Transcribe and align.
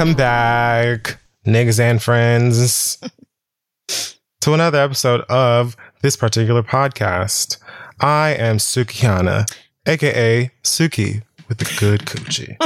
Welcome 0.00 0.16
back, 0.16 1.20
niggas 1.46 1.78
and 1.78 2.02
friends, 2.02 2.98
to 4.40 4.54
another 4.54 4.78
episode 4.78 5.20
of 5.28 5.76
this 6.00 6.16
particular 6.16 6.62
podcast. 6.62 7.58
I 8.00 8.30
am 8.30 8.56
Sukihana, 8.56 9.44
aka 9.84 10.50
Suki 10.62 11.22
with 11.50 11.58
the 11.58 11.76
good 11.78 12.06
coochie. 12.06 12.56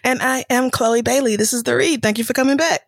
and 0.04 0.22
I 0.22 0.44
am 0.48 0.70
Chloe 0.70 1.02
Bailey. 1.02 1.34
This 1.34 1.52
is 1.52 1.64
the 1.64 1.74
read. 1.74 2.02
Thank 2.02 2.18
you 2.18 2.24
for 2.24 2.34
coming 2.34 2.56
back. 2.56 2.86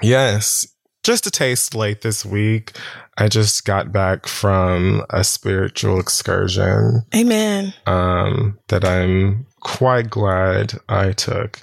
Yes, 0.00 0.66
just 1.02 1.26
a 1.26 1.30
taste 1.30 1.74
late 1.74 2.00
this 2.00 2.24
week. 2.24 2.74
I 3.18 3.28
just 3.28 3.66
got 3.66 3.92
back 3.92 4.26
from 4.26 5.04
a 5.10 5.24
spiritual 5.24 6.00
excursion. 6.00 7.04
Amen. 7.14 7.74
Um, 7.84 8.58
that 8.68 8.86
I'm 8.86 9.44
quite 9.60 10.08
glad 10.08 10.72
I 10.88 11.12
took. 11.12 11.60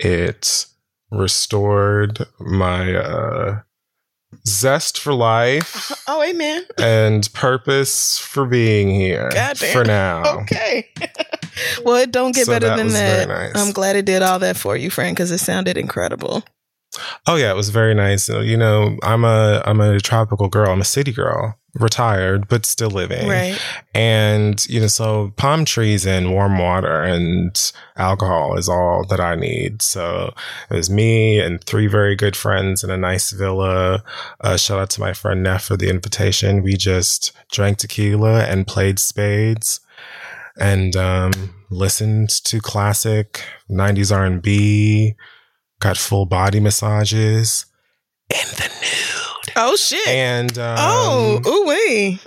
It 0.00 0.66
restored 1.16 2.26
my 2.38 2.94
uh, 2.94 3.60
zest 4.46 4.98
for 4.98 5.12
life. 5.12 5.92
Oh, 6.08 6.22
amen. 6.22 6.64
and 6.78 7.28
purpose 7.34 8.16
for 8.18 8.46
being 8.46 8.88
here. 8.88 9.28
Goddamn. 9.34 9.72
For 9.72 9.84
now. 9.84 10.38
Okay. 10.42 10.88
well, 11.84 11.96
it 11.96 12.12
don't 12.12 12.32
get 12.34 12.46
So 12.46 12.52
better 12.52 12.68
that 12.68 12.76
than 12.76 12.88
that. 12.90 13.26
nice. 13.28 13.52
I'm 13.56 13.72
glad 13.72 13.96
it 13.96 14.04
did 14.04 14.22
all 14.22 14.38
that 14.38 14.56
for 14.56 14.76
you, 14.76 14.88
friend, 14.88 15.16
because 15.16 15.32
it 15.32 15.38
sounded 15.38 15.76
incredible. 15.76 16.44
Oh 17.26 17.34
yeah, 17.34 17.50
it 17.50 17.56
was 17.56 17.70
very 17.70 17.92
nice. 17.94 18.28
You 18.28 18.56
know, 18.56 18.96
I'm 19.02 19.24
a 19.24 19.62
I'm 19.66 19.80
a 19.80 19.98
tropical 19.98 20.48
girl. 20.48 20.70
I'm 20.70 20.80
a 20.80 20.84
city 20.84 21.12
girl, 21.12 21.58
retired 21.78 22.48
but 22.48 22.66
still 22.66 22.90
living. 22.90 23.28
Right. 23.28 23.58
And 23.94 24.66
you 24.68 24.80
know, 24.80 24.86
so 24.86 25.32
palm 25.36 25.64
trees 25.64 26.06
and 26.06 26.32
warm 26.32 26.58
water 26.58 27.02
and 27.02 27.72
alcohol 27.96 28.56
is 28.56 28.68
all 28.68 29.04
that 29.08 29.20
I 29.20 29.34
need. 29.34 29.82
So 29.82 30.34
it 30.70 30.74
was 30.74 30.90
me 30.90 31.38
and 31.40 31.62
three 31.64 31.86
very 31.86 32.16
good 32.16 32.36
friends 32.36 32.82
in 32.82 32.90
a 32.90 32.96
nice 32.96 33.30
villa. 33.30 34.02
Uh, 34.40 34.56
shout 34.56 34.78
out 34.78 34.90
to 34.90 35.00
my 35.00 35.12
friend 35.12 35.42
Neff 35.42 35.64
for 35.64 35.76
the 35.76 35.90
invitation. 35.90 36.62
We 36.62 36.76
just 36.76 37.32
drank 37.50 37.78
tequila 37.78 38.44
and 38.44 38.66
played 38.66 38.98
spades 38.98 39.80
and 40.58 40.96
um, 40.96 41.54
listened 41.70 42.30
to 42.30 42.60
classic 42.60 43.42
90s 43.70 44.14
R&B. 44.14 45.14
Got 45.78 45.98
full 45.98 46.24
body 46.24 46.58
massages 46.58 47.66
in 48.30 48.48
the 48.56 48.70
nude. 48.80 49.25
Oh, 49.56 49.74
shit. 49.76 50.06
And 50.06 50.56
um, 50.58 50.76
oh, 50.78 51.40
ooh, 51.46 51.66
wee. 51.68 52.20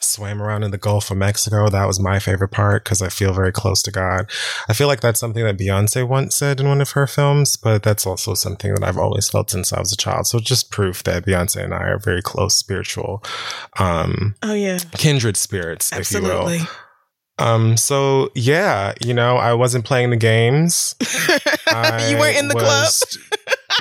swam 0.00 0.42
around 0.42 0.62
in 0.64 0.70
the 0.70 0.78
Gulf 0.78 1.10
of 1.10 1.16
Mexico. 1.16 1.68
That 1.70 1.86
was 1.86 1.98
my 1.98 2.18
favorite 2.18 2.48
part 2.50 2.84
because 2.84 3.00
I 3.00 3.08
feel 3.08 3.32
very 3.32 3.52
close 3.52 3.82
to 3.84 3.90
God. 3.90 4.30
I 4.68 4.72
feel 4.74 4.86
like 4.86 5.00
that's 5.00 5.18
something 5.18 5.44
that 5.44 5.56
Beyonce 5.58 6.06
once 6.06 6.34
said 6.36 6.60
in 6.60 6.68
one 6.68 6.80
of 6.80 6.90
her 6.90 7.06
films, 7.06 7.56
but 7.56 7.82
that's 7.82 8.06
also 8.06 8.34
something 8.34 8.74
that 8.74 8.84
I've 8.84 8.98
always 8.98 9.28
felt 9.30 9.50
since 9.50 9.72
I 9.72 9.80
was 9.80 9.92
a 9.92 9.96
child. 9.96 10.26
So 10.26 10.38
just 10.40 10.70
proof 10.70 11.02
that 11.04 11.24
Beyonce 11.24 11.64
and 11.64 11.72
I 11.72 11.84
are 11.84 11.98
very 11.98 12.22
close 12.22 12.54
spiritual, 12.54 13.22
um, 13.78 14.34
Oh, 14.42 14.52
yeah. 14.54 14.78
kindred 14.92 15.36
spirits, 15.36 15.90
if 15.92 16.10
you 16.12 16.18
Absolutely. 16.18 16.58
will. 16.58 16.66
Um, 17.38 17.76
so 17.76 18.30
yeah, 18.34 18.94
you 19.04 19.14
know, 19.14 19.36
I 19.36 19.54
wasn't 19.54 19.84
playing 19.84 20.10
the 20.10 20.16
games. 20.16 20.94
you 21.00 22.18
weren't 22.18 22.36
in 22.38 22.48
the 22.48 22.54
club? 22.54 22.92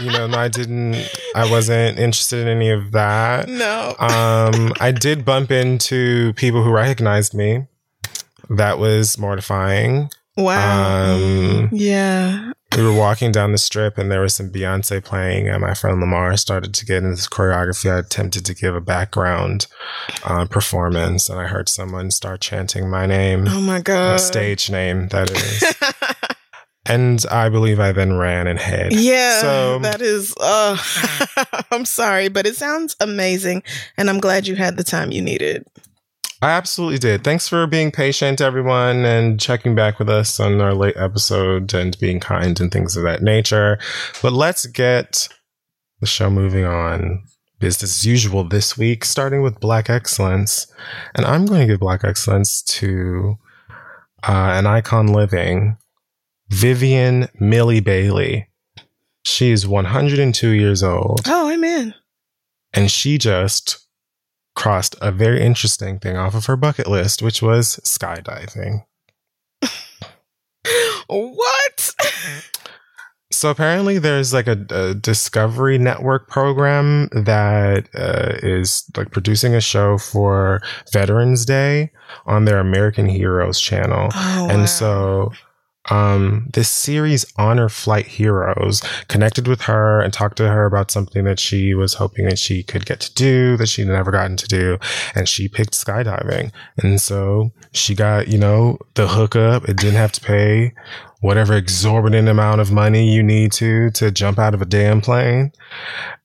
you 0.01 0.11
know, 0.11 0.27
no, 0.27 0.37
I 0.37 0.47
didn't, 0.47 0.95
I 1.35 1.49
wasn't 1.49 1.99
interested 1.99 2.39
in 2.41 2.47
any 2.47 2.71
of 2.71 2.91
that. 2.93 3.47
No. 3.47 3.95
Um, 3.99 4.73
I 4.79 4.91
did 4.91 5.23
bump 5.23 5.51
into 5.51 6.33
people 6.33 6.63
who 6.63 6.71
recognized 6.71 7.33
me. 7.33 7.67
That 8.49 8.79
was 8.79 9.17
mortifying. 9.17 10.09
wow. 10.35 11.13
Um, 11.13 11.69
yeah. 11.71 12.53
We 12.75 12.83
were 12.83 12.93
walking 12.93 13.31
down 13.31 13.51
the 13.51 13.57
strip 13.57 13.97
and 13.97 14.11
there 14.11 14.21
was 14.21 14.33
some 14.35 14.49
Beyonce 14.49 15.03
playing, 15.03 15.47
and 15.47 15.61
my 15.61 15.73
friend 15.73 15.99
Lamar 15.99 16.35
started 16.37 16.73
to 16.73 16.85
get 16.85 16.97
into 16.97 17.11
this 17.11 17.27
choreography. 17.27 17.91
I 17.91 17.99
attempted 17.99 18.45
to 18.45 18.53
give 18.55 18.75
a 18.75 18.81
background 18.81 19.67
uh, 20.23 20.45
performance, 20.45 21.29
and 21.29 21.39
I 21.39 21.47
heard 21.47 21.69
someone 21.69 22.09
start 22.11 22.41
chanting 22.41 22.89
my 22.89 23.05
name, 23.05 23.45
Oh, 23.47 23.61
my 23.61 23.79
God. 23.81 24.19
stage 24.19 24.69
name, 24.71 25.07
that 25.09 25.29
is. 25.31 25.73
and 26.85 27.23
I 27.29 27.49
believe 27.49 27.79
I 27.79 27.91
then 27.91 28.17
ran 28.17 28.47
and 28.47 28.59
hid. 28.59 28.93
Yeah, 28.93 29.41
So- 29.41 29.79
that 29.79 30.01
is. 30.01 30.33
Uh, 30.39 30.77
I'm 31.71 31.85
sorry, 31.85 32.27
but 32.29 32.45
it 32.47 32.55
sounds 32.55 32.95
amazing, 32.99 33.63
and 33.97 34.09
I'm 34.09 34.19
glad 34.19 34.47
you 34.47 34.55
had 34.55 34.77
the 34.77 34.83
time 34.83 35.11
you 35.11 35.21
needed. 35.21 35.65
I 36.43 36.49
absolutely 36.51 36.97
did. 36.97 37.23
Thanks 37.23 37.47
for 37.47 37.65
being 37.67 37.89
patient, 37.89 38.41
everyone, 38.41 39.05
and 39.05 39.39
checking 39.39 39.75
back 39.75 39.97
with 39.97 40.09
us 40.09 40.39
on 40.41 40.59
our 40.59 40.73
late 40.73 40.97
episode 40.97 41.73
and 41.73 41.97
being 41.99 42.19
kind 42.19 42.59
and 42.59 42.69
things 42.69 42.97
of 42.97 43.03
that 43.03 43.21
nature. 43.23 43.79
But 44.21 44.33
let's 44.33 44.65
get 44.65 45.29
the 46.01 46.05
show 46.05 46.29
moving 46.29 46.65
on. 46.65 47.23
Business 47.59 47.99
as 47.99 48.05
usual 48.05 48.43
this 48.43 48.77
week, 48.77 49.05
starting 49.05 49.41
with 49.41 49.61
Black 49.61 49.89
Excellence. 49.89 50.67
And 51.15 51.25
I'm 51.25 51.45
going 51.45 51.61
to 51.61 51.67
give 51.73 51.79
Black 51.79 52.03
Excellence 52.03 52.61
to 52.63 53.37
uh, 54.27 54.51
an 54.57 54.67
icon 54.67 55.07
living, 55.07 55.77
Vivian 56.49 57.29
Millie 57.39 57.79
Bailey. 57.79 58.49
She 59.23 59.51
is 59.51 59.65
102 59.65 60.49
years 60.49 60.83
old 60.83 61.21
Oh, 61.25 61.49
amen. 61.49 61.95
and 62.73 62.91
she 62.91 63.17
just 63.17 63.82
crossed 64.55 64.95
a 65.01 65.11
very 65.11 65.41
interesting 65.41 65.99
thing 65.99 66.17
off 66.17 66.35
of 66.35 66.45
her 66.45 66.55
bucket 66.55 66.87
list, 66.87 67.21
which 67.21 67.41
was 67.41 67.79
skydiving. 67.83 68.85
What? 71.07 71.95
So 73.31 73.49
apparently, 73.49 73.99
there's 73.99 74.33
like 74.33 74.47
a, 74.47 74.65
a 74.69 74.93
Discovery 74.93 75.77
Network 75.77 76.29
program 76.29 77.09
that 77.11 77.89
uh, 77.95 78.37
is 78.41 78.89
like 78.95 79.11
producing 79.11 79.55
a 79.55 79.61
show 79.61 79.97
for 79.97 80.61
Veterans 80.91 81.45
Day 81.45 81.91
on 82.25 82.45
their 82.45 82.59
American 82.59 83.07
Heroes 83.07 83.59
channel. 83.59 84.09
Oh, 84.13 84.47
and 84.49 84.61
wow. 84.61 84.65
so 84.65 85.33
um 85.89 86.47
this 86.53 86.69
series 86.69 87.25
honor 87.37 87.67
flight 87.67 88.07
heroes 88.07 88.81
connected 89.09 89.47
with 89.47 89.61
her 89.61 89.99
and 90.01 90.13
talked 90.13 90.37
to 90.37 90.47
her 90.47 90.65
about 90.65 90.91
something 90.91 91.25
that 91.25 91.39
she 91.39 91.73
was 91.73 91.95
hoping 91.95 92.25
that 92.25 92.39
she 92.39 92.63
could 92.63 92.85
get 92.85 92.99
to 93.01 93.13
do 93.13 93.57
that 93.57 93.67
she'd 93.67 93.87
never 93.87 94.11
gotten 94.11 94.37
to 94.37 94.47
do 94.47 94.77
and 95.15 95.27
she 95.27 95.47
picked 95.47 95.73
skydiving. 95.73 96.51
And 96.81 96.99
so 97.01 97.51
she 97.71 97.95
got 97.95 98.27
you 98.27 98.37
know 98.37 98.77
the 98.95 99.07
hookup. 99.07 99.67
It 99.67 99.77
didn't 99.77 99.95
have 99.95 100.11
to 100.13 100.21
pay 100.21 100.73
whatever 101.23 101.53
exorbitant 101.53 102.27
amount 102.27 102.59
of 102.59 102.69
money 102.69 103.09
you 103.09 103.23
need 103.23 103.49
to 103.49 103.89
to 103.91 104.11
jump 104.11 104.37
out 104.37 104.53
of 104.53 104.61
a 104.61 104.65
damn 104.65 104.99
plane 104.99 105.53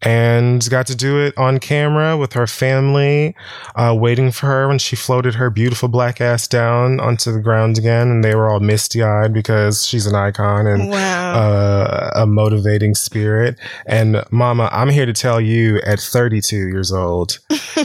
and 0.02 0.68
got 0.70 0.88
to 0.88 0.96
do 0.96 1.20
it 1.20 1.32
on 1.38 1.60
camera 1.60 2.16
with 2.16 2.32
her 2.32 2.48
family 2.48 3.32
uh, 3.76 3.94
waiting 3.96 4.32
for 4.32 4.46
her 4.46 4.66
when 4.66 4.78
she 4.78 4.96
floated 4.96 5.36
her 5.36 5.50
beautiful 5.50 5.88
black 5.88 6.20
ass 6.20 6.48
down 6.48 6.98
onto 6.98 7.30
the 7.30 7.38
ground 7.38 7.78
again 7.78 8.08
and 8.08 8.24
they 8.24 8.34
were 8.34 8.50
all 8.50 8.58
misty 8.58 9.00
eyed 9.00 9.32
because 9.32 9.86
she's 9.86 10.04
an 10.04 10.16
icon 10.16 10.66
and 10.66 10.90
wow. 10.90 11.32
uh, 11.32 12.10
a 12.16 12.26
motivating 12.26 12.96
spirit. 12.96 13.56
And 13.86 14.24
mama, 14.32 14.68
I'm 14.72 14.88
here 14.88 15.06
to 15.06 15.12
tell 15.12 15.40
you 15.40 15.80
at 15.86 16.00
32 16.00 16.56
years 16.56 16.90
old, 16.90 17.38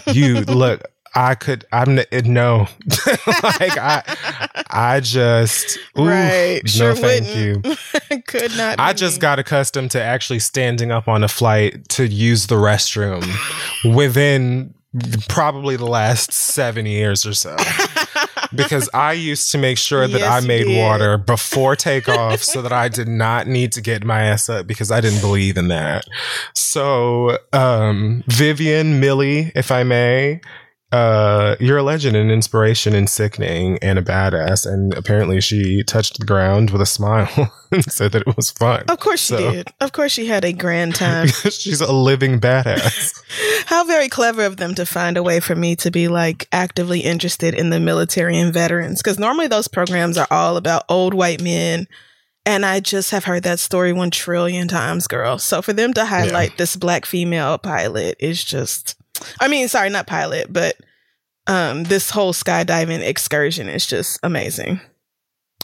you 0.08 0.42
look, 0.42 0.82
I 1.16 1.36
could, 1.36 1.66
I'm 1.72 2.00
no, 2.26 2.68
like 3.44 3.78
I, 3.78 4.04
I 4.70 5.00
just, 5.00 5.78
oof, 5.98 6.08
right. 6.08 6.62
no, 6.64 6.68
Sure 6.70 6.96
thank 6.96 7.26
wouldn't. 7.28 7.66
you. 8.10 8.22
Could 8.28 8.56
not. 8.58 8.80
I 8.80 8.94
just 8.94 9.18
me. 9.18 9.22
got 9.22 9.38
accustomed 9.40 9.92
to 9.92 10.02
actually 10.02 10.40
standing 10.40 10.92
up 10.92 11.08
on 11.08 11.24
a 11.24 11.28
flight 11.28 11.88
to 11.90 12.08
use 12.08 12.48
the 12.48 12.56
restroom 12.56 13.24
within 13.96 14.74
probably 15.30 15.76
the 15.76 15.86
last 15.86 16.32
seven 16.32 16.86
years 16.86 17.26
or 17.26 17.34
so. 17.34 17.56
Because 18.56 18.88
I 18.94 19.14
used 19.14 19.52
to 19.54 19.58
make 19.58 19.80
sure 19.80 20.08
that 20.08 20.20
Yes, 20.20 20.44
I 20.44 20.46
made 20.46 20.66
did. 20.66 20.78
water 20.78 21.18
before 21.18 21.76
takeoff 21.76 22.44
so 22.44 22.62
that 22.62 22.72
I 22.72 22.88
did 22.88 23.08
not 23.08 23.48
need 23.48 23.72
to 23.72 23.82
get 23.82 24.04
my 24.04 24.22
ass 24.22 24.48
up 24.48 24.68
because 24.68 24.92
I 24.92 25.02
didn't 25.02 25.22
believe 25.22 25.58
in 25.58 25.70
that. 25.70 26.06
So, 26.54 27.40
um, 27.52 28.24
Vivian, 28.28 29.00
Millie, 29.00 29.52
if 29.56 29.72
I 29.72 29.82
may, 29.82 30.40
uh, 30.94 31.56
you're 31.60 31.78
a 31.80 31.84
legend, 31.84 32.16
an 32.16 32.30
inspiration, 32.30 32.94
and 32.94 33.10
sickening, 33.10 33.80
and 33.82 33.98
a 33.98 34.02
badass. 34.02 34.66
And 34.72 34.94
apparently, 34.94 35.42
she 35.42 35.84
touched 35.84 36.20
the 36.20 36.26
ground 36.26 36.70
with 36.70 36.82
a 36.82 36.86
smile 36.86 37.52
and 37.72 37.84
said 37.92 38.12
that 38.12 38.28
it 38.28 38.38
was 38.38 38.52
fun. 38.52 38.84
Of 38.88 39.00
course 39.00 39.20
she 39.22 39.34
So- 39.36 39.52
did. 39.52 39.68
Of 39.82 39.92
course 39.92 40.12
she 40.12 40.28
had 40.28 40.46
a 40.46 40.54
grand 40.54 40.96
time. 41.06 41.28
She's 41.28 41.82
a 41.82 41.92
living 41.92 42.40
badass. 42.40 43.20
How 43.66 43.84
very 43.86 44.08
clever 44.10 44.44
of 44.46 44.58
them 44.58 44.76
to 44.76 44.86
find 44.86 45.18
a 45.18 45.24
way 45.24 45.40
for 45.40 45.56
me 45.56 45.76
to 45.78 45.90
be 45.90 46.08
like 46.08 46.48
actively 46.52 47.00
interested 47.00 47.54
in 47.56 47.72
the 47.72 47.80
military 47.80 48.38
and 48.38 48.54
veterans. 48.54 49.02
Because 49.02 49.18
normally 49.18 49.48
those 49.48 49.68
programs 49.68 50.18
are 50.18 50.28
all 50.30 50.58
about 50.58 50.84
old 50.90 51.14
white 51.14 51.42
men. 51.42 51.88
And 52.46 52.66
I 52.66 52.82
just 52.82 53.12
have 53.12 53.24
heard 53.24 53.44
that 53.44 53.60
story 53.60 53.94
one 53.94 54.12
trillion 54.12 54.68
times, 54.68 55.08
girl. 55.08 55.40
So 55.40 55.62
for 55.62 55.72
them 55.72 55.94
to 55.94 56.06
highlight 56.06 56.58
this 56.58 56.76
black 56.76 57.06
female 57.06 57.58
pilot 57.58 58.18
is 58.20 58.44
just, 58.44 58.96
I 59.40 59.48
mean, 59.48 59.68
sorry, 59.68 59.90
not 59.90 60.08
pilot, 60.08 60.52
but 60.52 60.76
um, 61.48 61.84
this 61.84 62.10
whole 62.10 62.34
skydiving 62.34 63.02
excursion 63.02 63.70
is 63.70 63.86
just 63.86 64.20
amazing. 64.24 64.80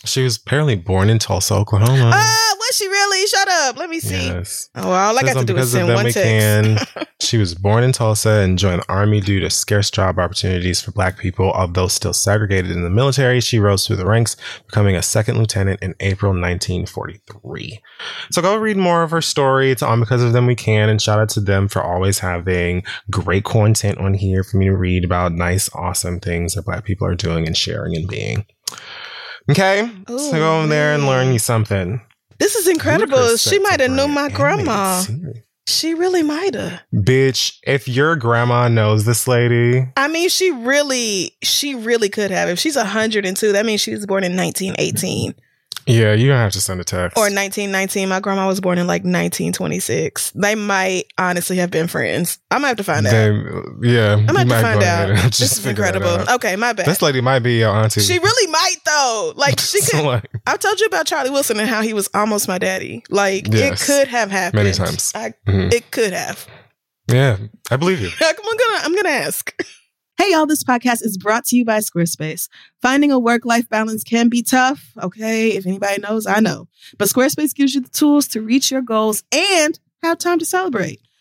She 0.05 0.23
was 0.23 0.37
apparently 0.37 0.75
born 0.75 1.09
in 1.09 1.19
Tulsa, 1.19 1.55
Oklahoma. 1.55 2.11
Ah, 2.13 2.55
was 2.57 2.77
she 2.77 2.87
really? 2.87 3.27
Shut 3.27 3.47
up. 3.49 3.77
Let 3.77 3.89
me 3.89 3.99
see. 3.99 4.27
Yes. 4.27 4.69
Oh, 4.75 4.89
all 4.91 5.17
I 5.17 5.21
got 5.23 5.37
to 5.37 5.45
do 5.45 5.57
is 5.57 5.71
send 5.71 5.89
one 5.89 6.05
text. 6.05 6.23
Can. 6.23 6.79
She 7.21 7.37
was 7.37 7.53
born 7.53 7.83
in 7.83 7.91
Tulsa 7.91 8.29
and 8.29 8.57
joined 8.57 8.81
the 8.81 8.91
Army 8.91 9.19
due 9.19 9.41
to 9.41 9.49
scarce 9.49 9.91
job 9.91 10.17
opportunities 10.17 10.79
for 10.79 10.91
Black 10.91 11.17
people. 11.17 11.51
Although 11.51 11.89
still 11.89 12.13
segregated 12.13 12.71
in 12.71 12.83
the 12.83 12.89
military, 12.89 13.41
she 13.41 13.59
rose 13.59 13.85
through 13.85 13.97
the 13.97 14.05
ranks, 14.05 14.37
becoming 14.67 14.95
a 14.95 15.01
second 15.01 15.37
lieutenant 15.37 15.81
in 15.81 15.95
April 15.99 16.31
1943. 16.31 17.81
So 18.31 18.41
go 18.41 18.55
read 18.55 18.77
more 18.77 19.03
of 19.03 19.11
her 19.11 19.21
story. 19.21 19.69
It's 19.69 19.83
on 19.83 19.99
Because 19.99 20.23
of 20.23 20.31
Them 20.31 20.47
We 20.47 20.55
Can. 20.55 20.87
And 20.87 21.01
shout 21.01 21.19
out 21.19 21.29
to 21.31 21.41
them 21.41 21.67
for 21.67 21.83
always 21.83 22.19
having 22.19 22.83
great 23.11 23.43
content 23.43 23.97
on 23.97 24.13
here 24.13 24.43
for 24.45 24.55
me 24.55 24.67
to 24.67 24.75
read 24.75 25.03
about 25.03 25.33
nice, 25.33 25.69
awesome 25.75 26.21
things 26.21 26.53
that 26.55 26.65
Black 26.65 26.85
people 26.85 27.05
are 27.05 27.15
doing 27.15 27.45
and 27.45 27.57
sharing 27.57 27.97
and 27.97 28.07
being. 28.07 28.45
Okay, 29.49 29.89
so 30.07 30.31
go 30.31 30.59
over 30.59 30.67
there 30.67 30.93
and 30.93 31.05
learn 31.05 31.33
you 31.33 31.39
something. 31.39 32.01
This 32.37 32.55
is 32.55 32.67
incredible. 32.67 33.35
She 33.37 33.59
might 33.59 33.79
have 33.79 33.91
knew 33.91 34.07
my 34.07 34.29
grandma. 34.29 35.01
series. 35.01 35.43
She 35.67 35.93
really 35.93 36.23
might 36.23 36.55
have. 36.55 36.81
Bitch, 36.93 37.59
if 37.63 37.87
your 37.87 38.15
grandma 38.15 38.69
knows 38.69 39.05
this 39.05 39.27
lady, 39.27 39.87
I 39.95 40.07
mean, 40.07 40.29
she 40.29 40.49
really, 40.49 41.37
she 41.43 41.75
really 41.75 42.09
could 42.09 42.31
have. 42.31 42.49
If 42.49 42.57
she's 42.57 42.75
102, 42.75 43.51
that 43.51 43.65
means 43.65 43.81
she 43.81 43.91
was 43.91 44.07
born 44.07 44.23
in 44.23 44.35
1918 44.35 45.35
yeah, 45.89 46.13
you're 46.13 46.31
gonna 46.31 46.43
have 46.43 46.51
to 46.51 46.61
send 46.61 46.79
a 46.79 46.83
text. 46.83 47.17
or 47.17 47.23
1919. 47.23 48.09
My 48.09 48.19
grandma 48.19 48.47
was 48.47 48.61
born 48.61 48.77
in 48.77 48.85
like 48.85 49.01
1926. 49.01 50.31
They 50.31 50.53
might 50.53 51.05
honestly 51.17 51.57
have 51.57 51.71
been 51.71 51.87
friends. 51.87 52.37
I'm 52.51 52.59
gonna 52.59 52.67
have 52.67 52.77
to 52.77 52.83
find 52.83 53.07
out. 53.07 53.13
Yeah, 53.13 54.13
I'm 54.13 54.19
you 54.19 54.27
gonna 54.27 54.39
have 54.39 54.47
might 54.47 54.55
to 54.55 54.61
find 54.61 54.83
out. 54.83 55.09
This 55.29 55.37
just 55.37 55.57
is 55.59 55.65
incredible. 55.65 56.31
Okay, 56.35 56.55
my 56.55 56.73
bad. 56.73 56.85
This 56.85 57.01
lady 57.01 57.21
might 57.21 57.39
be 57.39 57.59
your 57.59 57.71
auntie. 57.75 58.01
she 58.01 58.19
really 58.19 58.51
might 58.51 58.68
though. 58.99 59.33
Like 59.35 59.59
she 59.59 59.79
So, 59.81 59.97
could. 59.97 60.05
like, 60.05 60.25
I've 60.47 60.59
told 60.59 60.79
you 60.79 60.85
about 60.85 61.05
Charlie 61.07 61.29
Wilson 61.29 61.59
and 61.59 61.69
how 61.69 61.81
he 61.81 61.93
was 61.93 62.09
almost 62.13 62.47
my 62.47 62.57
daddy. 62.57 63.03
Like 63.09 63.47
Yes. 63.51 63.81
it 63.81 63.85
could 63.91 64.07
have 64.07 64.31
happened 64.31 64.63
Many 64.63 64.75
times. 64.75 65.11
I, 65.15 65.33
mhm. 65.47 65.73
It 65.73 65.91
could 65.91 66.13
have. 66.13 66.47
Yeah, 67.07 67.37
I 67.71 67.77
believe 67.77 67.99
you. 68.01 68.09
I'm 68.21 68.35
gonna. 68.35 68.79
I'm 68.83 68.95
gonna 68.95 69.09
ask. 69.09 69.55
Hey, 70.17 70.31
y'all, 70.31 70.45
this 70.45 70.63
podcast 70.65 71.01
is 71.03 71.17
brought 71.17 71.45
to 71.45 71.55
you 71.55 71.63
by 71.63 71.77
Squarespace. 71.79 72.49
Finding 72.81 73.09
a 73.11 73.17
work 73.17 73.45
life 73.45 73.69
balance 73.69 74.03
can 74.03 74.27
be 74.27 74.43
tough. 74.43 74.91
Okay. 75.01 75.51
If 75.51 75.65
anybody 75.65 76.01
knows, 76.01 76.27
I 76.27 76.39
know. 76.41 76.67
But 76.97 77.07
Squarespace 77.07 77.55
gives 77.55 77.73
you 77.73 77.79
the 77.81 77.89
tools 77.89 78.27
to 78.29 78.41
reach 78.41 78.69
your 78.69 78.81
goals 78.81 79.23
and 79.31 79.79
have 80.03 80.17
time 80.17 80.37
to 80.39 80.45
celebrate. 80.45 80.99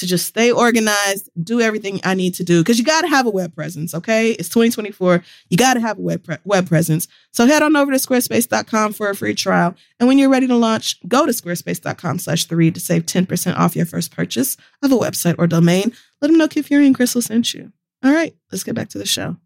to 0.00 0.06
just 0.06 0.26
stay 0.26 0.50
organized, 0.50 1.30
do 1.42 1.60
everything 1.60 2.00
I 2.04 2.14
need 2.14 2.34
to 2.34 2.44
do 2.44 2.60
because 2.60 2.78
you 2.78 2.84
got 2.84 3.02
to 3.02 3.08
have 3.08 3.26
a 3.26 3.30
web 3.30 3.54
presence, 3.54 3.94
okay? 3.94 4.32
It's 4.32 4.48
2024. 4.48 5.22
You 5.48 5.56
got 5.56 5.74
to 5.74 5.80
have 5.80 5.98
a 5.98 6.02
web 6.02 6.24
pre- 6.24 6.38
web 6.44 6.68
presence. 6.68 7.06
So 7.32 7.46
head 7.46 7.62
on 7.62 7.76
over 7.76 7.92
to 7.92 7.98
squarespace.com 7.98 8.92
for 8.92 9.08
a 9.08 9.14
free 9.14 9.34
trial. 9.34 9.74
And 9.98 10.08
when 10.08 10.18
you're 10.18 10.28
ready 10.28 10.46
to 10.46 10.56
launch, 10.56 10.96
go 11.08 11.26
to 11.26 11.32
squarespace.com 11.32 12.18
slash 12.18 12.46
theread 12.46 12.74
to 12.74 12.80
save 12.80 13.06
10% 13.06 13.56
off 13.56 13.76
your 13.76 13.86
first 13.86 14.10
purchase 14.10 14.56
of 14.82 14.92
a 14.92 14.96
website 14.96 15.36
or 15.38 15.46
domain. 15.46 15.92
Let 16.20 16.28
them 16.28 16.38
know 16.38 16.48
Kid 16.48 16.66
Fury 16.66 16.86
and 16.86 16.96
Crissle 16.96 17.22
sent 17.22 17.54
you. 17.54 17.72
All 18.02 18.12
right, 18.12 18.34
let's 18.50 18.64
get 18.64 18.74
back 18.74 18.88
to 18.90 18.98
the 18.98 19.06
show. 19.06 19.36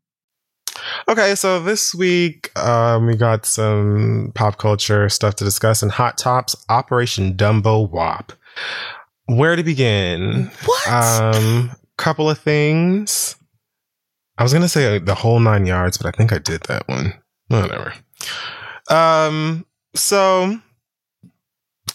Okay, 1.09 1.35
so 1.35 1.61
this 1.61 1.95
week 1.95 2.57
um, 2.59 3.07
we 3.07 3.17
got 3.17 3.47
some 3.47 4.33
pop 4.35 4.59
culture 4.59 5.09
stuff 5.09 5.37
to 5.37 5.45
discuss 5.45 5.83
and 5.83 5.93
Hot 5.93 6.19
Tops 6.19 6.57
Operation 6.69 7.35
Dumbo 7.35 7.89
Wop. 7.91 8.33
Where 9.27 9.57
to 9.57 9.63
begin? 9.63 10.51
What? 10.65 10.89
Um, 10.89 11.71
couple 11.97 12.29
of 12.29 12.39
things. 12.39 13.37
I 14.37 14.43
was 14.43 14.53
gonna 14.53 14.69
say 14.69 14.99
the 14.99 15.15
whole 15.15 15.41
nine 15.41 15.67
yards, 15.67 15.97
but 15.97 16.07
I 16.07 16.11
think 16.11 16.33
I 16.33 16.39
did 16.39 16.63
that 16.63 16.89
one. 16.89 17.15
Whatever. 17.49 17.95
Um, 18.91 19.65
so 19.95 20.59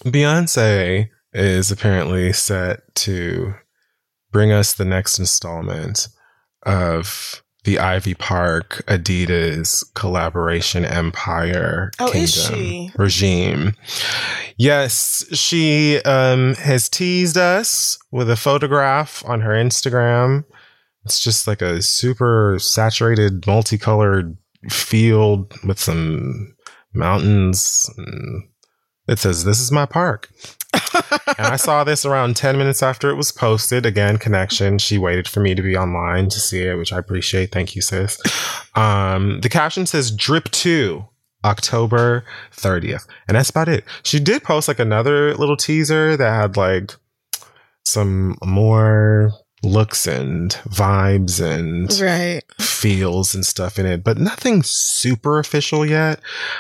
Beyonce 0.06 1.10
is 1.34 1.72
apparently 1.72 2.34
set 2.34 2.80
to 2.96 3.54
bring 4.32 4.52
us 4.52 4.74
the 4.74 4.86
next 4.86 5.20
installment 5.20 6.08
of 6.64 7.44
the 7.70 7.78
Ivy 7.78 8.16
Park 8.16 8.82
Adidas 8.88 9.84
collaboration 9.94 10.84
empire 10.86 11.92
Oh, 12.00 12.06
kingdom 12.06 12.24
is 12.24 12.46
she? 12.48 12.92
regime. 12.98 13.76
Yes, 14.58 15.24
she 15.34 16.02
um, 16.02 16.56
has 16.56 16.90
teased 16.90 17.38
us 17.38 18.00
with 18.12 18.28
a 18.28 18.36
photograph 18.36 19.24
on 19.28 19.42
her 19.42 19.52
Instagram. 19.52 20.46
It's 21.06 21.24
just 21.24 21.46
like 21.46 21.62
a 21.62 21.84
super 21.84 22.58
saturated, 22.60 23.46
multicolored 23.46 24.36
field 24.72 25.54
with 25.64 25.80
some 25.80 26.56
mountains. 26.96 27.88
And 27.98 28.50
it 29.08 29.20
says, 29.20 29.44
This 29.44 29.60
is 29.60 29.72
my 29.72 29.86
park. 29.86 30.32
And 30.74 31.48
I 31.48 31.56
saw 31.56 31.84
this 31.84 32.06
around 32.06 32.36
10 32.36 32.58
minutes 32.58 32.84
after 32.84 33.10
it 33.10 33.16
was 33.16 33.32
posted. 33.32 33.86
Again, 33.86 34.18
connection. 34.18 34.78
She 34.78 34.98
waited 34.98 35.28
for 35.28 35.40
me 35.40 35.56
to 35.56 35.62
be 35.62 35.76
online 35.76 36.30
to 36.30 36.40
see 36.40 36.62
it, 36.64 36.76
which 36.76 36.94
I 36.94 36.98
appreciate. 36.98 37.52
Thank 37.52 37.76
you, 37.76 37.82
sis. 37.82 38.20
Um, 38.76 39.42
the 39.42 39.50
caption 39.50 39.86
says 39.86 40.12
drip 40.12 40.50
two. 40.52 41.06
October 41.46 42.26
30th. 42.52 43.08
And 43.28 43.38
that's 43.38 43.50
about 43.50 43.70
it. 43.70 43.86
She 44.04 44.20
did 44.20 44.44
post 44.44 44.68
like 44.68 44.80
another 44.80 45.34
little 45.36 45.56
teaser 45.56 46.18
that 46.18 46.30
had 46.30 46.58
like 46.58 46.92
some 47.86 48.38
more 48.44 49.32
looks 49.64 50.08
and 50.08 50.52
vibes 50.70 51.42
and 51.42 51.92
right. 52.02 52.42
feels 52.60 53.36
and 53.36 53.46
stuff 53.46 53.78
in 53.78 53.86
it, 53.86 54.04
but 54.04 54.18
nothing 54.18 54.64
super 54.64 55.40
official 55.40 55.86
yet. 55.86 56.20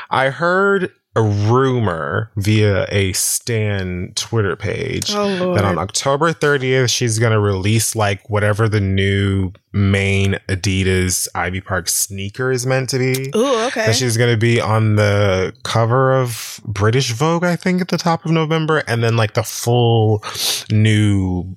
I 0.09 0.29
heard 0.29 0.91
a 1.15 1.21
rumor 1.21 2.31
via 2.35 2.85
a 2.89 3.11
Stan 3.13 4.11
Twitter 4.15 4.55
page 4.55 5.11
Oh 5.13 5.55
that 5.55 5.65
on 5.65 5.79
October 5.79 6.33
30th, 6.33 6.89
she's 6.89 7.17
going 7.17 7.31
to 7.31 7.39
release 7.39 7.95
like 7.95 8.29
whatever 8.29 8.69
the 8.69 8.79
new 8.79 9.51
main 9.73 10.39
Adidas 10.47 11.27
Ivy 11.33 11.61
Park 11.61 11.89
sneaker 11.89 12.51
is 12.51 12.65
meant 12.65 12.89
to 12.89 12.99
be. 12.99 13.31
Ooh, 13.35 13.65
okay. 13.67 13.87
That 13.87 13.95
she's 13.95 14.17
going 14.17 14.31
to 14.31 14.37
be 14.37 14.61
on 14.61 14.97
the 14.97 15.53
cover 15.63 16.13
of 16.13 16.61
British 16.63 17.11
Vogue, 17.11 17.43
I 17.43 17.55
think, 17.55 17.81
at 17.81 17.87
the 17.87 17.97
top 17.97 18.23
of 18.23 18.31
November. 18.31 18.83
And 18.87 19.03
then 19.03 19.17
like 19.17 19.33
the 19.33 19.43
full 19.43 20.23
new 20.71 21.55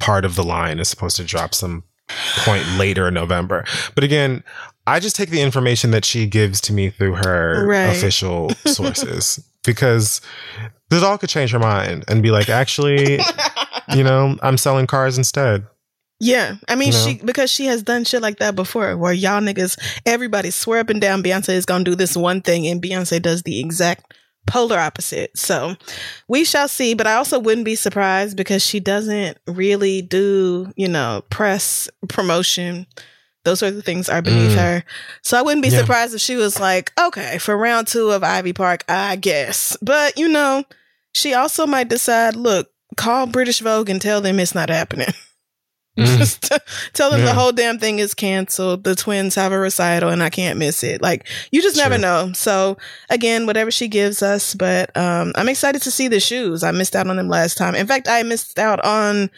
part 0.00 0.24
of 0.24 0.34
the 0.34 0.44
line 0.44 0.78
is 0.80 0.88
supposed 0.88 1.16
to 1.18 1.24
drop 1.24 1.54
some 1.54 1.84
point 2.38 2.66
later 2.78 3.08
in 3.08 3.14
November. 3.14 3.64
But 3.94 4.04
again, 4.04 4.42
I 4.86 5.00
just 5.00 5.16
take 5.16 5.30
the 5.30 5.40
information 5.40 5.90
that 5.92 6.04
she 6.04 6.26
gives 6.26 6.60
to 6.62 6.72
me 6.72 6.90
through 6.90 7.14
her 7.16 7.66
Right. 7.66 7.96
official 7.96 8.50
sources 8.66 9.42
because 9.64 10.20
this 10.90 11.02
all 11.02 11.16
could 11.18 11.30
change 11.30 11.50
her 11.52 11.58
mind 11.58 12.04
and 12.08 12.22
be 12.22 12.30
like, 12.30 12.48
actually, 12.48 13.18
you 13.94 14.04
know, 14.04 14.36
I'm 14.42 14.58
selling 14.58 14.86
cars 14.86 15.16
instead. 15.18 15.66
Yeah, 16.20 16.56
I 16.68 16.74
mean, 16.76 16.88
You 16.88 16.92
know? 16.94 17.04
she 17.06 17.14
because 17.24 17.50
she 17.50 17.66
has 17.66 17.82
done 17.82 18.04
shit 18.04 18.22
like 18.22 18.38
that 18.38 18.54
before, 18.54 18.96
where 18.96 19.12
y'all 19.12 19.40
niggas, 19.40 19.76
everybody 20.06 20.50
swear 20.50 20.80
up 20.80 20.88
and 20.90 21.00
down 21.00 21.22
Beyonce 21.22 21.50
is 21.50 21.66
gonna 21.66 21.84
do 21.84 21.94
this 21.96 22.16
one 22.16 22.40
thing, 22.40 22.66
and 22.66 22.80
Beyonce 22.80 23.20
does 23.20 23.42
the 23.42 23.58
exact 23.60 24.14
polar 24.46 24.78
opposite. 24.78 25.36
So 25.36 25.74
we 26.28 26.44
shall 26.44 26.68
see. 26.68 26.94
But 26.94 27.06
I 27.06 27.14
also 27.14 27.38
wouldn't 27.38 27.64
be 27.64 27.74
surprised 27.74 28.36
because 28.36 28.64
she 28.64 28.78
doesn't 28.78 29.38
really 29.46 30.02
do, 30.02 30.70
you 30.76 30.86
know, 30.88 31.24
press 31.30 31.88
promotion 32.08 32.86
Those 33.44 33.58
sorts 33.60 33.76
of 33.76 33.84
things 33.84 34.08
are 34.08 34.22
beneath 34.22 34.52
Mm. 34.52 34.56
her. 34.58 34.84
So 35.22 35.38
I 35.38 35.42
wouldn't 35.42 35.62
be 35.62 35.68
Yeah. 35.68 35.80
surprised 35.80 36.14
if 36.14 36.20
she 36.20 36.36
was 36.36 36.58
like, 36.58 36.92
okay, 37.00 37.38
for 37.38 37.56
round 37.56 37.86
two 37.88 38.10
of 38.10 38.22
Ivy 38.24 38.52
Park, 38.52 38.84
I 38.88 39.16
guess. 39.16 39.76
But, 39.82 40.18
you 40.18 40.28
know, 40.28 40.64
she 41.12 41.34
also 41.34 41.66
might 41.66 41.88
decide, 41.88 42.36
look, 42.36 42.70
call 42.96 43.26
British 43.26 43.60
Vogue 43.60 43.88
and 43.90 44.00
tell 44.00 44.20
them 44.20 44.40
it's 44.40 44.54
not 44.54 44.68
happening. 44.70 45.12
Mm. 45.98 46.06
Just 46.18 46.50
tell 46.92 47.10
them 47.12 47.24
the 47.24 47.34
whole 47.34 47.52
damn 47.52 47.78
thing 47.78 48.00
is 48.00 48.14
canceled. 48.14 48.82
The 48.82 48.96
twins 48.96 49.36
have 49.36 49.52
a 49.52 49.58
recital 49.58 50.08
and 50.10 50.22
I 50.24 50.30
can't 50.30 50.58
miss 50.58 50.82
it. 50.82 51.00
Like, 51.00 51.24
you 51.52 51.62
just 51.62 51.76
never 51.76 51.98
know. 51.98 52.32
So, 52.34 52.78
again, 53.10 53.46
whatever 53.46 53.70
she 53.70 53.86
gives 53.86 54.20
us. 54.20 54.54
But 54.54 54.96
um, 54.96 55.32
I'm 55.36 55.48
excited 55.48 55.82
to 55.82 55.92
see 55.92 56.08
the 56.08 56.18
shoes. 56.18 56.64
I 56.64 56.72
missed 56.72 56.96
out 56.96 57.06
on 57.06 57.16
them 57.16 57.28
last 57.28 57.56
time. 57.56 57.76
In 57.76 57.86
fact, 57.86 58.08
I 58.08 58.24
missed 58.24 58.58
out 58.58 58.84
on 58.84 59.30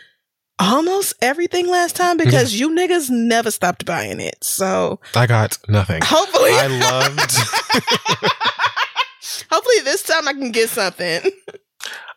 almost 0.59 1.15
everything 1.23 1.69
last 1.69 1.97
time 1.97 2.17
because 2.17 2.59
you 2.59 2.71
niggas 2.71 3.11
never 3.11 3.51
stopped 3.51 3.85
buying 3.85 4.21
it. 4.21 4.43
So, 4.43 5.01
I 5.15 5.27
got 5.27 5.59
nothing. 5.69 6.03
hopefully, 6.05 6.53
I 6.53 6.67
loved. 6.67 7.33
hopefully 9.51 9.81
this 9.85 10.03
time 10.03 10.29
I 10.29 10.33
can 10.33 10.53
get 10.53 10.71
something. 10.71 11.31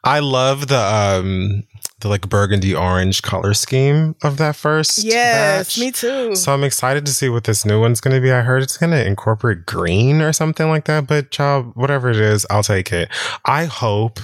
I 0.03 0.19
love 0.19 0.67
the 0.67 0.79
um 0.79 1.63
the 1.99 2.07
like 2.07 2.29
burgundy 2.29 2.73
orange 2.73 3.21
color 3.21 3.53
scheme 3.53 4.15
of 4.23 4.37
that 4.37 4.55
first. 4.55 5.03
Yes, 5.03 5.75
batch. 5.75 5.79
me 5.79 5.91
too. 5.91 6.35
So 6.35 6.53
I'm 6.53 6.63
excited 6.63 7.05
to 7.05 7.13
see 7.13 7.29
what 7.29 7.43
this 7.43 7.65
new 7.65 7.81
one's 7.81 7.99
going 7.99 8.15
to 8.15 8.21
be. 8.21 8.31
I 8.31 8.41
heard 8.41 8.63
it's 8.63 8.77
going 8.77 8.91
to 8.91 9.05
incorporate 9.05 9.65
green 9.65 10.21
or 10.21 10.31
something 10.31 10.69
like 10.69 10.85
that. 10.85 11.07
But 11.07 11.31
child, 11.31 11.75
whatever 11.75 12.09
it 12.09 12.17
is, 12.17 12.45
I'll 12.49 12.63
take 12.63 12.93
it. 12.93 13.09
I 13.43 13.65
hope 13.65 14.19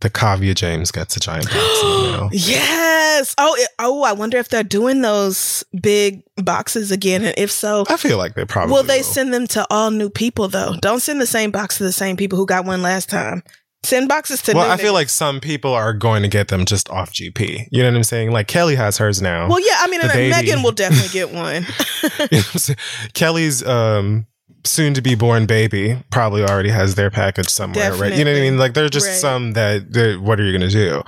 the 0.00 0.10
Kavia 0.10 0.54
James 0.54 0.90
gets 0.90 1.16
a 1.16 1.20
giant 1.20 1.46
box 1.46 1.82
mail. 1.82 2.30
yes. 2.32 3.34
Oh, 3.38 3.54
it, 3.58 3.68
oh, 3.78 4.02
I 4.02 4.12
wonder 4.12 4.38
if 4.38 4.48
they're 4.48 4.62
doing 4.62 5.02
those 5.02 5.64
big 5.80 6.22
boxes 6.36 6.90
again, 6.90 7.24
and 7.24 7.34
if 7.36 7.50
so, 7.50 7.84
I 7.88 7.96
feel 7.96 8.18
like 8.18 8.34
they 8.34 8.44
probably 8.44 8.72
will 8.72 8.82
they 8.82 9.02
send 9.02 9.34
them 9.34 9.46
to 9.48 9.66
all 9.70 9.90
new 9.90 10.10
people 10.10 10.48
though? 10.48 10.74
Don't 10.80 11.00
send 11.00 11.20
the 11.20 11.26
same 11.26 11.50
box 11.50 11.78
to 11.78 11.84
the 11.84 11.92
same 11.92 12.16
people 12.16 12.38
who 12.38 12.46
got 12.46 12.64
one 12.64 12.82
last 12.82 13.10
time. 13.10 13.42
Send 13.82 14.08
boxes 14.08 14.42
to. 14.42 14.52
Well, 14.52 14.70
I 14.70 14.76
feel 14.76 14.92
like 14.92 15.08
some 15.08 15.40
people 15.40 15.72
are 15.72 15.94
going 15.94 16.22
to 16.22 16.28
get 16.28 16.48
them 16.48 16.66
just 16.66 16.90
off 16.90 17.12
GP. 17.12 17.68
You 17.70 17.82
know 17.82 17.88
what 17.88 17.96
I'm 17.96 18.04
saying? 18.04 18.30
Like 18.30 18.46
Kelly 18.46 18.74
has 18.74 18.98
hers 18.98 19.22
now. 19.22 19.48
Well, 19.48 19.60
yeah. 19.60 19.76
I 19.78 19.88
mean. 19.88 20.00
Megan 20.30 20.62
will 20.62 20.72
definitely 20.72 21.08
get 21.08 21.32
one. 21.32 21.66
You 22.02 22.08
know 22.18 22.26
what 22.28 22.50
I'm 22.54 22.58
saying? 22.58 22.78
Kelly's 23.14 23.62
um 23.62 24.26
soon 24.64 24.94
to 24.94 25.00
be 25.00 25.14
born 25.14 25.46
baby 25.46 26.02
probably 26.10 26.42
already 26.42 26.68
has 26.68 26.94
their 26.94 27.10
package 27.10 27.48
somewhere, 27.48 27.94
right? 27.94 28.12
You 28.14 28.24
know 28.24 28.32
what 28.32 28.38
I 28.38 28.42
mean? 28.42 28.58
Like 28.58 28.74
there's 28.74 28.90
just 28.90 29.06
Right. 29.08 29.16
some 29.16 29.52
that, 29.54 30.18
what 30.20 30.38
are 30.38 30.44
you 30.44 30.56
going 30.56 30.68
to 30.70 30.74
do? 30.74 31.02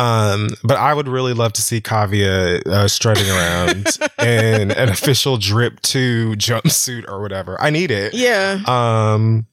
Um 0.00 0.50
but 0.64 0.76
I 0.76 0.94
would 0.94 1.08
really 1.08 1.32
love 1.34 1.52
to 1.54 1.62
see 1.62 1.80
Kavia 1.80 2.64
uh, 2.66 2.88
strutting 2.88 3.28
around 3.28 3.86
in 4.20 4.70
an 4.70 4.88
official 4.88 5.36
drip 5.36 5.80
2 5.82 6.34
jumpsuit 6.36 7.08
or 7.08 7.20
whatever. 7.20 7.60
I 7.60 7.70
need 7.70 7.90
it. 7.90 8.14
yeah. 8.14 8.60
Um 8.66 9.46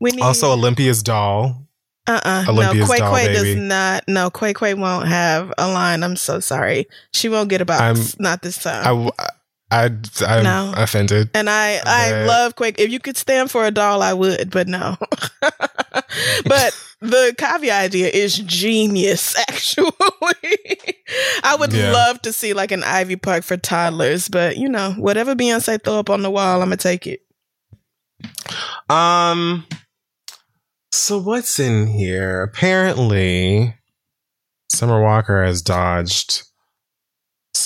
We 0.00 0.10
need 0.10 0.22
also 0.22 0.52
Olympia's 0.52 1.02
doll. 1.02 1.66
Uh 2.06 2.20
uh 2.24 2.44
Olympia's 2.48 2.88
no, 2.88 2.94
Quay 2.94 2.98
doll, 2.98 3.14
Quay 3.14 3.26
baby. 3.28 3.54
does 3.54 3.56
not. 3.56 4.04
No, 4.08 4.28
Quay 4.30 4.52
Quay 4.54 4.74
won't 4.74 5.06
have 5.08 5.52
a 5.56 5.68
line. 5.70 6.02
I'm 6.02 6.16
so 6.16 6.40
sorry. 6.40 6.86
She 7.12 7.28
won't 7.28 7.48
get 7.48 7.60
a 7.60 7.64
box. 7.64 7.80
I'm- 7.80 8.06
not 8.18 8.42
this 8.42 8.58
time. 8.62 8.84
I 9.18 9.22
I 9.22 9.28
I'm 9.72 10.44
No. 10.44 10.72
offended. 10.76 11.30
and 11.34 11.48
I 11.48 11.80
I 11.84 12.10
that- 12.10 12.26
love 12.26 12.56
Quake. 12.56 12.78
If 12.78 12.90
you 12.90 13.00
could 13.00 13.16
stand 13.16 13.50
for 13.50 13.64
a 13.66 13.70
doll, 13.70 14.02
I 14.02 14.12
would, 14.12 14.50
but 14.50 14.68
no. 14.68 14.96
but 15.40 16.76
the 17.00 17.34
Kavya 17.38 17.72
idea 17.72 18.08
is 18.08 18.38
genius. 18.38 19.34
Actually, 19.48 19.90
I 21.42 21.56
would 21.58 21.72
Yeah. 21.72 21.90
love 21.92 22.20
to 22.22 22.32
see 22.32 22.52
like 22.52 22.70
an 22.72 22.84
Ivy 22.84 23.16
Park 23.16 23.44
for 23.44 23.56
toddlers. 23.56 24.28
But 24.28 24.56
you 24.58 24.68
know, 24.68 24.92
whatever 24.98 25.34
Beyonce 25.34 25.82
throw 25.82 25.94
up 25.98 26.10
on 26.10 26.22
the 26.22 26.30
wall, 26.30 26.60
I'm 26.60 26.66
gonna 26.68 26.76
take 26.76 27.06
it. 27.06 27.20
Um. 28.90 29.66
So 30.92 31.18
what's 31.18 31.58
in 31.58 31.86
here? 31.86 32.42
Apparently, 32.42 33.74
Summer 34.70 35.00
Walker 35.02 35.42
has 35.42 35.62
dodged 35.62 36.42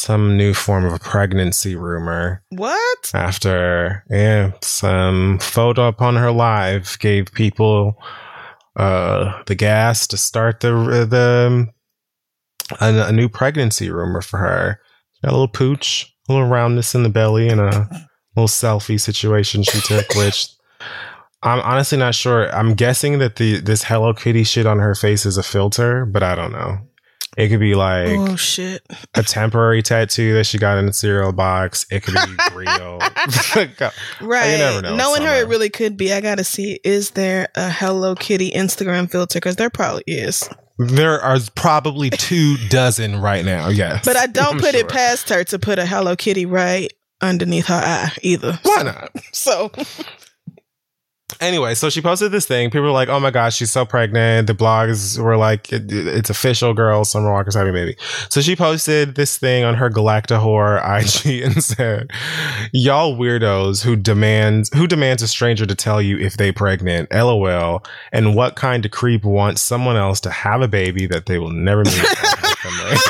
some 0.06 0.36
new 0.36 0.54
form 0.54 0.84
of 0.84 0.92
a 0.92 0.98
pregnancy 0.98 1.75
rumor 1.75 2.42
What? 2.50 3.10
after 3.14 4.04
yeah 4.08 4.52
some 4.62 5.38
photo 5.40 5.88
up 5.88 6.00
on 6.00 6.16
her 6.16 6.30
live 6.30 6.96
gave 7.00 7.32
people 7.32 7.96
uh 8.76 9.42
the 9.46 9.54
gas 9.54 10.06
to 10.08 10.16
start 10.16 10.60
the 10.60 10.70
the 11.08 11.66
a, 12.80 13.08
a 13.08 13.12
new 13.12 13.28
pregnancy 13.28 13.90
rumor 13.90 14.20
for 14.20 14.38
her. 14.38 14.80
Got 15.22 15.30
a 15.30 15.32
little 15.32 15.48
pooch, 15.48 16.12
a 16.28 16.32
little 16.32 16.48
roundness 16.48 16.94
in 16.94 17.02
the 17.02 17.08
belly, 17.08 17.48
and 17.48 17.60
a 17.60 17.88
little 18.34 18.48
selfie 18.48 19.00
situation 19.00 19.62
she 19.62 19.80
took, 19.80 20.06
which 20.16 20.48
I'm 21.42 21.60
honestly 21.60 21.96
not 21.98 22.14
sure. 22.14 22.54
I'm 22.54 22.75
guessing 22.75 23.18
that 23.20 23.36
the 23.36 23.60
this 23.60 23.84
Hello 23.84 24.12
Kitty 24.12 24.44
shit 24.44 24.66
on 24.66 24.78
her 24.78 24.94
face 24.94 25.25
is 25.26 25.36
a 25.36 25.42
filter, 25.42 26.04
but 26.04 26.22
I 26.22 26.34
don't 26.34 26.52
know. 26.52 26.78
It 27.36 27.48
could 27.48 27.60
be 27.60 27.74
like 27.74 28.08
oh 28.08 28.34
shit! 28.36 28.82
a 29.14 29.22
temporary 29.22 29.82
tattoo 29.82 30.34
that 30.34 30.44
she 30.44 30.56
got 30.58 30.78
in 30.78 30.88
a 30.88 30.92
cereal 30.92 31.32
box. 31.32 31.84
It 31.90 32.02
could 32.02 32.14
be 32.14 32.36
real. 32.54 32.98
Right. 34.20 34.52
You 34.52 34.58
never 34.58 34.82
know, 34.82 34.96
Knowing 34.96 35.22
her, 35.22 35.28
Summer. 35.28 35.42
it 35.42 35.48
really 35.48 35.68
could 35.70 35.96
be. 35.96 36.12
I 36.12 36.20
gotta 36.20 36.44
see. 36.44 36.80
Is 36.84 37.10
there 37.10 37.48
a 37.54 37.70
Hello 37.70 38.14
Kitty 38.14 38.50
Instagram 38.52 39.10
filter? 39.10 39.36
Because 39.38 39.56
there 39.56 39.70
probably 39.70 40.04
is. 40.06 40.48
there 40.78 41.20
are 41.20 41.38
probably 41.54 42.10
two 42.10 42.56
dozen 42.68 43.20
right 43.20 43.44
now. 43.44 43.68
Yes, 43.68 44.04
But 44.04 44.16
I 44.16 44.26
don't 44.26 44.54
I'm 44.54 44.60
put 44.60 44.72
sure. 44.72 44.80
it 44.80 44.88
past 44.88 45.28
her 45.30 45.44
to 45.44 45.58
put 45.58 45.78
a 45.78 45.86
Hello 45.86 46.16
Kitty 46.16 46.46
right 46.46 46.92
underneath 47.20 47.66
her 47.66 47.74
eye 47.82 48.12
either. 48.22 48.58
Why 48.62 48.82
not? 48.82 49.10
So 49.32 49.70
Anyway, 51.40 51.75
so 51.75 51.90
she 51.90 52.00
posted 52.00 52.30
this 52.30 52.47
thing. 52.47 52.71
People 52.71 52.85
were 52.85 52.92
like, 52.92 53.09
"Oh 53.09 53.18
my 53.18 53.33
gosh, 53.33 53.56
she's 53.56 53.73
so 53.73 53.85
pregnant." 53.85 54.47
The 54.47 54.54
blogs 54.54 55.18
were 55.18 55.37
like, 55.37 55.73
it, 55.73 55.90
"It's 55.90 56.30
official, 56.30 56.73
girl. 56.73 57.04
Summer 57.04 57.33
Walker's 57.33 57.56
having 57.56 57.71
a 57.71 57.73
baby." 57.73 57.97
So 58.30 58.40
she 58.40 58.54
posted 58.54 59.16
this 59.16 59.37
thing 59.37 59.64
on 59.64 59.75
her 59.75 59.90
Galacta 59.90 60.40
Whore 60.40 60.78
IG 60.78 61.42
and 61.45 61.62
said, 61.62 62.11
"Y'all 62.73 63.16
weirdos 63.16 63.83
who 63.83 63.97
demands 63.97 64.71
who 64.73 64.87
demands 64.87 65.21
a 65.21 65.28
stranger 65.28 65.66
to 65.66 65.75
tell 65.75 66.00
you 66.00 66.16
if 66.16 66.37
they 66.37 66.52
pregnant? 66.52 67.11
LOL. 67.12 67.85
And 68.12 68.37
what 68.37 68.54
kind 68.54 68.85
of 68.85 68.92
creep 68.92 69.25
wants 69.25 69.61
someone 69.61 69.97
else 69.97 70.21
to 70.21 70.30
have 70.30 70.62
a 70.62 70.68
baby 70.68 71.06
that 71.06 71.26
they 71.26 71.38
will 71.38 71.50
never 71.50 71.83
meet?" 71.85 72.04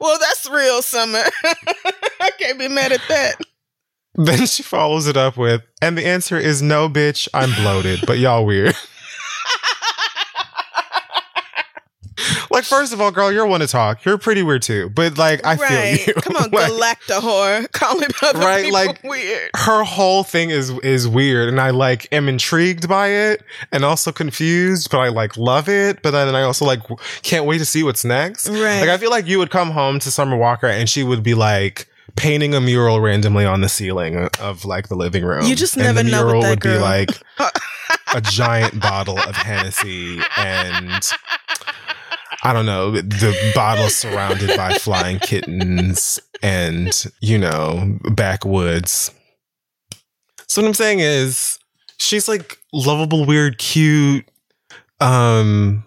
Well, 0.00 0.16
that's 0.20 0.48
real 0.48 0.80
summer. 0.80 1.24
I 2.20 2.30
can't 2.38 2.58
be 2.58 2.68
mad 2.68 2.92
at 2.92 3.00
that. 3.08 3.34
Then 4.18 4.46
she 4.46 4.62
follows 4.62 5.06
it 5.06 5.16
up 5.16 5.36
with, 5.36 5.62
"And 5.80 5.96
the 5.96 6.04
answer 6.06 6.36
is 6.36 6.60
no, 6.60 6.88
bitch. 6.88 7.28
I'm 7.32 7.54
bloated, 7.54 8.00
but 8.06 8.18
y'all 8.18 8.44
weird." 8.44 8.74
Like, 12.50 12.64
first 12.64 12.92
of 12.92 13.00
all, 13.00 13.12
girl, 13.12 13.30
you're 13.30 13.46
one 13.46 13.60
to 13.60 13.68
talk. 13.68 14.04
You're 14.04 14.18
pretty 14.18 14.42
weird 14.42 14.62
too. 14.62 14.88
But 14.90 15.16
like, 15.18 15.44
I 15.46 15.54
right. 15.54 16.00
feel 16.00 16.06
you. 16.08 16.20
Come 16.20 16.34
on, 16.36 16.50
Like, 16.50 16.72
Galacta 16.72 17.20
whore. 17.20 17.70
Calling 17.72 18.08
other 18.22 18.38
Right, 18.40 18.64
people 18.64 18.72
like- 18.80 19.02
weird. 19.04 19.50
her 19.54 19.84
whole 19.84 20.24
thing 20.24 20.50
is 20.50 20.70
is 20.82 21.06
weird, 21.06 21.48
and 21.48 21.60
I 21.60 21.70
like 21.70 22.08
am 22.10 22.28
intrigued 22.28 22.88
by 22.88 23.08
it, 23.08 23.44
and 23.70 23.84
also 23.84 24.10
confused. 24.10 24.90
But 24.90 24.98
I 24.98 25.08
like 25.10 25.36
love 25.36 25.68
it. 25.68 26.02
But 26.02 26.10
then 26.12 26.34
I 26.34 26.42
also 26.42 26.64
like 26.64 26.80
can't 27.22 27.44
wait 27.44 27.58
to 27.58 27.64
see 27.66 27.84
what's 27.84 28.04
next. 28.04 28.48
Right. 28.48 28.80
Like, 28.80 28.88
I 28.88 28.98
feel 28.98 29.10
like 29.10 29.26
you 29.28 29.38
would 29.38 29.50
come 29.50 29.70
home 29.70 30.00
to 30.00 30.10
Summer 30.10 30.36
Walker, 30.36 30.66
and 30.66 30.88
she 30.88 31.04
would 31.04 31.22
be 31.22 31.34
like 31.34 31.86
painting 32.16 32.54
a 32.54 32.60
mural 32.60 33.00
randomly 33.00 33.44
on 33.44 33.60
the 33.60 33.68
ceiling 33.68 34.28
of 34.40 34.64
like 34.64 34.88
the 34.88 34.94
living 34.94 35.24
room. 35.24 35.44
You 35.44 35.54
just 35.54 35.76
And 35.76 35.84
never 35.84 36.02
the 36.02 36.10
know 36.10 36.24
with 36.24 36.26
mural 36.26 36.42
that 36.42 36.50
would 36.50 36.60
be 36.60 36.78
like 36.78 37.10
a 38.14 38.20
giant 38.20 38.80
bottle 38.80 39.18
of 39.18 39.36
Hennessy 39.36 40.20
and. 40.36 41.02
I 42.44 42.52
don't 42.52 42.66
know, 42.66 42.92
the 42.92 43.52
bottle 43.52 43.88
surrounded 43.88 44.56
by 44.56 44.74
flying 44.74 45.18
kittens 45.18 46.20
and, 46.40 47.04
you 47.20 47.36
know, 47.36 47.98
backwoods. 48.12 49.10
So 50.46 50.62
what 50.62 50.68
I'm 50.68 50.74
saying 50.74 51.00
is 51.00 51.58
she's 51.96 52.28
like 52.28 52.56
lovable, 52.72 53.26
weird, 53.26 53.58
cute, 53.58 54.24
um 55.00 55.84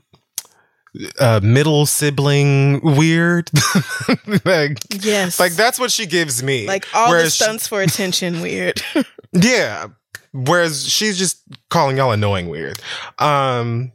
uh 1.19 1.39
middle 1.41 1.86
sibling 1.86 2.81
weird. 2.81 3.50
like, 4.45 4.77
Yes. 5.03 5.39
like 5.39 5.53
that's 5.53 5.79
what 5.79 5.91
she 5.91 6.05
gives 6.05 6.43
me. 6.43 6.67
Like 6.67 6.86
all 6.93 7.07
the 7.07 7.12
Whereas 7.12 7.36
she- 7.36 7.43
stunts 7.43 7.67
for 7.67 7.81
attention 7.81 8.41
weird. 8.41 8.81
yeah. 9.31 9.88
Whereas 10.33 10.88
she's 10.88 11.17
just 11.17 11.41
calling 11.69 11.98
y'all 11.98 12.12
annoying 12.12 12.50
weird. 12.50 12.79
Um 13.19 13.91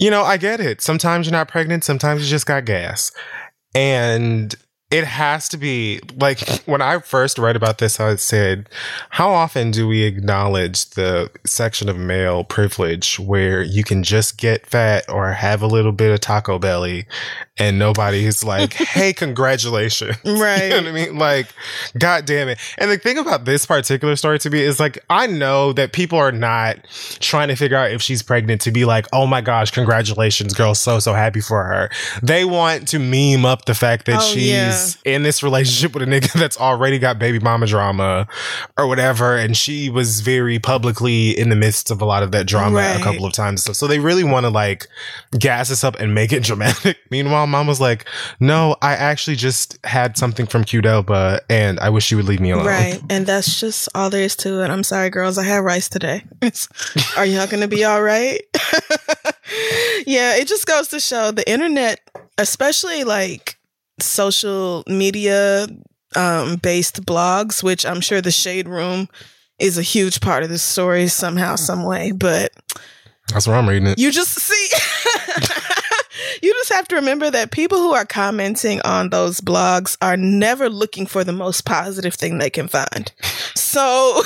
you 0.00 0.10
know, 0.10 0.22
I 0.22 0.36
get 0.36 0.60
it. 0.60 0.80
Sometimes 0.80 1.26
you're 1.26 1.32
not 1.32 1.48
pregnant, 1.48 1.84
sometimes 1.84 2.22
you 2.22 2.28
just 2.28 2.46
got 2.46 2.64
gas. 2.64 3.10
And 3.74 4.54
it 4.90 5.04
has 5.04 5.50
to 5.50 5.58
be 5.58 6.00
like 6.16 6.40
when 6.64 6.80
I 6.80 6.98
first 7.00 7.38
read 7.38 7.56
about 7.56 7.76
this, 7.76 8.00
I 8.00 8.16
said, 8.16 8.70
How 9.10 9.30
often 9.30 9.70
do 9.70 9.86
we 9.86 10.04
acknowledge 10.04 10.86
the 10.90 11.30
section 11.44 11.90
of 11.90 11.98
male 11.98 12.42
privilege 12.42 13.18
where 13.18 13.62
you 13.62 13.84
can 13.84 14.02
just 14.02 14.38
get 14.38 14.66
fat 14.66 15.04
or 15.10 15.32
have 15.32 15.60
a 15.60 15.66
little 15.66 15.92
bit 15.92 16.10
of 16.10 16.20
taco 16.20 16.58
belly 16.58 17.06
and 17.58 17.78
nobody's 17.78 18.42
like, 18.42 18.72
Hey, 18.74 19.12
congratulations. 19.12 20.16
Right. 20.24 20.58
You 20.68 20.70
know 20.70 20.76
what 20.82 20.86
I 20.88 20.92
mean? 21.06 21.18
Like, 21.18 21.48
God 21.98 22.24
damn 22.24 22.48
it. 22.48 22.58
And 22.78 22.90
the 22.90 22.98
thing 22.98 23.16
about 23.18 23.44
this 23.44 23.64
particular 23.66 24.16
story 24.16 24.38
to 24.40 24.50
me 24.50 24.60
is 24.60 24.80
like, 24.80 24.98
I 25.10 25.26
know 25.26 25.72
that 25.74 25.92
people 25.92 26.18
are 26.18 26.32
not 26.32 26.78
trying 27.20 27.48
to 27.48 27.56
figure 27.56 27.76
out 27.76 27.90
if 27.90 28.00
she's 28.02 28.22
pregnant 28.22 28.60
to 28.62 28.70
be 28.70 28.84
like, 28.84 29.06
Oh 29.12 29.26
my 29.26 29.40
gosh, 29.40 29.70
congratulations, 29.70 30.54
girl. 30.54 30.74
So, 30.74 30.98
so 30.98 31.12
happy 31.12 31.40
for 31.40 31.62
her. 31.64 31.90
They 32.22 32.44
want 32.44 32.88
to 32.88 32.98
meme 32.98 33.44
up 33.44 33.66
the 33.66 33.74
fact 33.74 34.06
that 34.06 34.18
Oh, 34.20 34.32
she's 34.32 34.48
yeah. 34.48 34.77
In 35.04 35.22
this 35.22 35.42
relationship 35.42 35.94
with 35.94 36.02
a 36.02 36.06
nigga 36.06 36.32
that's 36.32 36.58
already 36.58 36.98
got 36.98 37.18
baby 37.18 37.38
mama 37.38 37.66
drama 37.66 38.26
or 38.76 38.86
whatever. 38.86 39.36
And 39.36 39.56
she 39.56 39.90
was 39.90 40.20
very 40.20 40.58
publicly 40.58 41.30
in 41.38 41.48
the 41.48 41.56
midst 41.56 41.90
of 41.90 42.00
a 42.00 42.04
lot 42.04 42.22
of 42.22 42.32
that 42.32 42.46
drama 42.46 42.76
Right. 42.76 43.00
a 43.00 43.02
couple 43.02 43.24
of 43.26 43.32
times. 43.32 43.62
So, 43.62 43.72
so 43.72 43.86
they 43.86 43.98
really 43.98 44.24
want 44.24 44.44
to 44.44 44.50
like 44.50 44.86
gas 45.38 45.70
us 45.70 45.84
up 45.84 45.96
and 46.00 46.14
make 46.14 46.32
it 46.32 46.42
dramatic. 46.48 46.98
Meanwhile, 47.10 47.46
mom 47.46 47.66
was 47.66 47.80
like, 47.80 48.04
no, 48.40 48.76
I 48.82 48.92
actually 48.94 49.36
just 49.36 49.78
had 49.84 50.16
something 50.16 50.46
from 50.46 50.64
Qdoba 50.64 51.40
and 51.50 51.78
I 51.80 51.90
wish 51.90 52.10
you 52.10 52.16
would 52.16 52.26
leave 52.26 52.40
me 52.40 52.50
alone. 52.50 52.66
Right. 52.66 53.00
And 53.10 53.26
that's 53.26 53.58
just 53.60 53.88
all 53.94 54.10
there 54.10 54.22
is 54.22 54.36
to 54.36 54.62
it. 54.62 54.70
I'm 54.70 54.84
sorry, 54.84 55.10
girls. 55.10 55.38
I 55.38 55.44
had 55.44 55.58
rice 55.58 55.88
today. 55.88 56.24
Are 57.16 57.26
y'all 57.26 57.46
going 57.46 57.60
to 57.62 57.68
be 57.68 57.84
all 57.84 58.02
right? 58.02 58.40
yeah, 60.06 60.36
it 60.36 60.48
just 60.48 60.66
goes 60.66 60.88
to 60.88 61.00
show 61.00 61.30
the 61.30 61.48
internet, 61.50 62.00
especially 62.38 63.04
like 63.04 63.57
social 64.00 64.84
media 64.86 65.66
um, 66.16 66.56
based 66.56 67.04
blogs, 67.04 67.62
which 67.62 67.84
I'm 67.86 68.00
sure 68.00 68.20
the 68.20 68.30
Shade 68.30 68.68
Room 68.68 69.08
is 69.58 69.76
a 69.78 69.82
huge 69.82 70.20
part 70.20 70.42
of 70.42 70.48
this 70.48 70.62
story 70.62 71.08
somehow, 71.08 71.56
some 71.56 71.84
way. 71.84 72.12
But 72.12 72.52
That's 73.32 73.46
where 73.46 73.56
I'm 73.56 73.68
reading 73.68 73.88
it. 73.88 73.98
you 73.98 74.10
just 74.10 74.34
see, 74.38 74.68
you 76.42 76.52
just 76.52 76.72
have 76.72 76.88
to 76.88 76.96
remember 76.96 77.30
that 77.30 77.50
people 77.50 77.78
who 77.78 77.92
are 77.94 78.04
commenting 78.04 78.80
on 78.82 79.10
those 79.10 79.40
blogs 79.40 79.96
are 80.02 80.16
never 80.16 80.68
looking 80.68 81.06
for 81.06 81.24
the 81.24 81.32
most 81.32 81.64
positive 81.64 82.14
thing 82.14 82.38
they 82.38 82.50
can 82.50 82.68
find. 82.68 83.12
So 83.54 84.22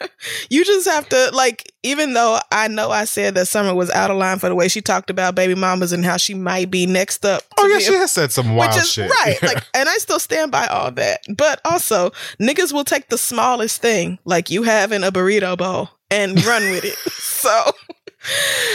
you 0.50 0.64
just 0.64 0.88
have 0.88 1.08
to, 1.10 1.30
like, 1.32 1.72
even 1.82 2.14
though 2.14 2.38
I 2.50 2.68
know 2.68 2.90
I 2.90 3.04
said 3.04 3.34
that 3.34 3.46
Summer 3.46 3.74
was 3.74 3.90
out 3.90 4.10
of 4.10 4.16
line 4.16 4.38
for 4.38 4.48
the 4.48 4.54
way 4.54 4.68
she 4.68 4.80
talked 4.80 5.10
about 5.10 5.34
baby 5.34 5.54
mamas 5.54 5.92
and 5.92 6.04
how 6.04 6.16
she 6.16 6.34
might 6.34 6.70
be 6.70 6.86
next 6.86 7.24
up. 7.24 7.42
Oh 7.58 7.66
yeah, 7.66 7.76
a 7.76 7.80
she 7.80 7.94
has 7.94 8.10
said 8.10 8.32
some 8.32 8.56
wild 8.56 8.74
which 8.74 8.82
is 8.82 8.90
shit. 8.92 9.10
right. 9.10 9.40
Like, 9.42 9.64
and 9.74 9.88
I 9.88 9.96
still 9.98 10.18
stand 10.18 10.50
by 10.50 10.66
all 10.66 10.90
that. 10.92 11.20
But 11.34 11.60
also, 11.64 12.10
niggas 12.40 12.72
will 12.72 12.84
take 12.84 13.08
the 13.08 13.18
smallest 13.18 13.80
thing, 13.80 14.18
like 14.24 14.50
you 14.50 14.62
having 14.64 15.04
a 15.04 15.12
burrito 15.12 15.56
bowl, 15.56 15.90
and 16.10 16.44
run 16.44 16.62
with 16.70 16.84
it. 16.84 16.96
So 17.36 17.70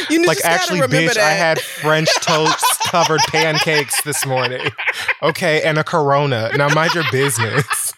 you 0.10 0.26
like 0.26 0.40
actually, 0.44 0.80
bitch, 0.82 1.14
that. 1.14 1.18
I 1.18 1.32
had 1.32 1.60
French 1.60 2.14
toast 2.22 2.80
covered 2.90 3.22
pancakes 3.28 4.02
this 4.04 4.26
morning. 4.26 4.68
Okay, 5.22 5.62
and 5.64 5.78
a 5.78 5.84
Corona. 5.84 6.52
Now 6.56 6.70
mind 6.70 6.94
your 6.94 7.04
business. 7.12 7.94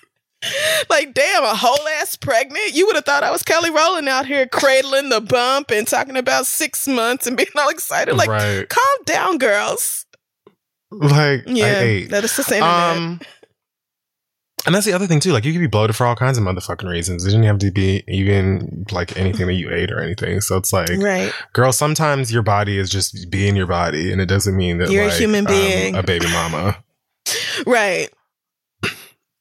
like, 0.89 1.13
damn, 1.13 1.43
a 1.43 1.55
whole 1.55 1.88
ass 2.00 2.15
pregnant. 2.15 2.74
You 2.74 2.86
would 2.88 2.95
have 2.95 3.05
thought 3.05 3.24
I 3.24 3.31
was 3.31 3.43
Kelly 3.43 3.69
Rowland 3.69 4.10
out 4.10 4.25
here 4.25 4.45
cradling 4.48 5.10
the 5.10 5.22
bump 5.22 5.72
and 5.72 5.88
talking 5.88 6.17
about 6.17 6.48
six 6.48 6.88
months 6.88 7.27
and 7.27 7.38
being 7.38 7.50
all 7.55 7.69
excited. 7.69 8.15
Like, 8.15 8.29
right. 8.29 8.67
calm 8.67 8.98
down, 9.05 9.38
girls. 9.38 10.05
Like 10.91 11.48
I 11.48 11.51
Yeah, 11.51 12.07
that 12.10 12.24
is 12.24 12.36
the 12.36 12.43
same. 12.43 12.63
Um, 12.63 13.19
and 14.65 14.74
that's 14.74 14.86
the 14.86 14.93
other 14.93 15.08
thing 15.08 15.20
too. 15.20 15.32
Like 15.32 15.46
you 15.46 15.51
could 15.51 15.60
be 15.60 15.67
bloated 15.67 15.96
for 15.96 16.05
all 16.05 16.15
kinds 16.15 16.38
of 16.38 16.43
motherfucking 16.43 16.89
reasons. 16.89 17.25
It 17.25 17.29
didn't 17.29 17.46
have 17.46 17.60
to 17.60 17.72
be 17.72 18.03
even 18.08 18.86
like 18.91 19.18
anything 19.18 19.48
that 19.48 19.53
you 19.53 19.70
ate 19.72 19.92
or 19.92 20.00
anything. 20.00 20.40
So 20.42 20.57
it's 20.57 20.72
like, 20.72 20.90
right. 20.98 21.33
girl, 21.53 21.74
sometimes 21.74 22.31
your 22.31 22.44
body 22.44 22.77
is 22.77 22.90
just 22.90 23.29
being 23.29 23.55
your 23.55 23.68
body, 23.68 24.11
and 24.11 24.22
it 24.22 24.27
doesn't 24.27 24.55
mean 24.55 24.77
that 24.77 24.90
You're 24.90 25.03
a 25.03 25.07
like, 25.07 25.18
human 25.18 25.48
um, 25.48 25.53
being. 25.53 25.96
a 25.96 26.03
baby 26.03 26.27
mama. 26.27 26.83
Right. 27.66 28.09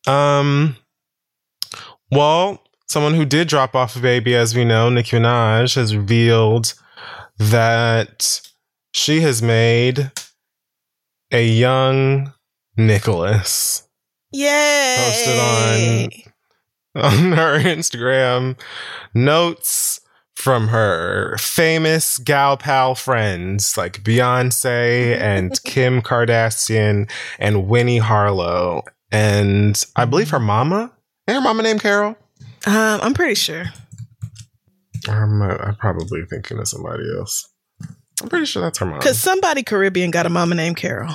Um, 0.07 0.77
well, 2.11 2.62
someone 2.87 3.14
who 3.14 3.25
did 3.25 3.49
drop 3.49 3.75
off 3.75 3.96
a 3.96 4.01
baby, 4.01 4.35
as 4.35 4.55
we 4.55 4.64
know, 4.64 4.90
Nicki 4.90 5.16
Minaj 5.16 5.75
has 5.77 5.96
revealed 5.96 6.75
that 7.38 8.40
she 8.92 9.20
has 9.20 9.42
made 9.42 10.11
a 11.31 11.46
young 11.46 12.33
Nicholas. 12.77 13.88
Yay. 14.33 16.09
Posted 16.14 16.25
on 16.25 16.33
on 17.33 17.33
her 17.33 17.59
Instagram 17.59 18.59
notes 19.14 20.01
from 20.35 20.68
her 20.68 21.37
famous 21.38 22.18
gal 22.18 22.57
pal 22.57 22.95
friends 22.95 23.77
like 23.77 24.03
Beyonce 24.03 25.16
and 25.18 25.62
Kim 25.64 26.03
Kardashian 26.03 27.11
and 27.38 27.68
Winnie 27.68 27.99
Harlow. 27.99 28.83
And 29.11 29.83
I 29.95 30.05
believe 30.05 30.31
her 30.31 30.40
mama. 30.40 30.90
Ain't 31.29 31.37
her 31.37 31.40
mama 31.40 31.62
named 31.62 31.81
Carol? 31.83 32.16
Um, 32.66 33.01
I'm 33.03 33.14
pretty 33.14 33.35
sure. 33.35 33.64
I'm, 35.09 35.42
uh, 35.42 35.57
I'm 35.61 35.77
probably 35.77 36.25
thinking 36.25 36.59
of 36.59 36.68
somebody 36.68 37.05
else. 37.16 37.52
I'm 38.20 38.29
pretty 38.29 38.46
sure 38.46 38.62
that's 38.62 38.79
her 38.79 38.87
mom. 38.87 38.98
Because 38.98 39.18
somebody 39.18 39.62
Caribbean 39.62 40.11
got 40.11 40.27
a 40.27 40.31
mama 40.31 40.55
named 40.55 40.77
Carol. 40.77 41.14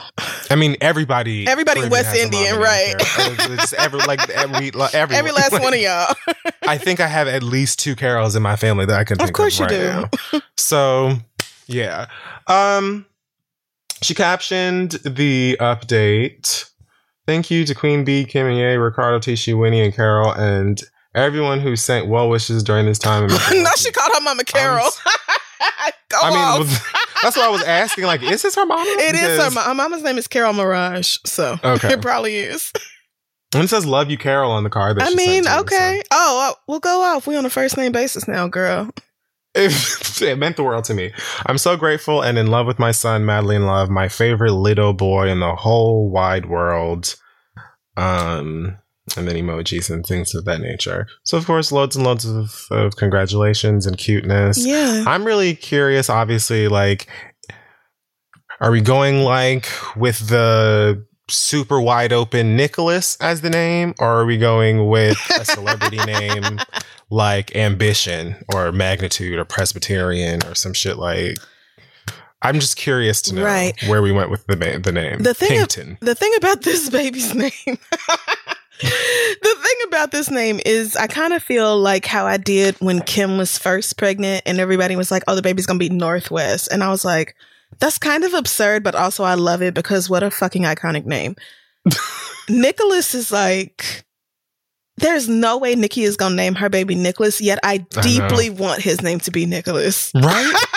I 0.50 0.56
mean, 0.56 0.76
everybody. 0.82 1.48
Everybody 1.48 1.82
Caribbean 1.82 2.04
West 2.04 2.16
Indian, 2.18 2.58
right. 2.58 2.96
Carol. 2.98 3.34
It's- 3.34 3.50
it's 3.64 3.74
every, 3.74 4.00
like, 4.00 4.28
every, 4.30 4.72
like, 4.72 4.94
every, 4.94 5.16
Every 5.16 5.32
last 5.32 5.54
like, 5.54 5.62
one 5.62 5.74
of 5.74 5.80
y'all. 5.80 6.14
I 6.68 6.78
think 6.78 7.00
I 7.00 7.08
have 7.08 7.28
at 7.28 7.44
least 7.44 7.80
two 7.80 7.96
Carols 7.96 8.36
in 8.36 8.42
my 8.44 8.56
family 8.58 8.86
that 8.86 9.00
I 9.00 9.04
can 9.04 9.18
think 9.18 9.30
Of 9.30 9.34
course 9.36 9.58
you 9.60 9.66
right 9.66 9.72
do. 9.72 9.84
now. 10.34 10.42
So, 10.58 11.14
yeah. 11.68 12.08
Um 12.48 13.06
she 14.02 14.14
captioned 14.14 14.92
the 15.06 15.58
update. 15.60 16.70
Thank 17.26 17.50
you 17.50 17.66
to 17.66 17.74
Queen 17.74 18.04
Bee, 18.04 18.26
Kim 18.26 18.46
and 18.48 18.58
Ye, 18.58 18.74
Ricardo, 18.76 19.20
Tishy, 19.20 19.54
Winnie, 19.54 19.82
and 19.82 19.94
Carol, 19.94 20.32
and 20.34 20.80
everyone 21.16 21.60
who 21.62 21.76
sent 21.76 22.08
well 22.08 22.30
wishes 22.30 22.64
during 22.64 22.86
this 22.86 23.00
time. 23.00 23.28
no, 23.52 23.70
she 23.78 23.92
called 23.92 24.12
her 24.14 24.22
mama 24.22 24.44
Carol. 24.44 24.88
I 26.22 26.30
mean, 26.30 26.60
was- 26.68 26.80
that's 27.24 27.36
what 27.38 27.46
I 27.46 27.50
was 27.50 27.64
asking. 27.64 28.06
Like, 28.06 28.24
is 28.24 28.42
this 28.42 28.56
her 28.56 28.66
mama? 28.66 28.84
it 28.88 29.16
is 29.16 29.22
her, 29.22 29.28
Because- 29.38 29.56
ma- 29.56 29.64
her 29.64 29.74
mama's 29.74 30.04
name 30.04 30.18
is 30.18 30.28
Carol 30.28 30.54
Maraj, 30.54 31.20
so 31.28 31.58
Okay. 31.64 31.94
it 31.94 32.02
probably 32.02 32.36
is. 32.38 32.72
And 33.54 33.64
it 33.64 33.70
says 33.70 33.86
"Love 33.86 34.12
You, 34.12 34.18
Carol" 34.18 34.52
on 34.52 34.64
the 34.64 34.70
card. 34.70 34.98
That 34.98 35.08
I 35.08 35.10
she 35.12 35.16
mean, 35.16 35.44
to 35.46 35.50
me, 35.50 35.56
okay. 35.60 36.04
Oh, 36.12 36.54
we'll 36.68 36.80
go 36.82 37.02
off. 37.02 37.28
We 37.28 37.36
on 37.38 37.46
a 37.46 37.50
first 37.50 37.78
name 37.78 37.92
basis 37.94 38.28
now, 38.28 38.48
girl. 38.48 38.90
It, 39.56 40.22
it 40.22 40.38
meant 40.38 40.58
the 40.58 40.64
world 40.64 40.84
to 40.86 40.94
me. 40.94 41.14
I'm 41.46 41.58
so 41.58 41.78
grateful 41.78 42.22
and 42.22 42.38
in 42.38 42.48
love 42.48 42.68
with 42.68 42.78
my 42.78 42.92
son, 42.92 43.26
madly 43.26 43.56
in 43.56 43.66
love, 43.66 43.90
my 43.90 44.08
favorite 44.10 44.52
little 44.52 44.94
boy 44.94 45.30
in 45.30 45.40
the 45.40 45.56
whole 45.56 46.10
wide 46.12 46.48
world. 46.48 47.16
Um, 47.96 48.78
and 49.16 49.28
then 49.28 49.36
emojis 49.36 49.90
and 49.90 50.06
things 50.06 50.36
of 50.36 50.46
that 50.46 50.60
nature. 50.60 51.08
So, 51.24 51.38
of 51.38 51.46
course, 51.46 51.72
loads 51.72 51.96
and 51.96 52.06
loads 52.06 52.26
of, 52.26 52.66
of 52.72 52.96
congratulations 52.98 53.86
and 53.86 53.98
cuteness. 53.98 54.66
Yeah. 54.66 55.04
I'm 55.08 55.24
really 55.24 55.56
curious, 55.56 56.10
obviously, 56.10 56.68
like, 56.68 57.08
are 58.60 58.72
we 58.72 58.82
going 58.82 59.20
like 59.22 59.68
with 59.96 60.28
the 60.30 61.06
super 61.30 61.80
wide 61.80 62.12
open 62.12 62.56
Nicholas 62.56 63.18
as 63.22 63.42
the 63.42 63.50
name, 63.50 63.94
or 64.00 64.08
are 64.22 64.26
we 64.26 64.38
going 64.38 64.88
with 64.90 65.18
a 65.40 65.46
celebrity 65.46 65.98
name 66.06 66.60
like 67.10 67.56
Ambition 67.56 68.36
or 68.54 68.72
Magnitude 68.72 69.38
or 69.38 69.46
Presbyterian 69.46 70.44
or 70.46 70.56
some 70.56 70.74
shit 70.74 70.98
like? 70.98 71.38
I'm 72.42 72.60
just 72.60 72.78
curious 72.78 73.22
to 73.24 73.36
know 73.36 73.44
Right. 73.44 73.74
where 73.88 74.02
we 74.04 74.12
went 74.12 74.30
with 74.30 74.46
the 74.46 74.56
ma- 74.56 74.78
the 74.78 74.92
name. 74.92 75.20
The 75.24 75.34
thing 75.34 75.60
The 76.02 76.16
thing 76.16 76.34
about 76.38 76.62
this 76.62 76.88
baby's 76.90 77.34
name, 77.36 77.78
the 78.80 79.56
thing 79.62 79.76
about 79.88 80.12
this 80.12 80.30
name 80.30 80.60
is 80.66 80.96
I 80.96 81.08
kind 81.08 81.34
of 81.34 81.42
feel 81.42 81.78
like 81.78 82.06
how 82.06 82.26
I 82.26 82.38
did 82.38 82.76
when 82.80 83.02
Kim 83.02 83.38
was 83.38 83.58
first 83.58 83.98
pregnant 83.98 84.44
and 84.46 84.60
everybody 84.60 84.96
was 84.96 85.12
like, 85.12 85.24
oh, 85.28 85.36
the 85.36 85.42
baby's 85.42 85.66
going 85.66 85.80
to 85.80 85.90
be 85.90 85.94
Northwest. 85.94 86.70
And 86.72 86.84
I 86.84 86.90
was 86.90 87.04
like, 87.04 87.36
that's 87.80 87.98
kind 87.98 88.24
of 88.24 88.34
absurd, 88.34 88.84
but 88.84 88.96
also 88.96 89.24
I 89.24 89.34
love 89.36 89.62
it 89.62 89.74
because 89.74 90.10
what 90.10 90.24
a 90.24 90.32
fucking 90.32 90.64
iconic 90.64 91.06
name. 91.06 91.36
Nicholas 92.50 93.14
is 93.14 93.32
like, 93.32 94.06
there's 94.98 95.30
no 95.30 95.58
way 95.58 95.76
Nicki 95.76 96.04
is 96.04 96.18
going 96.18 96.32
to 96.32 96.36
name 96.36 96.56
her 96.56 96.70
baby 96.70 96.96
Nicholas, 96.96 97.40
yet 97.40 97.60
I 97.64 97.78
know. 97.78 98.02
deeply 98.02 98.50
want 98.50 98.82
his 98.82 99.02
name 99.02 99.20
to 99.22 99.32
be 99.32 99.46
Nicholas. 99.46 100.12
right? 100.16 100.54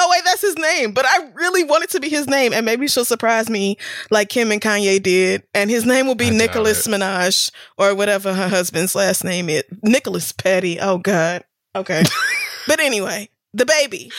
no 0.00 0.08
way 0.10 0.18
that's 0.24 0.40
his 0.40 0.56
name, 0.56 0.92
but 0.92 1.04
I 1.06 1.28
really 1.34 1.64
want 1.64 1.84
it 1.84 1.90
to 1.90 2.00
be 2.00 2.08
his 2.08 2.26
name, 2.26 2.52
and 2.52 2.64
maybe 2.66 2.88
she'll 2.88 3.04
surprise 3.04 3.50
me 3.50 3.76
like 4.10 4.28
Kim 4.28 4.50
and 4.52 4.60
Kanye 4.60 5.02
did, 5.02 5.42
and 5.54 5.70
his 5.70 5.84
name 5.84 6.06
will 6.06 6.14
be 6.14 6.30
Nicholas 6.30 6.86
it. 6.86 6.90
Minaj 6.90 7.50
or 7.78 7.94
whatever 7.94 8.32
her 8.34 8.48
husband's 8.48 8.94
last 8.94 9.24
name 9.24 9.48
is, 9.48 9.64
Nicholas 9.82 10.32
Petty. 10.32 10.78
Oh 10.80 10.98
God, 10.98 11.44
okay. 11.76 12.02
but 12.66 12.80
anyway, 12.80 13.28
the 13.54 13.66
baby. 13.66 14.10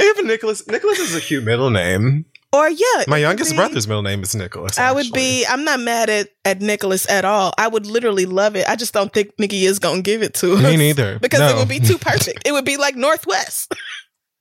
Even 0.00 0.26
Nicholas. 0.26 0.66
Nicholas 0.68 0.98
is 0.98 1.14
a 1.14 1.20
cute 1.20 1.44
middle 1.44 1.70
name. 1.70 2.26
Or 2.52 2.68
yeah, 2.70 3.04
My 3.08 3.18
youngest 3.18 3.50
be- 3.50 3.56
brother's 3.56 3.88
middle 3.88 4.02
name 4.02 4.22
is 4.22 4.34
Nicholas. 4.34 4.78
I 4.78 4.92
would 4.92 5.10
be. 5.12 5.44
I'm 5.46 5.64
not 5.64 5.80
mad 5.80 6.08
at 6.08 6.28
at 6.44 6.60
Nicholas 6.62 7.08
at 7.10 7.24
all. 7.24 7.52
I 7.58 7.66
would 7.68 7.86
literally 7.86 8.24
love 8.24 8.56
it. 8.56 8.66
I 8.68 8.76
just 8.76 8.94
don't 8.94 9.12
think 9.12 9.32
Nicki 9.38 9.64
is 9.66 9.78
gonna 9.78 10.00
give 10.00 10.22
it 10.22 10.32
to 10.34 10.54
us. 10.54 10.62
Me 10.62 10.76
neither. 10.76 11.18
Because 11.18 11.40
No. 11.40 11.48
it 11.48 11.56
would 11.58 11.68
be 11.68 11.80
too 11.80 11.98
perfect. 12.10 12.42
it 12.46 12.52
would 12.52 12.64
be 12.64 12.76
like 12.76 12.94
Northwest. 12.94 13.74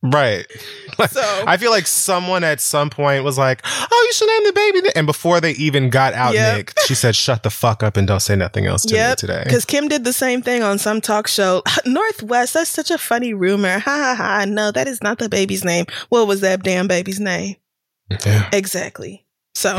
Right. 0.03 0.45
Like, 0.97 1.09
So- 1.09 1.43
I 1.45 1.57
feel 1.57 1.71
like 1.71 1.87
someone 1.87 2.45
at 2.45 2.61
some 2.61 2.89
point 2.89 3.25
was 3.25 3.37
like, 3.37 3.61
"Oh, 3.65 4.03
you 4.07 4.13
should 4.13 4.27
name 4.29 4.43
the 4.45 4.53
baby." 4.53 4.89
And 4.95 5.05
before 5.05 5.41
they 5.41 5.51
even 5.51 5.89
got 5.89 6.13
out, 6.13 6.33
Yep. 6.33 6.55
Nick, 6.57 6.73
she 6.85 6.95
said, 6.95 7.17
"Shut 7.17 7.43
the 7.43 7.49
fuck 7.49 7.83
up 7.83 7.97
and 7.97 8.07
don't 8.07 8.21
say 8.21 8.33
nothing 8.37 8.65
else 8.65 8.83
to 8.85 8.93
me 9.09 9.15
today." 9.17 9.41
Because 9.43 9.65
Kim 9.65 9.89
did 9.89 10.05
the 10.05 10.13
same 10.13 10.41
thing 10.41 10.63
on 10.63 10.77
some 10.79 11.01
talk 11.01 11.27
show. 11.27 11.63
Northwest, 11.85 12.53
that's 12.53 12.69
such 12.69 12.91
a 12.91 12.97
funny 12.97 13.33
rumor. 13.33 13.79
Ha 13.79 13.91
ha 13.91 14.15
ha. 14.17 14.45
No, 14.47 14.71
that 14.71 14.87
is 14.87 15.03
not 15.03 15.19
the 15.19 15.27
baby's 15.27 15.65
name. 15.65 15.85
What 16.07 16.27
was 16.27 16.39
that 16.39 16.63
damn 16.63 16.87
baby's 16.87 17.19
name? 17.19 17.57
Yeah. 18.25 18.47
Exactly. 18.53 19.25
So 19.53 19.75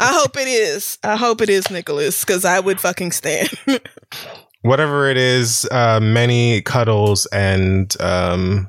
I 0.00 0.12
hope 0.20 0.36
it 0.36 0.48
is. 0.48 0.98
I 1.04 1.14
hope 1.14 1.40
it 1.42 1.48
is 1.48 1.70
Nicholas 1.70 2.24
because 2.24 2.44
I 2.44 2.58
would 2.58 2.80
fucking 2.80 3.12
stand. 3.12 3.50
Whatever 4.62 5.08
it 5.08 5.16
is, 5.16 5.64
uh, 5.70 6.00
many 6.02 6.60
cuddles 6.62 7.26
and 7.26 7.94
um, 8.00 8.68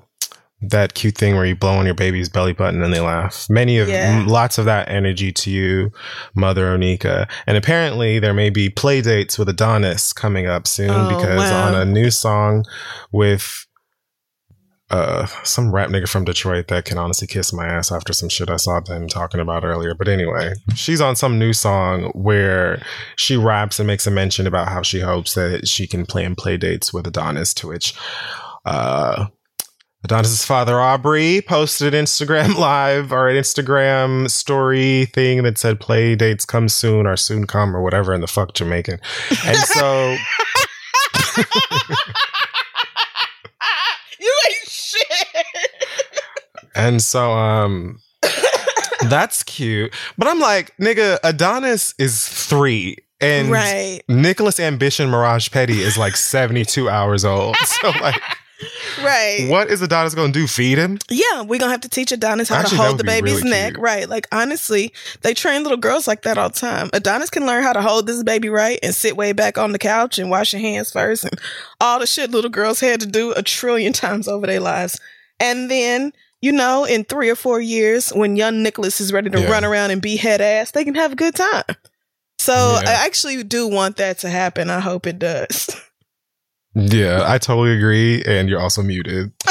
that 0.64 0.94
cute 0.94 1.18
thing 1.18 1.36
where 1.36 1.46
you 1.46 1.56
blow 1.56 1.74
on 1.74 1.86
your 1.86 1.96
baby's 1.96 2.30
belly 2.30 2.54
button 2.54 2.84
and 2.84 2.94
they 2.94 3.00
laugh. 3.00 3.48
Many 3.50 3.80
of 3.80 3.88
Yeah. 3.90 4.20
m- 4.20 4.28
lots 4.28 4.58
of 4.58 4.66
that 4.66 4.90
energy 4.90 5.32
to 5.32 5.50
you, 5.50 5.92
Mother 6.36 6.66
Onika. 6.78 7.28
And 7.48 7.58
apparently, 7.58 8.20
there 8.20 8.34
may 8.34 8.50
be 8.52 8.70
play 8.70 9.02
dates 9.02 9.40
with 9.40 9.50
Adonis 9.50 10.14
coming 10.14 10.46
up 10.48 10.68
soon 10.68 10.92
Oh, 10.92 11.10
because 11.10 11.50
wow. 11.50 11.68
on 11.70 11.76
a 11.76 11.86
new 11.86 12.12
song 12.12 12.64
with 13.12 13.66
uh 14.92 15.26
some 15.44 15.72
rap 15.74 15.90
nigga 15.90 16.08
from 16.08 16.26
Detroit 16.26 16.68
that 16.68 16.84
can 16.84 16.98
honestly 16.98 17.26
kiss 17.26 17.54
my 17.54 17.66
ass 17.66 17.94
after 17.94 18.12
some 18.12 18.28
shit 18.28 18.50
I 18.50 18.58
saw 18.58 18.82
them 18.82 19.08
talking 19.08 19.40
about 19.40 19.64
earlier. 19.64 19.96
But 19.96 20.10
anyway, 20.10 20.52
she's 20.76 21.00
on 21.00 21.16
some 21.16 21.40
new 21.40 21.54
song 21.54 22.12
where 22.14 22.82
she 23.16 23.38
raps 23.38 23.80
and 23.80 23.88
makes 23.88 24.06
a 24.06 24.12
mention 24.12 24.46
about 24.48 24.68
how 24.68 24.82
she 24.82 25.00
hopes 25.00 25.34
that 25.36 25.68
she 25.68 25.88
can 25.88 26.06
plan 26.06 26.36
play 26.36 26.58
dates 26.58 26.94
with 26.94 27.08
Adonis, 27.08 27.54
to 27.56 27.68
which 27.70 27.94
uh 28.66 29.28
Adonis's 30.04 30.44
father 30.44 30.80
Aubrey 30.80 31.42
posted 31.42 31.94
an 31.94 32.06
Instagram 32.06 32.56
live 32.60 33.12
or 33.12 33.30
an 33.30 33.36
Instagram 33.36 34.30
story 34.30 35.06
thing 35.06 35.44
that 35.44 35.58
said 35.58 35.80
play 35.80 36.16
dates 36.16 36.44
come 36.46 36.68
soon 36.70 37.06
or 37.06 37.16
soon 37.16 37.46
come 37.46 37.76
or 37.76 37.84
whatever 37.84 38.14
in 38.14 38.22
the 38.22 38.28
fuck 38.28 38.54
Jamaican. 38.54 39.00
And 39.46 39.58
so 39.58 40.18
you 44.20 44.36
ain't 44.48 44.68
shit. 44.68 45.38
And 46.76 47.02
so 47.02 47.34
um 47.34 48.00
that's 49.08 49.44
cute. 49.44 49.94
But 50.18 50.28
I'm 50.28 50.40
like, 50.40 50.76
nigga, 50.78 51.20
Adonis 51.24 51.94
is 52.00 52.28
three. 52.28 52.98
And 53.20 53.52
right. 53.52 54.02
Nicholas 54.08 54.60
Ambition 54.60 55.10
Maraj 55.12 55.52
Petty 55.52 55.82
is 55.82 55.96
like 55.96 56.16
72 56.16 56.90
hours 56.90 57.24
old. 57.24 57.56
So 57.66 57.90
like 58.02 58.20
Right. 59.04 59.48
what 59.50 59.70
is 59.70 59.82
Adonis 59.82 60.14
gonna 60.14 60.32
do? 60.34 60.46
Feed 60.48 60.78
him? 60.78 60.98
Yeah, 61.10 61.42
we're 61.42 61.60
gonna 61.60 61.72
have 61.72 61.82
to 61.82 61.90
teach 61.90 62.12
Adonis 62.12 62.50
how 62.50 62.58
Actually, 62.58 62.78
to 62.78 62.84
hold 62.84 62.98
the 62.98 63.04
baby's 63.04 63.38
really 63.38 63.50
neck. 63.50 63.74
cute. 63.74 63.82
Right. 63.84 64.08
Like 64.10 64.28
honestly, 64.32 64.94
they 65.22 65.34
train 65.34 65.64
little 65.64 65.78
girls 65.78 66.08
like 66.08 66.22
that 66.24 66.38
all 66.38 66.50
the 66.50 66.60
time. 66.60 66.90
Adonis 66.94 67.30
can 67.30 67.46
learn 67.46 67.64
how 67.64 67.74
to 67.74 67.82
hold 67.82 68.06
this 68.08 68.22
baby 68.24 68.50
right 68.50 68.78
and 68.84 68.94
sit 68.94 69.18
way 69.18 69.32
back 69.32 69.58
on 69.58 69.72
the 69.72 69.80
couch 69.80 70.20
and 70.20 70.30
wash 70.30 70.54
your 70.54 70.62
hands 70.62 70.92
first 70.92 71.24
and 71.24 71.34
all 71.80 72.00
the 72.00 72.06
shit 72.08 72.32
little 72.32 72.50
girls 72.52 72.80
had 72.80 73.00
to 73.00 73.08
do 73.08 73.32
a 73.34 73.42
trillion 73.42 73.94
times 74.04 74.28
over 74.28 74.46
their 74.46 74.60
lives. 74.60 75.00
And 75.40 75.72
then, 75.72 76.14
you 76.42 76.52
know, 76.52 76.86
in 76.86 77.04
three 77.06 77.30
or 77.30 77.36
four 77.36 77.60
years, 77.62 78.10
when 78.10 78.36
young 78.36 78.62
Nicholas 78.62 79.02
is 79.02 79.12
ready 79.14 79.30
to 79.32 79.40
Yeah. 79.42 79.50
run 79.50 79.66
around 79.66 79.92
and 79.92 80.02
be 80.02 80.18
head 80.18 80.42
ass, 80.42 80.72
they 80.72 80.84
can 80.84 80.96
have 80.96 81.14
a 81.14 81.16
good 81.16 81.36
time. 81.36 81.64
So 82.40 82.54
Yeah. 82.84 82.90
I 82.90 83.06
actually 83.06 83.42
do 83.44 83.68
want 83.68 83.98
that 83.98 84.20
to 84.20 84.30
happen. 84.30 84.70
I 84.70 84.80
hope 84.80 85.08
it 85.08 85.18
does. 85.20 85.70
Yeah, 86.74 87.24
I 87.26 87.38
totally 87.38 87.76
agree. 87.76 88.24
And 88.24 88.48
you're 88.50 88.62
also 88.62 88.82
muted. 88.82 89.32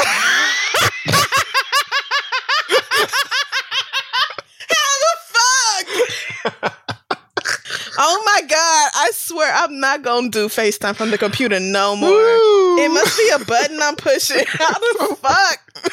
How 4.69 4.93
the 5.01 5.15
fuck? 6.53 6.73
oh 7.99 8.23
my 8.25 8.41
god! 8.47 8.91
I 8.95 9.11
swear 9.13 9.51
I'm 9.53 9.79
not 9.79 10.01
gonna 10.01 10.29
do 10.29 10.47
FaceTime 10.47 10.95
from 10.95 11.11
the 11.11 11.17
computer 11.17 11.59
no 11.59 11.95
more. 11.95 12.09
It 12.11 12.89
must 12.91 13.17
be 13.17 13.29
a 13.35 13.39
button 13.45 13.79
I'm 13.81 13.95
pushing. 13.95 14.43
How 14.47 14.73
the 14.73 15.15
fuck? 15.19 15.91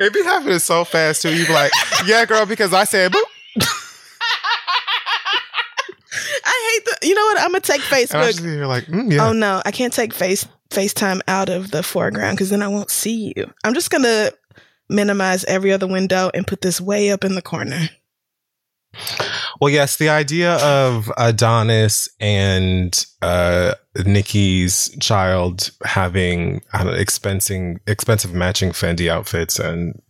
It 0.00 0.12
be 0.12 0.22
happening 0.24 0.58
so 0.58 0.84
fast 0.84 1.22
too. 1.22 1.34
You 1.34 1.46
be 1.46 1.52
like, 1.52 1.72
yeah, 2.06 2.24
girl, 2.24 2.46
because 2.46 2.72
I 2.74 2.84
said 2.84 3.12
boop. 3.12 3.22
I 6.46 6.72
hate 6.74 6.84
the. 7.00 7.08
You 7.08 7.14
know 7.14 7.22
what? 7.22 7.38
I'm 7.40 7.48
gonna 7.52 7.60
take 7.60 7.80
And 7.80 7.92
I 7.92 8.04
Facebook. 8.04 8.26
just 8.26 8.40
hear 8.44 8.66
like, 8.66 8.84
mm, 8.86 9.12
yeah. 9.12 9.28
Oh 9.28 9.32
no, 9.32 9.62
I 9.64 9.70
can't 9.70 9.92
take 9.92 10.12
face 10.12 10.46
FaceTime 10.74 11.20
out 11.28 11.48
of 11.48 11.70
the 11.70 11.82
foreground 11.82 12.36
because 12.36 12.50
then 12.50 12.62
I 12.62 12.68
won't 12.68 12.90
see 12.90 13.32
you. 13.36 13.52
I'm 13.64 13.74
just 13.74 13.90
gonna 13.90 14.30
minimize 14.88 15.44
every 15.44 15.72
other 15.72 15.86
window 15.86 16.30
and 16.34 16.46
put 16.46 16.60
this 16.60 16.80
way 16.80 17.10
up 17.10 17.24
in 17.24 17.34
the 17.34 17.42
corner. 17.42 17.88
Well, 19.60 19.72
yes, 19.72 19.96
the 19.96 20.08
idea 20.08 20.56
of 20.56 21.10
Adonis 21.16 22.08
and 22.20 23.04
uh, 23.22 23.74
Nicki's 24.04 24.96
child 25.00 25.70
having 25.84 26.62
don't 26.72 26.86
know, 26.86 26.92
expensing 26.92 27.78
expensive 27.86 28.34
matching 28.34 28.70
Fendi 28.70 29.08
outfits 29.08 29.58
and 29.58 30.00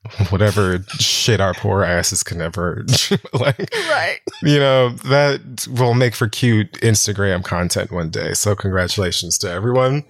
whatever 0.30 0.78
shit 0.98 1.40
our 1.40 1.52
poor 1.54 1.84
asses 1.84 2.22
can 2.22 2.40
ever 2.40 2.84
like 3.32 3.74
Right. 3.90 4.20
you 4.42 4.58
know 4.58 4.90
that 4.90 5.66
will 5.70 5.94
make 5.94 6.14
for 6.14 6.28
cute 6.28 6.72
instagram 6.74 7.44
content 7.44 7.90
one 7.90 8.08
day 8.10 8.32
so 8.32 8.54
congratulations 8.54 9.36
to 9.38 9.50
everyone 9.50 10.04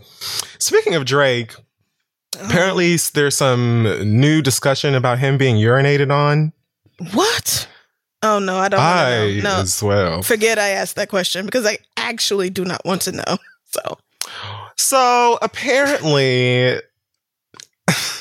speaking 0.59 0.94
of 0.94 1.05
drake 1.05 1.55
apparently 2.40 2.94
oh. 2.94 2.98
there's 3.14 3.37
some 3.37 3.85
new 4.05 4.42
discussion 4.42 4.94
about 4.94 5.18
him 5.18 5.38
being 5.38 5.57
urinated 5.57 6.12
on 6.12 6.53
What? 7.12 7.66
Oh 8.22 8.38
no, 8.38 8.57
I 8.57 8.68
don't 8.68 8.81
i 8.81 9.11
know. 9.37 9.42
No. 9.42 9.61
as 9.61 9.83
well 9.83 10.22
Forget 10.22 10.59
I 10.59 10.70
asked 10.70 10.96
that 10.96 11.09
question 11.09 11.46
because 11.46 11.64
I 11.66 11.79
actually 11.96 12.51
do 12.51 12.64
not 12.64 12.85
want 12.85 13.03
to 13.03 13.12
know. 13.12 13.38
So 13.64 13.98
So 14.77 15.38
apparently, 15.42 16.81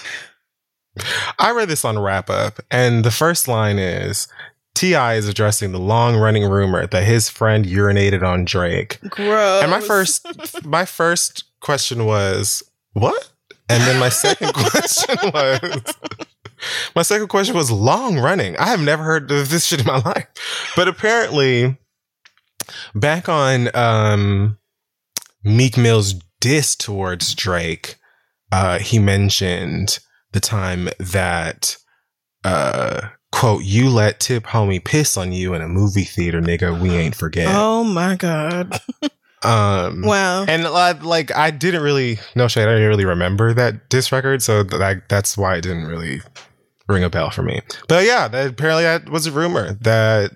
I 1.39 1.51
read 1.51 1.69
this 1.69 1.85
on 1.85 1.99
Rap-Up, 1.99 2.59
and 2.71 3.03
the 3.03 3.11
first 3.11 3.47
line 3.47 3.79
is 3.79 4.27
T.I. 4.75 5.15
is 5.15 5.27
addressing 5.27 5.71
the 5.71 5.79
long 5.79 6.15
running 6.15 6.43
rumor 6.47 6.85
that 6.85 7.03
his 7.03 7.29
friend 7.29 7.65
urinated 7.65 8.21
on 8.21 8.45
Drake. 8.45 8.99
gross. 9.09 9.63
And 9.63 9.71
my 9.71 9.79
first 9.79 10.25
my 10.65 10.85
first 10.85 11.45
question 11.61 12.05
was, 12.05 12.63
What? 12.93 13.31
And 13.69 13.81
then 13.83 13.99
my 13.99 14.09
second 14.09 14.53
question 14.53 15.17
was 15.33 15.93
my 16.95 17.01
second 17.01 17.27
question 17.27 17.55
was 17.55 17.71
long 17.71 18.19
running. 18.19 18.55
I 18.57 18.67
have 18.67 18.81
never 18.81 19.03
heard 19.03 19.31
of 19.31 19.49
this 19.49 19.65
shit 19.65 19.81
in 19.81 19.87
my 19.87 19.99
life. 19.99 20.27
But 20.75 20.87
apparently, 20.87 21.77
back 22.93 23.27
on 23.27 23.75
um 23.75 24.59
Meek 25.43 25.75
Mill's 25.75 26.13
diss 26.39 26.75
towards 26.75 27.33
Drake, 27.33 27.95
uh, 28.51 28.77
he 28.79 28.99
mentioned 28.99 29.99
the 30.31 30.39
time 30.39 30.89
that 30.99 31.77
uh 32.43 33.09
quote, 33.31 33.63
you 33.63 33.89
let 33.89 34.19
Tip 34.19 34.43
homie 34.45 34.83
piss 34.83 35.17
on 35.17 35.31
you 35.31 35.53
in 35.53 35.61
a 35.61 35.67
movie 35.67 36.03
theater, 36.03 36.41
nigga. 36.41 36.79
We 36.79 36.91
ain't 36.91 37.15
forget. 37.15 37.47
Oh 37.49 37.83
my 37.83 38.15
god! 38.15 38.79
Um 39.43 40.01
Wow. 40.01 40.45
and 40.45 40.65
uh, 40.65 40.95
like 41.03 41.33
I 41.35 41.51
didn't 41.51 41.83
really 41.83 42.17
no 42.35 42.47
shade, 42.47 42.63
I 42.67 42.73
didn't 42.73 42.87
really 42.87 43.05
remember 43.05 43.53
that 43.53 43.87
disc 43.87 44.11
record, 44.11 44.41
so 44.41 44.63
that 44.63 45.07
that's 45.09 45.37
why 45.37 45.57
it 45.57 45.61
didn't 45.61 45.85
really 45.85 46.21
ring 46.87 47.03
a 47.03 47.09
bell 47.09 47.29
for 47.29 47.43
me. 47.43 47.61
But 47.87 48.05
yeah, 48.05 48.27
that 48.29 48.49
apparently 48.49 48.83
that 48.83 49.09
was 49.09 49.27
a 49.27 49.31
rumor 49.31 49.73
that 49.81 50.31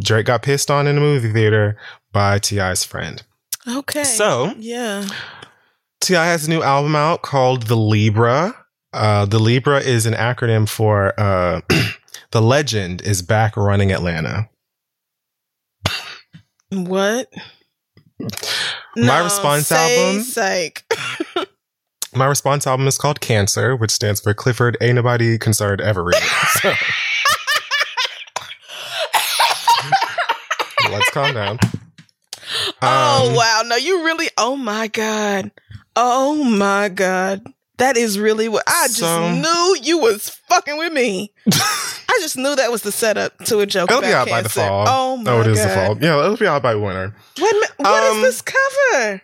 Drake 0.00 0.26
got 0.26 0.42
pissed 0.42 0.68
on 0.68 0.88
in 0.88 0.96
a 0.98 1.00
movie 1.00 1.32
theater 1.32 1.78
by 2.12 2.40
T.I.'s 2.40 2.82
friend. 2.82 3.22
Okay. 3.68 4.02
So 4.02 4.52
yeah. 4.58 5.06
T.I. 6.00 6.26
has 6.26 6.46
a 6.46 6.50
new 6.50 6.62
album 6.62 6.96
out 6.96 7.22
called 7.22 7.64
The 7.64 7.76
Libra. 7.76 8.52
Uh, 8.92 9.26
the 9.26 9.38
Libra 9.38 9.80
is 9.80 10.06
an 10.06 10.14
acronym 10.14 10.68
for 10.68 11.18
uh, 11.20 11.60
The 12.30 12.42
Legend 12.42 13.00
is 13.02 13.22
Back 13.22 13.56
Running 13.56 13.90
Atlanta. 13.92 14.48
What? 16.70 17.32
My 18.96 19.20
response 19.20 19.68
say 19.68 20.08
album? 20.08 20.22
Psych. 20.22 20.84
My 22.14 22.26
response 22.26 22.66
album 22.66 22.86
is 22.88 22.98
called 22.98 23.20
Cancer, 23.20 23.76
which 23.76 23.90
stands 23.90 24.20
for 24.20 24.34
Clifford 24.34 24.76
Ain't 24.80 24.96
Nobody 24.96 25.38
Concerned 25.38 25.80
Ever 25.80 26.02
Read 26.04 26.22
So, 26.60 26.72
let's 30.90 31.10
calm 31.10 31.34
down. 31.34 31.58
oh 32.82 33.28
Um, 33.30 33.34
wow! 33.36 33.62
No, 33.66 33.76
you 33.76 34.04
really. 34.04 34.28
Oh 34.36 34.56
my 34.56 34.88
god. 34.88 35.50
Oh 35.96 36.42
my 36.44 36.88
god. 36.88 37.46
That 37.78 37.96
is 37.96 38.18
really 38.18 38.48
what 38.48 38.64
I 38.66 38.86
just 38.88 38.98
So- 39.00 39.32
knew 39.32 39.76
you 39.82 39.98
was 39.98 40.30
fucking 40.48 40.76
with 40.78 40.92
me. 40.92 41.32
I 41.52 42.18
just 42.20 42.36
knew 42.36 42.54
that 42.56 42.70
was 42.72 42.82
the 42.82 42.92
setup 42.92 43.38
to 43.46 43.60
a 43.60 43.66
joke. 43.66 43.90
It'll 43.90 44.02
be 44.02 44.08
out 44.08 44.28
by 44.28 44.42
the 44.42 44.48
fall. 44.48 44.84
Oh 44.88 45.16
my 45.16 45.30
Oh, 45.30 45.40
it 45.40 45.44
god! 45.44 45.50
is 45.52 45.62
the 45.62 45.68
fall. 45.68 45.98
Yeah, 46.00 46.18
it'll 46.24 46.36
be 46.36 46.46
out 46.46 46.62
by 46.62 46.74
winter. 46.74 47.14
Wait 47.40 47.50
a 47.50 47.54
minute, 47.54 47.72
what 47.76 48.02
is 48.04 48.16
Um, 48.16 48.22
this 48.22 48.42
cover? 48.42 49.22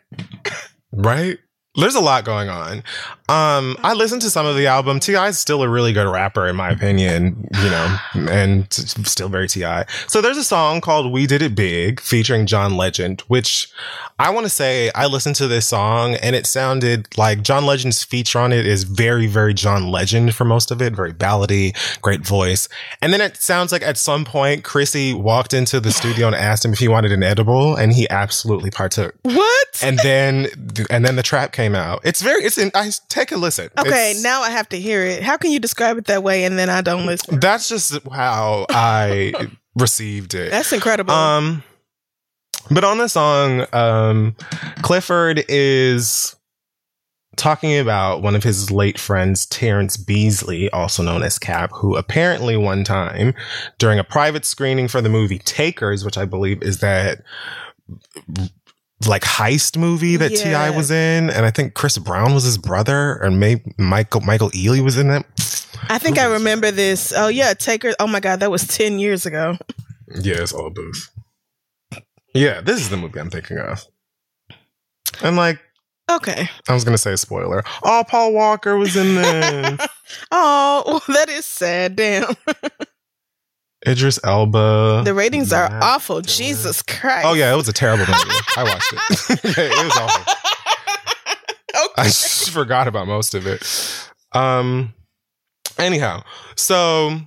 Right? 0.93 1.39
There's 1.77 1.95
a 1.97 2.01
lot 2.01 2.25
going 2.25 2.49
on. 2.49 2.85
Um, 3.29 3.77
I 3.83 3.95
listened 3.95 4.23
to 4.23 4.31
some 4.31 4.47
of 4.47 4.55
the 4.55 4.67
album. 4.67 5.01
T.I. 5.01 5.29
is 5.29 5.39
still 5.39 5.63
a 5.63 5.69
really 5.69 5.93
good 5.93 6.07
rapper, 6.11 6.47
in 6.47 6.55
my 6.57 6.71
opinion, 6.71 7.49
you 7.55 7.71
know, 7.71 7.97
and 8.31 8.73
still 8.73 9.29
very 9.29 9.49
T.I. 9.49 9.87
So 10.07 10.21
there's 10.21 10.37
a 10.37 10.45
song 10.45 10.81
called 10.81 11.11
We 11.13 11.27
Did 11.27 11.41
It 11.43 11.55
Big 11.55 12.01
featuring 12.01 12.47
John 12.47 12.77
Legend, 12.77 13.23
which 13.23 13.73
I 14.19 14.31
want 14.31 14.45
to 14.45 14.51
say 14.51 14.91
I 14.95 15.07
listened 15.07 15.37
to 15.37 15.49
this 15.49 15.67
song 15.67 16.15
and 16.17 16.37
it 16.37 16.47
sounded 16.47 17.09
like 17.17 17.43
John 17.43 17.65
Legend's 17.65 18.05
feature 18.05 18.39
on 18.39 18.53
it 18.53 18.67
is 18.67 18.85
very, 18.85 19.27
very 19.27 19.55
John 19.55 19.91
Legend 19.91 20.35
for 20.35 20.45
most 20.45 20.71
of 20.71 20.81
it, 20.83 20.95
very 20.95 21.13
ballady, 21.15 21.75
great 22.03 22.21
voice. 22.21 22.69
And 23.03 23.13
then 23.13 23.21
it 23.23 23.39
sounds 23.39 23.73
like 23.73 23.83
at 23.83 23.97
some 23.97 24.25
point 24.27 24.65
Chrissy 24.65 25.15
walked 25.15 25.55
into 25.55 25.81
the 25.81 25.91
studio 25.91 26.27
and 26.27 26.37
asked 26.37 26.65
him 26.65 26.73
if 26.73 26.79
he 26.79 26.89
wanted 26.89 27.11
an 27.11 27.23
edible 27.23 27.75
and 27.75 27.93
he 27.93 28.09
absolutely 28.11 28.71
partook 28.71 29.15
What? 29.23 29.81
and 29.83 29.99
then 30.01 30.47
and 30.91 31.05
then 31.05 31.17
the 31.17 31.23
trap 31.23 31.53
came 31.53 31.64
out. 31.75 32.01
It's 32.05 32.21
very 32.21 32.43
it's 32.45 32.59
in 32.59 32.73
I 32.75 32.91
take 33.09 33.31
a 33.31 33.37
listen. 33.37 33.71
okay, 33.79 34.11
It's- 34.11 34.23
now 34.25 34.43
I 34.43 34.51
have 34.51 34.69
to 34.71 34.77
hear 34.81 35.03
it. 35.05 35.23
How 35.23 35.37
can 35.37 35.53
you 35.53 35.61
describe 35.61 35.97
it 35.99 36.07
that 36.07 36.23
way 36.25 36.45
and 36.45 36.59
then 36.59 36.69
I 36.69 36.81
don't 36.81 37.07
listen? 37.07 37.39
that's 37.39 37.69
just 37.69 37.97
how 38.13 38.67
I 38.69 39.33
received 39.77 40.35
it. 40.35 40.51
That's 40.51 40.73
incredible. 40.73 41.15
Um 41.15 41.63
but 42.71 42.83
on 42.83 42.99
the 42.99 43.09
song, 43.09 43.67
um 43.73 44.35
Clifford 44.83 45.45
is 45.49 46.35
talking 47.37 47.77
about 47.79 48.23
one 48.23 48.37
of 48.37 48.45
his 48.45 48.71
late 48.71 48.97
friends, 48.99 49.45
Terrence 49.47 49.97
Beasley, 49.97 50.71
also 50.71 51.03
known 51.03 51.23
as 51.25 51.37
Cap, 51.39 51.71
who 51.75 51.97
apparently 51.97 52.57
one 52.57 52.85
time 52.85 53.35
during 53.79 53.99
a 53.99 54.05
private 54.05 54.45
screening 54.45 54.87
for 54.87 55.01
the 55.01 55.09
movie 55.09 55.41
Takers, 55.41 56.05
which 56.05 56.17
I 56.17 56.27
believe 56.27 56.63
is 56.63 56.79
that 56.79 57.23
like 59.09 59.23
heist 59.23 59.77
movie 59.77 60.17
that 60.17 60.31
Yeah. 60.33 60.45
T.I. 60.45 60.71
was 60.71 60.91
in, 60.91 61.31
and 61.31 61.45
I 61.47 61.51
think 61.51 61.75
Chris 61.75 61.99
Brown 61.99 62.35
was 62.35 62.45
his 62.45 62.59
brother, 62.59 63.23
or 63.23 63.31
maybe 63.31 63.63
Michael 63.79 64.21
Michael 64.21 64.51
Ealy 64.51 64.83
was 64.83 64.97
in 64.99 65.11
it. 65.11 65.25
I 65.89 65.99
think 65.99 66.19
I 66.19 66.25
remember 66.25 66.71
this. 66.71 67.13
Oh 67.17 67.29
yeah, 67.29 67.53
Taker. 67.55 67.95
Oh 68.01 68.07
my 68.07 68.21
god, 68.21 68.41
that 68.41 68.51
was 68.51 68.67
ten 68.67 68.99
years 68.99 69.27
ago. 69.27 69.57
Yeah, 70.15 70.43
it's 70.43 70.53
all 70.53 70.71
booth. 70.71 71.11
Yeah, 72.35 72.61
this 72.61 72.81
is 72.81 72.89
the 72.91 72.97
movie 72.97 73.21
I'm 73.21 73.31
thinking 73.31 73.59
of. 73.59 73.85
And 75.23 75.37
like, 75.37 75.61
Okay. 76.11 76.49
I 76.69 76.75
was 76.75 76.85
gonna 76.85 76.99
say 76.99 77.17
spoiler. 77.17 77.63
Oh, 77.83 78.05
Paul 78.07 78.33
Walker 78.35 78.77
was 78.77 78.97
in 78.97 79.15
this. 79.17 79.87
Oh, 80.31 80.83
well, 80.87 81.03
that 81.17 81.29
is 81.31 81.47
sad. 81.47 81.97
Damn. 81.97 82.35
Idris 83.87 84.19
Elba. 84.25 85.03
The 85.05 85.15
ratings 85.15 85.53
are 85.53 85.69
awful. 85.83 86.21
Jesus 86.21 86.83
Christ. 86.83 87.27
Oh 87.27 87.35
yeah, 87.35 87.53
it 87.53 87.57
was 87.57 87.69
a 87.69 87.73
terrible 87.73 88.07
movie. 88.07 88.41
I 88.57 88.65
watched 88.65 88.93
it. 88.93 89.41
It 89.59 89.85
was 89.85 89.97
awful. 89.97 90.35
I 91.97 92.03
okay. 92.03 92.03
just 92.05 92.51
forgot 92.51 92.89
about 92.89 93.07
most 93.07 93.35
of 93.35 93.47
it. 93.47 94.11
Um. 94.33 94.95
Anyhow, 95.79 96.23
so 96.57 97.21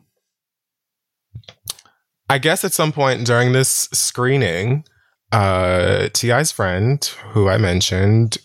I 2.29 2.37
guess 2.37 2.63
at 2.63 2.73
some 2.73 2.91
point 2.91 3.25
during 3.25 3.51
this 3.51 3.89
screening, 3.91 4.85
uh, 5.31 6.09
T.I.'s 6.13 6.51
friend, 6.51 7.03
who 7.31 7.49
I 7.49 7.57
mentioned, 7.57 8.37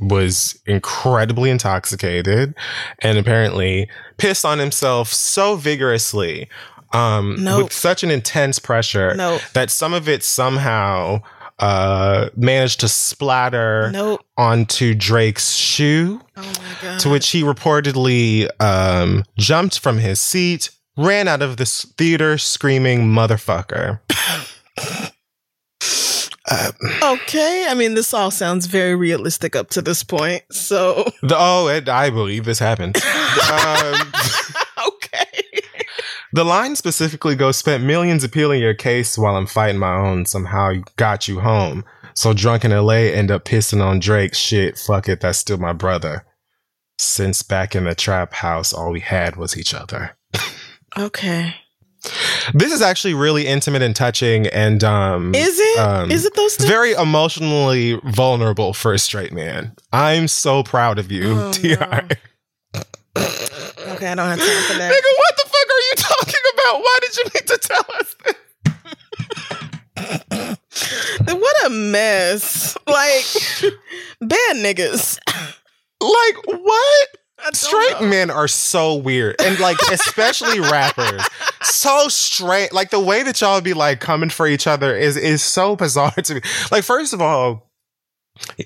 was 0.00 0.60
incredibly 0.66 1.50
intoxicated 1.50 2.54
and 3.00 3.18
apparently 3.18 3.88
pissed 4.18 4.44
on 4.44 4.58
himself 4.58 5.08
so 5.08 5.56
vigorously, 5.56 6.48
um, 6.92 7.36
Nope. 7.38 7.64
with 7.64 7.72
such 7.72 8.02
an 8.02 8.10
intense 8.10 8.58
pressure 8.58 9.14
No. 9.14 9.38
that 9.54 9.70
some 9.70 9.92
of 9.94 10.08
it 10.08 10.22
somehow 10.24 11.22
uh, 11.58 12.30
managed 12.36 12.80
to 12.80 12.88
splatter 12.88 13.90
No. 13.92 14.18
onto 14.36 14.94
Drake's 14.94 15.52
shoe, 15.54 16.20
Oh 16.36 16.42
my 16.42 16.52
god. 16.82 17.00
to 17.00 17.10
which 17.10 17.28
he 17.30 17.42
reportedly 17.42 18.48
um, 18.62 19.24
jumped 19.38 19.78
from 19.78 19.98
his 19.98 20.18
seat, 20.20 20.70
ran 20.96 21.28
out 21.28 21.42
of 21.42 21.58
this 21.58 21.84
theater 21.98 22.38
screaming 22.38 23.06
"motherfucker." 23.12 24.00
Uh, 24.78 25.08
Okay. 27.02 27.66
I 27.68 27.74
mean, 27.74 27.94
this 27.94 28.12
all 28.12 28.30
sounds 28.30 28.66
very 28.66 28.94
realistic 28.96 29.54
up 29.54 29.70
to 29.70 29.82
this 29.82 30.02
point. 30.02 30.42
So. 30.50 31.04
the, 31.22 31.36
oh, 31.38 31.68
it, 31.68 31.88
I 31.88 32.10
believe 32.10 32.44
this 32.44 32.58
happened. 32.58 32.96
um. 33.52 33.94
the 36.32 36.44
line 36.44 36.76
specifically 36.76 37.34
goes: 37.36 37.56
"Spent 37.56 37.84
millions 37.84 38.24
appealing 38.24 38.60
your 38.60 38.74
case 38.74 39.16
while 39.18 39.36
I'm 39.36 39.46
fighting 39.46 39.78
my 39.78 39.94
own. 39.94 40.26
Somehow 40.26 40.72
got 40.96 41.28
you 41.28 41.40
home. 41.40 41.84
So 42.14 42.32
drunk 42.32 42.64
in 42.64 42.72
LA, 42.72 42.92
end 43.12 43.30
up 43.30 43.44
pissing 43.44 43.82
on 43.84 44.00
Drake. 44.00 44.34
Shit, 44.34 44.76
fuck 44.78 45.08
it, 45.08 45.20
that's 45.20 45.38
still 45.38 45.58
my 45.58 45.72
brother. 45.72 46.24
Since 46.98 47.42
back 47.42 47.74
in 47.74 47.84
the 47.84 47.94
trap 47.94 48.34
house, 48.34 48.72
all 48.72 48.90
we 48.90 49.00
had 49.00 49.36
was 49.36 49.56
each 49.56 49.72
other." 49.74 50.16
Okay. 50.98 51.54
This 52.54 52.72
is 52.72 52.80
actually 52.82 53.12
really 53.14 53.46
intimate 53.46 53.82
and 53.82 53.94
touching, 53.94 54.46
and 54.48 54.82
um, 54.82 55.34
Is 55.34 55.58
it? 55.58 55.62
Is 55.62 55.78
um, 55.78 56.10
is 56.10 56.24
it 56.24 56.34
those 56.34 56.56
things? 56.56 56.68
very 56.68 56.92
emotionally 56.94 58.00
vulnerable 58.04 58.72
for 58.72 58.94
a 58.94 58.98
straight 58.98 59.32
man. 59.32 59.74
I'm 59.92 60.26
so 60.26 60.62
proud 60.62 60.98
of 60.98 61.12
you, 61.12 61.34
Oh, 61.38 61.52
Ti. 61.52 61.76
no. 61.76 62.00
Okay, 64.00 64.08
I 64.08 64.14
don't 64.14 64.28
have 64.28 64.38
time 64.38 64.62
for 64.62 64.78
that. 64.78 64.90
Nigga, 64.90 65.12
what 65.18 65.36
the 65.36 65.44
fuck 65.44 65.68
are 65.68 65.84
you 65.90 65.94
talking 65.96 66.44
about? 66.54 66.80
Why 66.80 66.98
did 67.02 67.16
you 67.18 67.24
need 67.34 67.46
to 67.48 67.58
tell 67.58 67.84
us 67.98 68.16
this? 68.24 68.36
What 71.38 71.66
a 71.66 71.68
mess. 71.68 72.78
Like, 72.86 73.26
bad 74.22 74.56
niggas. 74.56 75.18
Like 76.00 76.36
what? 76.46 77.08
Straight 77.52 78.00
know. 78.00 78.06
men 78.06 78.30
are 78.30 78.48
so 78.48 78.94
weird, 78.94 79.36
and 79.38 79.60
like 79.60 79.76
especially 79.92 80.60
rappers, 80.60 81.22
so 81.62 82.08
straight. 82.08 82.72
Like 82.72 82.88
the 82.88 83.00
way 83.00 83.22
that 83.22 83.38
y'all 83.42 83.60
be 83.60 83.74
like 83.74 84.00
coming 84.00 84.30
for 84.30 84.46
each 84.46 84.66
other 84.66 84.96
is 84.96 85.18
is 85.18 85.42
so 85.42 85.76
bizarre 85.76 86.10
to 86.12 86.36
me. 86.36 86.40
Like 86.70 86.84
first 86.84 87.12
of 87.12 87.20
all, 87.20 87.69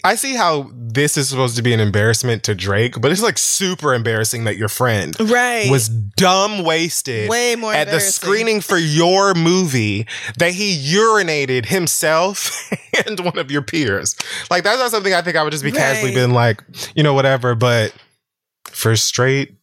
I 0.02 0.14
see 0.16 0.34
how 0.34 0.70
this 0.74 1.16
is 1.16 1.28
supposed 1.28 1.56
to 1.56 1.62
be 1.62 1.72
an 1.72 1.80
embarrassment 1.80 2.42
to 2.44 2.54
Drake, 2.54 3.00
but 3.00 3.10
it's 3.12 3.22
like 3.22 3.38
super 3.38 3.94
embarrassing 3.94 4.44
that 4.44 4.56
your 4.56 4.68
friend 4.68 5.14
Right. 5.20 5.68
was 5.70 5.88
dumb 5.88 6.64
wasted 6.64 7.28
way 7.28 7.54
more 7.56 7.72
at 7.74 7.90
the 7.90 8.00
screening 8.00 8.60
for 8.60 8.76
your 8.78 9.34
movie 9.34 10.06
that 10.38 10.52
he 10.52 10.76
urinated 10.94 11.66
himself 11.66 12.70
and 13.06 13.20
one 13.20 13.38
of 13.38 13.50
your 13.50 13.62
peers. 13.62 14.16
Like 14.50 14.64
that's 14.64 14.78
not 14.78 14.90
something 14.90 15.12
I 15.14 15.22
think 15.22 15.36
I 15.36 15.42
would 15.42 15.52
just 15.52 15.64
be 15.64 15.72
casually 15.72 16.10
Right. 16.10 16.14
been 16.14 16.32
like, 16.32 16.62
you 16.94 17.02
know, 17.02 17.14
whatever. 17.14 17.54
But 17.54 17.92
for 18.70 18.96
straight, 18.96 19.54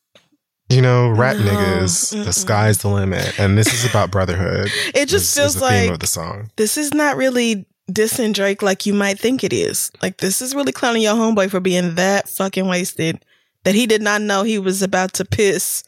you 0.70 0.82
know, 0.82 1.10
rap 1.10 1.36
No, 1.38 1.44
niggas, 1.52 2.14
mm-mm. 2.14 2.24
the 2.26 2.32
sky's 2.34 2.78
the 2.80 2.88
limit, 2.88 3.38
and 3.40 3.58
this 3.58 3.74
is 3.74 3.90
about 3.90 4.10
brotherhood. 4.12 4.70
It 4.96 5.08
just 5.10 5.26
is- 5.26 5.34
feels 5.36 5.56
is 5.56 5.62
the 5.62 5.66
like 5.90 6.00
the 6.00 6.08
song. 6.08 6.50
this 6.56 6.78
is 6.78 6.94
not 6.94 7.18
really 7.18 7.66
dissing 7.94 8.34
Drake 8.34 8.62
like 8.62 8.86
you 8.86 8.94
might 8.94 9.20
think 9.20 9.44
it 9.44 9.54
is. 9.54 9.92
Like 10.02 10.18
this 10.18 10.42
is 10.42 10.56
really 10.56 10.72
clowning 10.72 11.02
your 11.02 11.16
homeboy 11.16 11.50
for 11.50 11.60
being 11.60 11.96
that 11.96 12.30
fucking 12.30 12.68
wasted 12.68 13.24
that 13.64 13.76
he 13.76 13.86
did 13.86 14.02
not 14.02 14.22
know 14.22 14.44
he 14.44 14.60
was 14.60 14.82
about 14.82 15.14
to 15.14 15.26
piss 15.26 15.84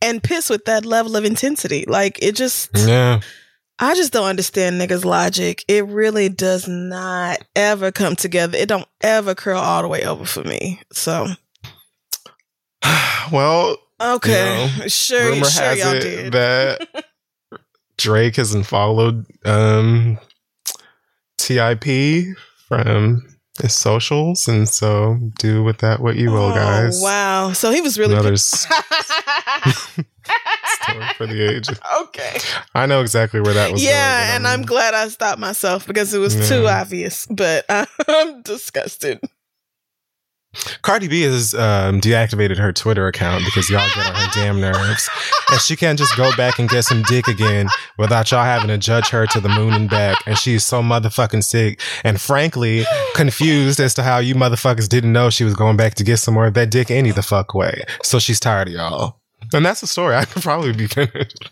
and 0.00 0.22
piss 0.22 0.50
with 0.50 0.64
that 0.66 0.84
level 0.84 1.16
of 1.16 1.24
intensity. 1.24 1.84
Like 1.86 2.18
it 2.22 2.36
just 2.36 2.70
Yeah, 2.74 3.20
I 3.78 3.94
just 3.94 4.12
don't 4.12 4.26
understand 4.26 4.80
niggas 4.80 5.04
logic. 5.04 5.64
It 5.68 5.86
really 5.86 6.28
does 6.28 6.68
not 6.68 7.38
ever 7.56 7.92
come 7.92 8.16
together. 8.16 8.56
It 8.58 8.68
don't 8.68 8.88
ever 9.00 9.34
curl 9.34 9.58
all 9.58 9.82
the 9.82 9.88
way 9.88 10.04
over 10.04 10.24
for 10.24 10.44
me. 10.44 10.80
So 10.92 11.28
well, 13.32 13.76
okay, 14.00 14.68
sure, 14.86 15.30
rumor 15.30 15.44
sure 15.46 15.62
has 15.62 15.78
y'all 15.78 15.94
it 15.94 16.00
did. 16.00 16.32
that 16.32 17.04
Drake 17.96 18.36
hasn't 18.36 18.66
followed 18.66 19.26
um, 19.44 20.18
TIP 21.54 22.36
from 22.66 23.22
his 23.60 23.74
socials, 23.74 24.46
and 24.48 24.68
so 24.68 25.18
do 25.38 25.64
with 25.64 25.78
that 25.78 26.00
what 26.00 26.16
you 26.16 26.30
will, 26.30 26.52
Oh, 26.52 26.54
guys. 26.54 27.00
Wow. 27.02 27.52
So 27.52 27.70
he 27.72 27.80
was 27.80 27.98
really 27.98 28.14
Another 28.14 28.36
story 28.36 28.76
for 31.16 31.26
the 31.26 31.48
age. 31.56 31.68
okay. 32.02 32.38
I 32.74 32.86
know 32.86 33.00
exactly 33.00 33.40
where 33.40 33.54
that 33.54 33.72
was. 33.72 33.82
Yeah, 33.82 34.36
and 34.36 34.46
I'm 34.46 34.62
glad 34.62 34.94
I 34.94 35.08
stopped 35.08 35.40
myself 35.40 35.86
because 35.86 36.14
it 36.14 36.18
was 36.18 36.48
too 36.48 36.66
obvious. 36.68 37.26
But 37.26 37.64
I'm 38.08 38.42
disgusted. 38.42 39.20
Cardi 40.82 41.08
B 41.08 41.22
has 41.22 41.54
um, 41.54 42.00
deactivated 42.00 42.56
her 42.56 42.72
Twitter 42.72 43.06
account 43.06 43.44
because 43.44 43.68
y'all 43.68 43.86
get 43.94 44.06
on 44.06 44.14
her 44.14 44.28
damn 44.32 44.60
nerves, 44.60 45.08
and 45.50 45.60
she 45.60 45.76
can't 45.76 45.98
just 45.98 46.16
go 46.16 46.34
back 46.36 46.58
and 46.58 46.68
get 46.68 46.84
some 46.84 47.02
dick 47.02 47.28
again 47.28 47.68
without 47.98 48.30
y'all 48.30 48.44
having 48.44 48.68
to 48.68 48.78
judge 48.78 49.08
her 49.10 49.26
to 49.26 49.40
the 49.40 49.48
moon 49.48 49.74
and 49.74 49.90
back. 49.90 50.16
And 50.26 50.38
she's 50.38 50.64
so 50.64 50.82
motherfucking 50.82 51.44
sick, 51.44 51.80
and 52.02 52.20
frankly 52.20 52.84
confused 53.14 53.78
as 53.78 53.92
to 53.94 54.02
how 54.02 54.18
you 54.18 54.34
motherfuckers 54.34 54.88
didn't 54.88 55.12
know 55.12 55.28
she 55.28 55.44
was 55.44 55.54
going 55.54 55.76
back 55.76 55.94
to 55.96 56.04
get 56.04 56.16
some 56.16 56.34
more 56.34 56.46
of 56.46 56.54
that 56.54 56.70
dick 56.70 56.90
any 56.90 57.10
the 57.10 57.22
fuck 57.22 57.54
way. 57.54 57.84
So 58.02 58.18
she's 58.18 58.40
tired 58.40 58.68
of 58.68 58.74
y'all, 58.74 59.20
and 59.52 59.64
that's 59.66 59.82
the 59.82 59.86
story. 59.86 60.16
I 60.16 60.24
could 60.24 60.42
probably 60.42 60.72
be 60.72 60.86
finished. 60.86 61.50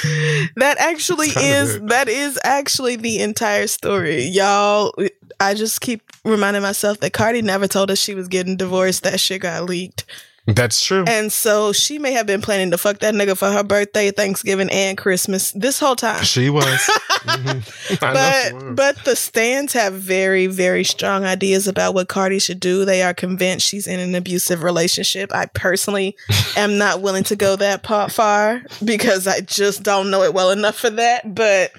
that 0.56 0.76
actually 0.78 1.28
That's 1.28 1.40
kind 1.40 1.46
of 1.46 1.68
is 1.68 1.80
that 1.90 2.08
is 2.08 2.38
actually 2.44 2.96
the 2.96 3.20
entire 3.20 3.66
story, 3.66 4.24
y'all. 4.24 4.94
I 5.40 5.54
just 5.54 5.80
keep 5.80 6.02
reminding 6.24 6.62
myself 6.62 7.00
that 7.00 7.12
Cardi 7.12 7.42
never 7.42 7.66
told 7.66 7.90
us 7.90 7.98
she 7.98 8.14
was 8.14 8.28
getting 8.28 8.56
divorced. 8.56 9.02
That 9.02 9.20
shit 9.20 9.42
got 9.42 9.64
leaked, 9.64 10.04
That's 10.46 10.84
true. 10.84 11.04
and 11.06 11.32
so 11.32 11.72
she 11.72 12.00
may 12.00 12.12
have 12.12 12.26
been 12.26 12.42
planning 12.42 12.72
to 12.72 12.78
fuck 12.78 12.98
that 12.98 13.14
nigga 13.14 13.36
for 13.38 13.50
her 13.50 13.62
birthday, 13.62 14.10
Thanksgiving, 14.10 14.68
and 14.70 14.98
Christmas 14.98 15.52
this 15.52 15.78
whole 15.78 15.94
time. 15.96 16.24
She 16.24 16.50
was. 16.50 16.90
Mhm. 17.22 17.62
She 17.86 17.96
But 17.98 18.52
was. 18.52 18.74
but 18.74 19.04
the 19.04 19.14
stands 19.14 19.72
have 19.74 19.92
very 19.94 20.48
very 20.48 20.82
strong 20.82 21.24
ideas 21.24 21.68
about 21.68 21.94
what 21.94 22.08
Cardi 22.08 22.40
should 22.40 22.58
do. 22.58 22.84
They 22.84 23.00
are 23.04 23.14
convinced 23.14 23.64
she's 23.68 23.86
in 23.86 24.00
an 24.00 24.16
abusive 24.16 24.64
relationship. 24.64 25.30
I 25.32 25.46
personally 25.46 26.16
am 26.56 26.78
not 26.78 27.00
willing 27.00 27.22
to 27.24 27.36
go 27.36 27.54
that 27.54 27.86
far 28.10 28.62
because 28.84 29.28
I 29.28 29.40
just 29.40 29.84
don't 29.84 30.10
know 30.10 30.24
it 30.24 30.34
well 30.34 30.50
enough 30.50 30.74
for 30.76 30.90
that. 30.90 31.32
But 31.32 31.70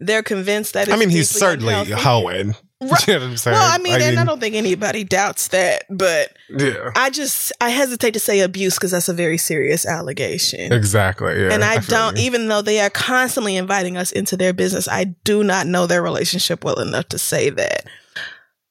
they're 0.00 0.22
convinced 0.22 0.74
that. 0.74 0.92
I 0.92 0.96
mean, 0.96 1.08
he's 1.08 1.30
certainly 1.30 1.72
unhealthy. 1.72 2.02
hoeing. 2.02 2.54
Right. 2.80 2.90
You 3.08 3.14
know 3.14 3.20
what 3.20 3.30
I'm 3.30 3.36
saying? 3.38 3.54
Well, 3.54 3.74
I 3.74 3.78
mean, 3.78 4.02
and 4.02 4.18
I 4.18 4.24
don't 4.24 4.38
think 4.38 4.54
anybody 4.54 5.02
doubts 5.02 5.48
that, 5.48 5.84
but 5.88 6.36
yeah, 6.50 6.90
I 6.94 7.08
just 7.08 7.52
I 7.60 7.70
hesitate 7.70 8.12
to 8.12 8.20
say 8.20 8.40
abuse 8.40 8.74
because 8.74 8.90
that's 8.90 9.08
a 9.08 9.14
very 9.14 9.38
serious 9.38 9.86
allegation. 9.86 10.72
exactly. 10.72 11.40
Yeah, 11.40 11.52
and 11.52 11.64
I, 11.64 11.80
feel 11.80 11.98
don't, 11.98 12.18
even 12.18 12.48
though 12.48 12.60
they 12.60 12.80
are 12.80 12.90
constantly 12.90 13.56
inviting 13.56 13.96
us 13.96 14.12
into 14.12 14.36
their 14.36 14.52
business, 14.52 14.88
I 14.88 15.04
do 15.04 15.42
not 15.42 15.66
know 15.66 15.86
their 15.86 16.02
relationship 16.02 16.64
well 16.64 16.78
enough 16.80 17.08
to 17.08 17.18
say 17.18 17.48
that. 17.50 17.86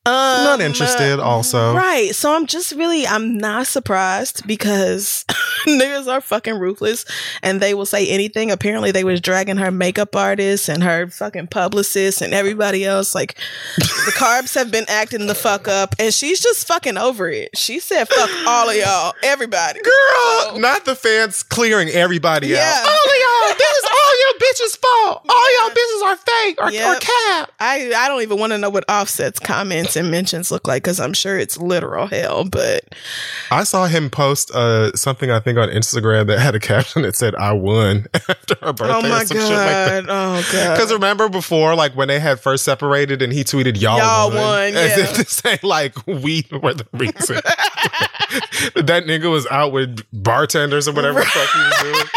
Um, 0.07 0.43
Not 0.43 0.61
interested, 0.61 1.19
also. 1.19 1.73
Right. 1.73 2.13
So 2.13 2.35
I'm 2.35 2.45
just 2.45 2.73
really, 2.73 3.07
I'm 3.07 3.39
not 3.39 3.65
surprised 3.65 4.45
because 4.45 5.25
niggas 5.65 6.05
are 6.07 6.21
fucking 6.21 6.59
ruthless 6.59 7.05
and 7.41 7.59
they 7.59 7.73
will 7.73 7.87
say 7.87 8.07
anything. 8.07 8.51
Apparently, 8.51 8.91
they 8.91 9.03
was 9.03 9.19
dragging 9.19 9.57
her 9.57 9.71
makeup 9.71 10.15
artist 10.15 10.69
and 10.69 10.83
her 10.83 11.07
fucking 11.07 11.47
publicist 11.47 12.21
and 12.21 12.35
everybody 12.35 12.85
else. 12.85 13.15
Like, 13.15 13.35
the 13.77 14.11
carbs 14.15 14.53
have 14.53 14.69
been 14.69 14.85
acting 14.89 15.25
the 15.25 15.33
fuck 15.33 15.67
up 15.67 15.95
and 15.97 16.13
she's 16.13 16.39
just 16.39 16.67
fucking 16.67 16.97
over 16.97 17.27
it. 17.27 17.57
She 17.57 17.79
said, 17.79 18.07
fuck 18.07 18.29
all 18.45 18.69
of 18.69 18.75
y'all, 18.75 19.13
everybody. 19.23 19.79
Girl, 19.81 19.91
So- 20.51 20.57
not 20.59 20.85
the 20.85 20.95
fans 20.95 21.41
clearing 21.41 21.89
everybody 21.89 22.49
Yeah. 22.49 22.57
out. 22.75 22.87
All 22.87 22.93
of 22.93 23.49
y'all, 23.49 23.57
this 23.57 23.77
is 23.77 23.83
all 23.85 24.19
your 24.19 24.39
bitches' 24.39 24.77
fault. 24.77 25.25
All 25.27 25.51
Yeah. 25.51 25.61
y'all 25.61 25.75
bitches 25.75 26.03
are 26.03 26.17
fake 26.17 26.61
or, 26.61 26.67
or 26.67 26.99
cap. 26.99 27.51
I 27.59 27.91
I 27.95 28.07
don't 28.07 28.21
even 28.21 28.37
want 28.37 28.51
to 28.51 28.59
know 28.59 28.69
what 28.69 28.85
Offset's 28.87 29.39
comments 29.39 29.94
and 29.95 30.11
mentions 30.11 30.51
look 30.51 30.67
like 30.67 30.83
because 30.83 30.99
I'm 30.99 31.13
sure 31.13 31.37
it's 31.37 31.57
literal 31.57 32.07
hell. 32.07 32.45
But 32.45 32.95
I 33.51 33.63
saw 33.63 33.87
him 33.87 34.09
post 34.09 34.51
uh, 34.51 34.95
something 34.95 35.31
I 35.31 35.39
think 35.39 35.57
on 35.57 35.69
Instagram 35.69 36.27
that 36.27 36.39
had 36.39 36.55
a 36.55 36.59
caption 36.59 37.03
that 37.03 37.15
said 37.15 37.35
"I 37.35 37.53
won" 37.53 38.07
after 38.13 38.55
her 38.61 38.73
birthday 38.73 38.93
oh 38.93 39.01
my 39.09 39.25
shit 39.25 39.37
like 39.37 39.49
god, 39.49 40.05
oh 40.07 40.49
god, 40.51 40.75
Because 40.75 40.93
remember 40.93 41.29
before, 41.29 41.75
like 41.75 41.95
when 41.95 42.07
they 42.07 42.19
had 42.19 42.39
first 42.39 42.63
separated, 42.63 43.21
and 43.21 43.31
he 43.31 43.43
tweeted 43.43 43.79
"Y'all, 43.79 43.97
Y'all 43.97 44.29
won,", 44.29 44.37
won, 44.37 44.73
as 44.75 44.97
yeah. 44.97 45.03
if 45.03 45.13
to 45.13 45.25
say 45.25 45.59
like 45.63 45.95
we 46.07 46.45
were 46.51 46.73
the 46.73 46.87
reason 46.93 47.35
that 48.75 49.03
nigga 49.05 49.29
was 49.31 49.47
out 49.47 49.71
with 49.71 50.03
bartenders 50.11 50.87
or 50.87 50.93
whatever 50.93 51.19
the 51.19 51.25
fuck 51.25 51.49
he 51.49 51.59
was 51.59 51.79
doing. 51.81 52.07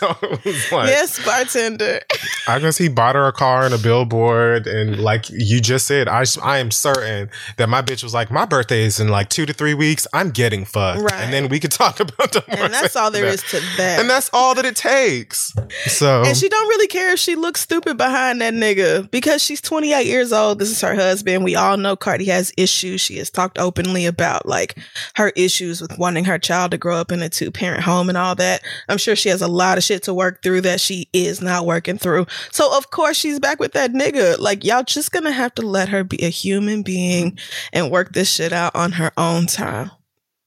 so 0.08 0.16
it 0.22 0.44
was 0.44 0.72
like, 0.72 0.88
yes, 0.88 1.24
bartender. 1.24 2.00
I 2.48 2.58
guess 2.58 2.78
he 2.78 2.88
bought 2.88 3.14
her 3.14 3.26
a 3.26 3.32
car 3.32 3.64
and 3.64 3.74
a 3.74 3.78
billboard, 3.78 4.66
and 4.66 4.98
like 5.10 5.28
you 5.30 5.60
just 5.60 5.86
said, 5.86 6.08
I 6.08 6.24
I 6.42 6.58
am 6.58 6.70
certain 6.70 7.30
that 7.58 7.68
my 7.68 7.82
bitch 7.82 8.02
was 8.02 8.14
like, 8.14 8.30
my 8.30 8.44
birthday 8.46 8.82
is 8.84 8.98
in 9.00 9.08
like 9.08 9.28
two 9.28 9.46
to 9.46 9.52
three 9.52 9.74
weeks. 9.74 10.06
I'm 10.12 10.30
getting 10.30 10.64
fucked, 10.64 11.02
Right. 11.02 11.12
and 11.14 11.32
then 11.32 11.48
we 11.48 11.60
could 11.60 11.72
talk 11.72 12.00
about 12.00 12.32
the 12.32 12.42
And 12.48 12.72
that's 12.72 12.96
all 12.96 13.10
there 13.10 13.26
is 13.26 13.42
to 13.50 13.60
that. 13.76 14.00
and 14.00 14.08
that's 14.08 14.30
all 14.32 14.54
that 14.54 14.64
it 14.64 14.76
takes. 14.76 15.52
So 15.86 16.22
And 16.24 16.36
she 16.36 16.48
don't 16.48 16.68
really 16.68 16.86
care 16.88 17.12
if 17.12 17.18
she 17.18 17.34
looks 17.36 17.60
stupid 17.60 17.96
behind 17.96 18.40
that 18.40 18.54
nigga 18.54 19.10
because 19.10 19.42
she's 19.42 19.60
28 19.60 20.06
years 20.06 20.32
old. 20.32 20.58
This 20.58 20.70
is 20.70 20.80
her 20.80 20.94
husband. 20.94 21.44
We 21.44 21.56
all 21.56 21.76
know 21.76 21.96
Cardi 21.96 22.24
has 22.26 22.52
issues. 22.56 23.00
She 23.00 23.18
has 23.18 23.30
talked 23.30 23.58
openly 23.58 24.06
about 24.06 24.46
like 24.46 24.76
her 25.16 25.30
issues 25.36 25.80
with 25.80 25.98
wanting 25.98 26.24
her 26.24 26.38
child 26.38 26.70
to 26.72 26.78
grow 26.78 26.96
up 26.96 27.12
in 27.12 27.22
a 27.22 27.28
two 27.28 27.50
parent 27.50 27.82
home 27.82 28.08
and 28.08 28.16
all 28.18 28.34
that. 28.36 28.62
I'm 28.88 28.98
sure 28.98 29.14
she 29.16 29.28
has 29.28 29.42
a 29.42 29.48
lot 29.48 29.78
of 29.78 29.84
shit 29.90 30.04
to 30.04 30.14
work 30.14 30.40
through 30.42 30.60
that 30.60 30.80
she 30.80 31.08
is 31.12 31.40
not 31.42 31.66
working 31.66 31.98
through. 31.98 32.26
So 32.52 32.76
of 32.76 32.90
course 32.90 33.16
she's 33.16 33.40
back 33.40 33.58
with 33.58 33.72
that 33.72 33.92
nigga. 33.92 34.38
Like 34.38 34.64
y'all 34.64 34.84
just 34.84 35.10
gonna 35.10 35.32
have 35.32 35.52
to 35.56 35.62
let 35.62 35.88
her 35.88 36.04
be 36.04 36.22
a 36.24 36.28
human 36.28 36.82
being 36.82 37.36
and 37.72 37.90
work 37.90 38.12
this 38.12 38.30
shit 38.32 38.52
out 38.52 38.76
on 38.76 38.92
her 38.92 39.10
own 39.16 39.46
time. 39.46 39.90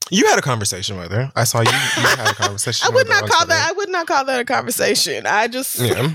you 0.09 0.25
had 0.27 0.39
a 0.39 0.41
conversation 0.41 0.97
with 0.97 1.11
her. 1.11 1.29
I 1.35 1.43
saw 1.43 1.59
you. 1.59 1.65
You 1.71 2.07
had 2.07 2.31
a 2.31 2.33
conversation. 2.45 2.85
I 2.85 2.89
would 2.95 3.07
with 3.07 3.09
not 3.09 3.29
call 3.29 3.45
that. 3.47 3.69
I 3.69 3.73
would 3.73 3.89
not 3.89 4.07
call 4.07 4.23
that 4.25 4.39
a 4.39 4.45
conversation. 4.45 5.25
I 5.27 5.47
just 5.49 5.79
Yeah. 5.79 6.11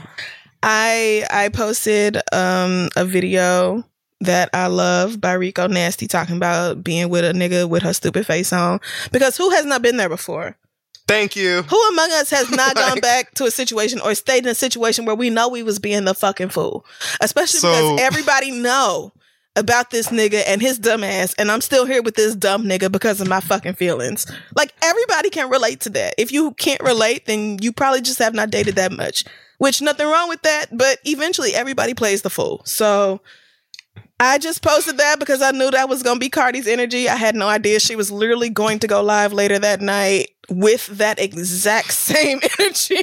I 0.62 1.26
I 1.30 1.50
posted 1.50 2.16
um 2.32 2.88
a 2.96 3.04
video 3.04 3.84
that 4.22 4.48
I 4.54 4.66
love 4.68 5.20
by 5.20 5.34
Rico 5.34 5.66
Nasty 5.68 6.06
talking 6.08 6.36
about 6.36 6.82
being 6.82 7.08
with 7.08 7.24
a 7.24 7.32
nigga 7.32 7.68
with 7.68 7.82
her 7.82 7.92
stupid 7.92 8.26
face 8.26 8.52
on. 8.52 8.80
Because 9.12 9.36
who 9.36 9.50
has 9.50 9.64
not 9.66 9.82
been 9.82 9.96
there 9.98 10.08
before? 10.08 10.56
Thank 11.08 11.34
you. 11.36 11.62
Who 11.62 11.88
among 11.88 12.12
us 12.12 12.30
has 12.30 12.50
not 12.50 12.74
gone 12.76 13.00
back 13.00 13.34
to 13.34 13.46
a 13.46 13.50
situation 13.50 13.98
or 14.00 14.14
stayed 14.14 14.44
in 14.44 14.50
a 14.50 14.54
situation 14.54 15.06
where 15.06 15.16
we 15.16 15.30
know 15.30 15.48
we 15.48 15.62
was 15.62 15.78
being 15.78 16.04
the 16.04 16.14
fucking 16.14 16.50
fool? 16.50 16.84
Especially 17.20 17.60
So- 17.60 17.70
because 17.96 18.00
everybody 18.02 18.50
know 18.50 19.12
about 19.56 19.90
this 19.90 20.08
nigga 20.08 20.44
and 20.46 20.60
his 20.62 20.78
dumb 20.78 21.02
ass, 21.02 21.34
and 21.38 21.50
I'm 21.50 21.60
still 21.62 21.84
here 21.86 22.02
with 22.02 22.14
this 22.14 22.36
dumb 22.36 22.64
nigga 22.64 22.92
because 22.92 23.20
of 23.20 23.26
my 23.26 23.40
fucking 23.40 23.74
feelings. 23.74 24.26
Like 24.54 24.72
everybody 24.82 25.30
can 25.30 25.50
relate 25.50 25.80
to 25.80 25.90
that. 25.90 26.14
If 26.18 26.30
you 26.30 26.52
can't 26.52 26.80
relate, 26.82 27.26
then 27.26 27.58
you 27.60 27.72
probably 27.72 28.02
just 28.02 28.18
have 28.20 28.34
not 28.34 28.50
dated 28.50 28.76
that 28.76 28.92
much. 28.92 29.24
Which 29.56 29.80
nothing 29.82 30.06
wrong 30.06 30.28
with 30.28 30.42
that, 30.42 30.66
but 30.70 30.98
eventually 31.04 31.54
everybody 31.54 31.92
plays 31.94 32.22
the 32.22 32.30
fool. 32.30 32.62
So 32.64 33.20
I 34.20 34.38
just 34.38 34.62
posted 34.62 34.96
that 34.98 35.18
because 35.18 35.42
I 35.42 35.52
knew 35.52 35.70
that 35.70 35.88
was 35.88 36.02
gonna 36.02 36.20
be 36.20 36.28
Cardi's 36.28 36.66
energy. 36.66 37.08
I 37.08 37.16
had 37.16 37.34
no 37.34 37.48
idea 37.48 37.80
she 37.80 37.96
was 37.96 38.10
literally 38.10 38.50
going 38.50 38.78
to 38.80 38.86
go 38.86 39.02
live 39.02 39.32
later 39.32 39.58
that 39.58 39.80
night 39.80 40.30
with 40.48 40.86
that 40.98 41.18
exact 41.18 41.92
same 41.92 42.40
energy. 42.58 43.02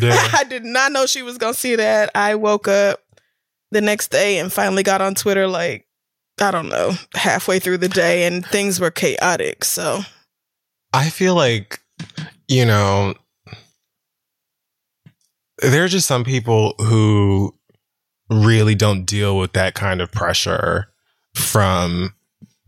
Yeah. 0.00 0.28
I 0.34 0.44
did 0.44 0.64
not 0.64 0.92
know 0.92 1.06
she 1.06 1.22
was 1.22 1.38
gonna 1.38 1.54
see 1.54 1.76
that. 1.76 2.10
I 2.14 2.34
woke 2.34 2.68
up 2.68 3.00
the 3.70 3.80
next 3.80 4.10
day 4.10 4.38
and 4.38 4.52
finally 4.52 4.82
got 4.82 5.00
on 5.00 5.14
Twitter 5.14 5.46
like 5.46 5.86
I 6.40 6.50
don't 6.50 6.68
know, 6.68 6.92
halfway 7.14 7.58
through 7.58 7.78
the 7.78 7.88
day 7.88 8.26
and 8.26 8.44
things 8.44 8.78
were 8.78 8.90
chaotic. 8.90 9.64
So 9.64 10.00
I 10.92 11.08
feel 11.08 11.34
like, 11.34 11.80
you 12.46 12.66
know, 12.66 13.14
there 15.62 15.84
are 15.84 15.88
just 15.88 16.06
some 16.06 16.24
people 16.24 16.74
who 16.78 17.55
really 18.30 18.74
don't 18.74 19.04
deal 19.04 19.38
with 19.38 19.52
that 19.52 19.74
kind 19.74 20.00
of 20.00 20.10
pressure 20.10 20.88
from 21.34 22.14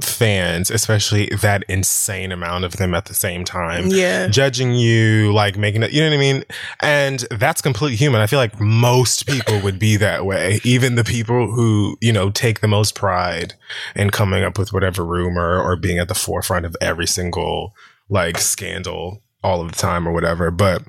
fans, 0.02 0.70
especially 0.70 1.26
that 1.42 1.64
insane 1.68 2.30
amount 2.30 2.64
of 2.64 2.76
them 2.76 2.94
at 2.94 3.06
the 3.06 3.14
same 3.14 3.44
time. 3.44 3.88
yeah. 3.88 4.28
Judging 4.28 4.74
you, 4.74 5.32
like 5.32 5.56
making 5.56 5.82
it, 5.82 5.92
you 5.92 6.00
know 6.00 6.08
what 6.08 6.14
I 6.14 6.18
mean? 6.18 6.44
And 6.80 7.26
that's 7.32 7.60
completely 7.60 7.96
human. 7.96 8.20
I 8.20 8.26
feel 8.26 8.38
like 8.38 8.60
most 8.60 9.26
people 9.26 9.60
would 9.60 9.78
be 9.78 9.96
that 9.96 10.24
way. 10.24 10.60
Even 10.62 10.94
the 10.94 11.04
people 11.04 11.50
who, 11.50 11.96
you 12.00 12.12
know, 12.12 12.30
take 12.30 12.60
the 12.60 12.68
most 12.68 12.94
pride 12.94 13.54
in 13.96 14.10
coming 14.10 14.44
up 14.44 14.58
with 14.58 14.72
whatever 14.72 15.04
rumor 15.04 15.60
or 15.60 15.76
being 15.76 15.98
at 15.98 16.08
the 16.08 16.14
forefront 16.14 16.64
of 16.64 16.76
every 16.80 17.06
single 17.06 17.74
like 18.08 18.38
scandal 18.38 19.22
all 19.42 19.60
of 19.60 19.72
the 19.72 19.78
time 19.78 20.06
or 20.06 20.12
whatever. 20.12 20.50
But 20.50 20.82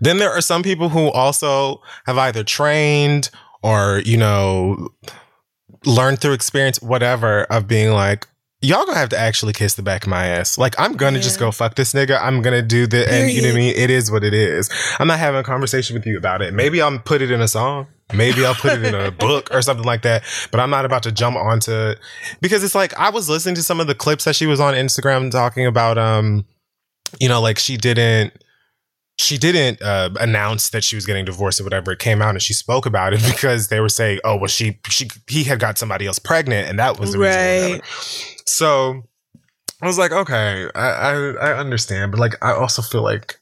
then 0.00 0.18
there 0.18 0.30
are 0.32 0.40
some 0.40 0.64
people 0.64 0.88
who 0.88 1.10
also 1.10 1.80
have 2.06 2.18
either 2.18 2.42
trained 2.42 3.30
or, 3.62 4.02
you 4.04 4.16
know, 4.16 4.88
learn 5.84 6.16
through 6.16 6.32
experience, 6.32 6.80
whatever, 6.80 7.44
of 7.44 7.66
being 7.66 7.92
like, 7.92 8.26
y'all 8.62 8.84
gonna 8.84 8.98
have 8.98 9.08
to 9.08 9.18
actually 9.18 9.52
kiss 9.52 9.74
the 9.74 9.82
back 9.82 10.04
of 10.04 10.10
my 10.10 10.26
ass. 10.26 10.58
Like, 10.58 10.78
I'm 10.78 10.94
gonna 10.94 11.20
just 11.20 11.38
go 11.38 11.50
fuck 11.50 11.74
this 11.76 11.92
nigga. 11.92 12.20
I'm 12.20 12.42
gonna 12.42 12.62
do 12.62 12.86
the, 12.86 13.10
and 13.10 13.30
you 13.30 13.42
know 13.42 13.48
what 13.48 13.54
I 13.54 13.58
mean? 13.58 13.74
It 13.76 13.90
is 13.90 14.10
what 14.10 14.24
it 14.24 14.34
is. 14.34 14.70
I'm 14.98 15.08
not 15.08 15.18
having 15.18 15.40
a 15.40 15.44
conversation 15.44 15.94
with 15.94 16.06
you 16.06 16.18
about 16.18 16.42
it. 16.42 16.52
Maybe 16.52 16.82
I'll 16.82 16.98
put 16.98 17.22
it 17.22 17.30
in 17.30 17.40
a 17.40 17.48
song. 17.48 17.86
Maybe 18.12 18.44
I'll 18.44 18.54
put 18.54 18.72
it 18.72 18.84
in 18.84 18.94
a 18.94 19.10
book 19.26 19.48
or 19.52 19.62
something 19.62 19.86
like 19.86 20.02
that. 20.02 20.24
But 20.50 20.60
I'm 20.60 20.70
not 20.70 20.84
about 20.84 21.02
to 21.04 21.12
jump 21.12 21.36
onto 21.36 21.72
it 21.72 22.00
because 22.40 22.64
it's 22.64 22.74
like 22.74 22.92
I 22.98 23.10
was 23.10 23.28
listening 23.28 23.54
to 23.56 23.62
some 23.62 23.80
of 23.80 23.86
the 23.86 23.94
clips 23.94 24.24
that 24.24 24.36
she 24.36 24.46
was 24.46 24.60
on 24.60 24.74
Instagram 24.74 25.30
talking 25.30 25.66
about, 25.66 25.96
um, 25.96 26.44
you 27.18 27.28
know, 27.28 27.40
like 27.40 27.58
she 27.58 27.76
didn't 27.76 28.32
she 29.20 29.36
didn't 29.36 29.82
uh, 29.82 30.08
announce 30.18 30.70
that 30.70 30.82
she 30.82 30.96
was 30.96 31.04
getting 31.04 31.26
divorced 31.26 31.60
or 31.60 31.64
whatever. 31.64 31.92
It 31.92 31.98
came 31.98 32.22
out 32.22 32.30
and 32.30 32.40
she 32.42 32.54
spoke 32.54 32.86
about 32.86 33.12
it 33.12 33.22
because 33.30 33.68
they 33.68 33.78
were 33.78 33.90
saying, 33.90 34.20
"Oh, 34.24 34.36
well, 34.36 34.48
she 34.48 34.80
she 34.88 35.10
he 35.28 35.44
had 35.44 35.60
got 35.60 35.76
somebody 35.76 36.06
else 36.06 36.18
pregnant, 36.18 36.68
and 36.68 36.78
that 36.78 36.98
was 36.98 37.12
the 37.12 37.18
reason." 37.18 37.38
Right. 37.38 37.62
whatever. 37.62 37.84
So 38.46 39.02
I 39.82 39.86
was 39.86 39.98
like, 39.98 40.12
okay, 40.12 40.68
I, 40.74 40.88
I 40.88 41.12
I 41.32 41.58
understand, 41.58 42.12
but 42.12 42.20
like 42.20 42.34
I 42.42 42.52
also 42.52 42.80
feel 42.80 43.02
like 43.02 43.38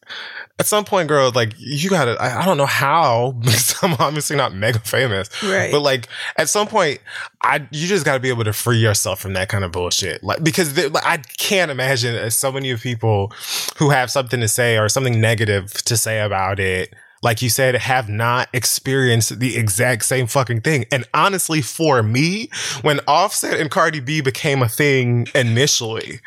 at 0.58 0.66
some 0.66 0.84
point, 0.84 1.08
girl, 1.08 1.30
like 1.34 1.54
you 1.58 1.88
gotta, 1.88 2.20
I, 2.20 2.42
I 2.42 2.44
don't 2.44 2.56
know 2.56 2.66
how, 2.66 3.32
because 3.40 3.76
I'm 3.82 3.94
obviously 4.00 4.36
not 4.36 4.54
mega 4.54 4.80
famous, 4.80 5.30
Right. 5.42 5.70
but 5.70 5.80
like 5.80 6.08
at 6.36 6.48
some 6.48 6.66
point, 6.66 7.00
I, 7.42 7.66
you 7.70 7.86
just 7.86 8.04
gotta 8.04 8.20
be 8.20 8.28
able 8.28 8.44
to 8.44 8.52
free 8.52 8.78
yourself 8.78 9.20
from 9.20 9.34
that 9.34 9.48
kind 9.48 9.62
of 9.64 9.70
bullshit. 9.72 10.22
Like, 10.24 10.42
because 10.42 10.76
like, 10.90 11.04
I 11.06 11.18
can't 11.18 11.70
imagine 11.70 12.14
uh, 12.16 12.30
so 12.30 12.50
many 12.50 12.70
of 12.70 12.80
people 12.82 13.32
who 13.76 13.90
have 13.90 14.10
something 14.10 14.40
to 14.40 14.48
say 14.48 14.78
or 14.78 14.88
something 14.88 15.20
negative 15.20 15.72
to 15.84 15.96
say 15.96 16.20
about 16.20 16.58
it. 16.58 16.92
Like 17.22 17.42
you 17.42 17.48
said, 17.48 17.74
have 17.74 18.08
not 18.08 18.48
experienced 18.52 19.40
the 19.40 19.56
exact 19.56 20.04
same 20.04 20.26
fucking 20.28 20.60
thing. 20.60 20.84
And 20.92 21.04
honestly, 21.12 21.60
for 21.62 22.02
me, 22.02 22.48
when 22.82 23.00
Offset 23.08 23.58
and 23.58 23.70
Cardi 23.70 24.00
B 24.00 24.20
became 24.20 24.62
a 24.62 24.68
thing 24.68 25.26
initially, 25.34 26.20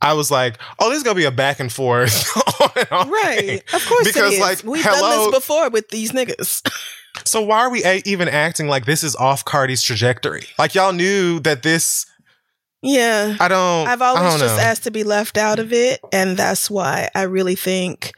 I 0.00 0.12
was 0.12 0.30
like, 0.30 0.56
oh, 0.78 0.88
this 0.88 0.98
is 0.98 1.02
gonna 1.02 1.16
be 1.16 1.24
a 1.24 1.30
back 1.32 1.58
and 1.60 1.72
forth 1.72 2.30
and. 2.90 3.10
Right. 3.10 3.38
thing. 3.40 3.60
Of 3.72 3.86
course 3.86 4.04
Because, 4.06 4.32
it 4.32 4.36
is. 4.36 4.40
like, 4.40 4.62
We've 4.64 4.84
done 4.84 5.18
this 5.30 5.30
before 5.40 5.68
with 5.70 5.88
these 5.88 6.12
niggas. 6.12 6.62
So 7.24 7.42
why 7.42 7.58
are 7.58 7.70
we 7.70 7.82
a- 7.84 8.02
even 8.06 8.28
acting 8.28 8.68
like 8.68 8.86
this 8.86 9.02
is 9.02 9.16
off 9.16 9.44
Cardi's 9.44 9.82
trajectory? 9.82 10.44
Like 10.60 10.76
y'all 10.76 10.92
knew 10.92 11.40
that 11.40 11.64
this. 11.64 12.06
yeah. 12.82 13.36
I 13.40 13.48
don't. 13.48 13.88
I've 13.88 14.00
always 14.00 14.22
don't 14.30 14.38
just 14.38 14.56
know. 14.56 14.62
asked 14.62 14.84
to 14.84 14.92
be 14.92 15.02
left 15.02 15.36
out 15.36 15.58
of 15.58 15.72
it. 15.72 16.00
And 16.12 16.36
that's 16.36 16.70
why 16.70 17.10
I 17.12 17.22
really 17.22 17.56
think 17.56 18.12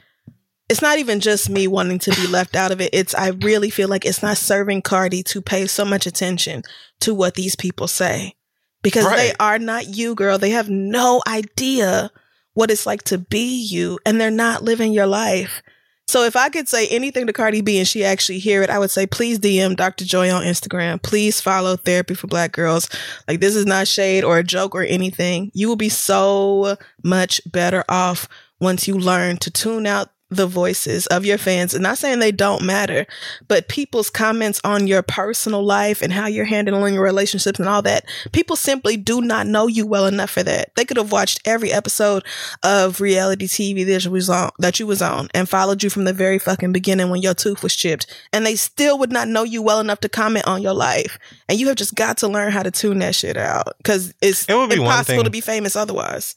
it's 0.68 0.82
not 0.82 0.98
even 0.98 1.20
just 1.20 1.50
me 1.50 1.66
wanting 1.66 1.98
to 2.00 2.10
be 2.12 2.26
left 2.26 2.56
out 2.56 2.72
of 2.72 2.80
it. 2.80 2.90
It's, 2.92 3.14
I 3.14 3.28
really 3.28 3.70
feel 3.70 3.88
like 3.88 4.04
it's 4.04 4.22
not 4.22 4.36
serving 4.36 4.82
Cardi 4.82 5.22
to 5.24 5.42
pay 5.42 5.66
so 5.66 5.84
much 5.84 6.06
attention 6.06 6.62
to 7.00 7.14
what 7.14 7.34
these 7.34 7.56
people 7.56 7.88
say 7.88 8.34
because 8.82 9.04
they 9.16 9.32
are 9.38 9.58
not 9.58 9.88
you, 9.88 10.14
girl. 10.14 10.38
They 10.38 10.50
have 10.50 10.70
no 10.70 11.22
idea 11.26 12.10
what 12.54 12.70
it's 12.70 12.86
like 12.86 13.02
to 13.04 13.18
be 13.18 13.62
you 13.62 13.98
and 14.04 14.20
they're 14.20 14.30
not 14.30 14.62
living 14.62 14.92
your 14.92 15.06
life. 15.06 15.62
So 16.08 16.24
if 16.24 16.36
I 16.36 16.48
could 16.48 16.68
say 16.68 16.88
anything 16.88 17.26
to 17.26 17.32
Cardi 17.32 17.62
B 17.62 17.78
and 17.78 17.88
she 17.88 18.04
actually 18.04 18.38
hear 18.38 18.62
it, 18.62 18.70
I 18.70 18.78
would 18.78 18.90
say 18.90 19.06
please 19.06 19.38
DM 19.38 19.76
Dr. 19.76 20.04
Joy 20.04 20.30
on 20.30 20.42
Instagram. 20.42 21.02
Please 21.02 21.40
follow 21.40 21.76
Therapy 21.76 22.14
for 22.14 22.26
Black 22.26 22.52
Girls. 22.52 22.90
Like 23.26 23.40
this 23.40 23.56
is 23.56 23.66
not 23.66 23.88
shade 23.88 24.24
or 24.24 24.38
a 24.38 24.44
joke 24.44 24.74
or 24.74 24.82
anything. 24.82 25.50
You 25.54 25.68
will 25.68 25.76
be 25.76 25.88
so 25.88 26.76
much 27.02 27.40
better 27.50 27.84
off 27.88 28.28
once 28.60 28.86
you 28.86 28.98
learn 28.98 29.38
to 29.38 29.50
tune 29.50 29.86
out 29.86 30.10
the 30.36 30.46
voices 30.46 31.06
of 31.08 31.24
your 31.24 31.38
fans. 31.38 31.74
And 31.74 31.82
not 31.82 31.98
saying 31.98 32.18
they 32.18 32.32
don't 32.32 32.62
matter, 32.62 33.06
but 33.48 33.68
people's 33.68 34.10
comments 34.10 34.60
on 34.64 34.86
your 34.86 35.02
personal 35.02 35.64
life 35.64 36.02
and 36.02 36.12
how 36.12 36.26
you're 36.26 36.44
handling 36.44 36.94
your 36.94 37.02
relationships 37.02 37.58
and 37.58 37.68
all 37.68 37.82
that. 37.82 38.04
People 38.32 38.56
simply 38.56 38.96
do 38.96 39.20
not 39.20 39.46
know 39.46 39.66
you 39.66 39.86
well 39.86 40.06
enough 40.06 40.30
for 40.30 40.42
that. 40.42 40.74
They 40.74 40.84
could 40.84 40.96
have 40.96 41.12
watched 41.12 41.40
every 41.44 41.72
episode 41.72 42.24
of 42.62 43.00
reality 43.00 43.46
TV 43.46 43.84
that 43.86 44.04
you 44.04 44.10
was 44.10 44.30
on 44.30 44.50
that 44.58 44.80
you 44.80 44.86
was 44.86 45.02
on 45.02 45.28
and 45.34 45.48
followed 45.48 45.82
you 45.82 45.90
from 45.90 46.04
the 46.04 46.12
very 46.12 46.38
fucking 46.38 46.72
beginning 46.72 47.10
when 47.10 47.22
your 47.22 47.34
tooth 47.34 47.62
was 47.62 47.74
chipped. 47.74 48.06
And 48.32 48.44
they 48.44 48.56
still 48.56 48.98
would 48.98 49.12
not 49.12 49.28
know 49.28 49.42
you 49.42 49.62
well 49.62 49.80
enough 49.80 50.00
to 50.00 50.08
comment 50.08 50.46
on 50.46 50.62
your 50.62 50.74
life. 50.74 51.18
And 51.48 51.58
you 51.58 51.68
have 51.68 51.76
just 51.76 51.94
got 51.94 52.18
to 52.18 52.28
learn 52.28 52.52
how 52.52 52.62
to 52.62 52.70
tune 52.70 52.98
that 53.00 53.14
shit 53.14 53.36
out. 53.36 53.74
Cause 53.84 54.14
it's 54.20 54.48
It 54.48 54.54
would 54.54 54.70
be 54.70 54.78
one 54.78 54.86
impossible 54.88 55.16
thing- 55.18 55.24
to 55.24 55.30
be 55.30 55.40
famous 55.40 55.76
otherwise. 55.76 56.34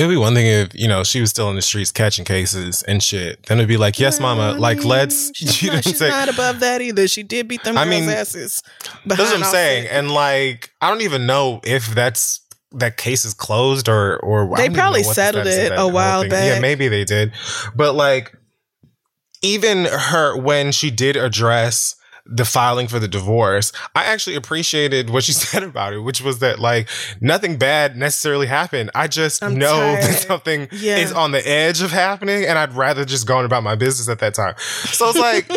It'd 0.00 0.10
be 0.10 0.16
one 0.16 0.32
thing 0.34 0.46
if 0.46 0.74
you 0.74 0.88
know 0.88 1.04
she 1.04 1.20
was 1.20 1.28
still 1.28 1.50
in 1.50 1.56
the 1.56 1.62
streets 1.62 1.92
catching 1.92 2.24
cases 2.24 2.82
and 2.84 3.02
shit. 3.02 3.42
Then 3.44 3.58
it'd 3.58 3.68
be 3.68 3.76
like, 3.76 3.98
yes, 3.98 4.18
mama. 4.18 4.42
I 4.42 4.50
Like, 4.52 4.82
let's. 4.82 5.30
She's, 5.36 5.62
You 5.62 5.68
know 5.68 5.74
not, 5.74 5.84
she's 5.84 6.00
not 6.00 6.28
above 6.30 6.60
that 6.60 6.80
either. 6.80 7.06
She 7.06 7.22
did 7.22 7.48
beat 7.48 7.62
them 7.64 7.76
I 7.76 7.84
girls' 7.84 8.00
mean, 8.00 8.08
asses. 8.08 8.62
That's 9.04 9.20
what 9.20 9.36
I'm 9.36 9.44
saying. 9.44 9.88
And 9.88 10.10
like, 10.10 10.70
I 10.80 10.88
don't 10.88 11.02
even 11.02 11.26
know 11.26 11.60
if 11.64 11.94
that's 11.94 12.40
that 12.72 12.96
case 12.96 13.26
is 13.26 13.34
closed 13.34 13.90
or 13.90 14.16
or 14.20 14.56
They 14.56 14.70
probably 14.70 15.02
what 15.02 15.08
the 15.08 15.14
settled 15.14 15.46
it 15.46 15.72
a 15.76 15.86
while 15.86 16.22
thing- 16.22 16.30
Yeah, 16.32 16.60
maybe 16.60 16.88
they 16.88 17.04
did. 17.04 17.32
But 17.74 17.94
like, 17.94 18.34
even 19.42 19.84
her 19.84 20.34
when 20.36 20.72
she 20.72 20.90
did 20.90 21.16
address 21.16 21.96
the 22.30 22.44
filing 22.44 22.86
for 22.88 22.98
the 23.00 23.08
divorce, 23.08 23.72
I 23.94 24.04
actually 24.04 24.36
appreciated 24.36 25.10
what 25.10 25.24
she 25.24 25.32
said 25.44 25.62
about 25.62 25.92
it, 25.92 25.98
which 26.00 26.20
was 26.20 26.38
that 26.38 26.58
like 26.60 26.88
nothing 27.20 27.56
bad 27.58 27.96
necessarily 27.96 28.46
happened. 28.46 28.90
I 28.94 29.08
just 29.08 29.42
I'm 29.42 29.56
know 29.58 29.72
tired. 29.72 30.02
that 30.04 30.18
something 30.28 30.68
Yeah. 30.72 30.98
is 30.98 31.12
on 31.12 31.32
the 31.32 31.46
edge 31.46 31.82
of 31.82 31.90
happening, 31.90 32.44
and 32.44 32.58
I'd 32.58 32.72
rather 32.74 33.04
just 33.04 33.26
go 33.26 33.36
on 33.38 33.44
about 33.44 33.62
my 33.64 33.74
business 33.74 34.08
at 34.08 34.20
that 34.20 34.34
time. 34.34 34.54
So 34.58 35.10
it's 35.10 35.18
like. 35.18 35.50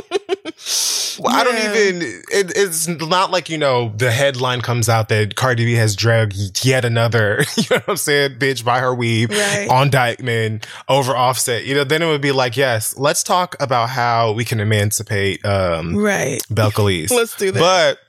Well, 1.20 1.36
I 1.36 1.44
don't 1.44 1.58
even. 1.58 2.02
It, 2.32 2.52
it's 2.56 2.88
not 2.88 3.32
like 3.32 3.50
you 3.50 3.58
know 3.58 3.94
the 3.96 4.12
headline 4.12 4.62
comes 4.62 4.90
out 4.90 5.10
that 5.10 5.36
Cardi 5.36 5.66
B 5.66 5.74
has 5.74 5.96
dragged 5.96 6.66
yet 6.66 6.86
another. 6.86 7.44
You 7.58 7.64
know 7.70 7.76
what 7.78 7.90
I'm 7.90 7.98
saying? 7.98 8.40
Bitch 8.40 8.64
by 8.66 8.80
her 8.80 8.94
weave 8.94 9.30
Right. 9.30 9.68
on 9.70 9.90
Dyckman 9.90 10.66
over 10.90 11.16
Offset. 11.16 11.66
You 11.66 11.76
know, 11.76 11.84
then 11.84 12.02
it 12.02 12.08
would 12.08 12.22
be 12.22 12.32
like, 12.32 12.58
yes, 12.58 12.98
let's 12.98 13.24
talk 13.24 13.56
about 13.62 13.90
how 13.90 14.32
we 14.34 14.44
can 14.46 14.60
emancipate 14.60 15.46
um, 15.46 15.96
Right. 15.96 16.42
Belcalis. 16.50 17.12
Let's 17.24 17.36
do 17.38 17.52
that. 17.52 17.60
But 17.60 18.00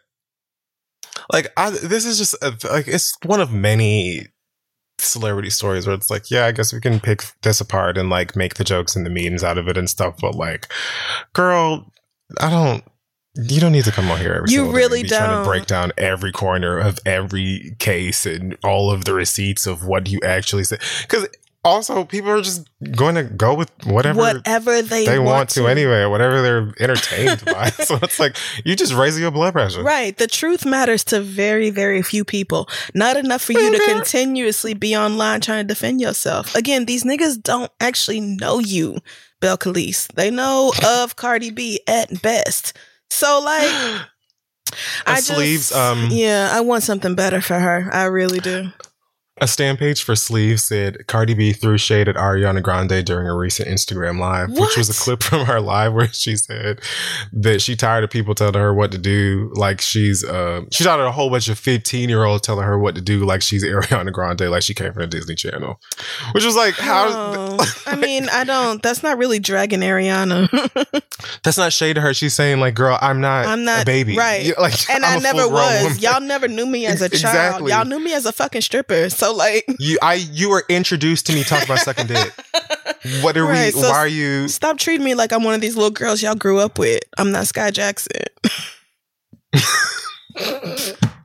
like, 1.33 1.53
I, 1.57 1.71
this 1.71 2.05
is 2.05 2.19
just 2.19 2.35
a, 2.43 2.57
like 2.73 2.89
it's 2.89 3.17
one 3.25 3.41
of 3.41 3.53
many 3.53 4.27
celebrity 4.99 5.51
stories 5.51 5.87
where 5.87 5.95
it's 5.95 6.11
like, 6.11 6.31
yeah, 6.31 6.47
I 6.47 6.53
guess 6.53 6.73
we 6.73 6.81
can 6.81 7.01
pick 7.01 7.23
this 7.43 7.61
apart 7.61 7.97
and 7.99 8.11
like 8.11 8.37
make 8.37 8.55
the 8.55 8.65
jokes 8.65 8.97
and 8.97 9.05
the 9.07 9.11
memes 9.11 9.45
out 9.45 9.59
of 9.59 9.69
it 9.69 9.77
and 9.77 9.89
stuff. 9.89 10.17
But 10.21 10.35
like, 10.35 10.69
girl, 11.33 11.91
I 12.41 12.51
don't. 12.51 12.85
You 13.37 13.61
don't 13.61 13.73
need 13.73 13.85
to 13.85 13.91
come 13.93 14.11
on 14.11 14.19
here 14.21 14.33
every 14.35 14.51
You 14.53 14.67
day 14.67 14.71
really 14.73 15.01
and 15.01 15.09
be 15.09 15.15
trying 15.17 15.31
don't. 15.31 15.45
to 15.45 15.49
break 15.51 15.67
down 15.67 15.93
every 15.99 16.31
corner 16.33 16.79
of 16.79 16.99
every 17.05 17.75
case 17.79 18.27
and 18.27 18.57
all 18.63 18.91
of 18.93 19.05
the 19.07 19.13
receipts 19.15 19.67
of 19.67 19.85
what 19.85 20.09
you 20.09 20.21
actually 20.25 20.63
said. 20.65 20.81
Because 21.03 21.27
also, 21.65 22.05
people 22.05 22.31
are 22.31 22.43
just 22.43 22.69
going 22.93 23.15
to 23.15 23.23
go 23.25 23.55
with 23.55 23.71
whatever 23.87 24.19
Whatever 24.21 24.83
they, 24.83 25.07
they 25.07 25.19
want, 25.19 25.49
to, 25.51 25.67
anyway, 25.67 26.01
or 26.03 26.11
whatever 26.11 26.43
they're 26.43 26.75
entertained 26.79 27.43
by. 27.47 27.71
So 27.85 27.99
it's 28.03 28.21
like 28.21 28.37
you 28.67 28.77
just 28.77 28.93
raising 28.93 29.23
your 29.23 29.31
blood 29.31 29.55
pressure. 29.55 29.83
Right. 29.83 30.15
The 30.17 30.27
truth 30.27 30.67
matters 30.67 31.03
to 31.05 31.21
very, 31.23 31.71
very 31.71 32.03
few 32.03 32.23
people. 32.23 32.69
Not 32.93 33.17
enough 33.17 33.41
for 33.43 33.53
you 33.55 33.73
to 33.73 33.79
Mhm. 33.79 33.97
continuously 33.97 34.75
be 34.75 34.95
online 34.95 35.41
trying 35.41 35.67
to 35.67 35.75
defend 35.75 36.03
yourself. 36.03 36.55
Again, 36.55 36.85
these 36.85 37.03
niggas 37.03 37.43
don't 37.43 37.73
actually 37.81 38.21
know 38.21 38.59
you, 38.59 38.99
Bel. 39.41 39.57
They 40.15 40.31
know 40.31 40.73
of 40.87 41.17
Cardi 41.17 41.51
B 41.51 41.81
at 41.89 42.21
best. 42.23 42.75
So 43.15 43.41
like 43.45 43.71
I 45.07 45.15
just 45.17 45.29
sleeves, 45.29 45.73
um, 45.73 46.09
Yeah, 46.11 46.51
I 46.53 46.61
want 46.61 46.83
something 46.83 47.15
better 47.15 47.41
for 47.41 47.59
her. 47.59 47.89
I 47.93 48.05
really 48.05 48.41
do. 48.41 48.73
A 49.41 49.49
stand 49.49 49.81
page 49.81 50.05
for 50.05 50.15
Sleeves 50.15 50.63
said 50.63 51.09
Cardi 51.09 51.35
B 51.35 51.53
threw 51.53 51.77
shade 51.77 52.09
at 52.09 52.15
Ariana 52.15 52.63
Grande 52.63 53.05
during 53.05 53.27
a 53.27 53.35
recent 53.35 53.69
Instagram 53.69 54.21
live, 54.21 54.53
which 54.53 54.77
was 54.77 54.89
a 54.89 54.93
clip 54.95 55.25
from 55.25 55.45
her 55.47 55.61
live 55.61 55.93
where 55.93 56.07
she 56.07 56.37
said 56.37 56.81
that 57.33 57.61
she 57.61 57.75
tired 57.75 58.05
of 58.05 58.11
people 58.11 58.37
telling 58.37 58.55
her 58.55 58.73
what 58.73 58.93
to 58.93 58.99
do. 58.99 59.51
Like 59.57 59.81
she's, 59.81 60.23
uh, 60.23 60.61
she 60.71 60.85
tired 60.85 61.01
of 61.01 61.07
a 61.07 61.11
whole 61.11 61.31
bunch 61.31 61.49
of 61.49 61.59
15 61.59 62.09
year 62.09 62.23
olds 62.23 62.43
telling 62.43 62.65
her 62.65 62.79
what 62.79 62.95
to 62.95 63.01
do. 63.01 63.25
Like 63.25 63.43
she's 63.43 63.65
Ariana 63.65 64.13
Grande, 64.13 64.43
like 64.43 64.63
she 64.63 64.73
came 64.73 64.93
from 64.93 65.01
the 65.03 65.09
Disney 65.09 65.35
Channel, 65.35 65.81
which 66.31 66.45
was 66.45 66.55
like, 66.55 66.75
how, 66.75 67.09
Oh, 67.11 67.75
I 67.87 67.97
mean, 67.97 68.29
I 68.29 68.45
don't 68.45 68.81
that's 68.85 69.03
not 69.03 69.19
really 69.19 69.41
dragging 69.41 69.81
Ariana. 69.81 70.49
that's 71.43 71.59
not 71.59 71.73
shade 71.73 71.95
to 71.95 72.01
her. 72.03 72.15
She's 72.15 72.35
saying 72.35 72.61
like, 72.61 72.77
girl, 72.77 72.99
I'm 73.01 73.21
not, 73.21 73.47
I'm 73.47 73.65
not- 73.65 73.83
a 73.83 73.85
baby. 73.85 74.17
right. 74.17 74.57
Like, 74.57 74.89
and 74.89 75.05
I'm 75.05 75.19
I 75.19 75.23
never 75.23 75.49
was. 75.49 75.83
woman. 75.83 75.99
Y'all 75.99 76.21
never 76.21 76.47
knew 76.47 76.67
me 76.67 76.87
as 76.87 77.03
a 77.03 77.09
child. 77.09 77.25
Exactly. 77.65 77.73
Y'all 77.73 77.85
knew 77.85 77.99
me 77.99 78.13
as 78.15 78.27
a 78.27 78.33
fucking 78.33 78.61
stripper. 78.61 79.11
So 79.11 79.24
like 79.33 79.65
You, 79.79 79.99
I, 80.03 80.15
you 80.15 80.51
were 80.51 80.65
introduced 80.69 81.27
to 81.27 81.33
me 81.35 81.43
talking 81.45 81.65
about 81.67 81.79
sucking 81.81 82.07
dick. 82.09 82.33
What 83.23 83.37
are 83.37 83.45
Right, 83.45 83.75
we? 83.75 83.83
so 83.83 83.91
why 83.91 83.99
are 83.99 84.09
you? 84.09 84.49
Stop 84.49 84.79
treating 84.79 85.05
me 85.05 85.15
like 85.15 85.31
I'm 85.31 85.45
one 85.45 85.53
of 85.55 85.61
these 85.61 85.77
little 85.77 85.91
girls 85.91 86.23
y'all 86.23 86.35
grew 86.35 86.59
up 86.59 86.79
with. 86.79 87.01
I'm 87.19 87.31
not 87.33 87.45
Skai 87.45 87.71
Jackson. 87.71 88.23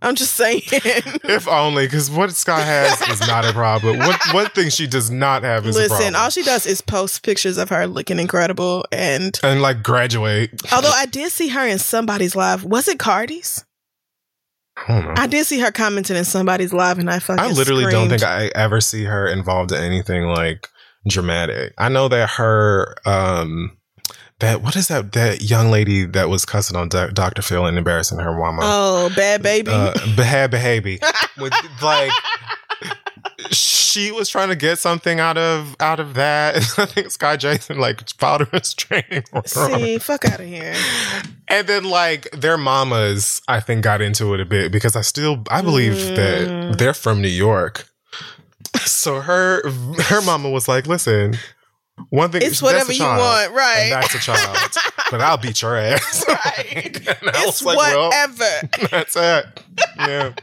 I'm 0.02 0.16
just 0.16 0.36
saying. 0.36 0.62
If 0.66 1.48
only, 1.48 1.86
because 1.86 2.10
what 2.12 2.30
Skai 2.32 2.60
has 2.64 3.02
is 3.10 3.20
not 3.28 3.44
a 3.46 3.52
problem. 3.54 4.00
What 4.00 4.20
one 4.34 4.46
thing 4.48 4.70
she 4.70 4.88
does 4.88 5.10
not 5.12 5.44
have 5.44 5.66
is 5.66 5.76
a 5.76 5.80
Listen, 5.80 6.16
all 6.16 6.30
she 6.30 6.44
does 6.44 6.66
is 6.66 6.82
post 6.82 7.24
pictures 7.24 7.58
of 7.58 7.70
her 7.70 7.86
looking 7.88 8.20
incredible. 8.20 8.86
And 8.92 9.40
and 9.44 9.62
like 9.62 9.82
graduate. 9.84 10.52
although 10.74 10.92
I 10.92 11.06
did 11.06 11.32
see 11.32 11.50
her 11.50 11.66
in 11.68 11.80
somebody's 11.80 12.36
live, 12.36 12.64
was 12.64 12.88
it 12.88 12.98
Cardi's? 13.00 13.66
I 14.88 14.92
don't 14.94 15.06
know. 15.06 15.14
I 15.18 15.28
did 15.28 15.46
see 15.46 15.60
her 15.60 15.72
commenting 15.72 16.16
in 16.16 16.26
somebody's 16.26 16.74
live, 16.74 16.98
and 17.00 17.10
I 17.10 17.20
fucking. 17.20 17.44
I 17.44 17.52
literally 17.52 17.92
don't 17.92 18.10
think 18.10 18.24
I 18.24 18.52
ever 18.56 18.82
see 18.82 19.04
her 19.04 19.28
involved 19.28 19.72
in 19.72 19.82
anything 19.84 20.28
like 20.28 20.68
dramatic. 21.08 21.74
I 21.78 21.90
know 21.90 22.08
that 22.08 22.30
her 22.32 22.96
um 23.06 23.78
that 24.40 24.62
what 24.62 24.76
is 24.76 24.88
that 24.88 25.12
that 25.14 25.42
young 25.42 25.70
lady 25.70 26.06
that 26.06 26.30
was 26.30 26.46
cussing 26.46 26.78
on 26.78 26.90
Do- 26.90 27.12
Dr. 27.12 27.42
Phil 27.42 27.66
and 27.66 27.78
embarrassing 27.78 28.20
her 28.20 28.32
mama. 28.38 28.62
Oh, 28.64 29.10
Bhad 29.14 29.40
Bhabie. 29.42 29.68
uh, 29.68 30.16
behave, 30.16 30.52
behavior. 30.52 30.98
With 31.38 31.54
like, 31.82 32.12
she 33.90 34.12
was 34.12 34.30
trying 34.30 34.50
to 34.50 34.56
get 34.56 34.80
something 34.80 35.20
out 35.20 35.38
of 35.38 35.76
out 35.80 36.00
of 36.00 36.14
that. 36.14 36.56
I 36.78 36.86
think 36.86 37.08
Skai 37.08 37.38
Jackson 37.38 37.80
like 37.80 38.08
filed 38.12 38.42
a 38.42 38.46
restraining 38.54 39.24
order. 39.34 39.48
see, 39.48 39.98
fuck 39.98 40.26
out 40.26 40.40
of 40.40 40.46
here. 40.46 40.76
And 41.48 41.68
then 41.68 41.84
like 41.86 42.30
their 42.32 42.58
mamas, 42.58 43.42
I 43.48 43.60
think 43.60 43.84
got 43.84 44.02
into 44.02 44.34
it 44.34 44.40
a 44.40 44.46
bit 44.46 44.72
because 44.72 44.96
I 44.96 45.02
still 45.02 45.44
I 45.50 45.62
believe 45.62 45.94
Mm. 45.94 46.16
that 46.16 46.78
they're 46.78 46.94
from 46.94 47.22
New 47.22 47.28
York. 47.28 47.88
So 48.86 49.22
her 49.22 49.68
her 49.70 50.22
mama 50.22 50.50
was 50.50 50.68
like, 50.68 50.86
"Listen, 50.88 51.36
One 52.10 52.32
thing, 52.32 52.42
It's 52.44 52.62
whatever 52.62 52.94
you 52.94 53.04
want, 53.04 53.52
right. 53.54 53.92
And 53.92 54.04
that's 54.04 54.16
a 54.16 54.20
child, 54.20 54.58
but 55.12 55.22
I'll 55.22 55.38
beat 55.38 55.62
your 55.62 55.76
ass. 55.78 56.26
Right. 56.46 56.96
It's 57.22 57.64
like, 57.64 57.78
well, 57.78 58.10
whatever. 58.10 58.88
that's 58.92 59.16
it. 59.16 59.46
Yeah. 59.98 60.34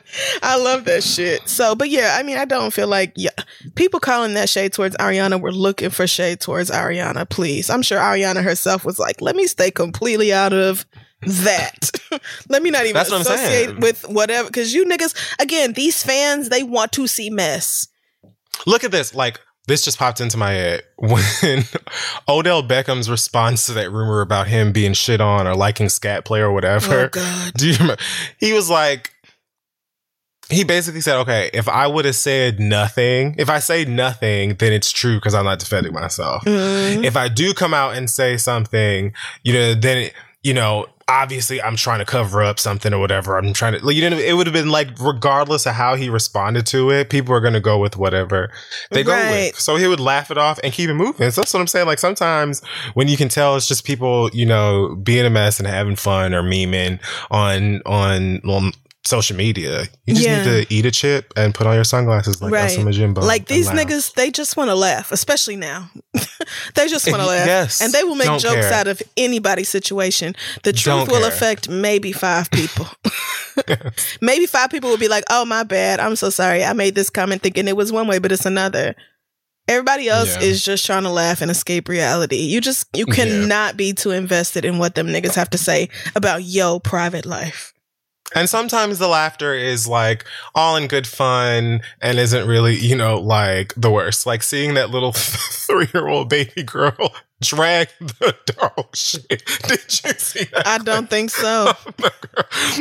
I 0.43 0.57
love 0.57 0.85
that 0.85 1.03
shit. 1.03 1.49
So, 1.49 1.75
but 1.75 1.89
yeah, 1.89 2.17
I 2.19 2.23
mean, 2.23 2.37
I 2.37 2.45
don't 2.45 2.73
feel 2.73 2.89
like 2.89 3.12
yeah, 3.17 3.31
people 3.75 4.01
calling 4.01 4.35
that 4.35 4.49
shade 4.49 4.73
towards 4.73 4.97
Ariana 4.97 5.41
were 5.41 5.53
looking 5.53 5.91
for 5.91 6.07
shade 6.07 6.41
towards 6.41 6.71
Ariana. 6.71 7.29
Please, 7.29 7.71
I'm 7.71 7.83
sure 7.83 7.99
Ariana 7.99 8.43
herself 8.43 8.85
was 8.85 8.99
like, 8.99 9.21
"Let 9.21 9.37
me 9.37 9.47
stay 9.47 9.71
completely 9.71 10.33
out 10.33 10.53
of 10.53 10.85
that. 11.23 11.91
Let 12.49 12.62
me 12.62 12.71
not 12.71 12.85
even 12.85 12.95
That's 12.95 13.12
associate 13.12 13.79
with 13.79 14.03
whatever." 14.09 14.49
Because 14.49 14.75
you 14.75 14.85
niggas, 14.85 15.14
again, 15.41 15.73
these 15.75 16.03
fans, 16.03 16.49
they 16.49 16.62
want 16.62 16.93
to 16.93 17.07
see 17.07 17.31
mess. 17.31 17.89
Look 18.67 18.85
at 18.85 18.91
this. 18.91 19.14
Like, 19.14 19.41
this 19.67 19.85
just 19.85 19.99
popped 19.99 20.21
into 20.21 20.37
my 20.37 20.53
head 20.53 20.83
when 20.97 21.64
Odell 22.29 22.62
Beckham's 22.62 23.11
response 23.11 23.67
to 23.67 23.73
that 23.75 23.91
rumor 23.91 24.21
about 24.21 24.47
him 24.47 24.73
being 24.73 24.93
shit 24.93 25.21
on 25.21 25.47
or 25.47 25.55
liking 25.55 25.89
scat 25.89 26.25
play 26.25 26.41
or 26.41 26.53
whatever. 26.53 27.05
Oh 27.05 27.09
God. 27.12 27.53
Do 27.55 27.67
you 27.69 27.75
remember? 27.75 28.01
He 28.39 28.53
was 28.53 28.71
like, 28.71 29.12
he 30.49 30.62
basically 30.62 31.01
said, 31.01 31.19
okay, 31.23 31.51
if 31.53 31.69
I 31.69 31.89
would 31.89 32.05
have 32.05 32.14
said 32.14 32.61
nothing, 32.61 33.35
if 33.37 33.51
I 33.51 33.59
say 33.59 33.85
nothing, 33.85 34.55
then 34.55 34.73
it's 34.73 34.93
true 34.93 35.17
because 35.17 35.35
I'm 35.35 35.45
not 35.45 35.59
defending 35.59 35.93
myself. 35.93 36.45
Mhm. 36.45 37.03
If 37.05 37.17
I 37.17 37.29
do 37.29 37.53
come 37.53 37.75
out 37.75 37.97
and 37.97 38.09
say 38.09 38.37
something, 38.37 39.12
you 39.43 39.53
know, 39.53 39.75
then, 39.75 39.99
it, 39.99 40.14
you 40.47 40.55
know, 40.55 40.87
obviously 41.09 41.61
I'm 41.61 41.75
trying 41.75 41.99
to 41.99 42.05
cover 42.05 42.41
up 42.41 42.61
something 42.61 42.95
or 42.95 43.01
whatever. 43.01 43.37
I'm 43.37 43.53
trying 43.53 43.81
to, 43.81 43.93
you 43.93 44.09
know, 44.09 44.17
it 44.17 44.35
would 44.35 44.47
have 44.47 44.55
been 44.55 44.71
like, 44.71 44.89
regardless 45.01 45.67
of 45.67 45.75
how 45.75 45.97
he 45.97 46.09
responded 46.09 46.67
to 46.67 46.93
it, 46.93 47.11
people 47.11 47.35
are 47.35 47.41
going 47.41 47.55
to 47.55 47.61
go 47.61 47.81
with 47.81 47.97
whatever 47.97 48.53
they 48.93 49.03
go 49.03 49.17
with. 49.17 49.59
So 49.59 49.75
he 49.75 49.89
would 49.89 49.99
laugh 49.99 50.31
it 50.31 50.39
off 50.39 50.61
and 50.63 50.73
keep 50.73 50.89
it 50.89 50.95
moving. 50.95 51.33
So 51.33 51.41
that's 51.41 51.53
what 51.53 51.61
I'm 51.61 51.67
saying. 51.67 51.87
Like 51.87 51.99
sometimes 51.99 52.63
when 52.95 53.09
you 53.09 53.17
can 53.17 53.29
tell 53.29 53.57
it's 53.57 53.67
just 53.67 53.85
people, 53.85 54.31
you 54.33 54.47
know, 54.47 54.95
being 55.03 55.27
a 55.27 55.31
mess 55.31 55.59
and 55.59 55.67
having 55.67 55.97
fun 55.97 56.33
or 56.33 56.45
memeing 56.45 57.01
on, 57.29 57.83
on, 57.85 58.41
on 58.49 58.73
social 59.07 59.37
media, 59.37 59.85
you 60.07 60.15
just 60.15 60.27
Yeah. 60.27 60.45
need 60.45 60.67
to 60.67 60.75
eat 60.75 60.85
a 60.87 60.91
chip 60.91 61.33
and 61.37 61.55
put 61.55 61.67
on 61.67 61.75
your 61.75 61.85
sunglasses 61.85 62.43
like 62.43 62.53
Right. 62.53 62.65
Elsa 62.71 62.81
Majimbo. 62.81 63.23
Like 63.23 63.47
these 63.47 63.69
niggas, 63.69 64.15
they 64.15 64.31
just 64.31 64.57
want 64.57 64.69
to 64.71 64.75
laugh, 64.75 65.13
especially 65.13 65.57
now. 65.57 65.91
they 66.75 66.89
just 66.89 67.09
want 67.11 67.21
to 67.23 67.27
laugh. 67.35 67.47
Yes. 67.47 67.81
And 67.81 67.93
they 67.93 68.05
will 68.05 68.15
make 68.17 68.27
Don't 68.27 68.41
jokes 68.41 68.55
care. 68.67 68.73
out 68.73 68.89
of 68.89 69.03
anybody's 69.17 69.69
situation. 69.69 70.35
The 70.65 70.73
truth 70.73 70.85
Don't 70.85 71.09
will 71.11 71.21
care. 71.21 71.29
affect 71.29 71.69
maybe 71.69 72.13
five 72.13 72.51
people. 72.51 72.87
maybe 74.21 74.47
five 74.47 74.71
people 74.71 74.91
will 74.91 74.99
be 74.99 75.09
like, 75.09 75.25
oh, 75.31 75.45
my 75.45 75.63
bad. 75.63 76.01
I'm 76.01 76.17
so 76.17 76.31
sorry. 76.31 76.65
I 76.65 76.73
made 76.73 76.95
this 76.95 77.11
comment 77.11 77.43
thinking 77.43 77.69
it 77.69 77.77
was 77.77 77.93
one 77.93 78.07
way, 78.09 78.19
but 78.19 78.33
it's 78.33 78.47
another. 78.47 78.95
Everybody 79.69 80.09
else 80.09 80.37
Yeah. 80.37 80.43
is 80.43 80.65
just 80.65 80.87
trying 80.87 81.03
to 81.03 81.11
laugh 81.11 81.41
and 81.43 81.51
escape 81.51 81.89
reality. 81.89 82.37
You 82.37 82.61
just, 82.61 82.87
you 82.95 83.05
Yeah. 83.09 83.15
cannot 83.15 83.77
be 83.77 83.93
too 83.93 84.13
invested 84.13 84.65
in 84.65 84.79
what 84.79 84.95
them 84.95 85.09
niggas 85.09 85.35
have 85.35 85.51
to 85.51 85.59
say 85.59 85.89
about 86.15 86.45
yo 86.45 86.79
private 86.79 87.27
life. 87.27 87.73
And 88.35 88.49
sometimes 88.49 88.99
the 88.99 89.09
laughter 89.09 89.55
is 89.55 89.87
like 89.87 90.24
all 90.55 90.77
in 90.77 90.89
good 90.89 91.07
fun 91.07 91.81
and 92.01 92.18
isn't 92.18 92.47
really, 92.47 92.77
you 92.77 92.97
know, 92.97 93.18
like 93.18 93.72
the 93.77 93.91
worst. 93.91 94.27
Like 94.27 94.43
seeing 94.43 94.74
that 94.74 94.91
little 94.91 95.12
three 95.16 95.89
year 95.95 96.09
old 96.09 96.29
baby 96.29 96.62
girl 96.62 97.14
drag 97.41 97.89
the 98.01 98.37
dog 98.47 98.87
shit. 98.97 99.29
Did 99.68 99.81
you 100.05 100.12
see 100.18 100.45
that? 100.53 100.66
I 100.66 100.79
don't 100.79 101.09
think 101.09 101.31
so. 101.31 101.72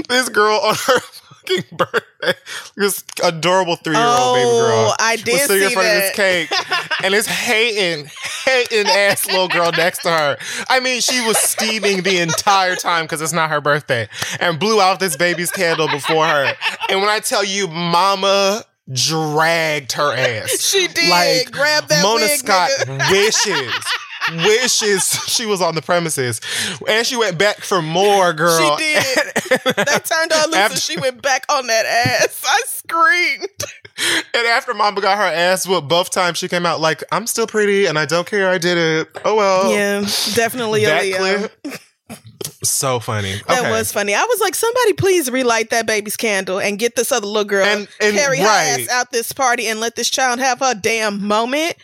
this 0.09 0.29
girl 0.29 0.59
on 0.63 0.75
her 0.75 0.99
fucking 1.45 1.63
birthday, 1.77 2.39
this 2.75 3.03
adorable 3.23 3.75
three 3.77 3.95
year 3.95 4.05
old 4.05 4.35
baby 4.35 4.49
oh, 4.49 4.61
girl. 4.61 4.91
Oh, 4.91 4.95
I 4.99 5.13
was 5.13 5.23
did 5.23 5.39
sitting 5.41 5.63
in 5.63 5.69
see 5.69 5.73
front 5.73 5.87
of 5.87 5.93
that. 5.93 6.15
this 6.15 6.15
cake 6.15 7.03
and 7.03 7.13
this 7.13 7.27
hating, 7.27 8.09
hating 8.45 8.87
ass 8.87 9.27
little 9.27 9.47
girl 9.47 9.71
next 9.71 9.99
to 10.03 10.09
her. 10.09 10.37
I 10.69 10.79
mean, 10.79 11.01
she 11.01 11.25
was 11.25 11.37
steaming 11.37 12.03
the 12.03 12.19
entire 12.19 12.75
time 12.75 13.05
because 13.05 13.21
it's 13.21 13.33
not 13.33 13.49
her 13.49 13.61
birthday 13.61 14.07
and 14.39 14.59
blew 14.59 14.81
out 14.81 14.99
this 14.99 15.15
baby's 15.15 15.51
candle 15.51 15.87
before 15.87 16.25
her. 16.25 16.53
And 16.89 16.99
when 17.01 17.09
I 17.09 17.19
tell 17.19 17.43
you, 17.43 17.67
mama 17.67 18.63
dragged 18.91 19.93
her 19.93 20.13
ass. 20.13 20.61
She 20.61 20.87
did. 20.87 21.09
Like, 21.09 21.51
Grab 21.51 21.87
that 21.87 22.03
Mona 22.03 22.25
wig, 22.25 22.37
Scott 22.39 22.69
nigga. 22.81 23.11
wishes. 23.11 23.85
Wishes 24.33 25.03
she 25.27 25.45
was 25.45 25.61
on 25.61 25.75
the 25.75 25.81
premises, 25.81 26.41
and 26.87 27.05
she 27.05 27.15
went 27.15 27.37
back 27.37 27.57
for 27.57 27.81
more, 27.81 28.33
girl. 28.33 28.77
She 28.77 28.83
did. 28.93 29.05
They 29.75 29.83
turned 29.85 30.31
her 30.33 30.45
loose 30.47 30.55
After- 30.55 30.73
and 30.73 30.77
she 30.81 30.97
went 30.99 31.21
back 31.21 31.45
on 31.51 31.67
that 31.67 31.85
ass. 31.85 32.41
I 32.45 32.61
screamed. 32.65 33.49
And 34.33 34.47
after 34.47 34.73
Mama 34.73 34.99
got 35.01 35.17
her 35.17 35.23
ass 35.23 35.65
whooped 35.67 35.87
both 35.87 36.09
times, 36.09 36.37
she 36.37 36.47
came 36.47 36.65
out 36.65 36.79
like, 36.81 37.03
"I'm 37.11 37.27
still 37.27 37.47
pretty, 37.47 37.85
and 37.85 37.97
I 37.99 38.05
don't 38.05 38.27
care. 38.27 38.49
I 38.49 38.57
did 38.57 38.77
it. 38.77 39.09
Oh 39.23 39.35
well." 39.35 39.71
yeah, 39.71 40.01
definitely 40.33 40.85
oh, 40.85 40.89
that 40.89 41.03
Leo. 41.03 41.17
clip. 41.17 41.79
So 42.63 42.99
funny. 42.99 43.35
That 43.47 43.59
Okay. 43.61 43.71
was 43.71 43.91
funny. 43.91 44.13
I 44.15 44.23
was 44.23 44.39
like, 44.41 44.55
somebody 44.55 44.93
please 44.93 45.29
relight 45.31 45.69
that 45.69 45.85
baby's 45.85 46.17
candle 46.17 46.59
and 46.59 46.77
get 46.79 46.95
this 46.95 47.11
other 47.11 47.25
little 47.27 47.43
girl, 47.43 47.65
And- 47.65 47.87
and- 48.01 48.15
carry 48.15 48.39
her 48.39 48.47
ass 48.47 48.87
out 48.89 49.11
this 49.11 49.31
party 49.31 49.67
and 49.67 49.79
let 49.79 49.95
this 49.95 50.09
child 50.09 50.39
have 50.39 50.59
her 50.59 50.73
damn 50.73 51.25
moment. 51.25 51.75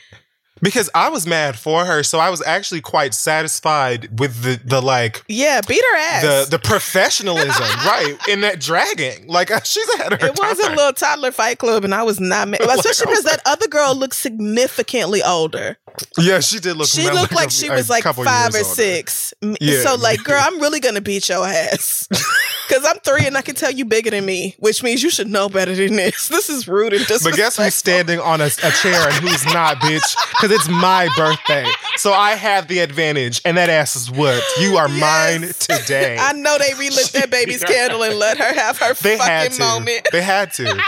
Because 0.61 0.89
I 0.95 1.09
was 1.09 1.25
mad 1.27 1.57
for 1.57 1.85
her, 1.85 2.03
so 2.03 2.19
I 2.19 2.29
was 2.29 2.41
actually 2.41 2.81
quite 2.81 3.13
satisfied 3.13 4.19
with 4.19 4.41
the 4.43 4.59
the 4.63 4.81
like 4.81 5.23
Yeah, 5.27 5.61
beat 5.67 5.81
her 5.91 5.97
ass. 5.97 6.21
the 6.47 6.57
the 6.57 6.59
professionalism, 6.59 7.49
right? 7.85 8.15
In 8.27 8.41
that 8.41 8.59
dragging, 8.59 9.27
like 9.27 9.49
she's 9.65 9.93
had 9.97 10.13
her. 10.19 10.27
it 10.27 10.37
was 10.39 10.59
a 10.59 10.69
little 10.69 10.93
toddler 10.93 11.31
fight 11.31 11.57
club, 11.57 11.83
and 11.83 11.93
I 11.95 12.03
was 12.03 12.19
not 12.19 12.47
mad. 12.47 12.61
Especially 12.69 13.07
because 13.07 13.23
that 13.25 13.41
other 13.45 13.67
girl 13.67 13.95
looked 13.95 14.15
significantly 14.15 15.21
older. 15.23 15.77
Yeah, 16.17 16.39
she 16.39 16.59
did 16.59 16.77
look. 16.77 16.87
She 16.87 17.03
like 17.05 17.13
looked 17.13 17.33
like 17.33 17.47
a- 17.47 17.51
she 17.51 17.69
was 17.69 17.89
like 17.89 18.03
five 18.03 18.53
or 18.55 18.63
six. 18.63 19.33
Yeah. 19.41 19.81
So 19.81 19.95
like, 19.95 20.23
girl, 20.23 20.41
I'm 20.41 20.59
really 20.59 20.79
gonna 20.79 21.01
beat 21.01 21.29
your 21.29 21.45
ass 21.45 22.07
because 22.67 22.85
I'm 22.85 22.97
three 22.99 23.25
and 23.25 23.37
I 23.37 23.41
can 23.41 23.55
tell 23.55 23.71
you 23.71 23.85
bigger 23.85 24.09
than 24.11 24.25
me, 24.25 24.55
which 24.59 24.83
means 24.83 25.01
you 25.03 25.09
should 25.09 25.27
know 25.27 25.49
better 25.49 25.73
than 25.75 25.95
this. 25.95 26.29
This 26.41 26.49
is 26.49 26.67
rude 26.67 26.93
and 26.93 27.01
disrespectful. 27.01 27.31
But 27.31 27.37
guess 27.37 27.57
who's 27.57 27.75
standing 27.75 28.19
on 28.19 28.41
a, 28.41 28.45
a 28.45 28.71
chair 28.71 29.07
and 29.09 29.13
who's 29.15 29.45
not, 29.53 29.77
bitch? 29.77 30.15
Because 30.31 30.51
it's 30.51 30.67
my 30.69 31.09
birthday. 31.15 31.65
So 31.97 32.13
I 32.13 32.31
have 32.31 32.67
the 32.67 32.79
advantage, 32.79 33.41
and 33.45 33.57
that 33.57 33.69
ass 33.69 33.95
is 33.95 34.09
whooped. 34.09 34.45
You 34.59 34.77
are 34.77 34.87
mine 34.87 35.41
today. 35.59 36.17
I 36.19 36.33
know 36.33 36.57
they 36.57 36.73
relit 36.73 37.11
that 37.13 37.29
baby's 37.29 37.63
candle 37.63 38.01
and 38.03 38.17
let 38.17 38.37
her 38.37 38.53
have 38.53 38.77
her 38.79 38.93
they 38.95 39.17
had 39.17 39.51
fucking 39.51 39.59
moment. 39.59 40.07
They 40.11 40.21
had 40.21 40.51
to. 40.53 40.81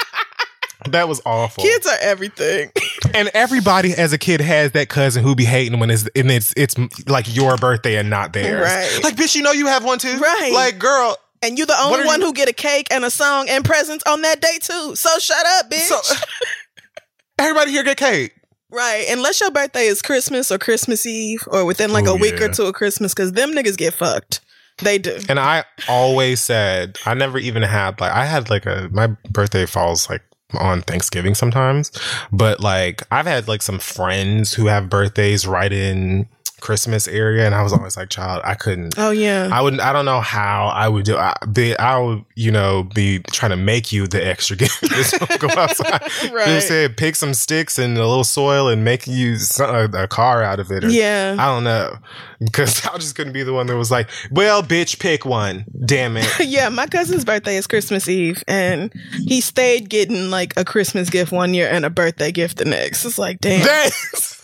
That 0.91 1.07
was 1.07 1.21
awful. 1.25 1.63
Kids 1.63 1.88
are 1.88 1.97
everything. 2.01 2.71
And 3.15 3.29
everybody 3.36 3.93
as 3.93 4.11
a 4.11 4.17
kid 4.17 4.41
has 4.41 4.71
that 4.71 4.89
cousin 4.89 5.23
who 5.23 5.36
be 5.36 5.45
hating 5.45 5.77
when 5.79 5.91
it's 5.91 6.07
and 6.15 6.31
it's 6.31 6.51
it's 6.57 6.75
like 7.07 7.36
your 7.36 7.57
birthday 7.57 7.97
and 7.97 8.09
not 8.09 8.34
theirs. 8.34 8.61
Right. 8.63 9.03
Like, 9.03 9.15
bitch, 9.15 9.36
you 9.36 9.43
know 9.43 9.51
you 9.51 9.67
have 9.67 9.84
one 9.86 9.99
too. 9.99 10.17
Right. 10.17 10.51
Like, 10.51 10.79
girl. 10.79 11.15
And 11.43 11.55
you're 11.57 11.67
the 11.67 11.77
only 11.79 12.05
one 12.05 12.21
you- 12.21 12.27
who 12.27 12.34
get 12.34 12.49
a 12.49 12.53
cake 12.53 12.88
and 12.89 13.05
a 13.05 13.11
song 13.11 13.49
and 13.49 13.63
presents 13.63 14.03
on 14.07 14.21
that 14.23 14.41
day 14.41 14.57
too. 14.61 14.95
So 14.95 15.19
shut 15.19 15.45
up, 15.45 15.69
bitch. 15.69 15.81
So 15.81 15.99
everybody 17.39 17.71
here 17.71 17.84
get 17.84 17.97
cake. 17.97 18.34
right. 18.71 19.05
Unless 19.09 19.41
your 19.41 19.51
birthday 19.51 19.86
is 19.86 20.01
Christmas 20.01 20.51
or 20.51 20.57
Christmas 20.57 21.05
Eve 21.05 21.43
or 21.47 21.65
within 21.65 21.91
like 21.93 22.07
Oh, 22.07 22.15
a 22.15 22.17
week 22.17 22.39
yeah. 22.39 22.45
or 22.45 22.49
two 22.49 22.63
of 22.63 22.73
Christmas, 22.73 23.13
because 23.13 23.34
them 23.34 23.51
niggas 23.51 23.77
get 23.77 23.93
fucked. 23.93 24.41
They 24.81 24.97
do. 24.97 25.19
And 25.29 25.39
I 25.39 25.65
always 25.88 26.41
said 26.41 26.97
I 27.05 27.13
never 27.13 27.38
even 27.38 27.61
had 27.61 28.01
like 28.01 28.11
I 28.11 28.25
had 28.25 28.49
like 28.49 28.65
a 28.65 28.89
my 28.91 29.07
birthday 29.29 29.65
falls 29.67 30.09
like 30.09 30.23
on 30.60 30.82
Thanksgiving 30.82 31.36
sometimes, 31.36 31.91
but 32.32 32.60
like 32.60 33.04
I've 33.12 33.28
had 33.28 33.47
like 33.47 33.62
some 33.62 33.80
friends 33.80 34.54
who 34.54 34.68
have 34.68 34.89
birthdays 34.89 35.47
right 35.47 35.72
in 35.72 36.28
Christmas 36.64 37.09
area, 37.09 37.45
and 37.45 37.53
I 37.53 37.61
was 37.61 37.74
always 37.74 37.97
like, 37.97 38.07
child, 38.09 38.41
I 38.45 38.55
couldn't. 38.55 38.95
Oh 38.97 39.11
yeah. 39.11 39.49
I 39.51 39.59
wouldn't. 39.61 39.82
I 39.82 39.91
don't 39.91 40.05
know 40.05 40.22
how 40.22 40.68
I 40.68 40.88
would 40.88 41.03
do. 41.03 41.18
I, 41.18 41.36
be, 41.51 41.78
I 41.78 41.99
would, 41.99 42.24
you 42.36 42.51
know, 42.51 42.84
be 42.95 43.20
trying 43.32 43.51
to 43.51 43.57
make 43.57 43.91
you 43.91 44.07
the 44.07 44.26
extra 44.26 44.55
gift. 44.55 44.82
Go 45.39 45.49
outside. 45.49 46.09
You 46.24 46.30
know 46.30 46.34
what 46.36 46.47
I'm 46.47 46.53
Right. 46.53 46.64
saying? 46.64 46.93
Pick 46.95 47.16
some 47.18 47.34
sticks 47.34 47.78
and 47.78 47.97
a 47.97 48.07
little 48.07 48.24
soil 48.24 48.70
and 48.70 48.86
make 48.86 49.07
you 49.07 49.36
some, 49.38 49.70
a, 49.76 50.03
a 50.03 50.07
car 50.07 50.41
out 50.41 50.59
of 50.61 50.72
it. 50.72 50.86
Or, 50.86 50.89
yeah. 50.89 51.36
I 51.38 51.45
don't 51.47 51.64
know. 51.66 51.97
Because 52.39 52.86
I 52.93 52.97
just 52.97 53.16
couldn't 53.16 53.34
be 53.34 53.43
the 53.43 53.51
one 53.53 53.68
that 53.68 53.76
was 53.76 53.91
like, 53.91 54.09
well, 54.32 54.64
bitch, 54.64 54.99
pick 54.99 55.26
one. 55.26 55.66
Damn 55.86 56.16
it. 56.18 56.26
yeah, 56.47 56.70
my 56.70 56.88
cousin's 56.88 57.26
birthday 57.26 57.57
is 57.57 57.68
Christmas 57.68 58.07
Eve, 58.07 58.41
and 58.47 58.93
he 59.28 59.41
stayed 59.41 59.89
getting 59.89 60.30
like 60.30 60.53
a 60.57 60.64
Christmas 60.64 61.09
gift 61.09 61.32
one 61.34 61.53
year 61.53 61.68
and 61.70 61.84
a 61.86 61.89
birthday 61.89 62.32
gift 62.32 62.57
the 62.57 62.66
next. 62.66 63.03
It's 63.05 63.18
like, 63.20 63.41
damn, 63.41 63.61
Thanks. 63.66 64.43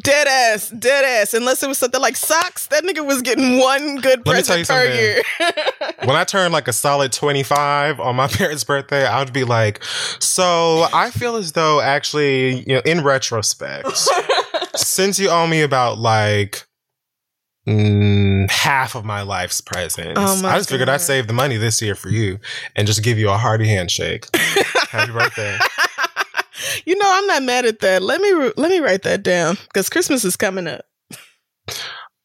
Dead 0.00 0.26
ass, 0.28 0.70
dead 0.70 1.04
ass. 1.04 1.34
Unless 1.34 1.62
it 1.62 1.68
was 1.68 1.78
something 1.78 2.00
like 2.00 2.16
socks, 2.16 2.66
that 2.68 2.84
nigga 2.84 3.04
was 3.06 3.22
getting 3.22 3.58
one 3.58 3.96
good 3.96 4.26
Let 4.26 4.36
me 4.36 4.42
tell 4.42 4.58
you 4.58 4.64
present 4.64 4.68
per 4.68 4.84
something. 4.84 4.96
year. 4.96 5.22
When 6.04 6.16
I 6.16 6.24
turned 6.24 6.52
like 6.52 6.66
a 6.66 6.72
solid 6.72 7.12
25 7.12 8.00
on 8.00 8.16
my 8.16 8.26
parents' 8.28 8.64
birthday, 8.64 9.06
I 9.06 9.20
would 9.20 9.32
be 9.32 9.44
like, 9.44 9.82
so 10.18 10.86
I 10.92 11.10
feel 11.10 11.36
as 11.36 11.52
though 11.52 11.80
actually, 11.80 12.60
you 12.60 12.74
know, 12.74 12.82
in 12.84 13.04
retrospect, 13.04 13.86
since 14.74 15.18
you 15.20 15.28
owe 15.30 15.46
me 15.46 15.62
about 15.62 15.98
like 15.98 16.66
mm, 17.68 18.50
half 18.50 18.96
of 18.96 19.04
my 19.04 19.22
life's 19.22 19.60
presents, 19.60 20.18
Oh 20.20 20.42
my 20.42 20.54
I 20.54 20.56
just 20.58 20.70
figured 20.70 20.88
I'd 20.88 21.00
save 21.00 21.28
the 21.28 21.32
money 21.32 21.56
this 21.56 21.80
year 21.80 21.94
for 21.94 22.08
you 22.08 22.38
and 22.74 22.86
just 22.86 23.02
give 23.04 23.16
you 23.18 23.30
a 23.30 23.36
hearty 23.36 23.68
handshake. 23.68 24.26
Happy 24.90 25.12
birthday. 25.12 25.56
you 26.84 26.96
know, 26.96 27.06
I'm 27.08 27.26
not 27.26 27.42
mad 27.42 27.64
at 27.64 27.80
that. 27.80 28.02
Let 28.02 28.20
me 28.20 28.32
let 28.56 28.70
me 28.70 28.78
write 28.80 29.02
that 29.02 29.22
down 29.22 29.56
because 29.68 29.88
Christmas 29.88 30.24
is 30.24 30.36
coming 30.36 30.66
up. 30.66 30.84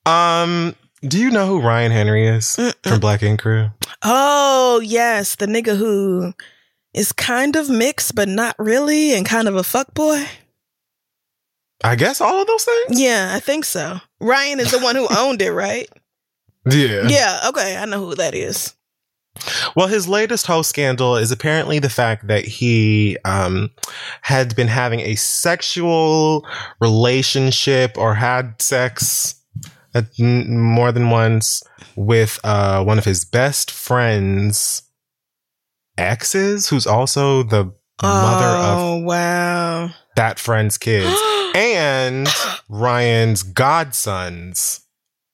Um, 0.06 0.76
do 1.02 1.20
you 1.20 1.30
know 1.30 1.46
who 1.48 1.62
Ryan 1.62 1.92
Henry 1.92 2.28
is 2.28 2.46
Mm-mm. 2.58 2.90
from 2.90 3.00
Black 3.00 3.24
Ink 3.24 3.42
Crew? 3.42 3.70
Oh 4.04 4.82
yes, 4.84 5.36
the 5.36 5.46
nigga 5.46 5.78
who 5.78 6.34
is 6.94 7.12
kind 7.12 7.56
of 7.56 7.70
mixed 7.70 8.16
but 8.16 8.28
not 8.28 8.56
really, 8.58 9.14
and 9.14 9.26
kind 9.26 9.48
of 9.48 9.56
a 9.56 9.64
fuck 9.64 9.94
boy. 9.94 10.26
I 11.84 11.96
guess 11.96 12.22
all 12.22 12.42
of 12.42 12.48
those 12.48 12.64
things. 12.64 13.00
Yeah, 13.00 13.32
I 13.36 13.40
think 13.40 13.64
so. 13.66 14.00
Ryan 14.20 14.60
is 14.60 14.72
the 14.72 14.80
one 14.80 14.96
who 14.96 15.08
owned 15.16 15.42
it, 15.42 15.52
right? 15.52 15.88
Yeah. 16.70 17.08
Yeah. 17.08 17.42
Okay, 17.50 17.78
I 17.78 17.86
know 17.86 18.00
who 18.04 18.16
that 18.16 18.34
is. 18.34 18.74
Well, 19.76 19.88
his 19.88 20.08
latest 20.08 20.48
whole 20.48 20.64
scandal 20.64 21.16
is 21.16 21.32
apparently 21.32 21.80
the 21.80 21.90
fact 21.90 22.28
that 22.28 22.46
he 22.46 23.18
um, 23.26 23.72
had 24.22 24.56
been 24.56 24.68
having 24.68 25.00
a 25.02 25.16
sexual 25.16 26.46
relationship 26.80 27.98
or 27.98 28.16
had 28.16 28.62
sex 28.62 29.36
uh, 29.96 30.04
more 30.20 30.92
than 30.92 31.10
once 31.10 31.64
with 31.96 32.40
uh, 32.44 32.84
one 32.84 32.98
of 32.98 33.06
his 33.06 33.26
best 33.26 33.72
friends' 33.72 34.84
exes, 35.98 36.70
who's 36.70 36.86
also 36.86 37.44
the 37.44 37.66
mother 38.02 38.46
of 38.46 38.80
oh 38.80 38.98
wow. 38.98 39.90
that 40.16 40.40
friend's 40.40 40.78
kids, 40.78 41.20
and 41.56 42.28
Ryan's 42.70 43.44
godson's 43.44 44.82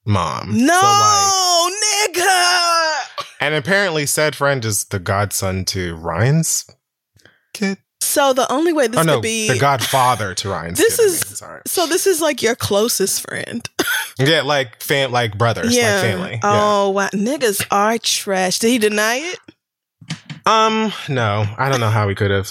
mom. 0.06 0.66
no, 0.66 0.80
So, 0.80 0.88
like, 0.88 2.14
nigga. 2.14 2.23
And 3.40 3.54
apparently, 3.56 4.06
said 4.06 4.36
friend 4.36 4.64
is 4.66 4.86
the 4.86 5.00
godson 5.00 5.66
to 5.66 5.96
Ryan's 5.96 6.66
kid. 7.54 7.78
So 8.02 8.34
the 8.34 8.52
only 8.52 8.74
way 8.74 8.88
this 8.88 9.00
oh 9.00 9.04
no, 9.04 9.14
could 9.16 9.24
be 9.24 9.48
the 9.48 9.60
godfather 9.60 10.36
to 10.36 10.50
Ryan's. 10.50 10.78
This 10.80 10.98
kid, 10.98 11.04
I 11.04 11.06
is- 11.06 11.26
mean, 11.26 11.36
sorry. 11.36 11.62
so 11.66 11.88
this 11.88 12.06
is 12.06 12.22
like 12.22 12.42
your 12.42 12.56
closest 12.56 13.22
friend. 13.22 13.68
Yeah, 14.20 14.44
like 14.44 14.80
fam, 14.80 15.12
like 15.12 15.40
brothers, 15.40 15.76
like 15.76 15.84
family. 15.84 16.40
Oh 16.44 16.92
wow, 16.92 17.10
niggas 17.14 17.66
are 17.72 17.98
trash. 17.98 18.60
Did 18.60 18.70
he 18.70 18.78
deny 18.78 19.16
it? 19.16 19.40
Um, 20.46 20.94
no, 21.10 21.46
I 21.58 21.70
don't 21.70 21.80
know 21.80 21.90
how 21.90 22.06
we 22.06 22.14
could 22.14 22.30
have. 22.30 22.48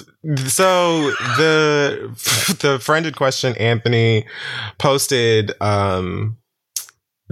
So 0.48 1.10
the 1.36 2.10
the 2.60 2.80
friend 2.80 3.06
in 3.06 3.14
question, 3.14 3.56
Anthony, 3.58 4.26
posted 4.78 5.52
um 5.60 6.36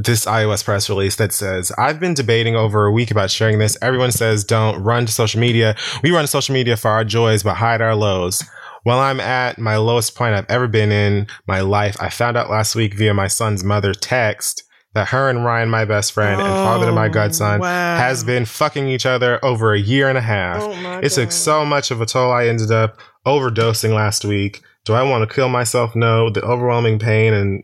this 0.05 0.24
iOS 0.24 0.64
press 0.64 0.88
release 0.88 1.16
that 1.16 1.32
says, 1.32 1.72
I've 1.78 2.01
been 2.01 2.14
debating 2.14 2.57
over 2.57 2.86
a 2.86 2.92
week 2.92 3.11
about 3.11 3.30
sharing 3.30 3.59
this. 3.59 3.76
Everyone 3.82 4.12
says 4.12 4.44
don't 4.44 4.82
run 4.82 5.07
to 5.07 5.12
social 5.12 5.40
media. 5.40 5.76
We 6.03 6.11
run 6.11 6.24
to 6.24 6.28
social 6.28 6.53
media 6.53 6.76
for 6.76 6.88
our 6.90 7.05
joys, 7.05 7.42
but 7.42 7.55
hide 7.57 7.80
our 7.80 7.94
lows. 7.94 8.42
While 8.82 8.98
I'm 8.98 9.20
at 9.20 9.59
my 9.59 9.76
lowest 9.76 10.14
point 10.14 10.34
I've 10.34 10.48
ever 10.48 10.66
been 10.66 10.90
in 10.90 11.26
my 11.46 11.61
life, 11.61 11.96
I 12.01 12.09
found 12.09 12.36
out 12.36 12.48
last 12.48 12.74
week 12.74 12.94
via 12.94 13.12
my 13.12 13.28
son's 13.28 13.62
mother 13.62 13.92
text 13.92 14.62
that 14.94 15.09
her 15.09 15.28
and 15.28 15.44
Ryan, 15.44 15.68
my 15.68 15.84
best 15.84 16.12
friend 16.12 16.40
and 16.40 16.48
father 16.51 16.86
to 16.86 16.92
my 16.92 17.07
Oh, 17.07 17.11
godson, 17.12 17.61
wow. 17.61 17.96
has 17.96 18.24
been 18.24 18.44
fucking 18.44 18.88
each 18.88 19.07
other 19.07 19.38
over 19.44 19.72
a 19.74 19.78
year 19.78 20.09
and 20.09 20.18
a 20.18 20.22
half. 20.22 20.62
Oh 20.62 21.01
It 21.03 21.11
took 21.11 21.30
so 21.30 21.64
much 21.64 21.90
of 21.90 22.01
a 22.01 22.07
toll. 22.07 22.32
I 22.32 22.46
ended 22.48 22.72
up 22.72 22.98
overdosing 23.26 23.94
last 23.94 24.24
week. 24.24 24.62
Do 24.84 24.94
I 24.94 25.03
want 25.03 25.28
to 25.28 25.32
kill 25.32 25.48
myself? 25.48 25.94
No. 25.94 26.30
The 26.30 26.42
overwhelming 26.42 26.98
pain 26.98 27.34
and 27.34 27.62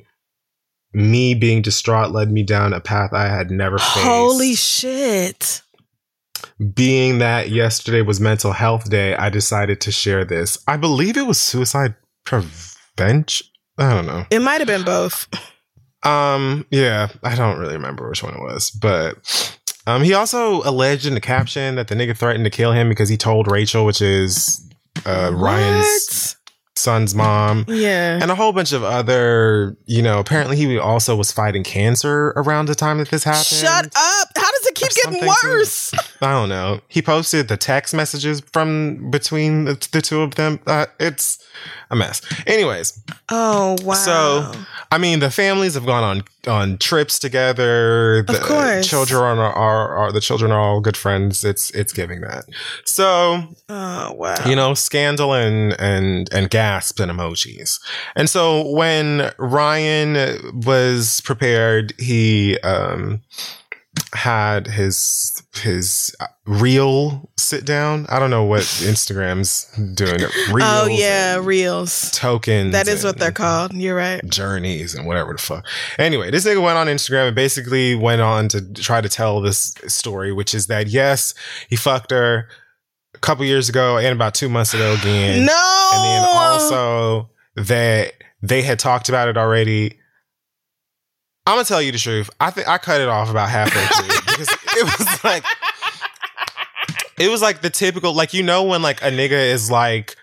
me 0.96 1.34
being 1.34 1.60
distraught 1.60 2.12
led 2.12 2.32
me 2.32 2.42
down 2.42 2.72
a 2.72 2.80
path 2.80 3.12
I 3.12 3.28
had 3.28 3.50
never 3.50 3.76
faced. 3.76 3.98
Holy 3.98 4.54
shit. 4.54 5.60
Being 6.74 7.18
that 7.18 7.50
yesterday 7.50 8.00
was 8.00 8.18
mental 8.18 8.52
health 8.52 8.88
day, 8.88 9.14
I 9.14 9.28
decided 9.28 9.80
to 9.82 9.92
share 9.92 10.24
this. 10.24 10.56
I 10.66 10.78
believe 10.78 11.18
it 11.18 11.26
was 11.26 11.38
suicide 11.38 11.94
prevention. 12.24 13.46
I 13.76 13.90
don't 13.90 14.06
know. 14.06 14.24
It 14.30 14.40
might 14.40 14.62
have 14.62 14.66
been 14.66 14.84
both. 14.84 15.28
Um, 16.02 16.66
yeah, 16.70 17.08
I 17.22 17.34
don't 17.34 17.58
really 17.58 17.74
remember 17.74 18.08
which 18.08 18.22
one 18.22 18.32
it 18.32 18.40
was, 18.40 18.70
but 18.70 19.54
um, 19.86 20.02
he 20.02 20.14
also 20.14 20.62
alleged 20.62 21.04
in 21.04 21.12
the 21.12 21.20
caption 21.20 21.74
that 21.74 21.88
the 21.88 21.94
nigga 21.94 22.16
threatened 22.16 22.44
to 22.44 22.50
kill 22.50 22.72
him 22.72 22.88
because 22.88 23.10
he 23.10 23.18
told 23.18 23.50
Rachel, 23.50 23.84
which 23.84 24.00
is 24.00 24.66
uh, 25.04 25.30
Ryan's 25.34 26.36
son's 26.78 27.14
mom, 27.14 27.64
Yeah. 27.68 28.18
and 28.20 28.30
a 28.30 28.34
whole 28.34 28.52
bunch 28.52 28.72
of 28.72 28.82
other, 28.84 29.76
you 29.86 30.02
know, 30.02 30.18
apparently 30.18 30.56
he 30.56 30.78
also 30.78 31.16
was 31.16 31.32
fighting 31.32 31.62
cancer 31.64 32.28
around 32.36 32.66
the 32.66 32.74
time 32.74 32.98
that 32.98 33.08
this 33.10 33.24
happened. 33.24 33.44
Shut 33.46 33.86
up. 33.96 34.28
Does 34.74 34.84
it 34.88 34.94
keep 34.94 35.12
getting 35.12 35.28
worse? 35.44 35.92
I 36.20 36.32
don't 36.32 36.48
know. 36.48 36.80
He 36.88 37.02
posted 37.02 37.48
the 37.48 37.56
text 37.56 37.94
messages 37.94 38.40
from 38.52 39.10
between 39.10 39.64
the, 39.64 39.88
the 39.92 40.02
two 40.02 40.22
of 40.22 40.34
them. 40.34 40.60
Uh, 40.66 40.86
it's 40.98 41.44
a 41.90 41.96
mess. 41.96 42.20
Anyways, 42.46 43.02
Oh 43.28 43.76
wow. 43.82 43.94
So, 43.94 44.52
I 44.90 44.98
mean, 44.98 45.20
the 45.20 45.30
families 45.30 45.74
have 45.74 45.86
gone 45.86 46.02
on 46.04 46.22
on 46.46 46.78
trips 46.78 47.18
together. 47.18 48.22
The 48.26 48.38
course. 48.38 48.86
children 48.88 49.38
are, 49.38 49.52
are 49.52 49.96
are 49.96 50.12
the 50.12 50.20
children 50.20 50.52
are 50.52 50.60
all 50.60 50.80
good 50.80 50.96
friends. 50.96 51.44
It's 51.44 51.70
it's 51.70 51.92
giving 51.92 52.20
that. 52.22 52.44
So 52.84 53.42
Oh 53.68 54.12
wow. 54.12 54.36
you 54.46 54.56
know, 54.56 54.74
scandal 54.74 55.32
and 55.34 55.78
and 55.80 56.32
and 56.32 56.50
gasps 56.50 57.00
and 57.00 57.10
emojis. 57.10 57.80
And 58.14 58.28
so 58.30 58.68
when 58.70 59.32
Ryan 59.38 60.52
was 60.64 61.20
prepared, 61.22 61.94
he 61.98 62.58
um 62.60 63.22
had 64.12 64.66
his 64.66 65.42
his 65.54 66.14
uh, 66.20 66.26
real 66.46 67.30
sit 67.36 67.64
down. 67.64 68.06
I 68.08 68.18
don't 68.18 68.30
know 68.30 68.44
what 68.44 68.62
Instagram's 68.62 69.66
doing. 69.94 70.20
Oh, 70.48 70.52
reels 70.54 70.70
oh 70.70 70.86
yeah, 70.86 71.38
reels. 71.42 72.10
tokens. 72.12 72.72
That 72.72 72.88
is 72.88 73.04
what 73.04 73.18
they're 73.18 73.32
called. 73.32 73.72
You're 73.74 73.96
right. 73.96 74.24
journeys 74.28 74.94
and 74.94 75.06
whatever 75.06 75.32
the 75.32 75.38
fuck. 75.38 75.66
Anyway, 75.98 76.30
this 76.30 76.46
nigga 76.46 76.62
went 76.62 76.78
on 76.78 76.86
Instagram 76.86 77.26
and 77.26 77.36
basically 77.36 77.94
went 77.94 78.20
on 78.20 78.48
to 78.48 78.72
try 78.74 79.00
to 79.00 79.08
tell 79.08 79.40
this 79.40 79.74
story, 79.86 80.32
which 80.32 80.54
is 80.54 80.68
that 80.68 80.88
yes, 80.88 81.34
he 81.68 81.76
fucked 81.76 82.10
her 82.10 82.48
a 83.14 83.18
couple 83.18 83.44
years 83.44 83.68
ago 83.68 83.98
and 83.98 84.08
about 84.08 84.34
two 84.34 84.48
months 84.48 84.72
ago 84.72 84.94
again. 84.94 85.44
no. 85.46 85.90
And 85.94 86.04
then 86.04 86.28
also 86.36 87.30
that 87.56 88.12
they 88.42 88.62
had 88.62 88.78
talked 88.78 89.08
about 89.08 89.28
it 89.28 89.36
already. 89.36 89.98
I'm 91.46 91.54
gonna 91.54 91.64
tell 91.64 91.80
you 91.80 91.92
the 91.92 91.98
truth. 91.98 92.28
I 92.40 92.50
think 92.50 92.68
I 92.68 92.76
cut 92.78 93.00
it 93.00 93.08
off 93.08 93.30
about 93.30 93.48
halfway 93.48 93.84
through 93.86 94.20
because 94.26 94.48
it 94.76 94.84
was 94.84 95.24
like 95.24 95.44
it 97.18 97.30
was 97.30 97.40
like 97.40 97.62
the 97.62 97.70
typical 97.70 98.12
like 98.12 98.34
you 98.34 98.42
know 98.42 98.64
when 98.64 98.82
like 98.82 99.00
a 99.02 99.10
nigga 99.10 99.32
is 99.32 99.70
like 99.70 100.16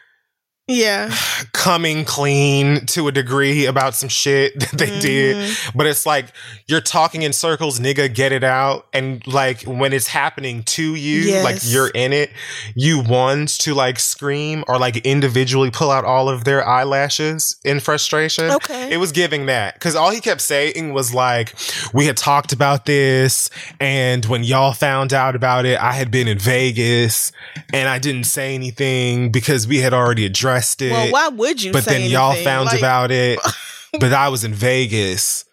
Yeah. 0.67 1.13
coming 1.53 2.03
clean 2.03 2.85
to 2.87 3.07
a 3.07 3.11
degree 3.11 3.65
about 3.65 3.95
some 3.95 4.09
shit 4.09 4.59
that 4.59 4.71
they 4.71 4.99
did. 4.99 5.37
Mhm. 5.37 5.75
But 5.75 5.87
it's 5.87 6.05
like 6.05 6.27
you're 6.67 6.81
talking 6.81 7.21
in 7.21 7.31
circles, 7.33 7.79
nigga, 7.79 8.13
get 8.13 8.31
it 8.31 8.43
out. 8.43 8.87
And 8.93 9.25
like 9.27 9.63
when 9.63 9.93
it's 9.93 10.07
happening 10.07 10.63
to 10.63 10.95
you, 10.95 11.21
Yes. 11.21 11.43
like 11.43 11.57
you're 11.63 11.89
in 11.89 12.11
it, 12.13 12.31
you 12.75 13.01
want 13.01 13.49
to 13.59 13.73
like 13.73 13.99
scream 13.99 14.63
or 14.67 14.77
like 14.77 14.97
individually 14.97 15.69
pull 15.71 15.89
out 15.91 16.03
all 16.05 16.27
of 16.29 16.43
their 16.43 16.65
eyelashes 16.67 17.57
in 17.63 17.79
frustration. 17.79 18.51
Okay. 18.51 18.91
It 18.93 18.97
was 18.97 19.11
giving 19.11 19.45
that 19.47 19.75
because 19.75 19.95
all 19.95 20.11
he 20.11 20.19
kept 20.21 20.41
saying 20.41 20.93
was 20.93 21.13
like, 21.13 21.53
"We 21.93 22.05
had 22.07 22.17
talked 22.17 22.51
about 22.53 22.85
this, 22.85 23.49
and 23.79 24.25
when 24.25 24.43
y'all 24.43 24.73
found 24.73 25.13
out 25.13 25.35
about 25.35 25.65
it, 25.65 25.79
I 25.79 25.93
had 25.93 26.09
been 26.11 26.27
in 26.27 26.39
Vegas, 26.39 27.31
and 27.73 27.87
I 27.89 27.99
didn't 27.99 28.25
say 28.25 28.55
anything 28.55 29.29
because 29.31 29.67
we 29.67 29.79
had 29.79 29.93
already 29.93 30.25
addressed 30.25 30.52
it. 30.81 30.91
well, 30.91 31.11
why 31.11 31.27
would 31.29 31.61
you? 31.61 31.71
but 31.71 31.83
say 31.83 31.99
then 31.99 32.09
y'all 32.09 32.35
found 32.43 32.67
Like, 32.67 32.79
about 32.79 33.11
it, 33.11 33.39
but 33.99 34.13
I 34.13 34.29
was 34.29 34.43
in 34.43 34.53
Vegas, 34.53 35.45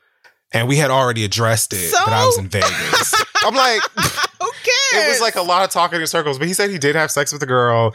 and 0.53 0.67
we 0.69 0.77
had 0.77 0.91
already 0.91 1.25
addressed 1.25 1.73
it, 1.73 1.93
but 1.93 2.13
I 2.13 2.25
was 2.27 2.39
in 2.39 2.49
Vegas. 2.49 3.15
I'm 3.45 3.55
like, 3.55 3.81
Who 3.97 4.51
cares? 4.93 5.07
it 5.07 5.09
was 5.11 5.21
like 5.21 5.37
a 5.37 5.43
lot 5.43 5.65
of 5.65 5.71
talking 5.71 6.01
in 6.01 6.07
circles, 6.07 6.39
but 6.39 6.47
he 6.49 6.55
said 6.55 6.71
he 6.71 6.79
did 6.79 6.95
have 6.97 7.11
sex 7.11 7.33
with 7.33 7.43
a 7.43 7.47
girl, 7.47 7.95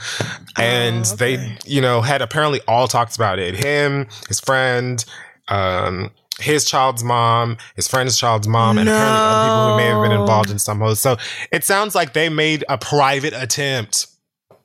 and 0.57 1.05
Oh, 1.07 1.15
they, 1.15 1.57
you 1.65 1.81
know, 1.81 2.01
had 2.01 2.21
apparently 2.21 2.61
all 2.67 2.87
talked 2.87 3.15
about 3.15 3.39
it. 3.39 3.55
Him, 3.55 4.07
his 4.27 4.39
friend, 4.39 5.03
um, 5.47 6.11
his 6.39 6.65
child's 6.65 7.03
mom, 7.03 7.57
his 7.75 7.87
friend's 7.87 8.17
child's 8.17 8.47
mom, 8.47 8.77
and 8.77 8.89
apparently 8.89 9.19
other 9.21 9.45
people 9.45 9.69
who 9.71 9.77
may 9.77 9.85
have 9.85 10.01
been 10.01 10.11
involved 10.19 10.49
in 10.49 10.59
some 10.59 10.79
way. 10.79 10.93
So 10.95 11.15
it 11.51 11.63
sounds 11.63 11.95
like 11.95 12.13
they 12.13 12.27
made 12.29 12.63
a 12.67 12.77
private 12.77 13.33
attempt 13.33 14.07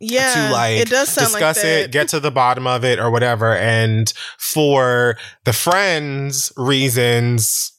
yeah, 0.00 0.48
to 0.48 0.52
like 0.52 0.78
it 0.78 0.88
does 0.88 1.08
sound 1.10 1.28
discuss 1.28 1.56
like 1.58 1.64
that. 1.64 1.80
it, 1.84 1.92
get 1.92 2.08
to 2.08 2.20
the 2.20 2.30
bottom 2.30 2.66
of 2.66 2.84
it, 2.84 2.98
or 2.98 3.10
whatever. 3.10 3.54
And 3.54 4.12
for 4.38 5.16
the 5.44 5.52
friends' 5.52 6.52
reasons, 6.56 7.72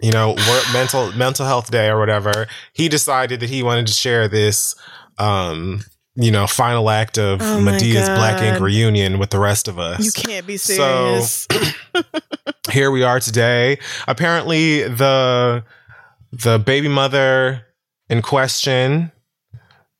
you 0.00 0.10
know, 0.10 0.30
work, 0.30 0.64
mental 0.72 1.12
mental 1.12 1.46
health 1.46 1.70
day 1.70 1.88
or 1.88 1.98
whatever, 1.98 2.46
he 2.72 2.88
decided 2.88 3.40
that 3.40 3.50
he 3.50 3.62
wanted 3.62 3.86
to 3.86 3.92
share 3.92 4.28
this, 4.28 4.74
um, 5.18 5.80
you 6.14 6.30
know, 6.30 6.46
final 6.46 6.88
act 6.90 7.18
of 7.18 7.40
Oh 7.42 7.60
Madea's 7.60 8.08
Black 8.08 8.42
Ink 8.42 8.60
reunion 8.60 9.18
with 9.18 9.30
the 9.30 9.38
rest 9.38 9.68
of 9.68 9.78
us. 9.78 10.04
You 10.04 10.12
can't 10.12 10.46
be 10.46 10.56
serious. 10.56 11.46
So- 11.50 11.58
serious. 11.58 11.74
Here 12.70 12.90
we 12.90 13.02
are 13.02 13.18
today. 13.20 13.78
Apparently, 14.06 14.82
the 14.82 15.64
the 16.32 16.58
baby 16.58 16.88
mother 16.88 17.64
in 18.10 18.20
question 18.22 19.10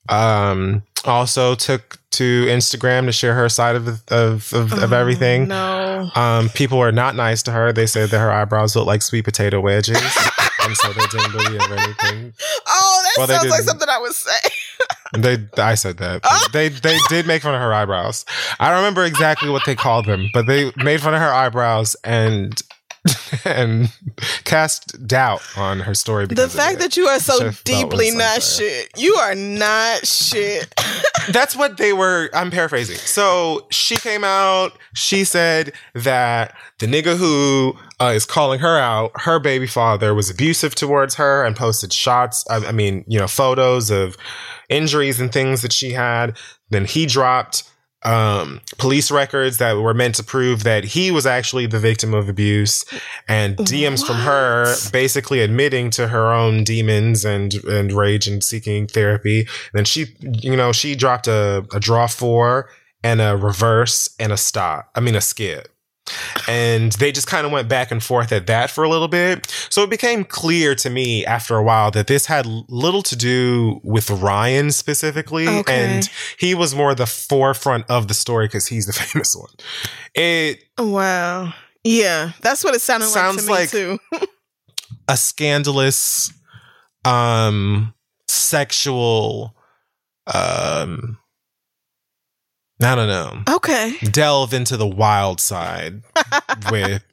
um, 0.09 0.83
also 1.05 1.55
took 1.55 1.99
to 2.13 2.47
Instagram 2.47 3.05
to 3.07 3.13
share 3.13 3.35
her 3.35 3.49
side 3.49 3.77
of 3.77 3.87
of, 3.89 4.53
of, 4.53 4.73
of 4.73 4.93
Oh, 4.93 4.97
everything. 4.97 5.49
No. 5.49 6.11
Um, 6.15 6.49
people 6.51 6.79
were 6.79 6.93
not 6.93 7.15
nice 7.15 7.43
to 7.45 7.51
her. 7.53 7.73
They 7.73 7.87
said 7.87 8.11
that 8.11 8.19
her 8.19 8.31
eyebrows 8.31 8.75
looked 8.75 8.87
like 8.87 9.03
sweet 9.03 9.25
potato 9.25 9.61
wedges, 9.61 9.97
and 10.63 10.77
so 10.77 10.93
they 10.93 11.07
didn't 11.07 11.33
believe 11.33 11.61
anything. 11.71 12.33
Oh, 12.67 13.03
that 13.05 13.15
Well, 13.19 13.27
sounds 13.29 13.51
like 13.51 13.63
something 13.63 13.89
I 13.89 13.99
would 14.01 14.13
say. 14.15 14.31
They, 15.17 15.39
I 15.57 15.75
said 15.75 15.97
that. 15.99 16.21
Oh. 16.23 16.47
They, 16.53 16.69
they 16.69 16.99
did 17.09 17.27
make 17.27 17.41
fun 17.41 17.55
of 17.55 17.63
her 17.63 17.73
eyebrows. 17.73 18.27
I 18.61 18.69
don't 18.69 18.77
remember 18.77 19.05
exactly 19.05 19.49
what 19.49 19.63
they 19.65 19.75
called 19.75 20.05
them, 20.05 20.29
but 20.35 20.47
they 20.47 20.71
made 20.77 21.01
fun 21.01 21.15
of 21.15 21.21
her 21.21 21.33
eyebrows 21.33 21.97
and 22.05 22.61
and 23.45 23.93
cast 24.45 25.07
doubt 25.07 25.43
on 25.57 25.81
her 25.81 25.95
story. 25.95 26.25
The 26.25 26.29
because 26.31 26.55
of 26.55 26.61
fact 26.61 26.79
that 26.81 26.97
you 26.97 27.07
are 27.07 27.19
so 27.19 27.35
Which 27.35 27.43
I 27.43 27.51
felt 27.53 27.65
deeply 27.65 28.11
not 28.11 28.43
shit. 28.43 28.91
You 28.97 29.15
are 29.15 29.35
not 29.35 30.07
shit. 30.07 30.73
that's 31.31 31.57
what 31.57 31.77
they 31.77 31.93
were. 31.93 32.31
I'm 32.35 32.51
paraphrasing. 32.51 32.97
So 32.97 33.67
she 33.71 33.97
came 33.97 34.25
out. 34.25 34.79
She 34.95 35.25
said 35.25 35.73
that 35.95 36.55
the 36.79 36.87
nigga 36.87 37.17
who 37.17 37.75
uh, 38.01 38.13
is 38.15 38.25
calling 38.25 38.61
her 38.61 38.79
out, 38.79 39.13
her 39.23 39.39
baby 39.39 39.67
father, 39.67 40.15
was 40.15 40.31
abusive 40.31 40.75
towards 40.75 41.17
her 41.17 41.45
and 41.45 41.57
posted 41.57 41.93
shots. 41.93 42.45
I, 42.49 42.67
I 42.67 42.73
mean, 42.73 43.05
you 43.07 43.19
know, 43.19 43.29
photos 43.29 43.91
of 43.91 44.17
injuries 44.69 45.21
and 45.21 45.33
things 45.33 45.63
that 45.63 45.73
she 45.73 45.93
had. 45.93 46.37
Then 46.71 46.85
he 46.85 47.07
dropped 47.07 47.65
um, 48.09 48.63
police 48.79 49.11
records 49.11 49.59
that 49.59 49.75
were 49.75 49.93
meant 49.93 50.15
to 50.15 50.25
prove 50.25 50.65
that 50.65 50.83
he 50.83 51.11
was 51.11 51.27
actually 51.27 51.67
the 51.67 51.79
victim 51.79 52.15
of 52.15 52.29
abuse, 52.29 52.87
and 53.29 53.57
DMs 53.59 54.05
from 54.05 54.17
her 54.17 54.75
basically 54.91 55.41
admitting 55.41 55.91
to 55.91 56.09
her 56.09 56.33
own 56.33 56.65
demons 56.65 57.27
and 57.27 57.55
and 57.67 57.93
rage 57.93 58.27
and 58.27 58.43
seeking 58.43 58.87
therapy. 58.87 59.47
then 59.75 59.85
she, 59.85 60.07
you 60.21 60.57
know, 60.57 60.73
she 60.73 60.95
dropped 60.95 61.29
a, 61.29 61.67
a 61.75 61.79
draw 61.79 62.07
four 62.07 62.71
and 63.05 63.21
a 63.21 63.37
reverse 63.37 64.09
and 64.19 64.33
a 64.33 64.39
stop. 64.39 64.91
I 64.95 65.01
mean, 65.01 65.15
a 65.15 65.21
skip. 65.21 65.69
And 66.49 66.93
they 66.93 67.13
just 67.13 67.27
kind 67.27 67.45
of 67.47 67.53
went 67.53 67.69
back 67.69 67.91
and 67.91 68.03
forth 68.03 68.33
at 68.33 68.47
that 68.47 68.71
for 68.71 68.85
a 68.85 68.89
little 68.89 69.09
bit. 69.09 69.47
So 69.71 69.83
it 69.83 69.91
became 69.91 70.25
clear 70.25 70.75
to 70.77 70.91
me 70.91 71.25
after 71.27 71.57
a 71.57 71.63
while 71.63 71.91
that 71.93 72.07
this 72.07 72.27
had 72.27 72.47
little 72.47 73.03
to 73.03 73.17
do 73.17 73.81
with 73.83 74.11
Ryan 74.11 74.71
specifically. 74.71 75.47
Okay. 75.49 75.97
And 75.97 76.11
he 76.39 76.55
was 76.55 76.75
more 76.75 76.95
the 76.95 77.07
forefront 77.07 77.85
of 77.91 78.09
the 78.09 78.15
story 78.15 78.47
because 78.47 78.67
he's 78.67 78.87
the 78.87 78.93
famous 79.05 79.37
one. 79.37 79.51
It 80.15 80.65
Wow. 80.79 81.53
Yeah, 81.85 82.33
that's 82.41 82.65
what 82.65 82.75
it 82.75 82.81
sounded 82.81 83.07
Sounds 83.07 83.49
like 83.49 83.71
to 83.71 83.77
me 83.77 83.99
like- 84.13 84.21
too. 84.21 84.27
a 85.09 85.17
scandalous 85.17 86.33
um 87.05 87.95
sexual 88.27 89.55
um 90.27 91.19
I 92.81 92.95
don't 92.95 93.09
know. 93.09 93.57
Okay. 93.57 93.97
Delve 94.05 94.55
into 94.55 94.77
the 94.77 94.87
wild 94.87 95.41
side 95.41 96.03
with 96.71 97.05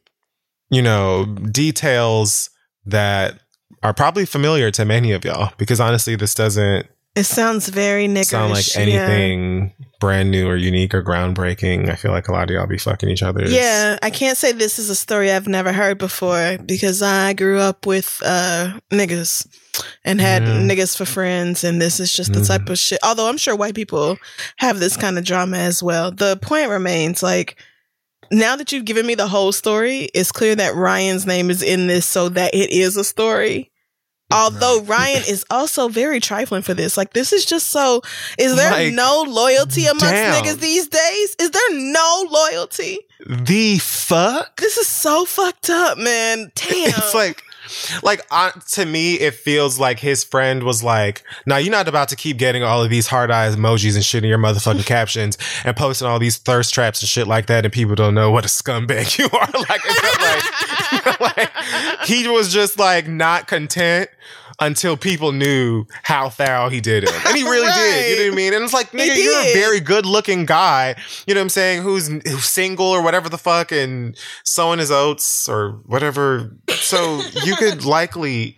you 0.70 0.82
know 0.82 1.26
details 1.26 2.49
that 2.86 3.39
are 3.84 3.93
probably 3.93 4.26
familiar 4.26 4.72
to 4.72 4.86
many 4.86 5.11
of 5.11 5.26
y'all 5.26 5.53
because 5.57 5.80
honestly 5.80 6.16
this 6.16 6.36
doesn't 6.36 6.88
It 7.16 7.24
sounds 7.24 7.70
very 7.70 8.07
niggerish. 8.07 8.26
sound 8.26 8.53
like 8.53 8.76
yeah. 8.76 8.82
anything 8.82 9.74
brand 10.01 10.30
new 10.32 10.47
or 10.47 10.57
unique 10.57 10.93
or 10.93 11.01
groundbreaking. 11.01 11.89
I 11.89 11.95
feel 11.95 12.11
like 12.11 12.28
a 12.28 12.32
lot 12.34 12.49
of 12.49 12.53
y'all 12.53 12.68
be 12.68 12.78
fucking 12.78 13.07
each 13.09 13.24
other. 13.24 13.45
Yeah, 13.47 13.97
I 14.03 14.09
can't 14.09 14.38
say 14.38 14.51
this 14.51 14.78
is 14.78 14.89
a 14.89 14.95
story 14.95 15.32
I've 15.32 15.47
never 15.47 15.72
heard 15.72 15.97
before 15.97 16.57
because 16.66 17.01
I 17.01 17.32
grew 17.34 17.59
up 17.59 17.86
with 17.86 18.22
uh 18.26 18.78
niggas 18.91 19.47
and 20.03 20.20
had 20.20 20.43
Yeah. 20.43 20.49
niggas 20.59 20.97
for 20.97 21.05
friends 21.05 21.63
and 21.63 21.82
this 21.82 21.99
is 22.01 22.11
just 22.11 22.34
the 22.34 22.39
Mhm. 22.41 22.47
type 22.47 22.70
of 22.70 22.78
shit. 22.78 22.99
Although 23.03 23.30
I'm 23.30 23.38
sure 23.38 23.55
white 23.55 23.76
people 23.76 24.18
have 24.57 24.80
this 24.80 24.97
kind 24.97 25.18
of 25.18 25.24
drama 25.24 25.57
as 25.57 25.82
well. 25.82 26.11
The 26.11 26.38
point 26.41 26.70
remains 26.70 27.24
like 27.24 27.55
now 28.32 28.55
that 28.57 28.72
you've 28.72 28.86
given 28.86 29.05
me 29.05 29.16
the 29.16 29.28
whole 29.28 29.51
story, 29.53 30.09
it's 30.13 30.32
clear 30.32 30.55
that 30.55 30.76
Ryan's 30.76 31.26
name 31.26 31.49
is 31.49 31.61
in 31.61 31.88
this 31.88 32.05
so 32.05 32.28
that 32.30 32.53
it 32.53 32.72
is 32.72 32.97
a 32.97 33.03
story. 33.05 33.72
Although 34.32 34.82
Ryan 34.86 35.23
is 35.28 35.45
also 35.49 35.88
very 35.88 36.19
trifling 36.19 36.61
for 36.63 36.73
this. 36.73 36.97
Like 36.97 37.13
this 37.13 37.32
is 37.34 37.45
just 37.45 37.67
so 37.67 38.01
is 38.38 38.55
there 38.55 38.71
Like, 38.71 38.93
no 38.93 39.23
loyalty 39.28 39.86
amongst 39.86 40.05
damn. 40.05 40.43
niggas 40.43 40.59
these 40.59 40.88
days? 40.88 41.36
Is 41.39 41.51
there 41.51 41.73
no 41.73 42.28
loyalty? 42.30 42.99
The 43.28 43.78
fuck? 43.80 44.59
This 44.59 44.78
is 44.78 44.88
so 44.88 45.26
fucked 45.26 45.69
up, 45.69 45.97
man. 45.97 46.51
Damn. 46.55 46.89
It's 46.89 47.13
like, 47.13 47.41
like 48.03 48.22
uh, 48.32 48.51
to 48.72 48.86
me, 48.86 49.16
it 49.16 49.34
feels 49.36 49.80
like 49.80 49.99
his 49.99 50.24
friend 50.24 50.63
was 50.63 50.84
like, 50.84 51.24
"Now 51.45 51.57
you're 51.57 51.72
not 51.72 51.88
about 51.88 52.09
to 52.09 52.16
keep 52.16 52.38
getting 52.38 52.63
all 52.63 52.84
of 52.84 52.89
these 52.89 53.07
hard 53.07 53.32
eyes 53.32 53.55
emojis 53.55 53.95
and 53.95 54.05
shit 54.05 54.24
in 54.24 54.30
your 54.30 54.38
motherfucking 54.38 54.86
captions 54.86 55.38
and 55.63 55.76
posting 55.76 56.07
all 56.07 56.20
these 56.20 56.38
thirst 56.38 56.74
traps 56.74 57.01
and 57.01 57.09
shit 57.09 57.28
like 57.28 57.47
that, 57.47 57.66
and 57.66 57.74
people 57.74 57.95
don't 57.95 58.13
know 58.13 58.32
what 58.32 58.45
a 58.45 58.47
scumbag 58.47 59.18
you 59.18 59.26
are." 59.26 59.49
like, 59.70 61.20
like, 61.20 61.20
like 61.38 61.51
he 62.05 62.28
was 62.28 62.53
just 62.53 62.78
like 62.80 63.07
not 63.07 63.47
content 63.47 64.09
until 64.59 64.97
people 64.97 65.31
knew 65.31 65.85
how 66.03 66.29
foul 66.29 66.69
he 66.69 66.81
did 66.81 67.03
it, 67.03 67.13
and 67.25 67.35
he 67.35 67.43
really 67.43 67.71
did. 67.71 68.09
You 68.11 68.17
know 68.17 68.29
what 68.29 68.33
I 68.33 68.35
mean? 68.35 68.53
And 68.53 68.63
it's 68.63 68.73
like, 68.73 68.91
nigga, 68.91 69.15
you're 69.15 69.39
a 69.39 69.53
very 69.53 69.79
good 69.79 70.05
looking 70.05 70.45
guy. 70.45 70.95
You 71.27 71.33
know 71.33 71.41
what 71.41 71.45
I'm 71.45 71.49
saying? 71.49 71.83
Who's, 71.83 72.07
who's 72.07 72.45
single 72.45 72.87
or 72.87 73.01
whatever 73.01 73.29
the 73.29 73.37
fuck, 73.37 73.71
and 73.71 74.17
sowing 74.43 74.79
his 74.79 74.91
oats 74.91 75.49
or 75.49 75.71
whatever. 75.85 76.51
So 76.69 77.21
you 77.43 77.55
could 77.55 77.85
likely 77.85 78.57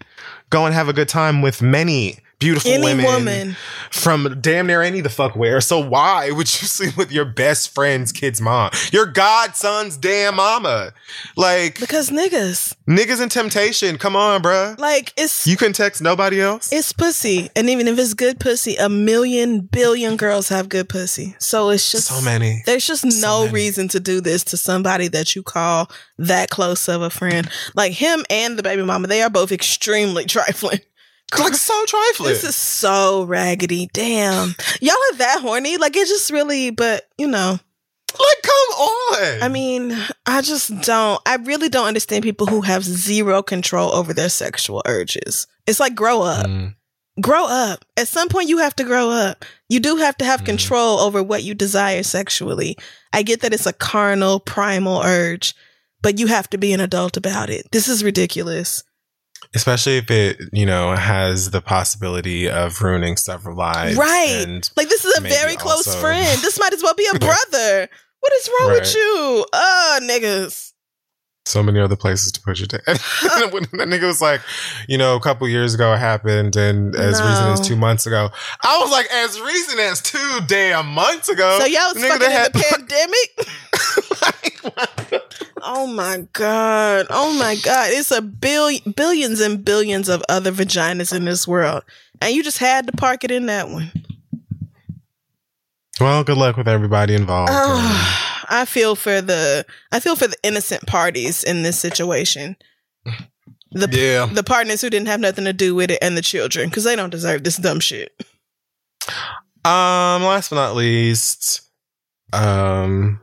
go 0.50 0.66
and 0.66 0.74
have 0.74 0.88
a 0.88 0.94
good 0.94 1.10
time 1.10 1.42
with 1.42 1.62
many 1.62 2.20
beautiful 2.40 2.72
Any 2.72 2.84
women 2.84 3.06
woman. 3.06 3.56
from 3.92 4.38
damn 4.42 4.68
near 4.68 4.82
any 4.82 5.02
the 5.02 5.10
fuck 5.10 5.36
where. 5.36 5.60
So 5.62 5.80
why 5.80 6.30
would 6.32 6.48
you 6.62 6.68
sleep 6.68 6.96
with 6.98 7.12
your 7.12 7.26
best 7.26 7.74
friend's 7.74 8.12
kid's 8.12 8.40
mom? 8.42 8.72
Your 8.92 9.06
godson's 9.06 9.98
damn 9.98 10.36
mama. 10.36 10.94
Like 11.36 11.80
Because 11.80 12.10
niggas. 12.10 12.76
niggas 12.88 13.22
in 13.22 13.30
temptation. 13.30 13.98
Come 13.98 14.16
on, 14.16 14.42
bruh. 14.44 14.78
Like 14.80 15.14
it's 15.18 15.48
You 15.48 15.58
can 15.58 15.74
text 15.74 16.02
nobody 16.02 16.40
else. 16.42 16.72
it's 16.72 16.92
pussy. 16.94 17.50
And 17.56 17.70
even 17.70 17.88
if 17.88 17.98
it's 17.98 18.14
good 18.14 18.40
pussy, 18.40 18.76
a 18.76 18.90
million 18.90 19.62
billion 19.62 20.16
girls 20.18 20.50
have 20.50 20.70
good 20.70 20.90
pussy. 20.90 21.36
So 21.40 21.70
it's 21.70 21.92
just 21.92 22.08
so 22.08 22.22
many. 22.22 22.62
There's 22.66 22.86
just 22.86 23.04
no 23.06 23.42
many. 23.46 23.54
reason 23.54 23.88
to 23.90 24.00
do 24.00 24.22
this 24.22 24.44
to 24.46 24.58
somebody 24.58 25.08
that 25.10 25.36
you 25.36 25.44
call 25.44 25.90
that 26.18 26.50
close 26.50 26.88
of 26.88 27.02
a 27.02 27.10
friend. 27.10 27.50
Like 27.76 27.94
him 27.94 28.26
and 28.30 28.58
the 28.58 28.64
baby 28.64 28.84
mama, 28.84 29.08
they 29.08 29.22
are 29.22 29.30
both 29.30 29.52
extremely 29.52 30.26
trifling. 30.28 30.80
Like 31.38 31.56
so 31.56 31.86
trifling. 31.86 32.30
This 32.30 32.44
is 32.44 32.56
so 32.56 33.24
raggedy. 33.24 33.90
Damn. 33.94 34.56
Y'all 34.80 34.96
are 35.12 35.18
that 35.18 35.40
horny. 35.42 35.78
Like 35.78 35.96
it's 35.96 36.10
just 36.10 36.32
really, 36.32 36.70
but 36.70 37.04
you 37.18 37.28
know, 37.28 37.60
like 38.14 38.42
come 38.44 38.80
on. 38.80 39.44
I 39.44 39.50
mean, 39.52 39.98
I 40.26 40.42
just 40.42 40.70
don't, 40.82 41.22
I 41.26 41.36
really 41.36 41.70
don't 41.70 41.88
understand 41.88 42.24
people 42.24 42.48
who 42.48 42.62
have 42.62 42.84
zero 42.84 43.44
control 43.44 43.92
over 43.94 44.14
their 44.14 44.30
sexual 44.30 44.82
urges. 44.86 45.48
It's 45.66 45.80
like 45.82 45.96
grow 45.96 46.22
up. 46.22 46.46
Mm. 46.48 46.76
Grow 47.20 47.46
up. 47.46 47.84
At 47.98 48.08
some 48.08 48.30
point, 48.30 48.48
you 48.48 48.60
have 48.60 48.76
to 48.78 48.84
grow 48.84 49.10
up. 49.10 49.44
You 49.70 49.80
do 49.80 49.98
have 49.98 50.16
to 50.20 50.26
have 50.26 50.42
Mhm. 50.42 50.46
control 50.46 51.00
over 51.00 51.22
what 51.24 51.44
you 51.44 51.54
desire 51.56 52.04
sexually. 52.04 52.78
I 53.12 53.24
get 53.24 53.42
that 53.42 53.54
it's 53.54 53.66
a 53.66 53.74
carnal, 53.74 54.40
primal 54.40 55.02
urge, 55.04 55.56
but 56.02 56.20
you 56.20 56.28
have 56.28 56.48
to 56.52 56.58
be 56.60 56.74
an 56.74 56.80
adult 56.80 57.18
about 57.18 57.50
it. 57.50 57.68
This 57.72 57.88
is 57.88 58.04
ridiculous. 58.04 58.84
Especially 59.56 59.98
if 59.98 60.10
it 60.12 60.38
you 60.54 60.66
know 60.66 60.96
has 60.96 61.52
the 61.52 61.62
possibility 61.62 62.50
of 62.50 62.82
ruining 62.82 63.18
several 63.18 63.56
lives 63.56 63.98
Right. 63.98 64.44
and 64.48 64.70
Like, 64.76 64.90
this 64.90 65.06
is 65.06 65.18
a 65.18 65.22
very 65.22 65.56
close 65.56 65.88
also- 65.88 66.00
friend. 66.00 66.40
This 66.42 66.60
might 66.60 66.74
as 66.74 66.84
well 66.84 66.94
be 66.96 67.08
a 67.14 67.18
brother. 67.20 67.90
what 68.20 68.34
is 68.34 68.50
wrong 68.60 68.72
with 68.72 68.94
you? 68.96 69.46
Oh, 69.54 70.00
niggas. 70.04 70.74
so 71.46 71.64
many 71.64 71.80
other 71.80 71.96
places 71.96 72.32
to 72.34 72.42
put 72.42 72.60
your 72.60 72.68
dad. 72.68 72.82
when 73.54 73.64
that 73.74 73.88
nigga 73.88 74.06
was 74.08 74.20
like, 74.22 74.42
you 74.90 74.98
know, 74.98 75.16
a 75.16 75.20
couple 75.22 75.48
years 75.48 75.74
ago 75.74 75.94
it 75.94 75.98
happened, 75.98 76.56
and 76.58 76.94
as 76.96 77.22
recent 77.22 77.48
as 77.48 77.62
two 77.66 77.76
months 77.78 78.06
ago, 78.06 78.30
I 78.64 78.80
was 78.80 78.92
like, 78.92 79.08
as 79.14 79.40
recent 79.40 79.80
as 79.80 80.02
two 80.02 80.40
damn 80.48 80.88
months 80.88 81.30
ago. 81.30 81.58
So 81.60 81.66
y'all 81.66 81.94
was 81.94 82.04
nigga 82.04 82.10
fucking 82.10 82.26
in 82.26 82.34
that 82.34 82.54
the 82.54 82.64
pandemic? 82.70 83.48
like, 84.22 84.60
what? 84.76 85.27
Oh 85.80 85.86
my 85.86 86.28
god! 86.34 87.06
Oh 87.12 87.38
my 87.38 87.56
god! 87.56 87.92
It's 87.92 88.10
a 88.10 88.20
billion, 88.20 88.94
billions 88.94 89.40
and 89.40 89.64
billions 89.64 90.10
of 90.10 90.24
other 90.28 90.52
vaginas 90.52 91.16
in 91.16 91.26
this 91.26 91.48
world, 91.48 91.84
and 92.20 92.34
you 92.34 92.44
just 92.44 92.58
had 92.58 92.88
to 92.88 92.94
park 92.94 93.24
it 93.24 93.30
in 93.30 93.46
that 93.46 93.70
one. 93.70 93.92
well, 96.02 96.24
good 96.24 96.36
luck 96.36 96.58
with 96.58 96.68
everybody 96.68 97.14
involved. 97.14 97.52
Oh, 97.54 98.44
I 98.50 98.66
feel 98.66 98.96
for 98.96 99.22
the 99.22 99.68
I 99.92 100.00
feel 100.00 100.16
for 100.16 100.26
the 100.26 100.36
innocent 100.42 100.88
parties 100.88 101.44
in 101.44 101.62
this 101.62 101.80
situation. 101.80 102.56
The 103.70 103.88
yeah. 103.92 104.34
the 104.34 104.42
partners 104.42 104.82
who 104.82 104.90
didn't 104.90 105.10
have 105.10 105.20
nothing 105.20 105.46
to 105.46 105.54
do 105.54 105.76
with 105.76 105.92
it, 105.92 106.00
and 106.02 106.18
the 106.18 106.24
children 106.24 106.70
because 106.70 106.86
they 106.86 106.96
don't 106.96 107.12
deserve 107.12 107.44
this 107.44 107.58
dumb 107.58 107.82
shit. 107.82 108.20
Um. 109.64 110.24
Last 110.24 110.50
but 110.50 110.56
not 110.56 110.76
least, 110.76 111.62
um, 112.34 113.20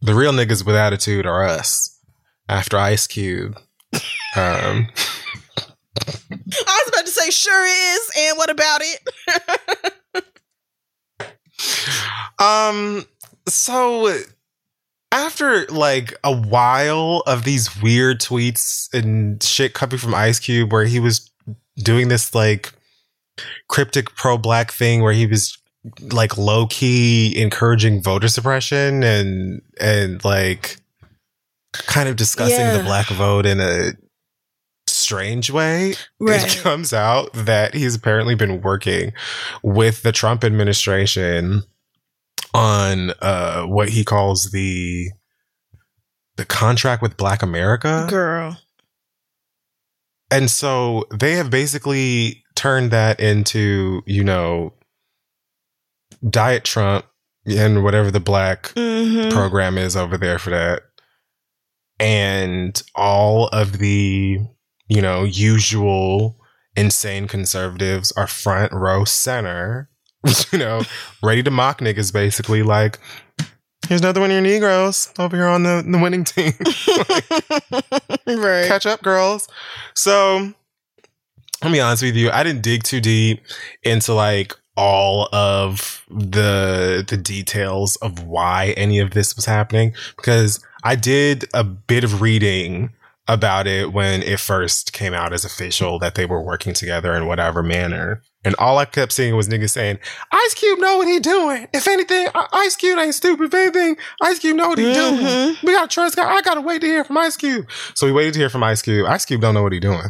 the 0.00 0.14
real 0.14 0.32
niggas 0.32 0.64
with 0.64 0.76
attitude 0.76 1.26
are 1.26 1.44
us. 1.44 1.96
After 2.48 2.78
Ice 2.78 3.06
Cube, 3.06 3.56
um, 4.34 4.88
I 4.96 5.68
was 6.06 6.88
about 6.88 7.06
to 7.06 7.12
say 7.12 7.30
sure 7.30 7.64
is, 7.64 8.10
and 8.18 8.36
what 8.36 8.50
about 8.50 8.80
it? 8.82 10.24
Um, 12.40 13.04
so 13.46 14.16
after 15.12 15.66
like 15.66 16.14
a 16.24 16.34
while 16.34 17.22
of 17.26 17.44
these 17.44 17.80
weird 17.82 18.20
tweets 18.20 18.92
and 18.94 19.42
shit 19.42 19.74
coming 19.74 19.98
from 19.98 20.14
Ice 20.14 20.38
Cube, 20.38 20.72
where 20.72 20.86
he 20.86 21.00
was 21.00 21.30
doing 21.76 22.08
this 22.08 22.34
like 22.34 22.72
cryptic 23.68 24.14
pro 24.16 24.38
black 24.38 24.72
thing 24.72 25.02
where 25.02 25.12
he 25.12 25.26
was 25.26 25.58
like 26.00 26.36
low 26.36 26.66
key 26.66 27.40
encouraging 27.40 28.02
voter 28.02 28.28
suppression 28.28 29.02
and 29.02 29.62
and 29.80 30.22
like 30.24 30.76
kind 31.72 32.08
of 32.08 32.16
discussing 32.16 32.58
Yeah. 32.60 32.78
the 32.78 32.84
black 32.84 33.06
vote 33.08 33.46
in 33.46 33.60
a 33.60 33.92
strange 34.86 35.50
way. 35.50 35.94
It 36.20 36.60
comes 36.62 36.92
out 36.92 37.32
that 37.32 37.74
he's 37.74 37.94
apparently 37.94 38.34
been 38.34 38.60
working 38.60 39.12
with 39.62 40.02
the 40.02 40.12
Trump 40.12 40.44
administration 40.44 41.62
on 42.52 43.10
uh 43.22 43.62
what 43.62 43.88
he 43.90 44.04
calls 44.04 44.50
the 44.50 45.10
the 46.36 46.44
contract 46.44 47.02
with 47.02 47.16
Black 47.16 47.42
America. 47.42 48.06
Girl. 48.08 48.58
And 50.30 50.50
so 50.50 51.04
they 51.12 51.32
have 51.34 51.50
basically 51.50 52.42
turned 52.54 52.90
that 52.92 53.18
into, 53.20 54.02
you 54.06 54.22
know, 54.24 54.72
Diet 56.28 56.64
Trump 56.64 57.06
and 57.46 57.82
whatever 57.82 58.10
the 58.10 58.20
black 58.20 58.72
Mm-hmm. 58.74 59.30
program 59.30 59.78
is 59.78 59.96
over 59.96 60.18
there 60.18 60.38
for 60.38 60.50
that. 60.50 60.82
And 61.98 62.80
all 62.94 63.48
of 63.48 63.78
the, 63.78 64.38
you 64.88 65.02
know, 65.02 65.24
usual 65.24 66.38
insane 66.76 67.26
conservatives 67.28 68.12
are 68.12 68.26
front 68.26 68.72
row 68.72 69.04
center, 69.04 69.90
you 70.52 70.58
know, 70.58 70.82
ready 71.22 71.42
to 71.42 71.50
mock 71.50 71.80
niggas 71.80 72.12
basically 72.12 72.62
like, 72.62 72.98
here's 73.88 74.00
another 74.00 74.20
one 74.20 74.30
of 74.30 74.34
your 74.34 74.42
Negroes 74.42 75.12
over 75.18 75.36
here 75.36 75.46
on 75.46 75.62
the, 75.62 75.84
the 75.86 75.98
winning 75.98 76.24
team. 76.24 76.52
right. 78.40 78.66
catch 78.68 78.86
up, 78.86 79.02
girls. 79.02 79.48
So, 79.94 80.54
me 81.64 81.72
be 81.72 81.80
honest 81.80 82.02
with 82.02 82.16
you. 82.16 82.30
I 82.30 82.42
didn't 82.42 82.62
dig 82.62 82.82
too 82.82 83.00
deep 83.00 83.42
into 83.82 84.14
like 84.14 84.54
all 84.76 85.28
of 85.32 86.04
the 86.08 87.04
the 87.06 87.16
details 87.16 87.96
of 87.96 88.24
why 88.24 88.74
any 88.76 88.98
of 88.98 89.10
this 89.10 89.36
was 89.36 89.44
happening 89.44 89.94
because 90.16 90.64
I 90.84 90.96
did 90.96 91.44
a 91.52 91.64
bit 91.64 92.04
of 92.04 92.20
reading 92.20 92.90
about 93.32 93.66
it 93.68 93.92
when 93.92 94.22
it 94.22 94.40
first 94.40 94.92
came 94.92 95.14
out 95.14 95.32
as 95.32 95.44
official 95.44 95.98
that 96.00 96.16
they 96.16 96.26
were 96.26 96.42
working 96.42 96.74
together 96.74 97.14
in 97.14 97.26
whatever 97.26 97.62
manner. 97.62 98.22
And 98.44 98.56
all 98.58 98.78
I 98.78 98.86
kept 98.86 99.12
seeing 99.12 99.36
was 99.36 99.48
niggas 99.48 99.70
saying, 99.70 99.98
Ice 100.32 100.54
Cube 100.54 100.78
know 100.80 100.96
what 100.96 101.06
he 101.06 101.20
doing. 101.20 101.68
If 101.72 101.86
anything, 101.86 102.26
Ice 102.34 102.74
Cube 102.74 102.98
ain't 102.98 103.14
stupid. 103.14 103.46
If 103.46 103.54
anything, 103.54 103.96
Ice 104.22 104.38
Cube 104.38 104.56
know 104.56 104.68
what 104.70 104.78
he 104.78 104.92
doing. 104.92 105.18
Mhm. 105.18 105.62
We 105.62 105.74
gotta 105.74 105.88
trust 105.88 106.16
God. 106.16 106.26
I 106.26 106.40
gotta 106.40 106.60
wait 106.62 106.80
to 106.80 106.86
hear 106.86 107.04
from 107.04 107.18
Ice 107.18 107.36
Cube. 107.36 107.66
So 107.94 108.06
we 108.06 108.12
waited 108.12 108.32
to 108.34 108.40
hear 108.40 108.48
from 108.50 108.62
Ice 108.64 108.82
Cube. 108.82 109.06
Ice 109.06 109.24
Cube 109.26 109.42
don't 109.42 109.54
know 109.54 109.62
what 109.62 109.72
he 109.72 109.78
doing. 109.80 110.06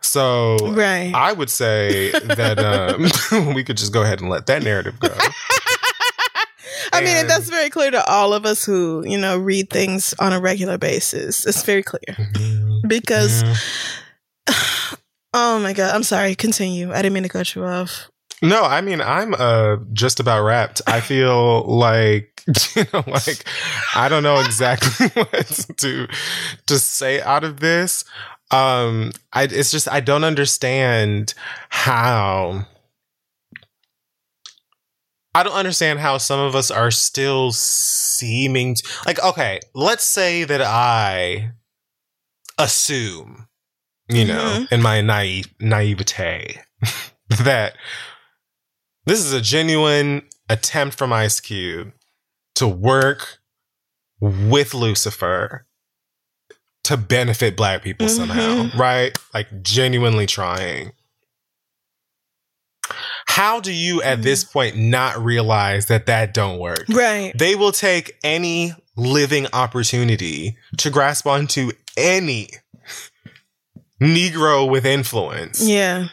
So 0.00 0.56
Right. 0.62 1.12
I 1.14 1.32
would 1.32 1.50
say 1.50 2.10
that 2.12 2.58
um, 2.60 3.54
we 3.54 3.64
could 3.64 3.78
just 3.78 3.92
go 3.92 4.02
ahead 4.02 4.20
and 4.20 4.28
let 4.30 4.46
that 4.46 4.62
narrative 4.62 5.00
go. 5.00 5.08
I 6.92 7.00
mean, 7.00 7.16
And- 7.16 7.30
that's 7.30 7.48
very 7.48 7.70
clear 7.70 7.90
to 7.90 8.04
all 8.06 8.32
of 8.34 8.44
us 8.46 8.64
who, 8.64 9.04
you 9.06 9.18
know, 9.18 9.36
read 9.38 9.70
things 9.70 10.14
on 10.18 10.32
a 10.32 10.40
regular 10.40 10.78
basis. 10.78 11.46
It's 11.46 11.62
very 11.62 11.82
clear. 11.82 12.16
Because, 12.86 13.42
Yeah. 13.42 13.54
oh 15.34 15.58
my 15.60 15.72
God, 15.72 15.94
I'm 15.94 16.02
sorry. 16.02 16.34
Continue. 16.34 16.92
I 16.92 16.96
didn't 17.02 17.12
mean 17.14 17.22
to 17.24 17.28
cut 17.28 17.54
you 17.54 17.64
off. 17.64 18.08
No, 18.42 18.62
I 18.64 18.80
mean 18.82 19.00
I'm 19.00 19.32
uh 19.34 19.76
just 19.92 20.20
about 20.20 20.44
wrapped. 20.44 20.82
I 20.86 21.00
feel 21.00 21.62
like 21.66 22.42
you 22.76 22.84
know, 22.92 23.02
like 23.06 23.44
I 23.94 24.08
don't 24.08 24.22
know 24.22 24.40
exactly 24.40 25.06
what 25.14 25.66
to 25.78 26.08
to 26.66 26.78
say 26.78 27.22
out 27.22 27.44
of 27.44 27.60
this. 27.60 28.04
Um, 28.50 29.12
I 29.32 29.44
it's 29.44 29.70
just 29.70 29.88
I 29.90 30.00
don't 30.00 30.24
understand 30.24 31.32
how. 31.70 32.66
I 35.34 35.42
don't 35.42 35.54
understand 35.54 35.98
how 35.98 36.18
some 36.18 36.38
of 36.38 36.54
us 36.54 36.70
are 36.70 36.90
still 36.90 37.52
seeming 37.52 38.76
to, 38.76 38.88
like 39.06 39.22
okay. 39.22 39.60
Let's 39.74 40.04
say 40.04 40.44
that 40.44 40.62
I 40.62 41.52
assume, 42.58 43.48
you 44.08 44.24
know, 44.24 44.60
mm-hmm. 44.60 44.74
in 44.74 44.82
my 44.82 45.00
naive 45.00 45.52
naivete, 45.60 46.60
that 47.28 47.76
this 49.06 49.20
is 49.20 49.32
a 49.32 49.40
genuine 49.40 50.22
attempt 50.48 50.96
from 50.96 51.12
Ice 51.12 51.40
Cube 51.40 51.92
to 52.54 52.68
work 52.68 53.38
with 54.20 54.72
Lucifer 54.72 55.66
to 56.84 56.96
benefit 56.96 57.56
black 57.56 57.82
people 57.82 58.08
somehow, 58.08 58.62
mm-hmm. 58.62 58.78
right? 58.78 59.16
Like 59.32 59.62
genuinely 59.62 60.26
trying. 60.26 60.92
How 63.26 63.60
do 63.60 63.72
you 63.72 64.02
at 64.02 64.22
this 64.22 64.44
mm-hmm. 64.44 64.52
point 64.52 64.76
not 64.76 65.22
realize 65.22 65.86
that 65.86 66.06
that 66.06 66.34
don't 66.34 66.58
work? 66.58 66.84
Right. 66.88 67.32
They 67.36 67.54
will 67.54 67.72
take 67.72 68.16
any 68.22 68.72
living 68.96 69.46
opportunity 69.52 70.56
to 70.78 70.90
grasp 70.90 71.26
onto 71.26 71.72
any 71.96 72.48
Negro 74.00 74.68
with 74.68 74.84
influence 74.84 75.66
Yeah. 75.66 76.08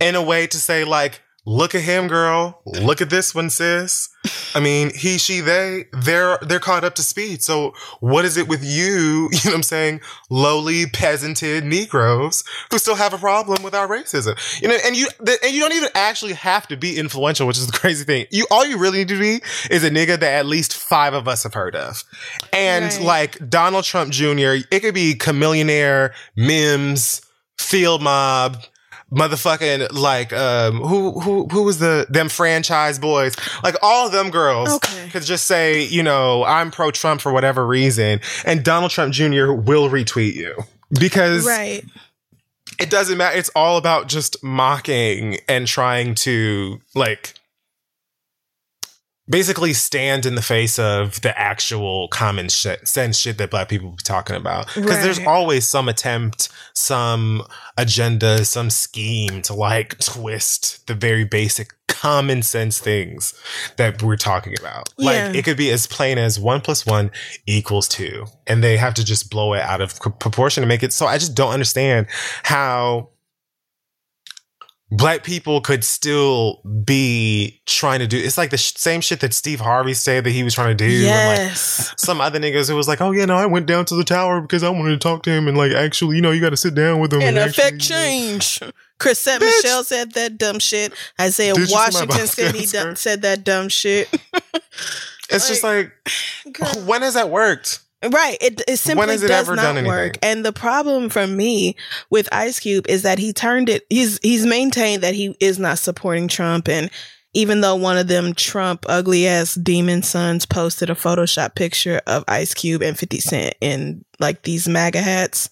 in 0.00 0.14
a 0.14 0.22
way 0.22 0.46
to 0.46 0.56
say 0.58 0.84
like 0.84 1.22
look 1.46 1.74
at 1.74 1.82
him 1.82 2.08
girl. 2.08 2.60
Look 2.64 3.00
at 3.00 3.10
this 3.10 3.34
one 3.34 3.50
sis. 3.50 4.08
I 4.54 4.60
mean 4.60 4.90
he 4.94 5.18
she 5.18 5.40
they 5.40 5.84
they're 5.92 6.38
they're 6.40 6.58
caught 6.60 6.84
up 6.84 6.94
to 6.94 7.02
speed. 7.02 7.42
So 7.42 7.74
what 8.00 8.24
is 8.24 8.36
it 8.36 8.48
with 8.48 8.64
you 8.64 9.28
you 9.32 9.38
know 9.44 9.50
what 9.50 9.54
i'm 9.54 9.62
saying 9.62 10.00
lowly 10.30 10.86
peasanted 10.86 11.62
negroes 11.64 12.42
who 12.70 12.78
still 12.78 12.94
have 12.94 13.12
a 13.12 13.18
problem 13.18 13.62
with 13.62 13.74
our 13.74 13.86
racism? 13.86 14.34
You 14.62 14.68
know 14.68 14.78
and 14.86 14.96
you, 14.96 15.06
and 15.20 15.52
you 15.52 15.60
don't 15.60 15.74
even 15.74 15.90
actually 15.94 16.32
have 16.34 16.66
to 16.68 16.76
be 16.76 16.96
influential 16.96 17.46
which 17.46 17.58
is 17.58 17.66
the 17.66 17.76
crazy 17.78 18.04
thing. 18.04 18.26
You 18.30 18.46
all 18.50 18.64
you 18.64 18.78
really 18.78 18.98
need 18.98 19.08
to 19.08 19.18
be 19.18 19.40
is 19.70 19.84
a 19.84 19.90
nigga 19.90 20.18
that 20.18 20.22
at 20.22 20.46
least 20.46 20.74
five 20.74 21.12
of 21.12 21.28
us 21.28 21.42
have 21.42 21.52
heard 21.54 21.76
of. 21.76 22.02
And 22.52 22.84
Right. 22.86 23.00
like 23.02 23.50
donald 23.50 23.84
trump 23.84 24.12
jr 24.12 24.56
it 24.70 24.80
could 24.80 24.94
be 24.94 25.14
Chamillionaire 25.14 26.12
mims 26.36 27.20
field 27.58 28.02
mob 28.02 28.56
motherfucking 29.12 29.92
like 29.92 30.32
um 30.32 30.80
who 30.80 31.20
who 31.20 31.46
who 31.48 31.62
was 31.62 31.78
the 31.78 32.06
them 32.10 32.28
Franchize 32.28 32.98
Boyz 32.98 33.38
like 33.62 33.76
all 33.82 34.08
them 34.10 34.30
girls 34.30 34.70
Okay. 34.70 35.08
could 35.10 35.22
just 35.22 35.46
say 35.46 35.82
you 35.84 36.02
know 36.02 36.42
i'm 36.44 36.70
pro 36.72 36.90
trump 36.90 37.20
for 37.20 37.32
whatever 37.32 37.64
reason 37.66 38.20
and 38.44 38.64
donald 38.64 38.90
trump 38.90 39.12
jr 39.12 39.52
will 39.52 39.88
retweet 39.88 40.34
you 40.34 40.56
because 40.98 41.46
Right. 41.46 41.84
it 42.80 42.90
doesn't 42.90 43.16
matter 43.18 43.36
it's 43.38 43.50
all 43.54 43.76
about 43.76 44.08
just 44.08 44.42
mocking 44.42 45.38
and 45.48 45.66
trying 45.68 46.14
to 46.16 46.80
like 46.94 47.34
basically 49.28 49.72
stand 49.72 50.26
in 50.26 50.34
the 50.34 50.42
face 50.42 50.78
of 50.78 51.20
the 51.22 51.38
actual 51.38 52.08
common 52.08 52.48
shit, 52.48 52.86
sense 52.86 53.18
shit 53.18 53.38
that 53.38 53.50
black 53.50 53.68
people 53.68 53.90
be 53.90 54.02
talking 54.02 54.36
about. 54.36 54.66
Because 54.74 55.02
there's 55.02 55.24
always 55.26 55.66
some 55.66 55.88
attempt, 55.88 56.48
some 56.74 57.42
agenda, 57.78 58.44
some 58.44 58.70
scheme 58.70 59.42
to 59.42 59.54
like 59.54 59.98
twist 59.98 60.86
the 60.86 60.94
very 60.94 61.24
basic 61.24 61.72
common 61.88 62.42
sense 62.42 62.78
things 62.78 63.32
that 63.76 64.02
we're 64.02 64.16
talking 64.16 64.54
about. 64.58 64.90
Yeah. 64.98 65.06
Like 65.06 65.36
it 65.36 65.44
could 65.44 65.56
be 65.56 65.70
as 65.70 65.86
plain 65.86 66.18
as 66.18 66.38
one 66.38 66.60
plus 66.60 66.84
one 66.84 67.10
equals 67.46 67.88
two. 67.88 68.26
And 68.46 68.62
they 68.62 68.76
have 68.76 68.92
to 68.94 69.04
just 69.04 69.30
blow 69.30 69.54
it 69.54 69.62
out 69.62 69.80
of 69.80 69.98
proportion 70.18 70.60
to 70.60 70.66
make 70.66 70.82
it. 70.82 70.92
So 70.92 71.06
I 71.06 71.16
just 71.16 71.34
don't 71.34 71.52
understand 71.52 72.08
how 72.42 73.08
black 74.90 75.24
people 75.24 75.60
could 75.60 75.82
still 75.82 76.60
be 76.84 77.60
trying 77.66 77.98
to 77.98 78.06
do 78.06 78.16
it's 78.18 78.36
like 78.38 78.50
the 78.50 78.58
sh- 78.58 78.74
same 78.76 79.00
shit 79.00 79.20
that 79.20 79.32
Steve 79.32 79.58
Harvey 79.58 79.94
said 79.94 80.24
that 80.24 80.30
he 80.30 80.42
was 80.42 80.54
trying 80.54 80.76
to 80.76 80.84
do 80.84 80.84
and 80.84 81.04
like 81.04 81.48
Yes. 81.48 81.94
some 81.96 82.20
other 82.20 82.38
niggas 82.38 82.68
who 82.68 82.76
was 82.76 82.86
like 82.86 83.00
oh 83.00 83.10
yeah 83.10 83.24
no 83.24 83.34
I 83.34 83.46
went 83.46 83.66
down 83.66 83.86
to 83.86 83.96
the 83.96 84.04
tower 84.04 84.40
because 84.40 84.62
I 84.62 84.68
wanted 84.68 84.90
to 84.90 84.98
talk 84.98 85.22
to 85.24 85.30
him 85.30 85.48
and 85.48 85.56
like 85.56 85.72
actually 85.72 86.16
you 86.16 86.22
know 86.22 86.30
you 86.30 86.40
got 86.40 86.50
to 86.50 86.56
sit 86.56 86.74
down 86.74 87.00
with 87.00 87.12
him 87.12 87.22
and 87.22 87.38
actually, 87.38 87.64
affect 87.64 87.88
you 87.88 87.96
know." 87.96 88.02
change. 88.02 88.60
Chrisette 89.00 89.40
Bitch. 89.40 89.62
Michele 89.64 89.84
said 89.84 90.12
that 90.12 90.38
dumb 90.38 90.60
shit. 90.60 90.92
Isaiah 91.20 91.54
Did 91.54 91.60
you 91.62 91.66
see 91.66 91.74
my 91.74 91.80
Washington 91.86 92.26
said 92.28 92.54
he 92.54 92.66
done, 92.66 92.94
said 92.96 93.22
that 93.22 93.42
dumb 93.42 93.68
shit. 93.68 94.08
it's 95.30 95.48
just 95.48 95.64
like 95.64 95.92
when 96.86 97.02
has 97.02 97.14
that 97.14 97.30
worked 97.30 97.80
Right. 98.10 98.36
It, 98.40 98.62
it 98.68 98.76
simply 98.78 99.00
When 99.00 99.08
has 99.10 99.22
it 99.22 99.28
does 99.28 99.48
not 99.48 99.58
anything? 99.64 99.86
work. 99.86 100.18
And 100.22 100.44
the 100.44 100.52
problem 100.52 101.08
for 101.08 101.26
me 101.26 101.76
with 102.10 102.28
Ice 102.32 102.58
Cube 102.60 102.86
is 102.88 103.02
that 103.02 103.18
he 103.18 103.32
turned 103.32 103.68
it 103.68 103.86
he's 103.88 104.18
he's 104.22 104.44
maintained 104.46 105.02
that 105.02 105.14
he 105.14 105.36
is 105.40 105.58
not 105.58 105.78
supporting 105.78 106.28
Trump 106.28 106.68
and 106.68 106.90
even 107.32 107.60
though 107.62 107.74
one 107.76 107.96
of 107.98 108.06
them 108.08 108.32
Trump 108.34 108.84
ugly 108.88 109.26
ass 109.26 109.54
demon 109.54 110.02
sons 110.02 110.46
posted 110.46 110.90
a 110.90 110.94
Photoshop 110.94 111.54
picture 111.54 112.00
of 112.06 112.24
Ice 112.28 112.54
Cube 112.54 112.82
and 112.82 112.98
50 112.98 113.20
Cent 113.20 113.54
in 113.60 114.04
like 114.20 114.42
these 114.42 114.68
MAGA 114.68 115.00
hats. 115.00 115.50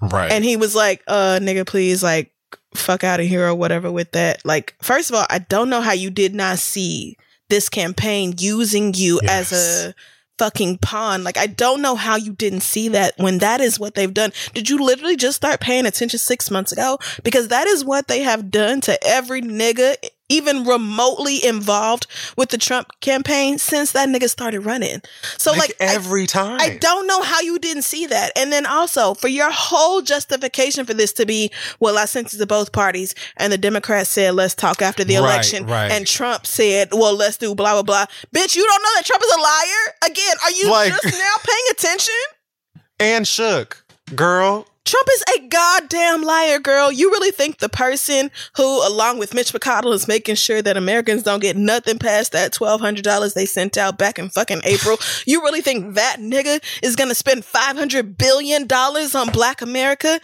right 0.00 0.30
And 0.30 0.44
he 0.44 0.56
was 0.56 0.74
like, 0.74 1.02
uh, 1.08 1.38
nigga, 1.42 1.66
please, 1.66 2.02
like, 2.02 2.32
fuck 2.74 3.02
out 3.04 3.18
of 3.20 3.26
here 3.26 3.46
or 3.48 3.54
whatever 3.54 3.90
with 3.90 4.12
that. 4.12 4.44
Like, 4.44 4.76
first 4.80 5.10
of 5.10 5.16
all, 5.16 5.26
I 5.28 5.40
don't 5.40 5.68
know 5.70 5.80
how 5.80 5.92
you 5.92 6.08
did 6.10 6.34
not 6.34 6.58
see 6.60 7.16
this 7.48 7.68
campaign 7.68 8.34
using 8.38 8.94
you 8.94 9.18
Yes. 9.24 9.52
as 9.52 9.88
a 9.88 9.94
fucking 10.40 10.78
pawn. 10.78 11.22
Like 11.22 11.36
I 11.36 11.46
don't 11.46 11.82
know 11.82 11.96
how 11.96 12.16
you 12.16 12.32
didn't 12.32 12.62
see 12.62 12.88
that 12.88 13.12
when 13.18 13.38
that 13.38 13.60
is 13.60 13.78
what 13.78 13.94
they've 13.94 14.14
done. 14.14 14.32
Did 14.54 14.70
you 14.70 14.82
literally 14.82 15.14
just 15.14 15.36
start 15.36 15.60
paying 15.60 15.84
attention 15.84 16.18
6 16.18 16.50
months 16.50 16.72
ago? 16.72 16.98
Because 17.22 17.48
that 17.48 17.66
is 17.66 17.84
what 17.84 18.08
they 18.08 18.20
have 18.20 18.50
done 18.50 18.80
to 18.80 18.98
every 19.06 19.42
nigga 19.42 19.96
even 20.30 20.64
remotely 20.64 21.44
involved 21.44 22.06
with 22.38 22.48
the 22.48 22.56
Trump 22.58 22.88
campaign 23.00 23.58
since 23.58 23.92
that 23.92 24.08
nigga 24.08 24.30
started 24.30 24.60
running. 24.60 25.02
So 25.36 25.52
like, 25.52 25.72
I- 25.80 25.84
every 25.94 26.26
time. 26.26 26.58
I 26.60 26.78
don't 26.78 27.06
know 27.06 27.20
how 27.22 27.40
you 27.40 27.58
didn't 27.58 27.82
see 27.82 28.06
that. 28.06 28.32
And 28.36 28.50
then 28.52 28.64
also 28.64 29.12
for 29.14 29.28
your 29.28 29.50
whole 29.50 30.00
justification 30.00 30.86
for 30.86 30.94
this 30.94 31.12
to 31.14 31.26
be, 31.26 31.50
well, 31.80 31.98
I 31.98 32.04
sent 32.06 32.32
it 32.32 32.38
to 32.38 32.46
both 32.46 32.72
parties 32.72 33.14
and 33.36 33.52
the 33.52 33.58
Democrats 33.58 34.08
said, 34.10 34.34
let's 34.34 34.54
talk 34.54 34.80
after 34.80 35.04
the 35.04 35.16
Right, 35.16 35.20
election. 35.20 35.66
right. 35.66 35.90
And 35.90 36.06
Trump 36.06 36.46
said, 36.46 36.88
well, 36.92 37.14
let's 37.14 37.36
do 37.36 37.54
blah, 37.54 37.72
blah, 37.74 37.82
blah. 37.82 38.06
Bitch, 38.34 38.54
you 38.56 38.64
don't 38.66 38.82
know 38.82 38.88
that 38.96 39.04
Trump 39.04 39.22
is 39.22 39.32
a 39.32 39.40
liar? 39.40 39.94
Again, 40.12 40.36
are 40.44 40.50
you 40.52 40.70
Like- 40.70 40.92
just 41.02 41.18
now 41.18 41.34
paying 41.44 41.64
attention? 41.72 42.14
and 43.00 43.26
shook, 43.26 43.84
girl. 44.14 44.66
Trump 44.84 45.08
is 45.12 45.24
a 45.36 45.48
goddamn 45.48 46.22
liar, 46.22 46.58
girl. 46.58 46.90
You 46.90 47.10
really 47.10 47.30
think 47.30 47.58
the 47.58 47.68
person 47.68 48.30
who, 48.56 48.86
along 48.86 49.18
with 49.18 49.34
Mitch 49.34 49.52
McConnell, 49.52 49.94
is 49.94 50.08
making 50.08 50.36
sure 50.36 50.62
that 50.62 50.76
Americans 50.76 51.22
don't 51.22 51.40
get 51.40 51.56
nothing 51.56 51.98
past 51.98 52.32
that 52.32 52.52
twelve 52.52 52.80
hundred 52.80 53.04
dollars 53.04 53.34
they 53.34 53.46
sent 53.46 53.76
out 53.76 53.98
back 53.98 54.18
in 54.18 54.30
fucking 54.30 54.62
April? 54.64 54.98
you 55.26 55.42
really 55.42 55.60
think 55.60 55.94
that 55.94 56.16
nigga 56.18 56.62
is 56.82 56.96
gonna 56.96 57.14
spend 57.14 57.44
five 57.44 57.76
hundred 57.76 58.16
billion 58.16 58.66
dollars 58.66 59.14
on 59.14 59.28
Black 59.30 59.60
America 59.62 60.18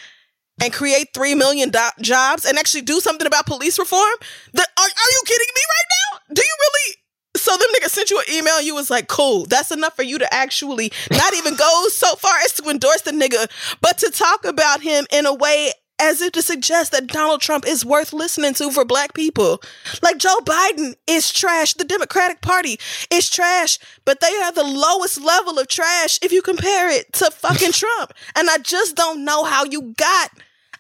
and 0.63 0.73
create 0.73 1.09
three 1.13 1.35
million 1.35 1.71
do- 1.71 1.79
jobs 2.01 2.45
and 2.45 2.59
actually 2.59 2.83
do 2.83 2.99
something 3.01 3.27
about 3.27 3.47
police 3.47 3.79
reform? 3.79 4.15
The, 4.53 4.63
are, 4.63 4.83
are 4.85 5.11
you 5.13 5.23
kidding 5.27 5.49
me 5.55 5.63
right 5.69 5.89
now? 5.91 6.35
Do 6.35 6.43
you 6.43 6.57
really? 6.61 6.97
So 7.37 7.57
them 7.57 7.69
niggas 7.75 7.91
sent 7.91 8.11
you 8.11 8.19
an 8.19 8.25
email. 8.33 8.61
You 8.61 8.75
was 8.75 8.91
like, 8.91 9.09
cool. 9.09 9.47
That's 9.47 9.71
enough 9.71 9.97
for 9.97 10.03
you 10.03 10.19
to 10.19 10.35
actually 10.35 10.93
not 11.11 11.35
even 11.35 11.55
go 11.57 11.85
so 11.89 12.15
far 12.17 12.37
as 12.45 12.53
to 12.55 12.69
endorse 12.69 13.03
the 13.03 13.13
nigga, 13.13 13.49
but 13.81 13.99
to 13.99 14.11
talk 14.11 14.45
about 14.45 14.81
him 14.81 15.07
in 15.11 15.27
a 15.27 15.35
way 15.35 15.73
as 15.99 16.21
if 16.21 16.33
to 16.33 16.43
suggest 16.43 16.93
that 16.93 17.07
Donald 17.07 17.41
Trump 17.41 17.67
is 17.67 17.85
worth 17.85 18.13
listening 18.13 18.55
to 18.55 18.71
for 18.71 18.85
black 18.85 19.15
people. 19.15 19.63
Like 20.03 20.19
Joe 20.19 20.39
Biden 20.45 20.95
is 21.07 21.33
trash. 21.33 21.75
The 21.75 21.85
Democratic 21.85 22.41
Party 22.41 22.79
is 23.11 23.31
trash, 23.31 23.79
but 24.05 24.21
they 24.21 24.35
are 24.43 24.53
the 24.53 24.65
lowest 24.65 25.21
level 25.21 25.59
of 25.59 25.69
trash 25.69 26.19
if 26.23 26.33
you 26.33 26.43
compare 26.43 26.91
it 26.91 27.13
to 27.15 27.31
fucking 27.31 27.73
Trump. 27.73 28.13
And 28.35 28.51
I 28.51 28.59
just 28.59 28.97
don't 28.97 29.25
know 29.25 29.45
how 29.45 29.65
you 29.65 29.95
got 29.97 30.31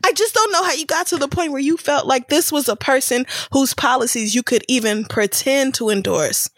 I 0.06 0.12
just 0.12 0.34
don't 0.34 0.52
know 0.52 0.62
how 0.62 0.72
you 0.72 0.86
got 0.86 1.08
to 1.08 1.16
the 1.16 1.26
point 1.26 1.50
where 1.50 1.60
you 1.60 1.76
felt 1.76 2.06
like 2.06 2.28
this 2.28 2.52
was 2.52 2.68
a 2.68 2.76
person 2.76 3.26
whose 3.52 3.74
policies 3.74 4.36
you 4.36 4.44
could 4.44 4.62
even 4.68 5.04
pretend 5.04 5.74
to 5.74 5.90
endorse. 5.90 6.48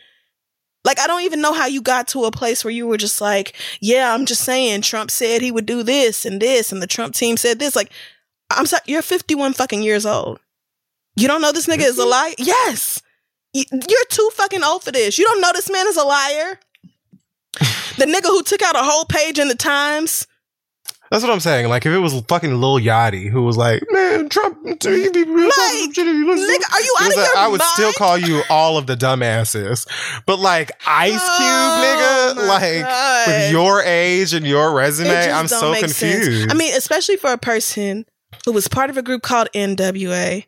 Like, 0.84 1.01
I 1.01 1.07
don't 1.07 1.22
even 1.22 1.40
know 1.40 1.55
how 1.55 1.64
you 1.64 1.80
got 1.80 2.09
to 2.09 2.26
a 2.26 2.30
place 2.30 2.62
where 2.62 2.74
you 2.74 2.86
were 2.86 2.99
just 2.99 3.22
like, 3.22 3.57
yeah, 3.80 4.12
I'm 4.12 4.26
just 4.26 4.44
saying 4.44 4.82
Trump 4.82 5.11
said 5.11 5.40
he 5.40 5.51
would 5.51 5.64
do 5.64 5.82
this 5.82 6.26
and 6.26 6.42
this, 6.42 6.72
and 6.72 6.82
the 6.82 6.86
Trump 6.86 7.14
team 7.14 7.38
said 7.38 7.59
this. 7.59 7.74
Like, 7.74 7.90
I'm 8.51 8.66
sorry, 8.66 8.82
you're 8.84 9.01
51 9.01 9.55
fucking 9.55 9.82
years 9.82 10.05
old. 10.05 10.40
You 11.16 11.26
don't 11.26 11.40
know 11.40 11.51
this 11.51 11.66
nigga 11.66 11.86
is 11.86 11.96
a 11.96 12.05
liar? 12.05 12.34
Yes. 12.36 13.01
You're 13.55 14.05
too 14.11 14.30
fucking 14.34 14.62
old 14.62 14.84
for 14.84 14.92
this. 14.92 15.16
You 15.16 15.24
don't 15.24 15.40
know 15.40 15.53
this 15.55 15.70
man 15.70 15.86
is 15.86 15.96
a 15.96 16.05
liar? 16.05 16.61
the 17.96 18.05
nigga 18.05 18.26
who 18.26 18.42
took 18.42 18.61
out 18.61 18.76
a 18.76 18.82
whole 18.82 19.07
page 19.07 19.38
in 19.38 19.49
the 19.49 19.55
Times. 19.55 20.26
That's 21.11 21.25
what 21.25 21.33
I'm 21.33 21.41
saying. 21.41 21.69
Like, 21.69 21.87
if 21.87 21.93
it 21.93 21.99
was 21.99 22.21
fucking 22.29 22.61
Lil 22.61 22.79
Yachty 22.79 23.31
who 23.31 23.43
was 23.43 23.57
like, 23.57 23.83
"Man, 23.91 24.29
Trump, 24.29 24.59
he 24.67 24.75
be 25.11 25.25
real 25.25 25.47
Like, 25.47 25.95
shit 25.95 25.99
if 25.99 26.15
you 26.15 26.27
listen 26.27 26.47
to 26.47 26.53
Nigga, 26.53 26.73
are 26.75 26.81
you 26.83 26.95
out 27.01 27.11
of 27.11 27.17
like, 27.17 27.27
your 27.29 27.37
I 27.39 27.49
would 27.49 27.61
mind? 27.61 27.71
still 27.75 27.93
call 27.95 28.19
you 28.19 28.43
all 28.51 28.77
of 28.77 28.87
the 28.87 28.95
dumbasses. 28.95 29.87
But 30.27 30.39
like 30.39 30.71
Ice 30.87 31.19
oh 31.21 31.37
Cube, 31.39 32.37
Oh, 32.39 32.45
nigga, 32.45 32.49
like 32.49 32.83
God. 32.85 33.27
with 33.29 33.51
your 33.53 33.83
age 33.83 34.35
and 34.35 34.47
your 34.47 34.73
resume, 34.75 35.33
I'm 35.33 35.49
so 35.49 35.73
make 35.73 35.81
sense. 35.87 35.99
confused. 35.99 36.51
I 36.51 36.55
mean, 36.55 36.75
especially 36.77 37.17
for 37.17 37.33
a 37.33 37.39
person 37.39 38.05
who 38.45 38.53
was 38.53 38.69
part 38.69 38.91
of 38.91 38.97
a 38.99 39.03
group 39.03 39.23
called 39.23 39.49
NWA. 39.55 40.45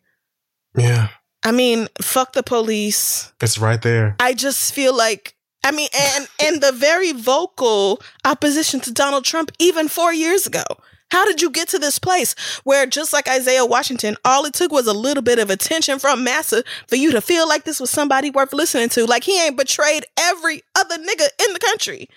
yeah, 0.76 1.08
I 1.42 1.52
mean, 1.52 1.88
fuck 2.02 2.32
the 2.34 2.42
police. 2.42 3.32
it's 3.40 3.58
right 3.58 3.80
there. 3.80 4.16
I 4.20 4.34
just 4.34 4.74
feel 4.74 4.94
like 4.96 5.34
I 5.64 5.72
mean, 5.72 5.88
and 5.98 6.28
and 6.42 6.62
the 6.62 6.72
very 6.72 7.12
vocal 7.12 8.00
opposition 8.24 8.80
to 8.80 8.92
Donald 8.92 9.24
Trump 9.24 9.52
even 9.58 9.88
four 9.88 10.12
years 10.12 10.46
ago. 10.46 10.64
How 11.10 11.24
did 11.24 11.42
you 11.42 11.50
get 11.50 11.68
to 11.70 11.78
this 11.78 11.98
place 11.98 12.34
where, 12.62 12.86
just 12.86 13.12
like 13.12 13.28
Isaiah 13.28 13.66
Washington, 13.66 14.16
all 14.24 14.44
it 14.44 14.54
took 14.54 14.70
was 14.70 14.86
a 14.86 14.92
little 14.92 15.24
bit 15.24 15.40
of 15.40 15.50
attention 15.50 15.98
from 15.98 16.22
Massa 16.22 16.62
for 16.86 16.94
you 16.94 17.10
to 17.10 17.20
feel 17.20 17.48
like 17.48 17.64
this 17.64 17.80
was 17.80 17.90
somebody 17.90 18.30
worth 18.30 18.52
listening 18.52 18.90
to? 18.90 19.06
Like 19.06 19.24
he 19.24 19.42
ain't 19.44 19.56
betrayed 19.56 20.06
every 20.16 20.62
other 20.76 20.96
nigga 20.96 21.28
in 21.46 21.52
the 21.52 21.58
country. 21.58 22.08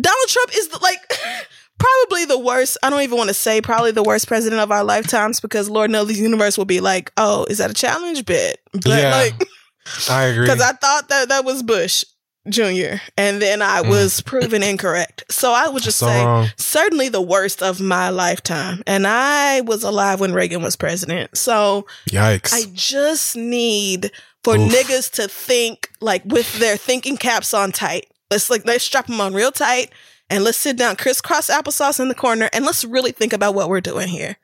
Donald 0.00 0.28
Trump 0.28 0.50
is 0.54 0.68
the, 0.68 0.78
like 0.78 0.98
probably 1.78 2.24
the 2.24 2.38
worst. 2.38 2.78
I 2.82 2.90
don't 2.90 3.02
even 3.02 3.16
want 3.16 3.28
to 3.28 3.34
say 3.34 3.60
probably 3.60 3.92
the 3.92 4.02
worst 4.02 4.26
president 4.26 4.60
of 4.60 4.72
our 4.72 4.82
lifetimes 4.84 5.38
because 5.40 5.70
Lord 5.70 5.90
knows 5.90 6.08
the 6.08 6.14
universe 6.14 6.58
will 6.58 6.64
be 6.64 6.80
like, 6.80 7.12
oh, 7.16 7.46
is 7.48 7.58
that 7.58 7.70
a 7.70 7.74
challenge 7.74 8.26
bit? 8.26 8.60
But 8.72 8.86
Yeah. 8.86 9.10
like. 9.10 9.34
I 10.10 10.24
agree. 10.24 10.44
because 10.46 10.60
I 10.60 10.72
thought 10.72 11.08
that 11.08 11.28
that 11.28 11.44
was 11.44 11.62
Bush 11.62 12.04
Jr. 12.50 12.96
and 13.16 13.40
then 13.42 13.62
I 13.62 13.82
Mm. 13.82 13.88
was 13.90 14.20
proven 14.22 14.62
incorrect. 14.62 15.24
So 15.30 15.52
I 15.52 15.68
would 15.68 15.82
just 15.82 15.98
so 15.98 16.06
say 16.06 16.24
wrong. 16.24 16.48
certainly 16.56 17.08
the 17.08 17.20
worst 17.20 17.62
of 17.62 17.80
my 17.80 18.08
lifetime, 18.10 18.82
and 18.86 19.06
I 19.06 19.60
was 19.62 19.82
alive 19.84 20.20
when 20.20 20.32
Reagan 20.32 20.62
was 20.62 20.76
president. 20.76 21.36
So 21.36 21.86
Yikes. 22.10 22.52
I 22.52 22.62
just 22.72 23.36
need 23.36 24.10
for 24.44 24.56
Oof. 24.56 24.72
niggas 24.72 25.10
to 25.12 25.28
think 25.28 25.90
like 26.00 26.22
with 26.24 26.58
their 26.58 26.76
thinking 26.76 27.16
caps 27.16 27.52
on 27.54 27.72
tight. 27.72 28.06
Let's 28.30 28.50
like 28.50 28.64
let's 28.66 28.84
strap 28.84 29.06
them 29.06 29.20
on 29.20 29.34
real 29.34 29.50
tight 29.52 29.90
and 30.30 30.44
let's 30.44 30.58
sit 30.58 30.76
down 30.76 30.96
crisscross 30.96 31.48
applesauce 31.50 31.98
in 32.00 32.08
the 32.08 32.14
corner 32.14 32.48
and 32.52 32.64
let's 32.64 32.84
really 32.84 33.12
think 33.12 33.32
about 33.32 33.54
what 33.54 33.68
we're 33.68 33.80
doing 33.80 34.08
here. 34.08 34.36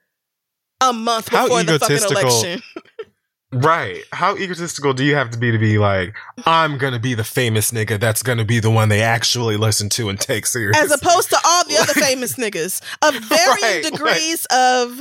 A 0.80 0.92
month 0.92 1.30
before 1.30 1.62
the 1.62 1.78
fucking 1.78 1.96
election. 1.96 2.62
right. 3.54 4.02
How 4.12 4.36
egotistical 4.36 4.92
do 4.92 5.04
you 5.04 5.14
have 5.14 5.30
to 5.30 5.38
be 5.38 5.50
to 5.50 5.58
be 5.58 5.78
like, 5.78 6.14
I'm 6.46 6.78
gonna 6.78 6.98
be 6.98 7.14
the 7.14 7.24
famous 7.24 7.70
nigga 7.70 7.98
that's 7.98 8.22
gonna 8.22 8.44
be 8.44 8.58
the 8.60 8.70
one 8.70 8.88
they 8.88 9.02
actually 9.02 9.56
listen 9.56 9.88
to 9.90 10.08
and 10.08 10.18
take 10.20 10.46
seriously? 10.46 10.82
as 10.82 10.90
opposed 10.92 11.30
to 11.30 11.38
all 11.44 11.64
the 11.64 11.76
other 11.76 11.92
famous 12.00 12.34
niggas 12.36 12.82
of 13.02 13.14
varying 13.24 13.60
Right, 13.60 13.84
degrees 13.84 14.46
of 14.50 15.00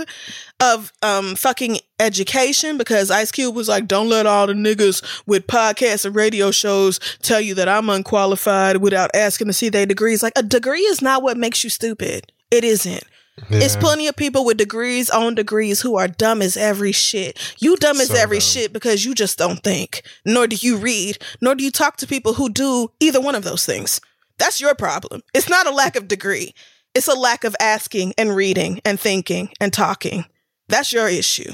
of 0.59 0.93
um 1.01 1.35
fucking 1.35 1.77
education 1.99 2.77
because 2.77 3.09
Ice 3.11 3.31
Cube 3.31 3.55
was 3.55 3.67
like, 3.67 3.87
don't 3.87 4.09
let 4.09 4.25
all 4.25 4.47
the 4.47 4.53
niggas 4.53 5.23
with 5.25 5.47
podcasts 5.47 6.05
and 6.05 6.15
radio 6.15 6.51
shows 6.51 6.99
tell 7.21 7.41
you 7.41 7.55
that 7.55 7.67
I'm 7.67 7.89
unqualified 7.89 8.77
without 8.77 9.11
asking 9.13 9.47
to 9.47 9.53
see 9.53 9.69
their 9.69 9.85
degrees. 9.85 10.21
Like 10.23 10.33
a 10.35 10.43
degree 10.43 10.81
is 10.81 11.01
not 11.01 11.23
what 11.23 11.37
makes 11.37 11.63
you 11.63 11.69
stupid. 11.69 12.31
It 12.51 12.63
isn't. 12.63 13.03
It's 13.49 13.75
plenty 13.75 14.07
of 14.07 14.15
people 14.15 14.45
with 14.45 14.57
degrees 14.57 15.09
on 15.09 15.33
degrees 15.35 15.81
who 15.81 15.97
are 15.97 16.07
dumb 16.07 16.41
as 16.41 16.55
every 16.55 16.91
shit. 16.91 17.55
You 17.59 17.75
dumb 17.77 17.99
as 17.99 18.09
So 18.09 18.15
every 18.15 18.37
dumb. 18.37 18.45
shit 18.45 18.73
because 18.73 19.05
you 19.05 19.15
just 19.15 19.37
don't 19.39 19.63
think, 19.63 20.03
nor 20.23 20.45
do 20.47 20.55
you 20.55 20.77
read, 20.77 21.17
nor 21.41 21.55
do 21.55 21.63
you 21.63 21.71
talk 21.71 21.97
to 21.97 22.07
people 22.07 22.33
who 22.33 22.49
do 22.49 22.91
either 22.99 23.19
one 23.19 23.33
of 23.35 23.43
those 23.43 23.65
things. 23.65 23.99
That's 24.37 24.61
your 24.61 24.75
problem. 24.75 25.21
It's 25.33 25.49
not 25.49 25.65
a 25.67 25.71
lack 25.71 25.95
of 25.95 26.07
degree. 26.07 26.53
It's 26.93 27.07
a 27.07 27.15
lack 27.15 27.43
of 27.43 27.55
asking 27.59 28.13
and 28.19 28.35
reading 28.35 28.81
and 28.85 28.99
thinking 28.99 29.49
and 29.59 29.73
talking. 29.73 30.25
That's 30.69 30.93
your 30.93 31.07
issue. 31.09 31.53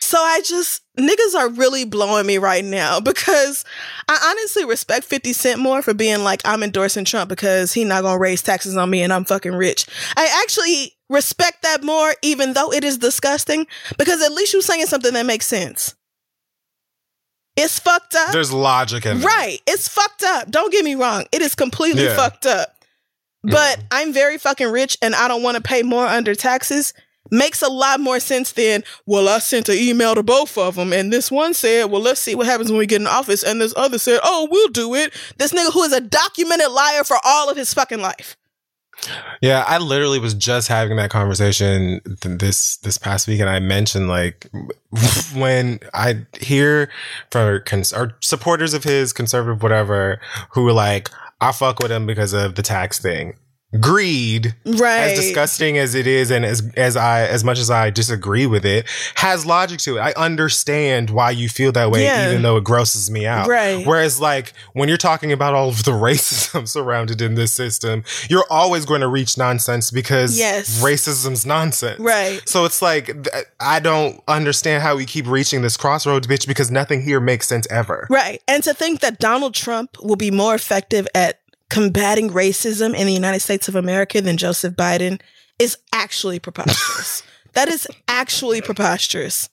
So 0.00 0.18
I 0.18 0.42
just 0.42 0.82
niggas 0.98 1.34
are 1.34 1.48
really 1.48 1.84
blowing 1.84 2.26
me 2.26 2.38
right 2.38 2.64
now 2.64 3.00
because 3.00 3.64
I 4.08 4.18
honestly 4.30 4.64
respect 4.64 5.04
50 5.06 5.32
Cent 5.32 5.60
more 5.60 5.82
for 5.82 5.94
being 5.94 6.22
like 6.22 6.40
I'm 6.44 6.62
endorsing 6.62 7.04
Trump 7.04 7.28
because 7.28 7.72
he 7.72 7.84
not 7.84 8.02
going 8.02 8.14
to 8.14 8.20
raise 8.20 8.42
taxes 8.42 8.76
on 8.76 8.90
me 8.90 9.02
and 9.02 9.12
I'm 9.12 9.24
fucking 9.24 9.54
rich. 9.54 9.86
I 10.16 10.42
actually 10.42 10.92
respect 11.10 11.62
that 11.62 11.82
more 11.82 12.14
even 12.22 12.52
though 12.52 12.72
it 12.72 12.84
is 12.84 12.98
disgusting 12.98 13.66
because 13.98 14.22
at 14.22 14.32
least 14.32 14.52
you're 14.52 14.62
saying 14.62 14.86
something 14.86 15.14
that 15.14 15.26
makes 15.26 15.46
sense. 15.46 15.94
It's 17.56 17.78
fucked 17.78 18.14
up. 18.14 18.32
There's 18.32 18.52
logic 18.52 19.06
in 19.06 19.18
it. 19.18 19.24
Right. 19.24 19.60
It's 19.66 19.88
fucked 19.88 20.22
up. 20.24 20.50
Don't 20.50 20.72
get 20.72 20.84
me 20.84 20.94
wrong. 20.96 21.24
It 21.32 21.40
is 21.40 21.54
completely 21.54 22.04
Yeah. 22.04 22.16
fucked 22.16 22.46
up. 22.46 22.70
But 23.42 23.82
I'm 23.90 24.12
very 24.12 24.38
fucking 24.38 24.70
rich 24.70 24.96
and 25.02 25.14
I 25.14 25.28
don't 25.28 25.42
want 25.42 25.56
to 25.56 25.62
pay 25.62 25.82
more 25.82 26.06
under 26.06 26.34
taxes. 26.34 26.94
Makes 27.30 27.62
a 27.62 27.68
lot 27.68 28.00
more 28.00 28.20
sense 28.20 28.52
than, 28.52 28.84
well, 29.06 29.28
I 29.28 29.38
sent 29.38 29.68
an 29.68 29.78
email 29.78 30.14
to 30.14 30.22
both 30.22 30.56
of 30.58 30.76
them. 30.76 30.92
And 30.92 31.12
this 31.12 31.30
one 31.30 31.54
said, 31.54 31.90
well, 31.90 32.02
let's 32.02 32.20
see 32.20 32.34
what 32.34 32.46
happens 32.46 32.70
when 32.70 32.78
we 32.78 32.86
get 32.86 33.00
in 33.00 33.06
office. 33.06 33.42
And 33.42 33.60
this 33.60 33.74
other 33.76 33.98
said, 33.98 34.20
oh, 34.22 34.46
we'll 34.50 34.68
do 34.68 34.94
it. 34.94 35.14
This 35.38 35.52
nigga 35.52 35.72
who 35.72 35.82
is 35.82 35.92
a 35.92 36.00
documented 36.00 36.70
liar 36.70 37.02
for 37.02 37.16
all 37.24 37.48
of 37.48 37.56
his 37.56 37.72
fucking 37.72 38.00
life. 38.00 38.36
Yeah, 39.40 39.64
I 39.66 39.78
literally 39.78 40.18
was 40.18 40.34
just 40.34 40.68
having 40.68 40.96
that 40.96 41.10
conversation 41.10 42.00
th- 42.20 42.38
this 42.38 42.76
this 42.78 42.98
past 42.98 43.26
week, 43.28 43.40
and 43.40 43.50
I 43.50 43.58
mentioned 43.58 44.08
like 44.08 44.48
when 45.34 45.80
I 45.92 46.26
hear 46.40 46.90
from 47.30 47.60
cons- 47.66 47.92
or 47.92 48.16
supporters 48.20 48.72
of 48.72 48.84
his 48.84 49.12
conservative 49.12 49.62
whatever 49.62 50.20
who 50.50 50.64
were 50.64 50.72
like, 50.72 51.10
"I 51.40 51.52
fuck 51.52 51.80
with 51.80 51.90
him 51.90 52.06
because 52.06 52.32
of 52.32 52.54
the 52.54 52.62
tax 52.62 52.98
thing." 52.98 53.34
Greed 53.80 54.54
right. 54.64 54.98
as 55.10 55.18
disgusting 55.18 55.78
as 55.78 55.94
it 55.94 56.06
is 56.06 56.30
and 56.30 56.44
as 56.44 56.62
as 56.76 56.96
I 56.96 57.26
as 57.26 57.42
much 57.44 57.58
as 57.58 57.70
I 57.70 57.90
disagree 57.90 58.46
with 58.46 58.64
it 58.64 58.86
has 59.16 59.44
logic 59.44 59.80
to 59.80 59.96
it. 59.96 60.00
I 60.00 60.12
understand 60.16 61.10
why 61.10 61.30
you 61.32 61.48
feel 61.48 61.72
that 61.72 61.90
way 61.90 62.04
Yeah. 62.04 62.30
even 62.30 62.42
though 62.42 62.56
it 62.56 62.64
grosses 62.64 63.10
me 63.10 63.26
out. 63.26 63.48
Right. 63.48 63.86
Whereas 63.86 64.20
like 64.20 64.52
when 64.74 64.88
you're 64.88 64.98
talking 64.98 65.32
about 65.32 65.54
all 65.54 65.68
of 65.68 65.84
the 65.84 65.90
racism 66.04 66.68
surrounded 66.68 67.20
in 67.20 67.34
this 67.34 67.52
system, 67.52 68.04
you're 68.28 68.46
always 68.50 68.84
going 68.84 69.00
to 69.00 69.08
reach 69.08 69.36
nonsense 69.36 69.90
because 69.90 70.38
Yes. 70.38 70.82
racism's 70.82 71.44
nonsense. 71.44 71.98
Right. 71.98 72.40
So 72.48 72.64
it's 72.64 72.80
like 72.80 73.28
I 73.60 73.80
don't 73.80 74.22
understand 74.28 74.82
how 74.82 74.96
we 74.96 75.04
keep 75.06 75.26
reaching 75.26 75.62
this 75.62 75.76
crossroads 75.76 76.26
bitch 76.26 76.46
because 76.46 76.70
nothing 76.70 77.02
here 77.02 77.20
makes 77.20 77.48
sense 77.48 77.66
ever. 77.70 78.06
Right. 78.10 78.42
And 78.46 78.62
to 78.64 78.74
think 78.74 79.00
that 79.00 79.18
Donald 79.18 79.54
Trump 79.54 79.96
will 80.02 80.16
be 80.16 80.30
more 80.30 80.54
effective 80.54 81.08
at 81.14 81.40
combating 81.70 82.30
racism 82.30 82.94
in 82.94 83.06
the 83.06 83.12
United 83.12 83.40
States 83.40 83.68
of 83.68 83.74
America 83.74 84.20
than 84.20 84.36
Joseph 84.36 84.74
Biden 84.74 85.20
is 85.58 85.78
actually 85.92 86.38
preposterous. 86.38 87.22
that 87.54 87.68
is 87.68 87.86
actually 88.08 88.60
preposterous. 88.60 89.48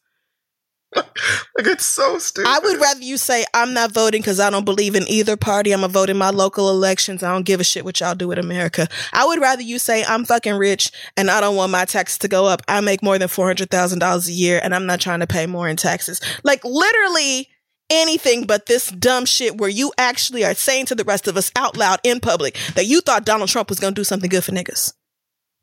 Like 0.94 1.68
it's 1.68 1.86
so 1.86 2.20
stupid. 2.20 2.50
I 2.50 2.60
would 2.60 2.82
rather 2.82 3.02
you 3.02 3.18
say, 3.18 3.46
I'm 3.54 3.74
not 3.74 3.94
voting 3.94 4.22
because 4.22 4.40
I 4.40 4.50
don't 4.50 4.66
believe 4.66 4.96
in 4.96 5.08
either 5.08 5.38
party. 5.38 5.72
I'm 5.72 5.82
to 5.82 5.88
vote 5.88 6.10
in 6.10 6.18
my 6.18 6.32
local 6.32 6.70
elections. 6.70 7.24
I 7.24 7.32
don't 7.32 7.46
give 7.46 7.62
a 7.62 7.64
shit 7.64 7.86
what 7.86 8.00
y'all 8.00 8.16
do 8.16 8.28
with 8.28 8.40
America. 8.40 8.88
I 9.14 9.26
would 9.26 9.40
rather 9.40 9.62
you 9.62 9.80
say, 9.80 10.04
I'm 10.04 10.26
fucking 10.26 10.56
rich 10.56 10.92
and 11.16 11.32
I 11.32 11.40
don't 11.40 11.56
want 11.56 11.72
my 11.72 11.86
taxes 11.86 12.18
to 12.20 12.28
go 12.28 12.46
up. 12.46 12.62
I 12.68 12.82
make 12.82 13.02
more 13.02 13.18
than 13.18 13.30
$400,000 13.30 14.28
a 14.28 14.32
year 14.32 14.60
and 14.62 14.76
I'm 14.76 14.86
not 14.86 15.00
trying 15.00 15.22
to 15.22 15.28
pay 15.28 15.46
more 15.46 15.70
in 15.70 15.78
taxes. 15.78 16.20
Like 16.44 16.64
literally 16.66 17.50
anything 17.92 18.46
but 18.46 18.66
this 18.66 18.90
dumb 18.90 19.26
shit 19.26 19.58
where 19.58 19.70
you 19.70 19.92
actually 19.98 20.44
are 20.44 20.56
saying 20.56 20.88
to 20.88 20.96
the 20.96 21.04
rest 21.04 21.28
of 21.28 21.38
us 21.38 21.52
out 21.56 21.78
loud 21.78 22.00
in 22.04 22.20
public 22.20 22.58
that 22.74 22.86
you 22.88 23.02
thought 23.02 23.26
Donald 23.26 23.50
Trump 23.50 23.70
was 23.70 23.80
going 23.80 23.94
to 23.94 24.00
do 24.00 24.06
something 24.06 24.30
good 24.30 24.44
for 24.44 24.52
niggas. 24.54 24.94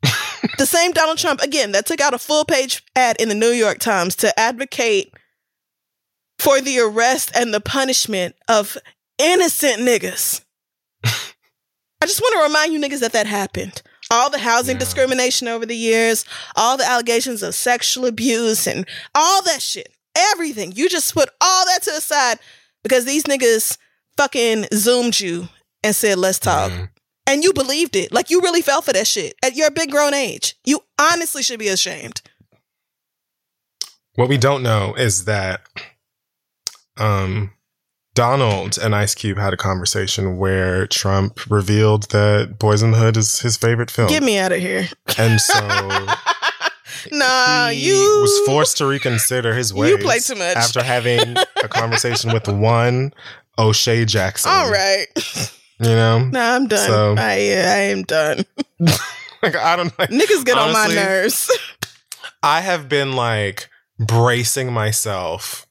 the 0.57 0.65
same 0.65 0.91
Donald 0.91 1.17
Trump, 1.17 1.41
again, 1.41 1.73
that 1.73 1.85
took 1.85 1.99
out 1.99 2.13
a 2.13 2.19
full 2.19 2.45
page 2.45 2.83
ad 2.95 3.17
in 3.19 3.27
the 3.27 3.35
New 3.35 3.49
York 3.49 3.79
Times 3.79 4.15
to 4.17 4.39
advocate 4.39 5.11
for 6.37 6.61
the 6.61 6.79
arrest 6.79 7.31
and 7.35 7.53
the 7.53 7.59
punishment 7.59 8.35
of 8.47 8.77
innocent 9.17 9.81
niggas. 9.81 10.41
I 11.03 12.05
just 12.05 12.21
want 12.21 12.33
to 12.37 12.43
remind 12.43 12.71
you 12.71 12.79
niggas 12.79 13.01
that 13.01 13.11
that 13.11 13.27
happened. 13.27 13.81
All 14.11 14.29
the 14.29 14.39
housing 14.39 14.77
Yeah. 14.77 14.79
discrimination 14.79 15.47
over 15.47 15.65
the 15.65 15.75
years, 15.75 16.23
all 16.55 16.77
the 16.77 16.85
allegations 16.85 17.43
of 17.43 17.53
sexual 17.55 18.05
abuse 18.05 18.65
and 18.67 18.87
all 19.13 19.41
that 19.43 19.61
shit. 19.61 19.91
Everything. 20.15 20.71
You 20.73 20.89
just 20.89 21.13
put 21.13 21.29
all 21.41 21.65
that 21.65 21.83
to 21.83 21.91
the 21.91 22.01
side 22.01 22.39
because 22.83 23.05
these 23.05 23.23
niggas 23.23 23.77
fucking 24.17 24.65
zoomed 24.73 25.19
you 25.19 25.47
and 25.83 25.95
said, 25.95 26.17
let's 26.17 26.39
talk. 26.39 26.71
Mhm. 26.71 26.89
And 27.27 27.43
you 27.43 27.53
believed 27.53 27.95
it. 27.95 28.11
Like 28.11 28.29
you 28.29 28.41
really 28.41 28.61
fell 28.61 28.81
for 28.81 28.91
that 28.93 29.07
shit 29.07 29.35
at 29.43 29.55
your 29.55 29.69
big 29.71 29.91
grown 29.91 30.13
age. 30.13 30.55
You 30.65 30.81
honestly 30.99 31.43
should 31.43 31.59
be 31.59 31.67
ashamed. 31.67 32.21
What 34.15 34.29
we 34.29 34.37
don't 34.37 34.63
know 34.63 34.93
is 34.95 35.25
that 35.25 35.61
um, 36.97 37.51
Donald 38.15 38.77
and 38.77 38.93
Ice 38.95 39.15
Cube 39.15 39.37
had 39.37 39.53
a 39.53 39.57
conversation 39.57 40.37
where 40.37 40.87
Trump 40.87 41.49
revealed 41.49 42.09
that 42.11 42.55
Boyz 42.59 42.83
n 42.83 42.91
the 42.91 42.97
Hood 42.97 43.15
is 43.15 43.39
his 43.39 43.55
favorite 43.55 43.89
film. 43.91 44.09
Get 44.09 44.23
me 44.23 44.37
out 44.37 44.51
of 44.51 44.59
here. 44.59 44.89
and 45.17 45.39
so 45.49 45.53
nah, 47.11 47.69
he 47.69 47.89
you 47.89 48.19
was 48.21 48.39
forced 48.45 48.77
to 48.77 48.85
reconsider 48.85 49.53
his 49.55 49.73
ways 49.73 49.91
You 49.91 49.97
play 49.97 50.19
too 50.19 50.35
much. 50.35 50.55
after 50.57 50.83
having 50.83 51.35
a 51.63 51.67
conversation 51.67 52.31
with 52.33 52.47
one 52.47 53.13
O'Shea 53.57 54.05
Jackson. 54.05 54.51
All 54.51 54.71
right. 54.71 55.07
You 55.79 55.89
know? 55.89 56.19
Nah, 56.25 56.55
I'm 56.55 56.67
done. 56.67 56.87
So- 56.87 57.15
I 57.17 57.31
I 57.33 57.81
am 57.91 58.03
done. 58.03 58.45
Like 59.41 59.55
I 59.55 59.77
don't 59.77 59.97
like 59.97 60.09
Niggas 60.09 60.43
get 60.43 60.57
on 60.57 60.73
my 60.73 60.87
nerves. 60.87 61.49
I 62.43 62.59
have 62.59 62.89
been 62.89 63.13
like 63.13 63.69
bracing 63.97 64.73
myself 64.73 65.65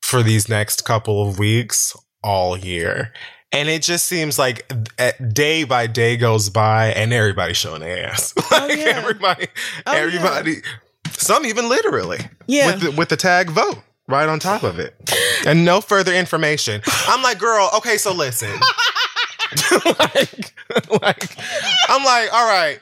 for 0.00 0.22
these 0.22 0.48
next 0.48 0.86
couple 0.86 1.28
of 1.28 1.38
weeks 1.38 1.94
all 2.24 2.56
year. 2.56 3.12
And 3.52 3.68
it 3.68 3.82
just 3.82 4.06
seems 4.06 4.38
like 4.38 4.72
uh, 4.98 5.12
day 5.32 5.64
by 5.64 5.86
day 5.86 6.16
goes 6.16 6.48
by 6.48 6.88
and 6.88 7.12
everybody's 7.12 7.56
showing 7.58 7.80
their 7.80 8.06
ass. 8.08 8.32
Oh, 8.54 8.66
yeah. 8.66 8.92
everybody, 8.96 9.46
Oh, 9.86 9.92
yeah. 9.94 9.98
everybody, 10.00 10.56
some 11.10 11.44
even 11.46 11.68
literally 11.68 12.18
Yeah. 12.46 12.66
with 12.72 12.80
the, 12.80 12.90
with 12.92 13.08
the 13.08 13.16
tag 13.16 13.50
vote 13.50 13.78
right 14.08 14.28
on 14.28 14.38
top 14.38 14.62
of 14.62 14.78
it. 14.78 14.94
And 15.46 15.64
no 15.64 15.80
further 15.80 16.12
information. 16.14 16.82
I'm 17.08 17.22
like, 17.22 17.38
girl, 17.38 17.70
okay, 17.78 17.96
so 17.96 18.12
listen. 18.14 18.50
like, 19.98 20.52
like, 21.02 21.36
I'm 21.88 22.04
like, 22.04 22.32
all 22.32 22.46
right, 22.46 22.78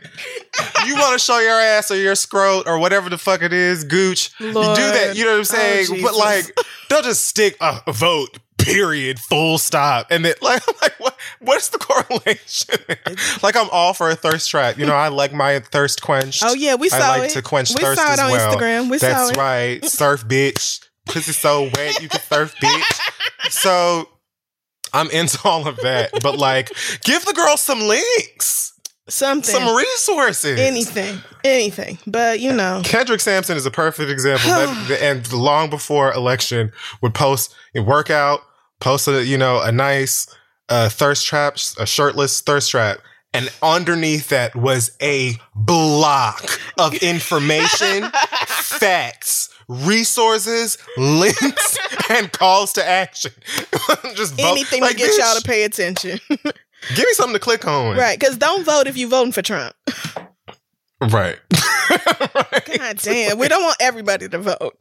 you 0.87 0.95
want 0.95 1.13
to 1.15 1.19
show 1.19 1.39
your 1.41 1.59
ass 1.61 1.91
or 1.91 1.97
your 1.97 2.15
scrot 2.15 2.67
or 2.67 2.79
whatever 2.79 3.09
the 3.11 3.19
fuck 3.19 3.43
it 3.43 3.53
is, 3.53 3.85
gooch. 3.85 4.31
You 4.39 4.53
do 4.53 4.53
that, 4.55 5.15
you 5.17 5.25
know 5.25 5.33
what 5.33 5.39
I'm 5.39 5.45
saying? 5.45 5.87
Oh, 5.91 6.03
but 6.03 6.17
like, 6.17 6.57
they'll 6.89 7.03
just 7.03 7.27
stick 7.27 7.57
a 7.61 7.93
vote, 7.93 8.39
period, 8.65 9.19
full 9.19 9.59
stop. 9.59 10.07
And 10.11 10.25
then, 10.25 10.35
like, 10.43 10.63
I'm 10.69 10.75
like, 10.83 10.99
what, 11.01 11.17
what's 11.41 11.69
the 11.69 11.79
correlation? 11.79 12.79
like, 13.43 13.57
I'm 13.57 13.69
all 13.71 13.93
for 13.95 14.11
a 14.11 14.15
thirst 14.15 14.51
trap. 14.51 14.79
You 14.79 14.87
know, 14.87 14.95
I 14.95 15.09
like 15.09 15.33
my 15.33 15.61
thirst 15.61 16.03
quenched. 16.03 16.43
Oh 16.45 16.55
yeah, 16.55 16.75
we 16.75 16.89
saw 16.89 16.99
I 16.99 17.19
like 17.19 17.31
it. 17.31 17.35
to 17.35 17.43
quench 17.43 17.71
we 17.71 17.81
thirst 17.83 18.01
saw 18.01 18.09
it 18.11 18.13
as 18.15 18.21
on 18.21 18.31
well. 18.31 18.57
Instagram. 18.57 18.91
We 18.91 18.99
saw 18.99 19.09
That's 19.09 19.31
it. 19.31 19.37
right. 19.37 19.85
Surf 19.91 20.27
bitch. 20.27 20.85
Pussy 21.07 21.33
so 21.33 21.63
wet 21.75 22.01
you 22.03 22.09
can 22.09 22.21
surf 22.21 22.55
bitch. 22.63 23.51
So 23.51 24.09
I'm 24.93 25.11
into 25.11 25.39
all 25.45 25.67
of 25.67 25.77
that. 25.79 26.11
But 26.23 26.39
like, 26.39 26.71
give 27.05 27.25
the 27.25 27.33
girl 27.33 27.57
some 27.57 27.81
links, 27.81 28.75
Something. 29.09 29.53
some 29.55 29.77
resources. 29.77 30.59
anything. 30.61 31.19
Anything. 31.43 31.99
But 32.07 32.41
you 32.41 32.53
know. 32.53 32.83
Kendrick 32.85 33.21
Sampson 33.21 33.57
is 33.57 33.67
a 33.67 33.71
perfect 33.71 34.11
example. 34.11 34.51
that, 34.51 34.99
and 35.03 35.33
long 35.33 35.71
before 35.71 36.13
election, 36.13 36.71
would 37.03 37.15
post 37.15 37.55
a 37.75 37.81
workout, 37.81 38.41
post 38.81 39.09
a 39.09 39.25
you 39.25 39.39
know 39.39 39.61
a 39.63 39.71
nice 39.73 40.27
uh, 40.69 40.89
thirst 40.89 41.27
trap, 41.27 41.57
a 41.79 41.87
shirtless 41.87 42.41
thirst 42.41 42.71
trap, 42.71 42.99
and 43.33 43.51
underneath 43.63 44.29
that 44.29 44.55
was 44.57 44.91
a 45.03 45.35
block 45.55 46.45
of 46.79 46.95
information, 46.95 48.05
facts, 48.47 49.49
resources, 49.69 50.79
links, 50.97 51.79
and 52.11 52.33
calls 52.33 52.73
to 52.75 52.87
action. 52.87 53.33
Just 54.15 54.35
vote. 54.35 54.45
Anything 54.53 54.81
Like, 54.83 54.93
to 54.93 54.97
get 54.97 55.19
y'all 55.19 55.37
to 55.37 55.43
pay 55.43 55.65
attention. 55.65 56.19
Give 56.29 57.05
me 57.07 57.13
something 57.13 57.35
to 57.35 57.41
click 57.41 57.67
on. 57.67 57.97
right. 57.97 58.19
Because 58.19 58.37
don't 58.37 58.65
vote 58.65 58.87
if 58.87 58.97
you're 58.97 59.09
voting 59.09 59.33
for 59.33 59.43
Trump. 59.43 59.75
Right. 61.01 61.39
right. 61.51 62.79
God 62.79 62.97
damn. 62.99 63.39
We 63.39 63.49
don't 63.49 63.63
want 63.63 63.77
everybody 63.81 64.29
to 64.29 64.39
vote. 64.39 64.77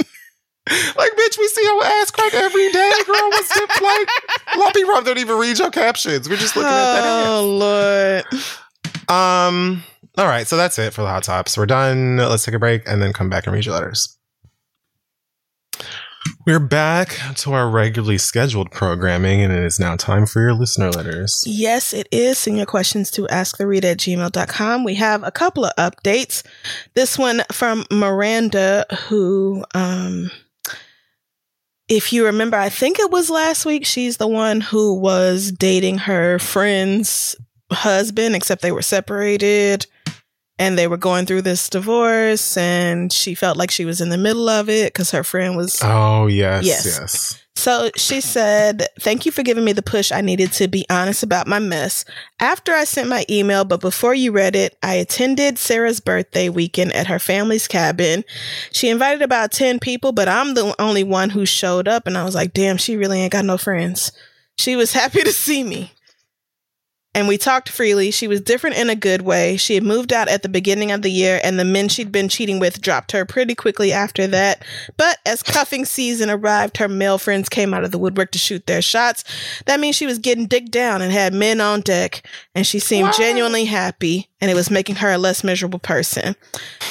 Like, 0.69 1.11
bitch, 1.13 1.37
we 1.37 1.47
see 1.47 1.63
your 1.63 1.83
ass 1.83 2.11
crack 2.11 2.33
every 2.33 2.71
day, 2.71 2.91
girl. 3.05 3.29
What's 3.29 3.53
the 3.53 3.61
like? 3.81 4.67
Of 4.67 4.73
people 4.73 5.01
don't 5.01 5.17
even 5.17 5.37
read 5.37 5.57
your 5.57 5.71
captions. 5.71 6.29
We're 6.29 6.37
just 6.37 6.55
looking 6.55 6.69
at 6.69 7.01
that 7.01 7.27
Oh 7.27 8.23
Lord. 8.25 8.25
Um. 9.09 9.83
All 10.17 10.27
right, 10.27 10.45
so 10.47 10.57
that's 10.57 10.77
it 10.77 10.93
for 10.93 11.01
the 11.01 11.07
hot 11.07 11.23
tops. 11.23 11.57
We're 11.57 11.65
done. 11.65 12.17
Let's 12.17 12.43
take 12.43 12.55
a 12.55 12.59
break 12.59 12.87
and 12.87 13.01
then 13.01 13.13
come 13.13 13.29
back 13.29 13.47
and 13.47 13.53
read 13.53 13.65
your 13.65 13.73
letters. 13.73 14.17
We're 16.45 16.59
back 16.59 17.17
to 17.37 17.53
our 17.53 17.69
regularly 17.69 18.17
scheduled 18.17 18.71
programming, 18.71 19.41
and 19.41 19.53
it 19.53 19.63
is 19.63 19.79
now 19.79 19.95
time 19.95 20.25
for 20.25 20.41
your 20.41 20.53
listener 20.53 20.89
letters. 20.91 21.43
Yes, 21.45 21.93
it 21.93 22.07
is. 22.11 22.39
Send 22.39 22.57
your 22.57 22.65
questions 22.65 23.11
to 23.11 23.27
asktheread 23.27 23.83
at 23.83 23.97
gmail.com. 23.97 24.83
We 24.83 24.95
have 24.95 25.23
a 25.23 25.31
couple 25.31 25.65
of 25.65 25.75
updates. 25.77 26.43
This 26.95 27.17
one 27.17 27.43
from 27.51 27.85
Miranda, 27.91 28.85
who, 29.07 29.63
um, 29.73 30.31
if 31.89 32.13
you 32.13 32.25
remember, 32.25 32.55
I 32.55 32.69
think 32.69 32.99
it 32.99 33.11
was 33.11 33.29
last 33.29 33.65
week, 33.65 33.85
she's 33.85 34.17
the 34.17 34.27
one 34.27 34.61
who 34.61 34.93
was 34.93 35.51
dating 35.51 35.97
her 35.99 36.37
friend's 36.39 37.35
husband, 37.71 38.35
except 38.35 38.61
they 38.61 38.71
were 38.71 38.81
separated 38.81 39.85
and 40.59 40.77
they 40.77 40.87
were 40.87 40.97
going 40.97 41.25
through 41.25 41.41
this 41.41 41.67
divorce, 41.69 42.55
and 42.57 43.11
she 43.11 43.33
felt 43.33 43.57
like 43.57 43.71
she 43.71 43.85
was 43.85 44.01
in 44.01 44.09
the 44.09 44.17
middle 44.17 44.47
of 44.49 44.69
it 44.69 44.93
because 44.93 45.09
her 45.11 45.23
friend 45.23 45.57
was 45.57 45.79
Oh 45.83 46.27
yes, 46.27 46.63
Yes. 46.65 46.85
yes. 46.85 47.43
so 47.55 47.89
she 47.95 48.21
said, 48.21 48.85
Thank 48.99 49.25
you 49.25 49.31
for 49.31 49.41
giving 49.41 49.63
me 49.65 49.71
the 49.73 49.81
push 49.81 50.11
I 50.11 50.21
needed 50.21 50.51
to 50.53 50.67
be 50.67 50.85
honest 50.89 51.23
about 51.23 51.47
my 51.47 51.59
mess. 51.59 52.05
After 52.39 52.71
I 52.73 52.83
sent 52.83 53.09
my 53.09 53.25
email, 53.29 53.63
but 53.65 53.81
before 53.81 54.13
you 54.13 54.31
read 54.31 54.55
it, 54.55 54.77
I 54.83 54.95
attended 54.95 55.57
Sarah's 55.57 55.99
birthday 55.99 56.49
weekend 56.49 56.93
at 56.93 57.07
her 57.07 57.19
family's 57.19 57.67
cabin. 57.67 58.23
She 58.71 58.89
invited 58.89 59.21
about 59.21 59.51
10 59.51 59.79
people, 59.79 60.11
but 60.11 60.27
I'm 60.29 60.53
the 60.53 60.75
only 60.79 61.03
one 61.03 61.29
who 61.31 61.45
showed 61.45 61.87
up. 61.87 62.05
And 62.05 62.17
I 62.17 62.23
was 62.23 62.35
like, 62.35 62.53
Damn, 62.53 62.77
she 62.77 62.95
really 62.97 63.19
ain't 63.21 63.31
got 63.33 63.45
no 63.45 63.57
friends. 63.57 64.11
She 64.57 64.75
was 64.75 64.91
happy 64.93 65.21
to 65.23 65.31
see 65.31 65.63
me. 65.63 65.93
And 67.15 67.27
we 67.27 67.37
talked 67.37 67.69
freely. 67.69 68.11
She 68.11 68.27
was 68.27 68.39
different 68.39 68.77
in 68.77 68.89
a 68.89 68.95
good 68.95 69.23
way. 69.23 69.57
She 69.57 69.73
had 69.73 69.83
moved 69.83 70.13
out 70.13 70.27
at 70.27 70.43
the 70.43 70.49
beginning 70.49 70.91
of 70.91 71.01
the 71.01 71.09
year, 71.09 71.39
and 71.43 71.59
the 71.59 71.65
men 71.65 71.89
she'd 71.89 72.11
been 72.11 72.29
cheating 72.29 72.59
with 72.59 72.81
dropped 72.81 73.11
her 73.13 73.25
pretty 73.25 73.55
quickly 73.55 73.91
after 73.91 74.27
that. 74.27 74.63
But 74.95 75.17
as 75.25 75.41
cuffing 75.41 75.85
season 75.85 76.29
arrived, 76.29 76.77
her 76.77 76.87
male 76.87 77.17
friends 77.17 77.49
came 77.49 77.73
out 77.73 77.83
of 77.83 77.91
the 77.91 77.97
woodwork 77.97 78.31
to 78.31 78.39
shoot 78.39 78.67
their 78.67 78.81
shots. 78.81 79.23
That 79.65 79.79
means 79.79 79.95
she 79.95 80.05
was 80.05 80.19
getting 80.19 80.45
dick 80.45 80.69
down 80.69 81.01
and 81.01 81.11
had 81.11 81.33
men 81.33 81.59
on 81.61 81.81
deck, 81.81 82.25
and 82.53 82.65
she 82.65 82.79
seemed 82.79 83.07
What? 83.07 83.17
genuinely 83.17 83.65
happy, 83.65 84.29
and 84.39 84.51
it 84.51 84.55
was 84.55 84.69
making 84.69 84.95
her 84.97 85.11
a 85.11 85.17
less 85.17 85.43
miserable 85.43 85.79
person. 85.79 86.35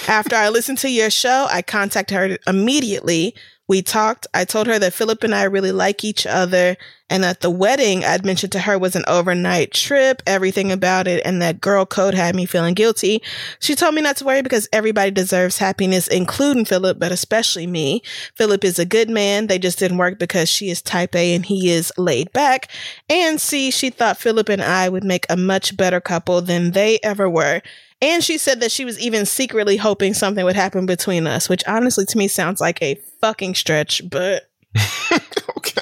After 0.09 0.35
I 0.35 0.49
listened 0.49 0.79
to 0.79 0.91
your 0.91 1.11
show, 1.11 1.47
I 1.51 1.63
contacted 1.63 2.17
her 2.17 2.39
immediately. 2.47 3.35
We 3.69 3.83
talked. 3.83 4.27
I 4.33 4.45
told 4.47 4.67
her 4.67 4.79
that 4.79 4.95
Philip 4.95 5.23
and 5.23 5.35
I 5.35 5.45
really 5.45 5.73
like 5.73 6.03
each 6.03 6.27
other 6.27 6.77
and 7.11 7.23
that 7.23 7.41
the 7.41 7.51
wedding 7.51 8.05
I'd 8.05 8.25
mentioned 8.25 8.53
to 8.53 8.61
her 8.61 8.79
was 8.79 8.97
an 8.97 9.05
overnight 9.07 9.73
trip, 9.73 10.23
everything 10.27 10.73
about 10.73 11.07
it, 11.07 11.23
and 11.25 11.41
that 11.41 11.61
girl 11.61 11.87
code 11.87 12.15
had 12.15 12.35
me 12.35 12.47
feeling 12.47 12.75
guilty. 12.75 13.23
She 13.61 13.75
told 13.75 13.95
me 13.95 14.03
not 14.03 14.17
to 14.19 14.25
worry 14.25 14.43
because 14.43 14.69
everybody 14.73 15.11
deserves 15.11 15.59
happiness, 15.59 16.09
including 16.09 16.65
Philip, 16.65 16.99
but 16.99 17.13
especially 17.13 17.67
me. 17.67 18.03
Philip 18.35 18.65
is 18.65 18.79
a 18.79 18.85
good 18.85 19.09
man. 19.09 19.47
They 19.47 19.59
just 19.59 19.79
didn't 19.79 19.99
work 19.99 20.19
because 20.19 20.49
she 20.49 20.71
is 20.71 20.83
type 20.83 21.15
A 21.15 21.35
and 21.35 21.45
he 21.45 21.71
is 21.71 21.93
laid 21.97 22.33
back. 22.33 22.71
And 23.09 23.41
C, 23.41 23.71
she 23.71 23.91
thought 23.91 24.19
Philip 24.19 24.49
and 24.49 24.63
I 24.63 24.89
would 24.89 25.05
make 25.05 25.27
a 25.29 25.37
much 25.37 25.77
better 25.77 26.01
couple 26.01 26.41
than 26.41 26.73
they 26.73 26.99
ever 27.03 27.29
were. 27.29 27.63
And 28.01 28.23
she 28.23 28.39
said 28.39 28.61
that 28.61 28.71
she 28.71 28.85
was 28.85 28.99
even 28.99 29.27
secretly 29.27 29.77
hoping 29.77 30.15
something 30.15 30.45
would 30.45 30.57
happen 30.57 30.87
between 30.87 31.27
us, 31.27 31.49
which 31.49 31.65
honestly 31.67 32.05
to 32.07 32.19
me 32.19 32.29
sounds 32.29 32.61
like 32.61 32.81
a 32.81 33.01
fucking 33.21 33.57
stretch, 33.57 34.09
but 34.09 34.49
okay. 35.59 35.81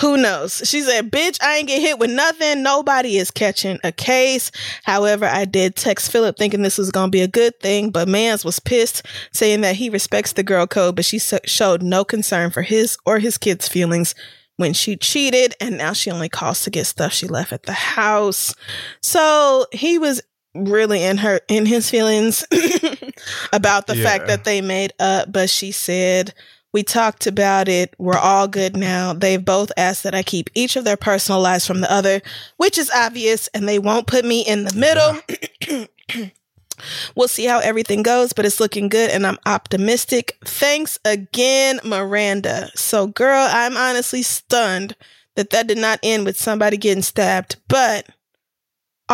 who 0.00 0.18
knows? 0.18 0.60
She 0.64 0.82
said, 0.82 1.10
Bitch, 1.10 1.42
I 1.42 1.56
ain't 1.56 1.68
get 1.68 1.80
hit 1.80 1.98
with 1.98 2.10
nothing. 2.10 2.62
Nobody 2.62 3.16
is 3.16 3.30
catching 3.30 3.78
a 3.82 3.92
case. 3.92 4.50
However, 4.82 5.24
I 5.24 5.46
did 5.46 5.74
text 5.74 6.12
Philip 6.12 6.36
thinking 6.36 6.60
this 6.60 6.76
was 6.76 6.90
going 6.90 7.08
to 7.08 7.16
be 7.16 7.22
a 7.22 7.28
good 7.28 7.58
thing, 7.60 7.90
but 7.90 8.08
Mans 8.08 8.44
was 8.44 8.58
pissed, 8.58 9.06
saying 9.32 9.62
that 9.62 9.76
he 9.76 9.88
respects 9.88 10.32
the 10.32 10.42
girl 10.42 10.66
code, 10.66 10.96
but 10.96 11.06
she 11.06 11.18
so- 11.18 11.38
showed 11.44 11.82
no 11.82 12.04
concern 12.04 12.50
for 12.50 12.62
his 12.62 12.98
or 13.06 13.20
his 13.20 13.38
kids' 13.38 13.68
feelings 13.68 14.14
when 14.56 14.72
she 14.72 14.96
cheated, 14.96 15.54
and 15.60 15.78
now 15.78 15.92
she 15.92 16.10
only 16.10 16.28
calls 16.28 16.62
to 16.62 16.70
get 16.70 16.86
stuff 16.86 17.12
she 17.12 17.26
left 17.26 17.52
at 17.52 17.64
the 17.64 17.72
house. 17.72 18.54
So 19.00 19.66
he 19.72 19.98
was 19.98 20.22
really 20.54 21.02
in 21.02 21.18
her 21.18 21.40
in 21.48 21.66
his 21.66 21.90
feelings 21.90 22.44
about 23.52 23.86
the 23.86 23.96
fact 23.96 24.26
that 24.28 24.44
they 24.44 24.60
made 24.60 24.92
up, 24.98 25.32
but 25.32 25.50
she 25.50 25.72
said 25.72 26.34
we 26.74 26.82
talked 26.82 27.28
about 27.28 27.68
it. 27.68 27.94
We're 27.98 28.18
all 28.18 28.48
good 28.48 28.76
now. 28.76 29.12
They've 29.12 29.42
both 29.42 29.70
asked 29.76 30.02
that 30.02 30.14
I 30.14 30.24
keep 30.24 30.50
each 30.54 30.74
of 30.74 30.84
their 30.84 30.96
personal 30.96 31.40
lives 31.40 31.64
from 31.64 31.80
the 31.80 31.90
other, 31.90 32.20
which 32.56 32.78
is 32.78 32.90
obvious, 32.90 33.48
and 33.54 33.68
they 33.68 33.78
won't 33.78 34.08
put 34.08 34.24
me 34.24 34.40
in 34.40 34.64
the 34.64 34.74
middle. 34.74 36.28
we'll 37.14 37.28
see 37.28 37.44
how 37.44 37.60
everything 37.60 38.02
goes, 38.02 38.32
but 38.32 38.44
it's 38.44 38.58
looking 38.58 38.88
good 38.88 39.10
and 39.10 39.24
I'm 39.24 39.38
optimistic. 39.46 40.36
Thanks 40.44 40.98
again, 41.04 41.78
Miranda. 41.84 42.70
So, 42.74 43.06
girl, 43.06 43.46
I'm 43.48 43.76
honestly 43.76 44.22
stunned 44.22 44.96
that 45.36 45.50
that 45.50 45.68
did 45.68 45.78
not 45.78 46.00
end 46.02 46.24
with 46.24 46.36
somebody 46.36 46.76
getting 46.76 47.02
stabbed, 47.02 47.54
but 47.68 48.08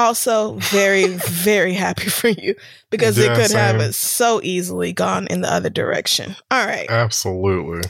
also 0.04 0.54
very, 0.54 1.04
very 1.26 1.74
happy 1.74 2.08
for 2.08 2.28
you 2.28 2.54
because 2.90 3.18
it 3.18 3.26
Yeah, 3.26 3.36
could 3.36 3.50
have 3.52 3.94
so 3.94 4.40
easily 4.42 4.92
gone 4.92 5.26
in 5.28 5.40
the 5.42 5.52
other 5.52 5.70
direction. 5.70 6.36
All 6.50 6.66
right. 6.66 6.88
Absolutely. 6.90 7.88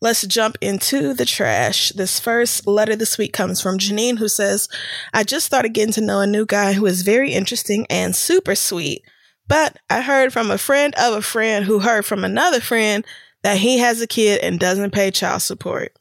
Let's 0.00 0.26
jump 0.26 0.56
into 0.60 1.14
the 1.14 1.24
trash. 1.24 1.90
This 1.90 2.20
first 2.20 2.66
letter 2.66 2.96
this 2.96 3.18
week 3.18 3.32
comes 3.32 3.60
from 3.60 3.78
Janine, 3.78 4.18
who 4.18 4.28
says, 4.28 4.68
I 5.12 5.24
just 5.24 5.46
started 5.46 5.74
getting 5.74 5.92
to 5.94 6.00
know 6.00 6.20
a 6.20 6.26
new 6.26 6.46
guy 6.46 6.72
who 6.74 6.86
is 6.86 7.02
very 7.02 7.32
interesting 7.32 7.86
and 7.90 8.14
super 8.14 8.54
sweet. 8.54 9.02
But 9.48 9.76
I 9.90 10.02
heard 10.02 10.32
from 10.32 10.50
a 10.50 10.58
friend 10.58 10.94
of 10.96 11.14
a 11.14 11.22
friend 11.22 11.64
who 11.64 11.80
heard 11.80 12.06
from 12.06 12.24
another 12.24 12.60
friend 12.60 13.04
that 13.42 13.58
he 13.58 13.78
has 13.78 14.00
a 14.00 14.06
kid 14.06 14.40
and 14.40 14.58
doesn't 14.60 14.92
pay 14.92 15.10
child 15.10 15.42
support. 15.42 15.92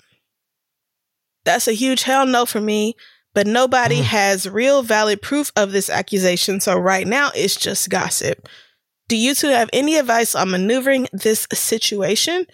That's 1.43 1.67
a 1.67 1.73
huge 1.73 2.03
hell 2.03 2.25
no 2.25 2.45
for 2.45 2.61
me, 2.61 2.95
but 3.33 3.47
nobody 3.47 3.99
Mm. 3.99 4.03
has 4.05 4.49
real 4.49 4.83
valid 4.83 5.21
proof 5.21 5.51
of 5.55 5.71
this 5.71 5.89
accusation. 5.89 6.59
So 6.59 6.75
right 6.77 7.07
now 7.07 7.31
it's 7.35 7.55
just 7.55 7.89
gossip. 7.89 8.47
Do 9.07 9.15
you 9.17 9.33
two 9.35 9.49
have 9.49 9.69
any 9.73 9.97
advice 9.97 10.35
on 10.35 10.51
maneuvering 10.51 11.07
this 11.13 11.47
situation? 11.53 12.45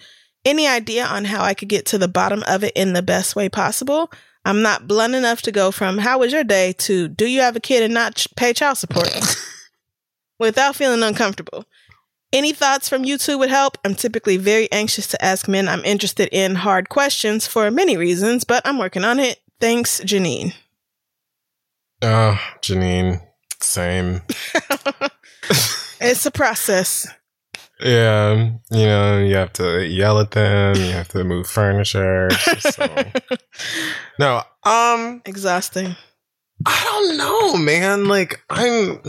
Any 0.44 0.66
idea 0.68 1.04
on 1.04 1.24
how 1.26 1.42
I 1.42 1.54
could 1.54 1.68
get 1.68 1.84
to 1.86 1.98
the 1.98 2.08
bottom 2.08 2.42
of 2.46 2.62
it 2.64 2.72
in 2.74 2.92
the 2.92 3.02
best 3.02 3.36
way 3.36 3.48
possible? 3.48 4.10
I'm 4.44 4.62
not 4.62 4.86
blunt 4.88 5.14
enough 5.14 5.42
to 5.42 5.52
go 5.52 5.70
from 5.70 5.98
how 5.98 6.18
was 6.20 6.32
your 6.32 6.44
day 6.44 6.72
to 6.78 7.08
do 7.08 7.26
you 7.26 7.40
have 7.40 7.56
a 7.56 7.60
kid 7.60 7.82
and 7.82 7.92
not 7.92 8.14
ch- 8.14 8.28
pay 8.36 8.52
child 8.52 8.78
support 8.78 9.10
without 10.38 10.76
feeling 10.76 11.02
uncomfortable. 11.02 11.64
Any 12.32 12.52
thoughts 12.52 12.88
from 12.88 13.04
you 13.04 13.18
two 13.18 13.38
would 13.38 13.48
help. 13.50 13.78
I'm 13.84 13.94
typically 13.94 14.36
very 14.36 14.70
anxious 14.70 15.06
to 15.08 15.24
ask 15.24 15.48
men 15.48 15.66
I'm 15.68 15.84
interested 15.84 16.28
in 16.30 16.56
hard 16.56 16.88
questions 16.88 17.46
for 17.46 17.70
many 17.70 17.96
reasons, 17.96 18.44
but 18.44 18.62
I'm 18.66 18.78
working 18.78 19.04
on 19.04 19.18
it. 19.18 19.40
Thanks, 19.60 20.00
Janine. 20.00 20.54
Uh, 22.02 22.36
Janine, 22.62 23.20
same. 23.60 24.22
It's 26.00 26.26
a 26.26 26.30
process. 26.30 27.08
Yeah, 27.80 28.50
you 28.70 28.84
know, 28.86 29.18
you 29.18 29.34
have 29.36 29.52
to 29.54 29.86
yell 29.86 30.18
at 30.20 30.32
them, 30.32 30.76
you 30.76 30.92
have 30.92 31.08
to 31.08 31.24
move 31.24 31.48
furniture. 31.48 32.28
So. 32.60 32.86
no, 34.18 34.42
um, 34.64 35.22
Exhausting. 35.24 35.94
I 36.66 36.82
don't 36.84 37.16
know, 37.16 37.56
man. 37.56 38.06
Like 38.06 38.42
I'm 38.50 39.00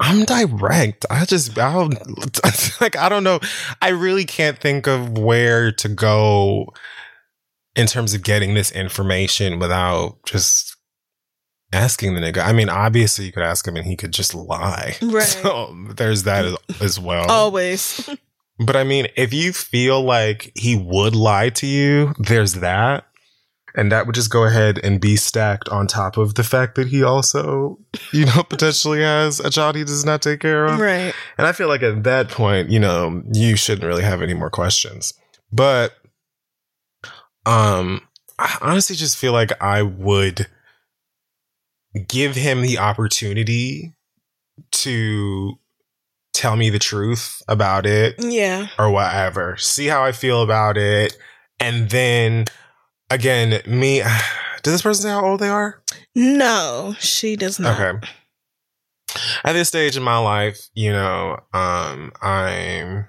I'm 0.00 0.24
direct. 0.24 1.06
I 1.08 1.24
just 1.24 1.56
I'll 1.56 1.88
like 2.80 2.96
I 2.96 3.08
don't 3.08 3.22
know. 3.22 3.38
I 3.80 3.90
really 3.90 4.24
can't 4.24 4.58
think 4.58 4.88
of 4.88 5.16
where 5.16 5.70
to 5.70 5.88
go 5.88 6.72
in 7.76 7.86
terms 7.86 8.12
of 8.12 8.24
getting 8.24 8.54
this 8.54 8.72
information 8.72 9.60
without 9.60 10.18
just 10.26 10.69
asking 11.72 12.14
the 12.14 12.20
nigga. 12.20 12.44
I 12.44 12.52
mean, 12.52 12.68
obviously 12.68 13.26
you 13.26 13.32
could 13.32 13.42
ask 13.42 13.66
him 13.66 13.76
and 13.76 13.86
he 13.86 13.96
could 13.96 14.12
just 14.12 14.34
lie. 14.34 14.96
Right. 15.02 15.22
So 15.24 15.74
there's 15.96 16.24
that 16.24 16.44
as, 16.44 16.56
as 16.80 17.00
well. 17.00 17.30
Always. 17.30 18.08
But 18.62 18.76
I 18.76 18.84
mean, 18.84 19.06
if 19.16 19.32
you 19.32 19.54
feel 19.54 20.02
like 20.02 20.52
he 20.54 20.76
would 20.76 21.16
lie 21.16 21.48
to 21.48 21.66
you, 21.66 22.12
there's 22.18 22.52
that. 22.56 23.06
And 23.74 23.90
that 23.90 24.04
would 24.04 24.14
just 24.14 24.28
go 24.30 24.44
ahead 24.44 24.78
and 24.84 25.00
be 25.00 25.16
stacked 25.16 25.70
on 25.70 25.86
top 25.86 26.18
of 26.18 26.34
the 26.34 26.44
fact 26.44 26.74
that 26.74 26.88
he 26.88 27.02
also, 27.02 27.78
you 28.12 28.26
know, 28.26 28.42
potentially 28.42 29.00
has 29.00 29.40
a 29.40 29.48
child 29.48 29.76
he 29.76 29.84
does 29.84 30.04
not 30.04 30.20
take 30.20 30.40
care 30.40 30.66
of. 30.66 30.78
right. 30.78 31.14
And 31.38 31.46
I 31.46 31.52
feel 31.52 31.68
like 31.68 31.82
at 31.82 32.02
that 32.04 32.28
point, 32.28 32.68
you 32.68 32.78
know, 32.78 33.22
you 33.32 33.56
shouldn't 33.56 33.86
really 33.86 34.02
have 34.02 34.20
any 34.20 34.34
more 34.34 34.50
questions. 34.50 35.14
But 35.50 35.94
um 37.46 38.02
I 38.38 38.58
honestly 38.60 38.94
just 38.94 39.16
feel 39.16 39.32
like 39.32 39.52
I 39.62 39.80
would 39.80 40.46
give 42.08 42.36
him 42.36 42.62
the 42.62 42.78
opportunity 42.78 43.94
to 44.72 45.58
tell 46.32 46.56
me 46.56 46.70
the 46.70 46.78
truth 46.78 47.42
about 47.48 47.86
it 47.86 48.14
Yeah. 48.18 48.68
or 48.78 48.90
whatever. 48.90 49.56
See 49.56 49.86
how 49.86 50.04
I 50.04 50.12
feel 50.12 50.42
about 50.42 50.76
it. 50.76 51.16
And 51.58 51.90
then 51.90 52.44
again, 53.10 53.60
me 53.66 54.00
does 54.62 54.74
this 54.74 54.82
person 54.82 55.02
say 55.02 55.08
how 55.10 55.24
old 55.24 55.40
they 55.40 55.48
are? 55.48 55.82
No, 56.14 56.94
she 56.98 57.36
does 57.36 57.58
not. 57.58 57.80
Okay. 57.80 58.06
At 59.44 59.54
this 59.54 59.68
stage 59.68 59.96
in 59.96 60.02
my 60.04 60.18
life, 60.18 60.68
you 60.74 60.92
know, 60.92 61.38
um, 61.52 62.12
I'm 62.22 63.08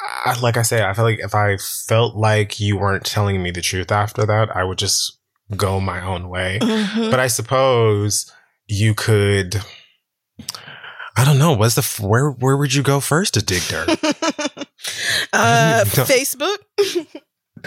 I, 0.00 0.38
like 0.40 0.56
I 0.56 0.62
say, 0.62 0.82
I 0.84 0.94
feel 0.94 1.04
like 1.04 1.20
if 1.20 1.34
I 1.34 1.56
felt 1.58 2.16
like 2.16 2.58
you 2.58 2.76
weren't 2.78 3.04
telling 3.04 3.42
me 3.42 3.50
the 3.50 3.60
truth 3.60 3.92
after 3.92 4.24
that, 4.26 4.54
I 4.56 4.64
would 4.64 4.78
just 4.78 5.18
go 5.56 5.80
my 5.80 6.04
own 6.04 6.28
way. 6.28 6.58
Mhm. 6.60 7.10
But 7.10 7.20
I 7.20 7.26
suppose 7.28 8.30
you 8.68 8.94
could 8.94 9.60
I 11.16 11.24
don't 11.24 11.38
know, 11.38 11.52
what's 11.52 11.74
the 11.74 12.06
where 12.06 12.30
where 12.30 12.56
would 12.56 12.72
you 12.74 12.82
go 12.82 13.00
first 13.00 13.34
to 13.34 13.42
dig 13.42 13.62
dirt? 13.64 13.88
uh, 15.32 15.84
Facebook. 15.86 16.56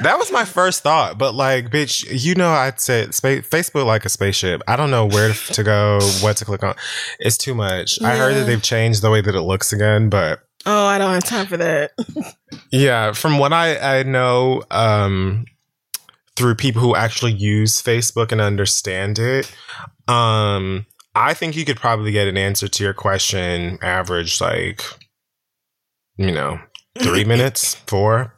That 0.04 0.18
was 0.18 0.30
my 0.30 0.44
first 0.44 0.84
thought, 0.84 1.18
but 1.18 1.36
like, 1.36 1.70
bitch, 1.70 2.04
you 2.10 2.36
know, 2.36 2.50
I'd 2.52 2.82
say 2.82 3.10
spa- 3.12 3.40
Facebook 3.48 3.86
like 3.86 4.04
a 4.04 4.10
spaceship. 4.10 4.62
I 4.68 4.76
don't 4.76 4.92
know 4.92 5.06
where 5.06 5.32
to 5.32 5.64
go, 5.64 6.00
what 6.20 6.36
to 6.36 6.44
click 6.44 6.64
on. 6.64 6.76
It's 7.18 7.38
too 7.38 7.56
much. 7.56 8.02
I 8.02 8.18
heard 8.18 8.36
that 8.36 8.44
they've 8.44 8.62
changed 8.62 9.02
the 9.02 9.10
way 9.10 9.22
that 9.22 9.34
it 9.34 9.42
looks 9.44 9.72
again, 9.72 10.10
but 10.10 10.40
Oh, 10.66 10.86
I 10.86 10.98
don't 10.98 11.14
have 11.14 11.24
time 11.24 11.46
for 11.46 11.56
that. 11.56 11.92
yeah, 12.74 13.14
from 13.14 13.38
what 13.40 13.54
I 13.54 14.00
I 14.00 14.04
know, 14.04 14.64
um, 14.70 15.46
through 16.36 16.56
people 16.56 16.82
who 16.82 16.96
actually 16.96 17.32
use 17.32 17.82
Facebook 17.82 18.32
and 18.32 18.42
understand 18.42 19.20
it, 19.20 19.52
um, 20.08 20.86
I 21.16 21.34
think 21.34 21.56
you 21.56 21.66
could 21.66 21.78
probably 21.78 22.12
get 22.12 22.28
an 22.28 22.38
answer 22.38 22.68
to 22.68 22.84
your 22.84 22.94
question 22.94 23.80
average 23.82 24.42
like, 24.42 24.84
you 26.18 26.32
know, 26.32 26.60
three 27.00 27.24
minutes, 27.26 27.76
four. 27.88 28.34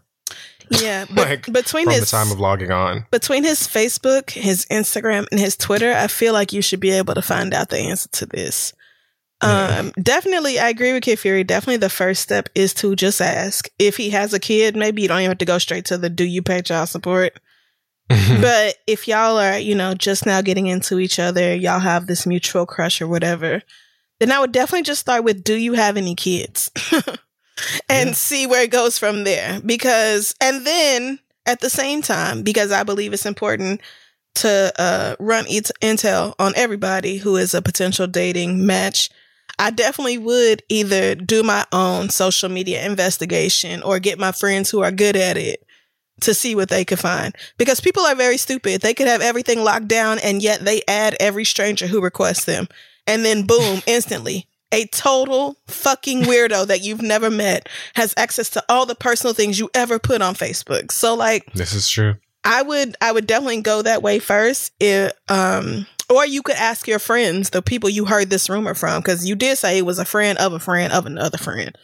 Yeah, 0.70 1.06
but 1.14 1.30
like 1.30 1.52
between 1.52 1.90
his 1.90 2.02
the 2.02 2.06
time 2.18 2.32
of 2.32 2.40
logging 2.40 2.72
on. 2.72 3.06
between 3.12 3.44
his 3.44 3.62
Facebook, 3.62 4.32
his 4.32 4.66
Instagram, 4.66 5.26
and 5.32 5.40
his 5.40 5.56
Twitter, 5.56 5.94
I 5.94 6.08
feel 6.08 6.34
like 6.34 6.54
you 6.54 6.62
should 6.62 6.80
be 6.80 6.92
able 6.92 7.16
to 7.16 7.22
find 7.22 7.54
out 7.54 7.70
the 7.70 7.80
answer 7.80 8.10
to 8.10 8.26
this. 8.26 8.74
Um, 9.40 9.92
definitely, 10.02 10.58
I 10.58 10.70
agree 10.70 10.94
with 10.94 11.04
Kid 11.04 11.20
Fury. 11.20 11.44
Definitely, 11.44 11.78
the 11.78 11.90
first 11.90 12.24
step 12.24 12.50
is 12.56 12.74
to 12.76 12.96
just 12.96 13.22
ask 13.22 13.70
if 13.78 13.98
he 13.98 14.10
has 14.10 14.34
a 14.34 14.40
kid. 14.40 14.76
Maybe 14.76 15.04
you 15.04 15.08
don't 15.08 15.20
even 15.20 15.32
have 15.32 15.38
to 15.38 15.46
go 15.46 15.60
straight 15.60 15.86
to 15.86 15.98
the 15.98 16.10
"Do 16.10 16.24
you 16.24 16.42
pay 16.42 16.62
child 16.62 16.90
support?" 16.90 17.40
but 18.42 18.76
if 18.88 19.08
y'all 19.08 19.38
are, 19.38 19.58
you 19.58 19.76
know, 19.76 19.94
just 19.94 20.26
now 20.26 20.42
getting 20.42 20.68
into 20.68 21.00
each 21.00 21.20
other, 21.20 21.54
y'all 21.56 21.80
have 21.80 22.08
this 22.08 22.26
mutual 22.26 22.66
crush 22.66 23.02
or 23.02 23.08
whatever, 23.08 23.62
then 24.20 24.32
I 24.32 24.40
would 24.40 24.52
definitely 24.52 24.84
just 24.84 25.02
start 25.02 25.24
with 25.24 25.44
do 25.44 25.56
you 25.56 25.74
have 25.74 25.98
any 25.98 26.16
kids? 26.16 26.72
and 27.90 28.10
Yeah. 28.10 28.14
see 28.14 28.48
where 28.48 28.64
it 28.64 28.72
goes 28.72 28.98
from 28.98 29.24
there. 29.24 29.60
Because, 29.66 30.36
and 30.40 30.66
then 30.66 31.20
at 31.46 31.60
the 31.60 31.70
same 31.70 32.02
time, 32.02 32.44
because 32.44 32.72
I 32.72 32.84
believe 32.84 33.14
it's 33.14 33.26
important 33.26 33.82
to 34.36 34.72
uh, 34.78 35.16
run 35.20 35.46
it- 35.48 35.72
intel 35.82 36.34
on 36.40 36.54
everybody 36.56 37.18
who 37.18 37.36
is 37.36 37.54
a 37.54 37.62
potential 37.62 38.08
dating 38.08 38.66
match. 38.66 39.10
I 39.60 39.72
definitely 39.72 40.20
would 40.20 40.62
either 40.70 41.16
do 41.16 41.42
my 41.42 41.66
own 41.72 42.10
social 42.10 42.48
media 42.50 42.86
investigation 42.86 43.82
or 43.82 44.00
get 44.00 44.20
my 44.20 44.32
friends 44.32 44.70
who 44.70 44.82
are 44.82 44.92
good 44.92 45.16
at 45.16 45.36
it 45.38 45.64
to 46.22 46.34
see 46.34 46.56
what 46.56 46.70
they 46.70 46.86
could 46.86 47.00
find. 47.00 47.36
Because 47.58 47.80
people 47.80 48.04
are 48.04 48.16
very 48.16 48.38
stupid. 48.38 48.82
They 48.82 48.94
could 48.94 49.08
have 49.08 49.22
everything 49.22 49.64
locked 49.64 49.88
down 49.88 50.20
and 50.20 50.42
yet 50.42 50.62
they 50.62 50.82
add 50.88 51.16
every 51.20 51.46
stranger 51.46 51.88
who 51.88 52.02
requests 52.02 52.46
them. 52.46 52.68
And 53.06 53.24
then 53.24 53.46
boom, 53.46 53.82
instantly, 53.88 54.48
a 54.72 54.86
total 54.88 55.58
fucking 55.68 56.24
weirdo 56.24 56.68
that 56.68 56.82
you've 56.82 57.02
never 57.02 57.30
met 57.30 57.70
has 57.96 58.14
access 58.18 58.50
to 58.52 58.64
all 58.70 58.86
the 58.86 58.96
personal 58.96 59.34
things 59.34 59.60
you 59.60 59.70
ever 59.74 60.00
put 60.00 60.22
on 60.22 60.36
Facebook. 60.36 60.92
So 60.92 61.16
like 61.16 61.52
this 61.54 61.74
is 61.74 61.88
true. 61.88 62.16
I 62.44 62.62
would 62.62 62.96
I 63.02 63.12
would 63.12 63.28
definitely 63.28 63.62
go 63.62 63.82
that 63.82 64.02
way 64.02 64.20
first. 64.20 64.74
If, 64.80 65.12
um 65.30 65.86
or 66.10 66.26
you 66.26 66.42
could 66.42 66.56
ask 66.56 66.88
your 66.88 67.00
friends, 67.00 67.50
the 67.50 67.62
people 67.62 67.90
you 67.90 68.06
heard 68.06 68.30
this 68.30 68.50
rumor 68.50 68.74
from, 68.74 69.02
because 69.02 69.28
you 69.28 69.36
did 69.36 69.58
say 69.58 69.78
it 69.78 69.86
was 69.86 70.00
a 70.00 70.06
friend 70.06 70.38
of 70.38 70.54
a 70.54 70.60
friend 70.60 70.94
of 70.94 71.06
another 71.06 71.38
friend. 71.38 71.78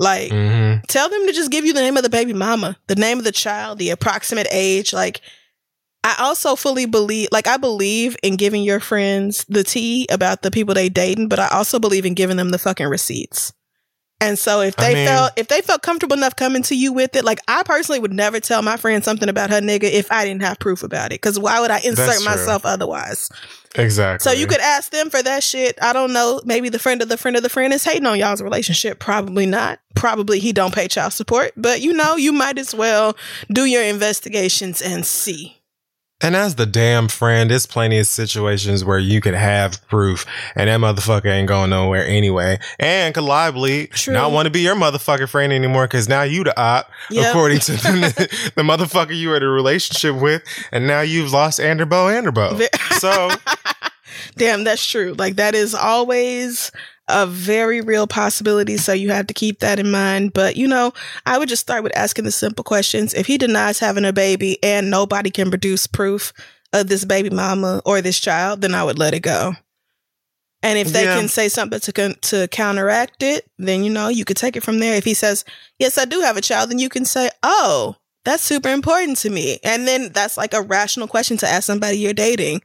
Like 0.00 0.32
hmm 0.32 0.78
tell 0.88 1.08
them 1.08 1.26
to 1.26 1.32
just 1.32 1.50
give 1.50 1.64
you 1.64 1.72
the 1.72 1.80
name 1.80 1.96
of 1.96 2.02
the 2.02 2.08
baby 2.08 2.32
mama, 2.32 2.76
the 2.88 2.96
name 2.96 3.18
of 3.18 3.24
the 3.24 3.32
child, 3.32 3.78
the 3.78 3.90
approximate 3.90 4.48
age. 4.50 4.92
Like, 4.92 5.20
I 6.02 6.16
also 6.18 6.56
fully 6.56 6.86
believe, 6.86 7.28
like, 7.30 7.46
I 7.46 7.58
believe 7.58 8.16
in 8.22 8.36
giving 8.36 8.62
your 8.62 8.80
friends 8.80 9.44
the 9.48 9.62
tea 9.62 10.06
about 10.10 10.42
the 10.42 10.50
people 10.50 10.74
they 10.74 10.88
dating, 10.88 11.28
but 11.28 11.38
I 11.38 11.48
also 11.48 11.78
believe 11.78 12.06
in 12.06 12.14
giving 12.14 12.38
them 12.38 12.50
the 12.50 12.58
fucking 12.58 12.88
receipts. 12.88 13.52
And 14.20 14.38
so 14.38 14.60
if 14.60 14.78
I 14.78 14.82
they 14.82 14.94
mean- 14.94 15.08
felt 15.08 15.32
if 15.36 15.48
they 15.48 15.62
felt 15.62 15.82
comfortable 15.82 16.16
enough 16.16 16.36
coming 16.36 16.62
to 16.64 16.74
you 16.76 16.92
with 16.92 17.16
it, 17.16 17.24
like 17.24 17.40
I 17.48 17.62
personally 17.62 18.00
would 18.00 18.12
never 18.12 18.38
tell 18.40 18.62
my 18.62 18.76
friend 18.76 19.02
something 19.02 19.28
about 19.28 19.50
her 19.50 19.60
nigga 19.60 19.84
if 19.84 20.12
I 20.12 20.24
didn't 20.24 20.42
have 20.42 20.58
proof 20.58 20.82
about 20.82 21.06
it. 21.06 21.20
Because 21.20 21.38
why 21.38 21.60
would 21.60 21.70
I 21.70 21.78
insert 21.78 22.22
myself 22.24 22.66
otherwise? 22.66 23.30
Exactly. 23.76 24.28
So 24.28 24.36
you 24.36 24.46
could 24.48 24.60
ask 24.60 24.90
them 24.90 25.10
for 25.10 25.22
that 25.22 25.44
shit. 25.44 25.78
I 25.80 25.92
don't 25.92 26.12
know. 26.12 26.40
Maybe 26.44 26.68
the 26.68 26.78
friend 26.80 27.00
of 27.02 27.08
the 27.08 27.16
friend 27.16 27.36
of 27.36 27.42
the 27.44 27.48
friend 27.48 27.72
is 27.72 27.84
hating 27.84 28.04
on 28.04 28.18
y'all's 28.18 28.42
relationship. 28.42 28.98
Probably 28.98 29.46
not. 29.46 29.78
Probably 29.94 30.40
he 30.40 30.52
don't 30.52 30.74
pay 30.74 30.88
child 30.88 31.12
support. 31.12 31.52
But 31.56 31.80
you 31.80 31.92
know, 31.92 32.16
you 32.16 32.32
might 32.32 32.58
as 32.58 32.74
well 32.74 33.16
do 33.52 33.64
your 33.64 33.82
investigations 33.82 34.82
and 34.82 35.06
see. 35.06 35.59
And 36.22 36.36
as 36.36 36.56
the 36.56 36.66
damn 36.66 37.08
friend, 37.08 37.50
there's 37.50 37.66
plenty 37.66 37.98
of 37.98 38.06
situations 38.06 38.84
where 38.84 38.98
you 38.98 39.20
could 39.20 39.34
have 39.34 39.86
proof 39.88 40.26
and 40.54 40.68
that 40.68 40.78
motherfucker 40.80 41.26
ain't 41.26 41.48
going 41.48 41.70
nowhere 41.70 42.06
anyway. 42.06 42.58
And 42.78 43.14
could 43.14 43.24
liably 43.24 43.90
True. 43.90 44.12
not 44.12 44.30
want 44.30 44.46
to 44.46 44.50
be 44.50 44.60
your 44.60 44.74
motherfucking 44.74 45.28
friend 45.28 45.52
anymore 45.52 45.86
because 45.86 46.08
now 46.08 46.22
you 46.22 46.44
the 46.44 46.58
op, 46.60 46.90
Yep. 47.10 47.30
according 47.30 47.58
to 47.60 47.72
the, 47.72 48.52
the 48.54 48.62
motherfucker 48.62 49.16
you 49.16 49.30
had 49.30 49.42
a 49.42 49.48
relationship 49.48 50.20
with. 50.20 50.42
And 50.72 50.86
now 50.86 51.00
you've 51.00 51.32
lost 51.32 51.58
Anderbo 51.58 52.10
Anderbo. 52.10 52.68
So, 52.98 53.30
Damn, 54.36 54.64
that's 54.64 54.86
true. 54.86 55.14
Like 55.18 55.36
that 55.36 55.54
is 55.54 55.74
always 55.74 56.70
a 57.12 57.26
very 57.26 57.80
real 57.80 58.06
possibility. 58.06 58.76
So 58.76 58.92
you 58.92 59.10
have 59.10 59.26
to 59.28 59.34
keep 59.34 59.60
that 59.60 59.78
in 59.78 59.90
mind. 59.90 60.32
But 60.32 60.56
you 60.56 60.66
know, 60.68 60.92
I 61.26 61.38
would 61.38 61.48
just 61.48 61.62
start 61.62 61.82
with 61.82 61.96
asking 61.96 62.24
the 62.24 62.32
simple 62.32 62.64
questions. 62.64 63.14
If 63.14 63.26
he 63.26 63.38
denies 63.38 63.78
having 63.78 64.04
a 64.04 64.12
baby 64.12 64.58
and 64.62 64.90
nobody 64.90 65.30
can 65.30 65.50
produce 65.50 65.86
proof 65.86 66.32
of 66.72 66.88
this 66.88 67.04
baby 67.04 67.30
mama 67.30 67.82
or 67.84 68.00
this 68.00 68.20
child, 68.20 68.60
then 68.60 68.74
I 68.74 68.84
would 68.84 68.98
let 68.98 69.14
it 69.14 69.20
go. 69.20 69.54
And 70.62 70.78
if 70.78 70.92
they 70.92 71.04
Yeah. 71.04 71.16
can 71.16 71.28
say 71.28 71.48
something 71.48 71.80
to 71.80 72.14
to 72.14 72.48
counteract 72.48 73.22
it, 73.22 73.46
then 73.58 73.82
you 73.82 73.90
know 73.90 74.08
you 74.08 74.24
could 74.24 74.36
take 74.36 74.56
it 74.56 74.62
from 74.62 74.78
there. 74.78 74.94
If 74.94 75.04
he 75.04 75.14
says, 75.14 75.44
"Yes, 75.78 75.96
I 75.96 76.04
do 76.04 76.20
have 76.20 76.36
a 76.36 76.42
child," 76.42 76.70
then 76.70 76.78
you 76.78 76.88
can 76.90 77.04
say, 77.06 77.30
"Oh, 77.42 77.96
that's 78.24 78.42
super 78.42 78.68
important 78.68 79.16
to 79.18 79.30
me," 79.30 79.58
and 79.64 79.88
then 79.88 80.10
that's 80.12 80.36
like 80.36 80.52
a 80.52 80.60
rational 80.60 81.08
question 81.08 81.38
to 81.38 81.48
ask 81.48 81.64
somebody 81.64 81.96
you're 81.98 82.12
dating 82.12 82.60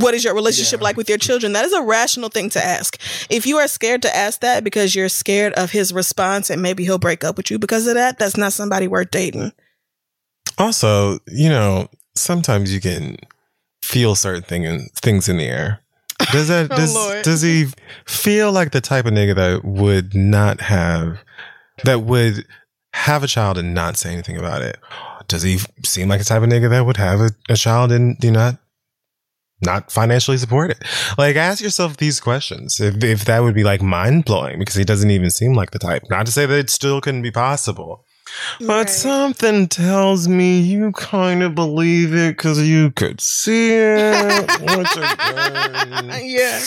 what 0.00 0.14
is 0.14 0.24
your 0.24 0.34
relationship 0.34 0.80
Yeah. 0.80 0.84
like 0.84 0.96
with 0.96 1.08
your 1.08 1.18
children? 1.18 1.52
That 1.52 1.64
is 1.64 1.72
a 1.72 1.82
rational 1.82 2.28
thing 2.28 2.50
to 2.50 2.64
ask. 2.64 2.98
If 3.30 3.46
you 3.46 3.56
are 3.58 3.68
scared 3.68 4.02
to 4.02 4.14
ask 4.16 4.40
that 4.40 4.64
because 4.64 4.94
you're 4.94 5.08
scared 5.08 5.52
of 5.54 5.70
his 5.72 5.92
response 5.92 6.50
and 6.50 6.60
maybe 6.62 6.84
he'll 6.84 6.98
break 6.98 7.24
up 7.24 7.36
with 7.36 7.50
you 7.50 7.58
because 7.58 7.86
of 7.86 7.94
that, 7.94 8.18
that's 8.18 8.36
not 8.36 8.52
somebody 8.52 8.88
worth 8.88 9.10
dating. 9.10 9.52
also, 10.58 11.18
you 11.28 11.48
know, 11.48 11.88
sometimes 12.14 12.72
you 12.72 12.80
can 12.80 13.16
feel 13.82 14.14
certain 14.14 14.42
thing 14.42 14.64
in, 14.64 14.88
things 15.02 15.28
in 15.28 15.36
the 15.38 15.44
air. 15.44 15.80
Does 16.32 16.48
that 16.48 16.68
Oh, 16.70 16.76
does 16.76 16.94
Lord. 16.94 17.22
does 17.24 17.42
he 17.42 17.66
feel 18.06 18.52
like 18.52 18.70
the 18.72 18.80
type 18.80 19.04
of 19.06 19.12
nigga 19.12 19.34
that 19.34 19.64
would 19.64 20.14
not 20.14 20.60
have 20.60 21.18
that 21.84 22.02
would 22.02 22.46
have 22.92 23.24
a 23.24 23.26
child 23.26 23.58
and 23.58 23.74
not 23.74 23.96
say 23.96 24.12
anything 24.12 24.36
about 24.36 24.62
it? 24.62 24.78
Does 25.26 25.42
he 25.42 25.58
seem 25.84 26.08
like 26.08 26.20
the 26.20 26.24
type 26.24 26.42
of 26.42 26.48
nigga 26.48 26.70
that 26.70 26.86
would 26.86 26.96
have 26.98 27.20
a, 27.20 27.30
a 27.48 27.56
child 27.56 27.90
and 27.92 28.16
do 28.18 28.30
not 28.30 28.58
not 29.64 29.90
financially 29.90 30.36
supported. 30.38 30.78
Like 31.18 31.36
ask 31.36 31.62
yourself 31.62 31.96
these 31.96 32.20
questions. 32.20 32.78
If 32.80 33.02
if 33.02 33.24
that 33.24 33.40
would 33.42 33.54
be 33.54 33.64
like 33.64 33.82
mind 33.82 34.24
blowing 34.24 34.58
because 34.60 34.74
he 34.76 34.84
doesn't 34.84 35.10
even 35.10 35.30
seem 35.30 35.54
like 35.54 35.72
the 35.72 35.78
type. 35.78 36.02
Not 36.10 36.26
to 36.26 36.32
say 36.32 36.46
that 36.46 36.58
it 36.58 36.70
still 36.70 37.00
couldn't 37.00 37.22
be 37.22 37.30
possible. 37.32 38.04
But 38.58 38.66
Right. 38.68 38.90
something 38.90 39.68
tells 39.68 40.26
me 40.28 40.58
you 40.60 40.92
kind 40.92 41.42
of 41.42 41.54
believe 41.54 42.14
it 42.14 42.36
because 42.36 42.60
you 42.60 42.90
could 42.92 43.20
see 43.20 43.72
it. 43.74 44.50
Yeah. 46.24 46.60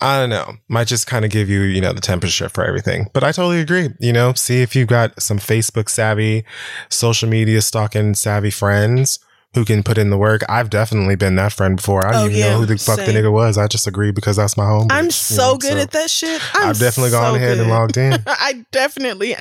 I 0.00 0.18
don't 0.18 0.28
know. 0.30 0.54
Might 0.68 0.86
just 0.88 1.06
kind 1.06 1.24
of 1.24 1.30
give 1.30 1.48
you, 1.48 1.62
you 1.62 1.80
know, 1.80 1.92
the 1.92 2.00
temperature 2.00 2.48
for 2.48 2.64
everything. 2.64 3.08
But 3.12 3.24
I 3.24 3.32
totally 3.32 3.60
agree. 3.60 3.90
You 4.00 4.12
know, 4.12 4.32
see 4.34 4.60
if 4.60 4.76
you've 4.76 4.88
got 4.88 5.20
some 5.22 5.38
Facebook 5.38 5.88
savvy, 5.88 6.44
social 6.90 7.28
media 7.28 7.62
stalking 7.62 8.14
savvy 8.14 8.50
friends 8.50 9.18
who 9.54 9.64
can 9.64 9.82
put 9.82 9.98
in 9.98 10.10
the 10.10 10.18
work. 10.18 10.42
I've 10.48 10.70
definitely 10.70 11.16
been 11.16 11.36
that 11.36 11.52
friend 11.52 11.76
before. 11.76 12.04
I 12.06 12.12
didn't 12.12 12.22
Oh, 12.22 12.26
even 12.26 12.38
yeah, 12.38 12.50
know 12.52 12.58
who 12.60 12.66
the 12.66 12.76
fuck 12.78 12.96
the 12.96 13.12
nigga 13.12 13.32
was. 13.32 13.56
I 13.56 13.66
just 13.68 13.86
agreed 13.86 14.14
because 14.14 14.36
that's 14.36 14.56
my 14.56 14.66
home. 14.66 14.88
I'm 14.90 15.10
so 15.10 15.52
know, 15.52 15.58
good 15.58 15.72
so 15.72 15.78
at 15.78 15.90
that 15.92 16.10
shit. 16.10 16.42
I'm 16.54 16.70
I've 16.70 16.78
definitely 16.78 17.10
so 17.10 17.20
gone 17.20 17.36
ahead 17.36 17.58
and 17.58 17.68
logged 17.68 17.96
in. 17.96 18.14
I 18.26 18.64
definitely. 18.72 19.36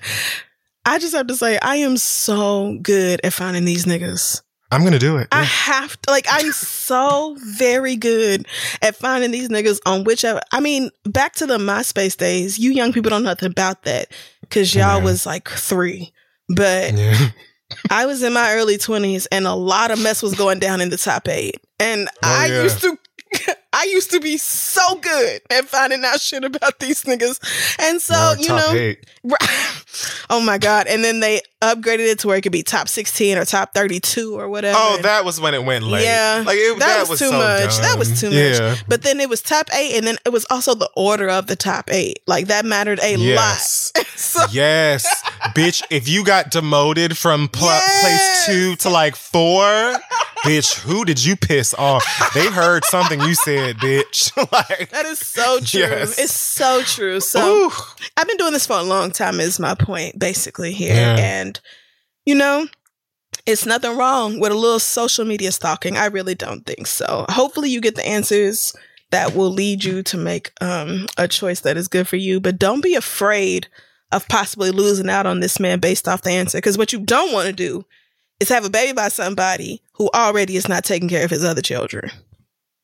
I 0.85 0.99
just 0.99 1.15
have 1.15 1.27
to 1.27 1.35
say, 1.35 1.57
I 1.61 1.77
am 1.77 1.97
so 1.97 2.77
good 2.81 3.21
at 3.23 3.33
finding 3.33 3.65
these 3.65 3.85
niggas. 3.85 4.41
I'm 4.71 4.81
going 4.81 4.93
to 4.93 4.99
do 4.99 5.17
it. 5.17 5.27
I 5.31 5.43
have 5.43 6.01
to 6.01 6.09
like 6.11 6.25
I'm 6.29 6.51
so 6.51 7.37
very 7.39 7.95
good 7.95 8.47
at 8.81 8.95
finding 8.95 9.29
these 9.29 9.49
niggas 9.49 9.79
on 9.85 10.03
whichever 10.03 10.41
I 10.51 10.59
mean, 10.61 10.89
back 11.05 11.33
to 11.35 11.45
the 11.45 11.59
MySpace 11.59 12.17
days, 12.17 12.57
you 12.57 12.71
young 12.71 12.91
people 12.91 13.11
don't 13.11 13.21
know 13.23 13.29
nothing 13.29 13.51
about 13.51 13.83
that. 13.83 14.11
Cause 14.49 14.73
y'all 14.73 14.97
Yeah. 14.97 15.03
was 15.03 15.27
like 15.27 15.47
three. 15.47 16.11
But 16.49 16.93
Yeah. 16.95 17.29
I 17.89 18.05
was 18.05 18.23
in 18.23 18.33
my 18.33 18.53
early 18.53 18.77
twenties 18.77 19.25
and 19.27 19.45
a 19.47 19.53
lot 19.53 19.91
of 19.91 20.01
mess 20.01 20.21
was 20.23 20.33
going 20.35 20.59
down 20.59 20.81
in 20.81 20.89
the 20.89 20.97
top 20.97 21.27
eight. 21.27 21.55
And 21.79 22.07
Oh, 22.09 22.11
I 22.23 22.47
yeah. 22.47 22.63
used 22.63 22.81
to 22.81 22.97
I 23.75 23.85
used 23.85 24.11
to 24.11 24.19
be 24.19 24.37
so 24.37 24.95
good 24.97 25.41
at 25.49 25.65
finding 25.65 26.05
out 26.05 26.21
shit 26.21 26.43
about 26.43 26.79
these 26.79 27.03
niggas. 27.05 27.39
And 27.79 27.99
so, 27.99 28.35
you 28.37 28.47
know, 28.49 28.93
oh 30.29 30.39
my 30.41 30.59
God. 30.59 30.85
And 30.87 31.03
then 31.03 31.19
they 31.21 31.41
upgraded 31.61 32.11
it 32.11 32.19
to 32.19 32.27
where 32.27 32.37
it 32.37 32.41
could 32.41 32.51
be 32.51 32.61
top 32.61 32.87
16 32.87 33.37
or 33.37 33.45
top 33.45 33.73
32 33.73 34.37
or 34.39 34.47
whatever. 34.49 34.77
Oh, 34.79 34.99
that 35.01 35.25
was 35.25 35.41
when 35.41 35.55
it 35.55 35.63
went 35.63 35.85
late. 35.85 36.03
Yeah. 36.03 36.43
like 36.45 36.57
it, 36.59 36.77
That 36.79 37.07
was 37.09 37.17
too 37.17 37.29
so 37.29 37.31
much. 37.37 37.77
That 37.79 37.97
was 37.97 38.09
dumb. 38.09 38.17
too 38.17 38.27
much. 38.27 38.59
Yeah. 38.59 38.75
But 38.87 39.01
then 39.01 39.19
it 39.19 39.27
was 39.29 39.41
top 39.41 39.69
eight, 39.73 39.95
and 39.97 40.05
then 40.05 40.17
it 40.25 40.29
was 40.29 40.45
also 40.51 40.75
the 40.75 40.89
order 40.95 41.29
of 41.29 41.47
the 41.47 41.55
top 41.55 41.89
eight. 41.91 42.19
Like 42.27 42.47
that 42.47 42.65
mattered 42.65 42.99
a 43.01 43.15
Yes. 43.15 43.91
lot. 43.95 44.05
so, 44.15 44.45
yes, 44.51 45.05
bitch. 45.55 45.83
If 45.89 46.07
you 46.07 46.23
got 46.23 46.51
demoted 46.51 47.17
from 47.17 47.47
pl- 47.49 47.67
Yes. 47.67 48.01
place 48.01 48.45
two 48.45 48.75
to 48.77 48.89
like 48.89 49.15
four, 49.15 49.63
bitch, 50.43 50.79
who 50.79 51.05
did 51.05 51.23
you 51.23 51.35
piss 51.35 51.73
off? 51.75 52.03
They 52.33 52.47
heard 52.47 52.85
something 52.85 53.21
you 53.21 53.35
said, 53.35 53.77
bitch. 53.77 54.35
like, 54.51 54.89
that 54.91 55.05
is 55.05 55.19
so 55.19 55.59
true. 55.59 55.81
Yes. 55.81 56.17
It's 56.19 56.33
so 56.33 56.81
true. 56.83 57.19
So 57.19 57.65
ooh. 57.67 57.71
I've 58.17 58.27
been 58.27 58.37
doing 58.37 58.53
this 58.53 58.65
for 58.67 58.77
a 58.77 58.83
long 58.83 59.11
time. 59.11 59.39
Is 59.39 59.59
my 59.59 59.75
point 59.75 60.17
basically 60.19 60.73
here, 60.73 60.95
Yeah. 60.95 61.15
and 61.17 61.59
you 62.25 62.35
know. 62.35 62.67
It's 63.45 63.65
nothing 63.65 63.97
wrong 63.97 64.39
with 64.39 64.53
a 64.53 64.55
little 64.55 64.79
social 64.79 65.25
media 65.25 65.51
stalking. 65.51 65.97
I 65.97 66.05
really 66.05 66.33
don't 66.35 66.65
think 66.65 66.87
so. 66.87 67.25
Hopefully, 67.27 67.69
you 67.69 67.81
get 67.81 67.95
the 67.95 68.07
answers 68.07 68.73
that 69.11 69.35
will 69.35 69.49
lead 69.49 69.83
you 69.83 70.01
to 70.03 70.17
make 70.17 70.51
um, 70.61 71.07
a 71.17 71.27
choice 71.27 71.59
that 71.61 71.75
is 71.75 71.89
good 71.89 72.07
for 72.07 72.15
you. 72.15 72.39
But 72.39 72.57
don't 72.57 72.81
be 72.81 72.95
afraid 72.95 73.67
of 74.13 74.27
possibly 74.27 74.71
losing 74.71 75.09
out 75.09 75.25
on 75.25 75.39
this 75.39 75.59
man 75.59 75.79
based 75.79 76.07
off 76.07 76.21
the 76.21 76.31
answer. 76.31 76.57
Because 76.57 76.77
what 76.77 76.93
you 76.93 76.99
don't 76.99 77.33
want 77.33 77.47
to 77.47 77.53
do 77.53 77.85
is 78.39 78.49
have 78.49 78.65
a 78.65 78.69
baby 78.69 78.93
by 78.93 79.07
somebody 79.07 79.81
who 79.93 80.09
already 80.13 80.55
is 80.55 80.67
not 80.67 80.83
taking 80.83 81.09
care 81.09 81.25
of 81.25 81.31
his 81.31 81.43
other 81.43 81.61
children. 81.61 82.11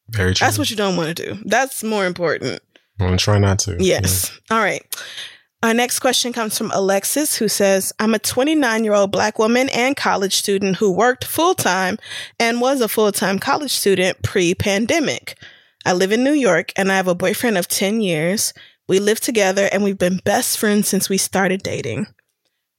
Very 0.10 0.34
true. 0.34 0.46
That's 0.46 0.58
what 0.58 0.70
you 0.70 0.76
don't 0.76 0.98
want 0.98 1.16
to 1.16 1.26
do. 1.26 1.42
That's 1.46 1.84
more 1.84 2.06
important. 2.06 2.62
I'm 3.00 3.08
gonna 3.08 3.18
try 3.18 3.38
not 3.38 3.60
to. 3.60 3.78
Yes. 3.80 4.38
All 4.52 4.60
right. 4.60 4.84
Our 5.62 5.74
next 5.74 6.00
question 6.00 6.32
comes 6.32 6.58
from 6.58 6.72
Alexis, 6.72 7.36
who 7.36 7.50
says, 7.50 7.92
I'm 8.00 8.14
a 8.14 8.20
29 8.20 8.84
year 8.84 8.94
old 8.94 9.12
black 9.12 9.38
woman 9.38 9.70
and 9.70 9.96
college 9.96 10.36
student 10.36 10.78
who 10.78 10.92
worked 10.92 11.26
full 11.26 11.54
time 11.54 11.98
and 12.40 12.62
was 12.62 12.80
a 12.80 12.88
full 12.88 13.12
time 13.12 13.40
college 13.40 13.72
student 13.72 14.22
pre 14.24 14.56
pandemic. 14.56 15.38
I 15.86 15.94
live 15.94 16.12
in 16.12 16.24
New 16.24 16.34
York 16.34 16.72
and 16.76 16.92
I 16.92 16.96
have 16.96 17.08
a 17.08 17.16
boyfriend 17.16 17.58
of 17.58 17.68
10 17.68 18.02
years. 18.02 18.54
We 18.90 18.98
live 18.98 19.20
together 19.20 19.70
and 19.72 19.84
we've 19.84 20.00
been 20.00 20.20
best 20.26 20.58
friends 20.58 20.88
since 20.88 21.10
we 21.10 21.20
started 21.20 21.62
dating. 21.62 22.08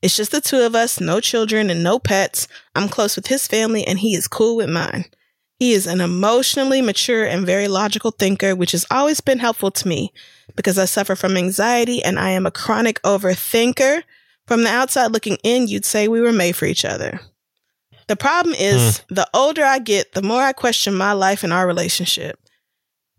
It's 0.03 0.17
just 0.17 0.33
the 0.33 0.41
two 0.41 0.59
of 0.59 0.75
us, 0.75 1.01
no 1.01 1.21
children 1.21 1.71
and 1.71 1.85
no 1.85 2.01
pets. 2.01 2.49
I'm 2.75 2.89
close 2.89 3.15
with 3.15 3.29
his 3.29 3.47
family 3.47 3.87
and 3.87 4.01
he 4.01 4.17
is 4.17 4.27
cool 4.27 4.57
with 4.57 4.69
mine. 4.69 5.05
He 5.61 5.73
is 5.73 5.87
an 5.87 6.01
emotionally 6.01 6.83
mature 6.83 7.25
and 7.25 7.47
very 7.47 7.69
logical 7.69 8.11
thinker, 8.11 8.57
which 8.57 8.73
has 8.73 8.85
always 8.91 9.21
been 9.21 9.39
helpful 9.39 9.71
to 9.71 9.87
me 9.87 10.13
because 10.57 10.81
I 10.81 10.87
suffer 10.87 11.15
from 11.15 11.37
anxiety 11.37 12.03
and 12.03 12.19
I 12.19 12.31
am 12.31 12.45
a 12.45 12.51
chronic 12.51 13.01
overthinker. 13.03 14.03
From 14.49 14.65
the 14.65 14.71
outside 14.71 15.13
looking 15.13 15.39
in, 15.45 15.69
you'd 15.69 15.85
say 15.85 16.09
we 16.09 16.21
were 16.21 16.33
made 16.33 16.57
for 16.57 16.65
each 16.65 16.85
other. 16.85 17.21
The 18.09 18.17
problem 18.17 18.57
is, 18.59 18.99
hmm. 18.99 19.15
the 19.15 19.29
older 19.33 19.63
I 19.63 19.79
get, 19.79 20.11
the 20.15 20.23
more 20.23 20.43
I 20.43 20.55
question 20.55 20.93
my 20.93 21.13
life 21.13 21.45
and 21.45 21.53
our 21.53 21.69
relationship. 21.69 22.40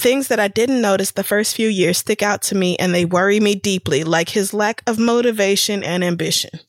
Things 0.01 0.29
that 0.29 0.39
I 0.39 0.47
didn't 0.47 0.81
notice 0.81 1.11
the 1.11 1.23
first 1.23 1.55
few 1.55 1.67
years 1.67 1.99
stick 1.99 2.23
out 2.23 2.41
to 2.43 2.55
me 2.55 2.75
and 2.77 2.91
they 2.91 3.05
worry 3.05 3.39
me 3.39 3.53
deeply, 3.53 4.03
like 4.03 4.29
his 4.29 4.51
lack 4.51 4.81
of 4.87 4.97
motivation 4.97 5.83
and 5.83 6.03
ambition. 6.03 6.59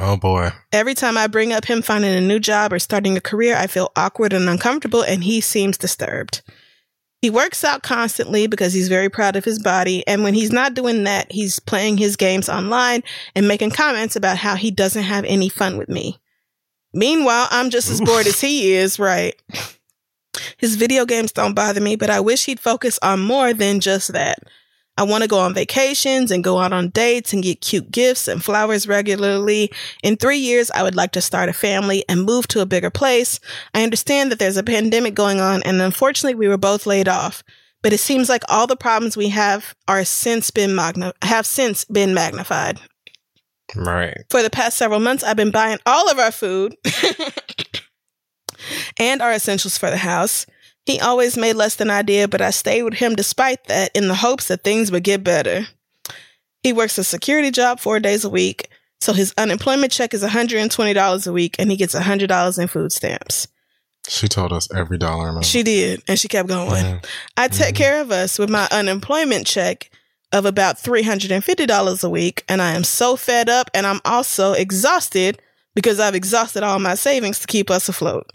Oh 0.00 0.16
boy. 0.16 0.52
Every 0.72 0.94
time 0.94 1.18
I 1.18 1.26
bring 1.26 1.52
up 1.52 1.66
him 1.66 1.82
finding 1.82 2.14
a 2.14 2.22
new 2.22 2.40
job 2.40 2.72
or 2.72 2.78
starting 2.78 3.18
a 3.18 3.20
career, 3.20 3.54
I 3.54 3.66
feel 3.66 3.92
awkward 3.96 4.32
and 4.32 4.48
uncomfortable, 4.48 5.02
and 5.02 5.24
he 5.24 5.42
seems 5.42 5.76
disturbed. 5.76 6.40
He 7.20 7.28
works 7.28 7.64
out 7.64 7.82
constantly 7.82 8.46
because 8.46 8.72
he's 8.72 8.88
very 8.88 9.10
proud 9.10 9.36
of 9.36 9.44
his 9.44 9.62
body, 9.62 10.02
and 10.06 10.22
when 10.22 10.32
he's 10.32 10.50
not 10.50 10.72
doing 10.72 11.04
that, 11.04 11.30
he's 11.30 11.58
playing 11.58 11.98
his 11.98 12.16
games 12.16 12.48
online 12.48 13.02
and 13.34 13.46
making 13.46 13.72
comments 13.72 14.16
about 14.16 14.38
how 14.38 14.56
he 14.56 14.70
doesn't 14.70 15.02
have 15.02 15.26
any 15.26 15.50
fun 15.50 15.76
with 15.76 15.90
me. 15.90 16.18
Meanwhile, 16.94 17.48
I'm 17.50 17.68
just 17.68 17.90
as 17.90 18.00
Oof. 18.00 18.06
bored 18.06 18.26
as 18.26 18.40
he 18.40 18.72
is, 18.72 18.98
right? 18.98 19.34
His 20.56 20.76
video 20.76 21.04
games 21.04 21.32
don't 21.32 21.54
bother 21.54 21.80
me, 21.80 21.96
but 21.96 22.10
I 22.10 22.20
wish 22.20 22.46
he'd 22.46 22.60
focus 22.60 22.98
on 23.02 23.20
more 23.20 23.52
than 23.52 23.80
just 23.80 24.12
that. 24.12 24.38
I 24.98 25.04
want 25.04 25.22
to 25.22 25.28
go 25.28 25.38
on 25.38 25.54
vacations 25.54 26.32
and 26.32 26.42
go 26.42 26.58
out 26.58 26.72
on 26.72 26.88
dates 26.88 27.32
and 27.32 27.40
get 27.40 27.60
cute 27.60 27.92
gifts 27.92 28.26
and 28.26 28.42
flowers 28.42 28.88
regularly. 28.88 29.70
In 30.02 30.16
three 30.16 30.38
years, 30.38 30.72
I 30.72 30.82
would 30.82 30.96
like 30.96 31.12
to 31.12 31.20
start 31.20 31.48
a 31.48 31.52
family 31.52 32.04
and 32.08 32.24
move 32.24 32.48
to 32.48 32.60
a 32.60 32.66
bigger 32.66 32.90
place. 32.90 33.38
I 33.74 33.84
understand 33.84 34.32
that 34.32 34.40
there's 34.40 34.56
a 34.56 34.64
pandemic 34.64 35.14
going 35.14 35.40
on 35.40 35.62
and 35.62 35.80
unfortunately 35.80 36.34
we 36.34 36.48
were 36.48 36.58
both 36.58 36.84
laid 36.84 37.06
off. 37.06 37.44
But 37.80 37.92
it 37.92 38.00
seems 38.00 38.28
like 38.28 38.42
all 38.48 38.66
the 38.66 38.76
problems 38.76 39.16
we 39.16 39.28
have 39.28 39.76
are 39.86 40.04
since 40.04 40.50
been 40.50 40.74
magna- 40.74 41.14
have 41.22 41.46
since 41.46 41.84
been 41.84 42.12
magnified. 42.12 42.80
Right. 43.76 44.24
For 44.30 44.42
the 44.42 44.50
past 44.50 44.76
several 44.78 44.98
months, 44.98 45.22
I've 45.22 45.36
been 45.36 45.52
buying 45.52 45.78
all 45.86 46.10
of 46.10 46.18
our 46.18 46.32
food 46.32 46.74
and 48.98 49.20
our 49.22 49.32
essentials 49.32 49.78
for 49.78 49.90
the 49.90 49.96
house. 49.96 50.46
He 50.86 50.98
always 51.00 51.36
made 51.36 51.54
less 51.54 51.74
than 51.74 51.90
I 51.90 52.02
did, 52.02 52.30
but 52.30 52.40
I 52.40 52.50
stayed 52.50 52.82
with 52.82 52.94
him 52.94 53.14
despite 53.14 53.64
that 53.64 53.90
in 53.94 54.08
the 54.08 54.14
hopes 54.14 54.48
that 54.48 54.64
things 54.64 54.90
would 54.90 55.04
get 55.04 55.22
better. 55.22 55.66
He 56.62 56.72
works 56.72 56.96
a 56.98 57.04
security 57.04 57.50
job 57.50 57.78
four 57.78 58.00
days 58.00 58.24
a 58.24 58.30
week, 58.30 58.68
so 59.00 59.12
his 59.12 59.32
unemployment 59.36 59.92
check 59.92 60.12
is 60.14 60.24
$120 60.24 61.26
a 61.26 61.32
week 61.32 61.56
and 61.58 61.70
he 61.70 61.76
gets 61.76 61.94
$100 61.94 62.58
in 62.58 62.68
food 62.68 62.92
stamps. 62.92 63.48
She 64.08 64.26
told 64.28 64.52
us 64.54 64.68
every 64.74 64.96
dollar 64.96 65.28
amount. 65.28 65.44
She 65.44 65.62
did, 65.62 66.02
and 66.08 66.18
she 66.18 66.28
kept 66.28 66.48
going. 66.48 66.70
Yeah. 66.84 67.00
I 67.36 67.48
take 67.48 67.74
Mhm. 67.74 67.78
care 67.78 68.00
of 68.00 68.10
us 68.10 68.38
with 68.38 68.48
my 68.48 68.66
unemployment 68.70 69.46
check 69.46 69.90
of 70.32 70.46
about 70.46 70.78
$350 70.82 72.02
a 72.02 72.08
week, 72.08 72.44
and 72.48 72.62
I 72.62 72.72
am 72.72 72.84
so 72.84 73.16
fed 73.16 73.48
up 73.50 73.70
and 73.74 73.86
I'm 73.86 74.00
also 74.04 74.52
exhausted 74.52 75.40
because 75.74 76.00
I've 76.00 76.14
exhausted 76.14 76.62
all 76.62 76.78
my 76.78 76.94
savings 76.94 77.38
to 77.40 77.46
keep 77.46 77.70
us 77.70 77.88
afloat. 77.88 78.26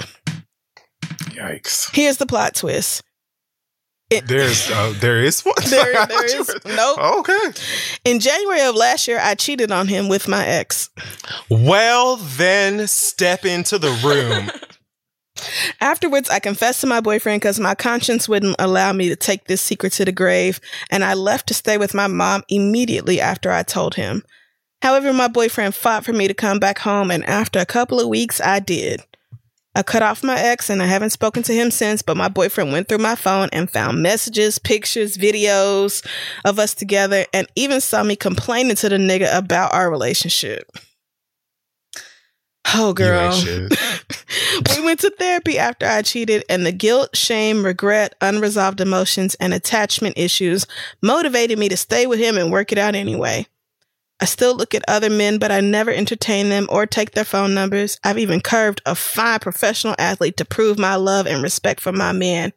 Yikes. 1.32 1.94
Here's 1.94 2.18
the 2.18 2.26
plot 2.26 2.56
twist. 2.56 3.04
It- 4.10 4.28
There's 4.28 4.70
uh, 4.70 4.94
there 5.00 5.22
is 5.24 5.42
one. 5.42 5.56
There- 5.70 5.98
I 5.98 6.06
there 6.06 6.08
thought 6.08 6.34
you 6.34 6.42
is- 6.42 6.48
were- 6.66 6.76
nope. 6.76 7.00
Okay. 7.30 7.52
In 8.06 8.20
January 8.20 8.62
of 8.62 8.76
last 8.76 9.08
year, 9.08 9.20
I 9.22 9.36
cheated 9.36 9.72
on 9.72 9.88
him 9.88 10.08
with 10.10 10.28
my 10.28 10.46
ex. 10.46 10.90
Well, 11.50 12.18
then 12.18 12.88
step 12.88 13.46
into 13.46 13.78
the 13.80 13.92
room. 14.04 14.52
Afterwards, 15.82 16.30
I 16.30 16.40
confessed 16.40 16.82
to 16.82 16.88
my 16.88 17.02
boyfriend 17.02 17.42
because 17.42 17.60
my 17.60 17.74
conscience 17.76 18.30
wouldn't 18.30 18.56
allow 18.60 18.94
me 18.94 19.10
to 19.10 19.16
take 19.16 19.46
this 19.46 19.62
secret 19.62 19.92
to 19.94 20.06
the 20.06 20.12
grave, 20.12 20.62
and 20.92 21.04
I 21.04 21.16
left 21.16 21.48
to 21.48 21.54
stay 21.54 21.78
with 21.78 21.94
my 21.94 22.08
mom 22.08 22.44
immediately 22.50 23.20
after 23.20 23.52
I 23.52 23.64
told 23.64 23.96
him. 23.96 24.24
However, 24.84 25.14
my 25.14 25.30
boyfriend 25.30 25.76
fought 25.76 26.04
for 26.04 26.12
me 26.12 26.28
to 26.28 26.34
come 26.34 26.60
back 26.60 26.80
home, 26.80 27.10
and 27.10 27.24
after 27.24 27.58
a 27.58 27.66
couple 27.66 28.02
of 28.02 28.10
weeks, 28.10 28.42
I 28.42 28.60
did. 28.60 29.02
I 29.74 29.82
cut 29.82 30.04
off 30.04 30.26
my 30.26 30.38
ex 30.38 30.70
and 30.70 30.84
I 30.84 30.88
haven't 30.88 31.12
spoken 31.12 31.42
to 31.44 31.54
him 31.54 31.72
since, 31.72 32.02
but 32.02 32.18
my 32.18 32.28
boyfriend 32.28 32.74
went 32.74 32.90
through 32.90 32.98
my 32.98 33.16
phone 33.16 33.48
and 33.54 33.72
found 33.72 34.04
messages, 34.04 34.60
pictures, 34.60 35.16
videos 35.16 36.06
of 36.44 36.60
us 36.60 36.74
together, 36.74 37.26
and 37.32 37.48
even 37.56 37.80
saw 37.80 38.04
me 38.04 38.18
complaining 38.18 38.76
to 38.76 38.90
the 38.90 38.98
nigga 38.98 39.34
about 39.34 39.74
our 39.74 39.90
relationship. 39.90 40.70
Oh, 42.76 42.92
girl. 42.92 43.32
we 44.76 44.84
went 44.84 45.00
to 45.00 45.14
therapy 45.18 45.58
after 45.58 45.86
I 45.86 46.02
cheated, 46.02 46.44
and 46.50 46.66
the 46.66 46.74
guilt, 46.74 47.16
shame, 47.16 47.66
regret, 47.66 48.16
unresolved 48.20 48.82
emotions, 48.82 49.36
and 49.36 49.54
attachment 49.54 50.18
issues 50.18 50.68
motivated 51.02 51.58
me 51.58 51.70
to 51.70 51.78
stay 51.78 52.06
with 52.06 52.20
him 52.20 52.38
and 52.38 52.52
work 52.52 52.74
it 52.74 52.78
out 52.78 52.96
anyway. 52.96 53.48
I 54.20 54.26
still 54.26 54.56
look 54.56 54.74
at 54.74 54.84
other 54.88 55.10
men, 55.10 55.38
but 55.38 55.52
I 55.52 55.60
never 55.60 55.92
entertain 55.92 56.50
them 56.50 56.68
or 56.70 56.86
take 56.86 57.12
their 57.12 57.26
phone 57.26 57.54
numbers. 57.54 58.00
I've 58.04 58.18
even 58.18 58.40
curved 58.42 58.82
a 58.86 58.96
fine 58.96 59.40
professional 59.40 59.96
athlete 60.00 60.38
to 60.38 60.46
prove 60.46 60.80
my 60.80 60.96
love 60.96 61.28
and 61.28 61.44
respect 61.44 61.82
for 61.82 61.92
my 61.92 62.12
man. 62.12 62.54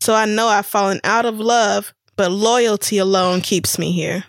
So 0.00 0.14
I 0.14 0.26
know 0.26 0.48
I've 0.48 0.66
fallen 0.66 1.00
out 1.04 1.24
of 1.24 1.38
love, 1.38 1.94
but 2.16 2.30
loyalty 2.30 2.98
alone 2.98 3.40
keeps 3.40 3.78
me 3.78 3.92
here. 3.92 4.24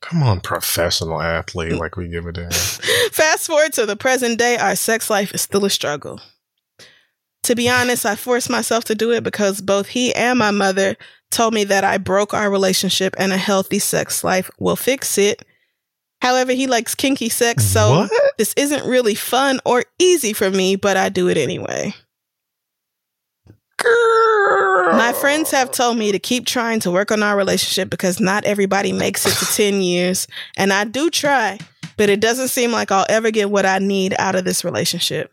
Come 0.00 0.22
on, 0.22 0.40
professional 0.40 1.22
athlete. 1.22 1.72
Mm. 1.72 1.78
Like 1.78 1.96
we 1.96 2.08
give 2.08 2.26
a 2.26 2.32
damn. 2.32 2.50
Fast 3.12 3.46
forward 3.46 3.72
to 3.72 3.86
the 3.86 3.96
present 3.96 4.38
day, 4.38 4.58
our 4.58 4.76
sex 4.76 5.08
life 5.08 5.32
is 5.32 5.40
still 5.40 5.64
a 5.64 5.70
struggle. 5.70 6.20
To 7.44 7.54
be 7.54 7.68
honest, 7.68 8.04
I 8.06 8.16
forced 8.16 8.50
myself 8.50 8.84
to 8.84 8.94
do 8.94 9.12
it 9.12 9.22
because 9.22 9.60
both 9.60 9.86
he 9.86 10.14
and 10.14 10.38
my 10.38 10.50
mother 10.50 10.96
told 11.30 11.54
me 11.54 11.64
that 11.64 11.84
I 11.84 11.98
broke 11.98 12.32
our 12.32 12.50
relationship 12.50 13.14
and 13.18 13.32
a 13.32 13.38
healthy 13.38 13.78
sex 13.78 14.24
life 14.24 14.50
will 14.58 14.76
fix 14.76 15.18
it. 15.18 15.44
However, 16.24 16.52
he 16.52 16.66
likes 16.66 16.94
kinky 16.94 17.28
sex, 17.28 17.62
so 17.66 17.90
what? 17.90 18.10
this 18.38 18.54
isn't 18.56 18.88
really 18.88 19.14
fun 19.14 19.60
or 19.66 19.84
easy 19.98 20.32
for 20.32 20.50
me, 20.50 20.74
but 20.74 20.96
I 20.96 21.10
do 21.10 21.28
it 21.28 21.36
anyway. 21.36 21.92
Girl. 23.76 24.94
My 24.94 25.12
friends 25.12 25.50
have 25.50 25.70
told 25.70 25.98
me 25.98 26.12
to 26.12 26.18
keep 26.18 26.46
trying 26.46 26.80
to 26.80 26.90
work 26.90 27.12
on 27.12 27.22
our 27.22 27.36
relationship 27.36 27.90
because 27.90 28.20
not 28.20 28.46
everybody 28.46 28.90
makes 28.90 29.26
it 29.26 29.34
to 29.34 29.44
10 29.44 29.82
years. 29.82 30.26
And 30.56 30.72
I 30.72 30.84
do 30.84 31.10
try, 31.10 31.58
but 31.98 32.08
it 32.08 32.20
doesn't 32.20 32.48
seem 32.48 32.72
like 32.72 32.90
I'll 32.90 33.04
ever 33.10 33.30
get 33.30 33.50
what 33.50 33.66
I 33.66 33.78
need 33.78 34.14
out 34.18 34.34
of 34.34 34.46
this 34.46 34.64
relationship. 34.64 35.30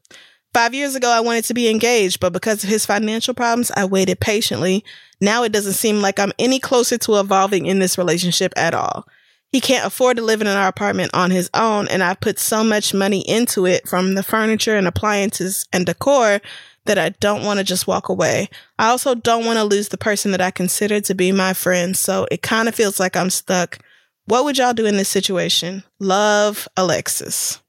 Five 0.53 0.73
years 0.73 0.95
ago, 0.95 1.09
I 1.09 1.21
wanted 1.21 1.45
to 1.45 1.53
be 1.53 1.69
engaged, 1.69 2.19
but 2.19 2.33
because 2.33 2.65
of 2.65 2.69
his 2.69 2.85
financial 2.85 3.33
problems, 3.33 3.71
I 3.77 3.85
waited 3.85 4.19
patiently. 4.19 4.83
Now 5.21 5.43
it 5.43 5.53
doesn't 5.53 5.71
seem 5.71 6.01
like 6.01 6.19
I'm 6.19 6.33
any 6.37 6.59
closer 6.59 6.97
to 6.97 7.17
evolving 7.21 7.65
in 7.65 7.79
this 7.79 7.97
relationship 7.97 8.51
at 8.57 8.73
all. 8.73 9.07
He 9.51 9.59
can't 9.59 9.85
afford 9.85 10.15
to 10.17 10.23
live 10.23 10.39
in 10.39 10.47
our 10.47 10.67
apartment 10.67 11.11
on 11.13 11.29
his 11.29 11.49
own, 11.53 11.87
and 11.89 12.01
I 12.01 12.13
put 12.13 12.39
so 12.39 12.63
much 12.63 12.93
money 12.93 13.19
into 13.27 13.65
it 13.65 13.87
from 13.87 14.15
the 14.15 14.23
furniture 14.23 14.77
and 14.77 14.87
appliances 14.87 15.67
and 15.73 15.85
decor 15.85 16.39
that 16.85 16.97
I 16.97 17.09
don't 17.09 17.43
want 17.43 17.59
to 17.59 17.63
just 17.63 17.85
walk 17.85 18.07
away. 18.07 18.49
I 18.79 18.87
also 18.87 19.13
don't 19.13 19.45
want 19.45 19.57
to 19.57 19.63
lose 19.65 19.89
the 19.89 19.97
person 19.97 20.31
that 20.31 20.41
I 20.41 20.51
consider 20.51 21.01
to 21.01 21.13
be 21.13 21.33
my 21.33 21.53
friend, 21.53 21.97
so 21.97 22.27
it 22.31 22.41
kind 22.41 22.69
of 22.69 22.75
feels 22.75 22.99
like 22.99 23.17
I'm 23.17 23.29
stuck. 23.29 23.79
What 24.25 24.45
would 24.45 24.57
y'all 24.57 24.73
do 24.73 24.85
in 24.85 24.95
this 24.95 25.09
situation? 25.09 25.83
Love, 25.99 26.67
Alexis. 26.77 27.61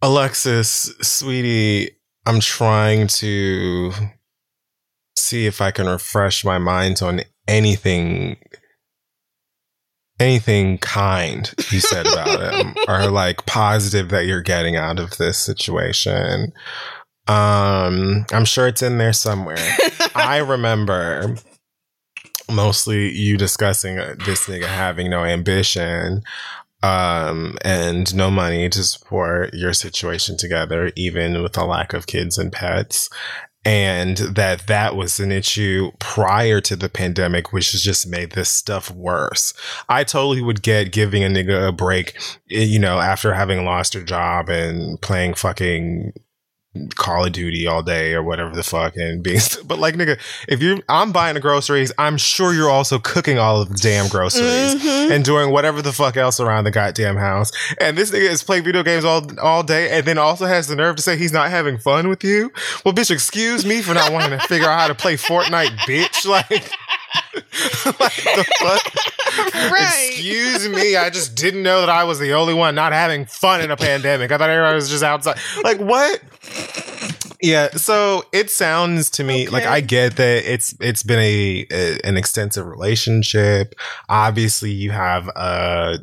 Alexis, 0.00 0.94
sweetie, 1.02 1.90
I'm 2.24 2.40
trying 2.40 3.08
to 3.08 3.92
see 5.16 5.46
if 5.46 5.60
I 5.60 5.72
can 5.72 5.86
refresh 5.86 6.44
my 6.44 6.58
mind 6.58 7.02
on 7.02 7.22
anything 7.48 8.36
anything 10.20 10.78
kind 10.78 11.52
you 11.70 11.80
said 11.80 12.06
about 12.06 12.54
him 12.54 12.74
or 12.88 13.10
like 13.10 13.46
positive 13.46 14.08
that 14.10 14.26
you're 14.26 14.42
getting 14.42 14.76
out 14.76 14.98
of 14.98 15.16
this 15.16 15.38
situation. 15.38 16.52
Um, 17.26 18.26
I'm 18.32 18.44
sure 18.44 18.66
it's 18.66 18.82
in 18.82 18.98
there 18.98 19.12
somewhere. 19.12 19.76
I 20.14 20.38
remember 20.46 21.36
mostly 22.50 23.10
you 23.16 23.36
discussing 23.36 23.98
uh, 23.98 24.16
this 24.26 24.46
nigga 24.46 24.66
having 24.66 25.08
no 25.08 25.24
ambition 25.24 26.22
um 26.82 27.58
and 27.62 28.14
no 28.14 28.30
money 28.30 28.68
to 28.68 28.82
support 28.82 29.52
your 29.52 29.72
situation 29.72 30.36
together 30.36 30.90
even 30.96 31.42
with 31.42 31.56
a 31.58 31.64
lack 31.64 31.92
of 31.92 32.06
kids 32.06 32.38
and 32.38 32.52
pets 32.52 33.10
and 33.64 34.16
that 34.16 34.66
that 34.66 34.96
was 34.96 35.20
an 35.20 35.30
issue 35.30 35.90
prior 35.98 36.60
to 36.62 36.74
the 36.76 36.88
pandemic 36.88 37.52
which 37.52 37.72
has 37.72 37.82
just 37.82 38.06
made 38.06 38.32
this 38.32 38.48
stuff 38.48 38.90
worse. 38.90 39.52
I 39.88 40.04
totally 40.04 40.40
would 40.40 40.62
get 40.62 40.92
giving 40.92 41.22
a 41.22 41.28
nigga 41.28 41.68
a 41.68 41.72
break 41.72 42.16
eh, 42.50 42.62
you 42.62 42.78
know 42.78 42.98
after 42.98 43.34
having 43.34 43.64
lost 43.64 43.94
her 43.94 44.02
job 44.02 44.48
and 44.48 45.00
playing 45.00 45.34
fucking 45.34 46.12
Call 46.94 47.26
of 47.26 47.32
Duty 47.32 47.66
all 47.66 47.82
day 47.82 48.14
or 48.14 48.22
whatever 48.22 48.54
the 48.54 48.62
fuck 48.62 48.94
and 48.96 49.24
being, 49.24 49.40
but 49.64 49.80
like 49.80 49.96
nigga, 49.96 50.20
if 50.46 50.62
you, 50.62 50.80
I'm 50.88 51.10
buying 51.10 51.34
the 51.34 51.40
groceries, 51.40 51.90
I'm 51.98 52.16
sure 52.16 52.54
you're 52.54 52.70
also 52.70 53.00
cooking 53.00 53.38
all 53.40 53.60
of 53.60 53.70
the 53.70 53.74
damn 53.74 54.06
groceries 54.08 54.76
Mhm. 54.76 55.10
and 55.10 55.24
doing 55.24 55.50
whatever 55.50 55.82
the 55.82 55.92
fuck 55.92 56.16
else 56.16 56.38
around 56.38 56.62
the 56.64 56.70
goddamn 56.70 57.16
house. 57.16 57.50
And 57.80 57.98
this 57.98 58.12
nigga 58.12 58.30
is 58.30 58.44
playing 58.44 58.62
video 58.62 58.84
games 58.84 59.04
all 59.04 59.26
all 59.40 59.64
day 59.64 59.90
and 59.90 60.06
then 60.06 60.16
also 60.16 60.46
has 60.46 60.68
the 60.68 60.76
nerve 60.76 60.94
to 60.94 61.02
say 61.02 61.16
he's 61.16 61.32
not 61.32 61.50
having 61.50 61.76
fun 61.76 62.08
with 62.08 62.22
you. 62.22 62.52
Well, 62.84 62.94
bitch, 62.94 63.10
excuse 63.10 63.66
me 63.66 63.82
for 63.82 63.92
not 63.92 64.12
wanting 64.12 64.38
to 64.38 64.46
figure 64.46 64.68
out 64.68 64.78
how 64.80 64.86
to 64.88 64.94
play 64.94 65.16
Fortnite, 65.16 65.76
bitch. 65.88 66.24
Like, 66.30 66.50
like 68.00 68.22
the 68.22 68.44
fuck? 68.60 69.52
Right. 69.72 70.10
Excuse 70.12 70.68
me, 70.68 70.94
I 70.96 71.10
just 71.10 71.34
didn't 71.34 71.64
know 71.64 71.80
that 71.80 71.88
I 71.88 72.04
was 72.04 72.20
the 72.20 72.32
only 72.34 72.54
one 72.54 72.76
not 72.76 72.92
having 72.92 73.26
fun 73.26 73.60
in 73.60 73.70
a 73.72 73.76
pandemic. 73.76 74.30
I 74.30 74.38
thought 74.38 74.48
everybody 74.50 74.76
was 74.76 74.88
just 74.90 75.02
outside. 75.02 75.38
Like 75.64 75.78
what? 75.78 76.20
Yeah, 77.42 77.70
so 77.70 78.24
it 78.32 78.50
sounds 78.50 79.08
to 79.10 79.24
me 79.24 79.48
like 79.48 79.64
I 79.64 79.80
get 79.80 80.16
that 80.16 80.52
it's 80.52 80.74
it's 80.80 81.02
been 81.02 81.18
a, 81.18 81.66
a 81.70 81.98
an 82.04 82.16
extensive 82.16 82.66
relationship. 82.66 83.74
Obviously, 84.08 84.72
you 84.72 84.90
have 84.90 85.28
a 85.28 85.98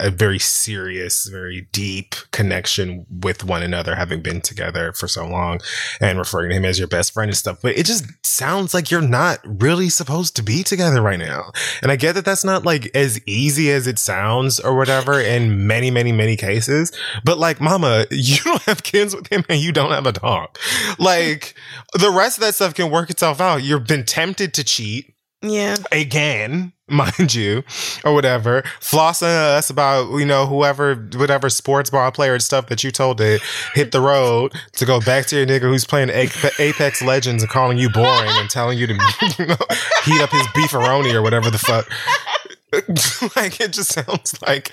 a 0.00 0.10
very 0.10 0.38
serious, 0.38 1.26
very 1.26 1.68
deep 1.72 2.14
connection 2.30 3.06
with 3.10 3.44
one 3.44 3.62
another, 3.62 3.94
having 3.94 4.22
been 4.22 4.40
together 4.40 4.92
for 4.92 5.08
so 5.08 5.26
long, 5.26 5.60
and 6.00 6.18
referring 6.18 6.50
to 6.50 6.56
him 6.56 6.64
as 6.64 6.78
your 6.78 6.88
best 6.88 7.12
friend 7.12 7.28
and 7.28 7.36
stuff. 7.36 7.58
But 7.62 7.76
it 7.76 7.86
just 7.86 8.06
sounds 8.24 8.74
like 8.74 8.90
you're 8.90 9.00
not 9.00 9.40
really 9.44 9.88
supposed 9.88 10.36
to 10.36 10.42
be 10.42 10.62
together 10.62 11.02
right 11.02 11.18
now. 11.18 11.52
And 11.82 11.90
I 11.90 11.96
get 11.96 12.14
that 12.14 12.24
that's 12.24 12.44
not 12.44 12.64
like 12.64 12.90
as 12.94 13.20
easy 13.26 13.70
as 13.70 13.86
it 13.86 13.98
sounds 13.98 14.60
or 14.60 14.76
whatever 14.76 15.20
in 15.20 15.66
many, 15.66 15.90
many, 15.90 16.12
many 16.12 16.36
cases. 16.36 16.92
But 17.24 17.38
like, 17.38 17.60
mama, 17.60 18.06
you 18.10 18.38
don't 18.44 18.62
have 18.62 18.82
kids 18.82 19.14
with 19.14 19.28
him 19.28 19.44
and 19.48 19.60
you 19.60 19.72
don't 19.72 19.92
have 19.92 20.06
a 20.06 20.12
dog. 20.12 20.58
Like 20.98 21.54
the 21.94 22.10
rest 22.10 22.38
of 22.38 22.42
that 22.42 22.54
stuff 22.54 22.74
can 22.74 22.90
work 22.90 23.10
itself 23.10 23.40
out. 23.40 23.62
You've 23.62 23.86
been 23.86 24.04
tempted 24.04 24.54
to 24.54 24.64
cheat 24.64 25.13
Yeah. 25.44 25.76
again, 25.92 26.72
mind 26.88 27.34
you, 27.34 27.64
or 28.04 28.14
whatever, 28.14 28.62
flossing 28.80 29.28
us 29.28 29.70
about, 29.70 30.16
you 30.16 30.26
know, 30.26 30.46
whoever, 30.46 30.94
whatever 31.16 31.48
sports 31.50 31.90
ball 31.90 32.10
player 32.10 32.34
and 32.34 32.42
stuff 32.42 32.66
that 32.68 32.84
you 32.84 32.90
told 32.90 33.18
to 33.18 33.38
hit 33.74 33.92
the 33.92 34.00
road 34.00 34.52
to 34.72 34.84
go 34.84 35.00
back 35.00 35.26
to 35.26 35.36
your 35.36 35.46
nigga 35.46 35.62
who's 35.62 35.84
playing 35.84 36.10
Apex 36.10 37.02
Legends 37.02 37.42
and 37.42 37.50
calling 37.50 37.78
you 37.78 37.88
boring 37.90 38.30
and 38.30 38.50
telling 38.50 38.78
you 38.78 38.86
to 38.86 38.94
you 39.38 39.46
know, 39.46 39.56
heat 40.04 40.20
up 40.20 40.30
his 40.30 40.46
beefaroni 40.48 41.12
or 41.14 41.22
whatever 41.22 41.50
the 41.50 41.58
fuck. 41.58 41.88
like 43.36 43.60
it 43.60 43.72
just 43.72 43.92
sounds 43.92 44.40
like 44.42 44.72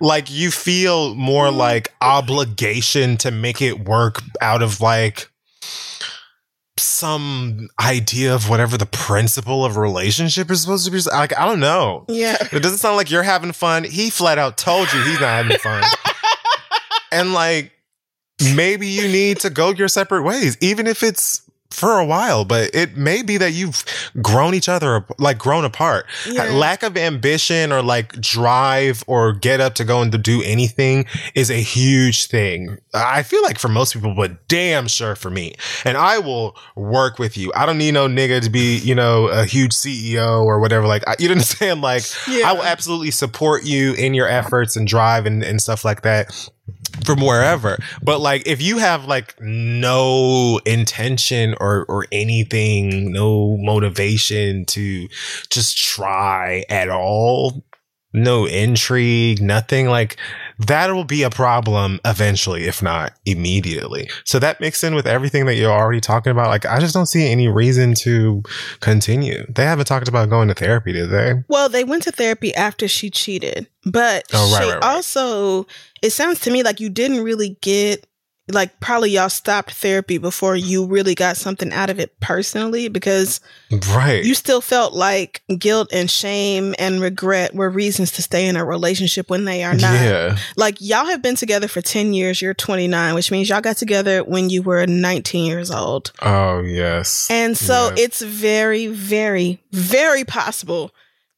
like 0.00 0.30
you 0.30 0.50
feel 0.50 1.14
more 1.14 1.48
mm. 1.48 1.56
like 1.56 1.92
obligation 2.00 3.16
to 3.18 3.30
make 3.30 3.60
it 3.60 3.84
work 3.84 4.22
out 4.40 4.62
of 4.62 4.80
like 4.80 5.28
some 6.78 7.68
idea 7.80 8.34
of 8.34 8.48
whatever 8.48 8.76
the 8.76 8.86
principle 8.86 9.64
of 9.64 9.76
relationship 9.76 10.50
is 10.50 10.62
supposed 10.62 10.84
to 10.86 10.90
be. 10.90 11.00
Like, 11.00 11.36
I 11.38 11.44
don't 11.46 11.60
know. 11.60 12.04
Yeah. 12.08 12.36
It 12.52 12.62
doesn't 12.62 12.78
sound 12.78 12.96
like 12.96 13.10
you're 13.10 13.22
having 13.22 13.52
fun. 13.52 13.84
He 13.84 14.10
flat 14.10 14.38
out 14.38 14.56
told 14.56 14.92
you 14.92 15.02
he's 15.02 15.20
not 15.20 15.44
having 15.44 15.58
fun. 15.58 15.82
and 17.12 17.32
like, 17.32 17.72
maybe 18.54 18.88
you 18.88 19.08
need 19.08 19.40
to 19.40 19.50
go 19.50 19.70
your 19.70 19.88
separate 19.88 20.22
ways, 20.22 20.56
even 20.60 20.86
if 20.86 21.02
it's 21.02 21.42
for 21.72 21.98
a 21.98 22.04
while, 22.04 22.44
but 22.44 22.70
it 22.74 22.96
may 22.96 23.22
be 23.22 23.36
that 23.38 23.52
you've 23.52 23.84
grown 24.20 24.54
each 24.54 24.68
other, 24.68 25.04
like 25.18 25.38
grown 25.38 25.64
apart. 25.64 26.06
Yeah. 26.28 26.44
Lack 26.52 26.82
of 26.82 26.96
ambition 26.96 27.72
or 27.72 27.82
like 27.82 28.20
drive 28.20 29.02
or 29.06 29.32
get 29.32 29.60
up 29.60 29.74
to 29.76 29.84
go 29.84 30.02
and 30.02 30.12
to 30.12 30.18
do 30.18 30.42
anything 30.44 31.06
is 31.34 31.50
a 31.50 31.54
huge 31.60 32.26
thing. 32.26 32.78
I 32.94 33.22
feel 33.22 33.42
like 33.42 33.58
for 33.58 33.68
most 33.68 33.94
people, 33.94 34.14
but 34.14 34.48
damn 34.48 34.86
sure 34.88 35.14
for 35.16 35.30
me. 35.30 35.54
And 35.84 35.96
I 35.96 36.18
will 36.18 36.56
work 36.76 37.18
with 37.18 37.36
you. 37.36 37.52
I 37.54 37.66
don't 37.66 37.78
need 37.78 37.94
no 37.94 38.06
nigga 38.08 38.42
to 38.42 38.50
be, 38.50 38.78
you 38.78 38.94
know, 38.94 39.28
a 39.28 39.44
huge 39.44 39.72
CEO 39.72 40.44
or 40.44 40.60
whatever. 40.60 40.86
Like, 40.86 41.02
I, 41.08 41.16
you 41.18 41.30
understand? 41.30 41.80
Like, 41.80 42.02
Yeah. 42.28 42.50
I 42.50 42.52
will 42.52 42.62
absolutely 42.64 43.10
support 43.10 43.64
you 43.64 43.94
in 43.94 44.14
your 44.14 44.28
efforts 44.28 44.76
and 44.76 44.86
drive 44.86 45.26
and, 45.26 45.42
and 45.42 45.60
stuff 45.60 45.84
like 45.84 46.02
that 46.02 46.30
from 47.04 47.20
wherever. 47.20 47.78
But 48.02 48.20
like 48.20 48.46
if 48.46 48.62
you 48.62 48.78
have 48.78 49.06
like 49.06 49.40
no 49.40 50.60
intention 50.64 51.54
or 51.60 51.84
or 51.88 52.06
anything, 52.12 53.12
no 53.12 53.56
motivation 53.58 54.64
to 54.66 55.08
just 55.50 55.76
try 55.78 56.64
at 56.68 56.88
all, 56.88 57.64
no 58.12 58.46
intrigue, 58.46 59.40
nothing 59.40 59.88
like 59.88 60.16
that 60.58 60.90
will 60.92 61.04
be 61.04 61.22
a 61.22 61.30
problem 61.30 61.98
eventually, 62.04 62.64
if 62.64 62.82
not 62.82 63.12
immediately. 63.24 64.08
So 64.24 64.38
that 64.38 64.60
mixed 64.60 64.84
in 64.84 64.94
with 64.94 65.06
everything 65.06 65.46
that 65.46 65.54
you're 65.56 65.72
already 65.72 66.00
talking 66.00 66.30
about, 66.30 66.48
like 66.48 66.66
I 66.66 66.78
just 66.78 66.94
don't 66.94 67.06
see 67.06 67.30
any 67.30 67.48
reason 67.48 67.94
to 68.02 68.42
continue. 68.80 69.44
They 69.48 69.64
haven't 69.64 69.86
talked 69.86 70.08
about 70.08 70.28
going 70.30 70.48
to 70.48 70.54
therapy, 70.54 70.92
did 70.92 71.10
they? 71.10 71.34
Well, 71.48 71.68
they 71.68 71.84
went 71.84 72.02
to 72.04 72.12
therapy 72.12 72.54
after 72.54 72.86
she 72.88 73.10
cheated, 73.10 73.66
but 73.84 74.24
Oh, 74.32 74.52
right, 74.52 74.62
she 74.64 74.68
right, 74.70 74.74
right. 74.80 74.84
also, 74.94 75.66
it 76.02 76.10
sounds 76.10 76.40
to 76.40 76.50
me 76.50 76.62
like 76.62 76.80
you 76.80 76.90
didn't 76.90 77.22
really 77.22 77.56
get, 77.62 78.06
like, 78.52 78.78
probably 78.80 79.10
y'all 79.10 79.28
stopped 79.28 79.72
therapy 79.72 80.18
before 80.18 80.54
you 80.56 80.86
really 80.86 81.14
got 81.14 81.36
something 81.36 81.72
out 81.72 81.90
of 81.90 81.98
it 81.98 82.18
personally 82.20 82.88
because 82.88 83.40
Right. 83.94 84.24
you 84.24 84.34
still 84.34 84.60
felt 84.60 84.92
like 84.92 85.42
guilt 85.58 85.88
and 85.92 86.10
shame 86.10 86.74
and 86.78 87.00
regret 87.00 87.54
were 87.54 87.70
reasons 87.70 88.12
to 88.12 88.22
stay 88.22 88.46
in 88.46 88.56
a 88.56 88.64
relationship 88.64 89.30
when 89.30 89.44
they 89.44 89.64
are 89.64 89.74
not. 89.74 89.94
yeah. 90.00 90.36
Like, 90.56 90.76
y'all 90.80 91.06
have 91.06 91.22
been 91.22 91.36
together 91.36 91.68
for 91.68 91.80
10 91.80 92.12
years. 92.14 92.40
You're 92.42 92.54
29, 92.54 93.14
which 93.14 93.30
means 93.30 93.48
y'all 93.48 93.60
got 93.60 93.76
together 93.76 94.22
when 94.22 94.50
you 94.50 94.62
were 94.62 94.86
19 94.86 95.44
years 95.46 95.70
old. 95.70 96.12
Oh 96.20 96.60
yes. 96.60 97.26
And 97.30 97.56
so 97.56 97.88
Yeah. 97.96 98.04
it's 98.04 98.20
very, 98.22 98.86
very, 98.88 99.60
very 99.72 100.24
possible 100.24 100.92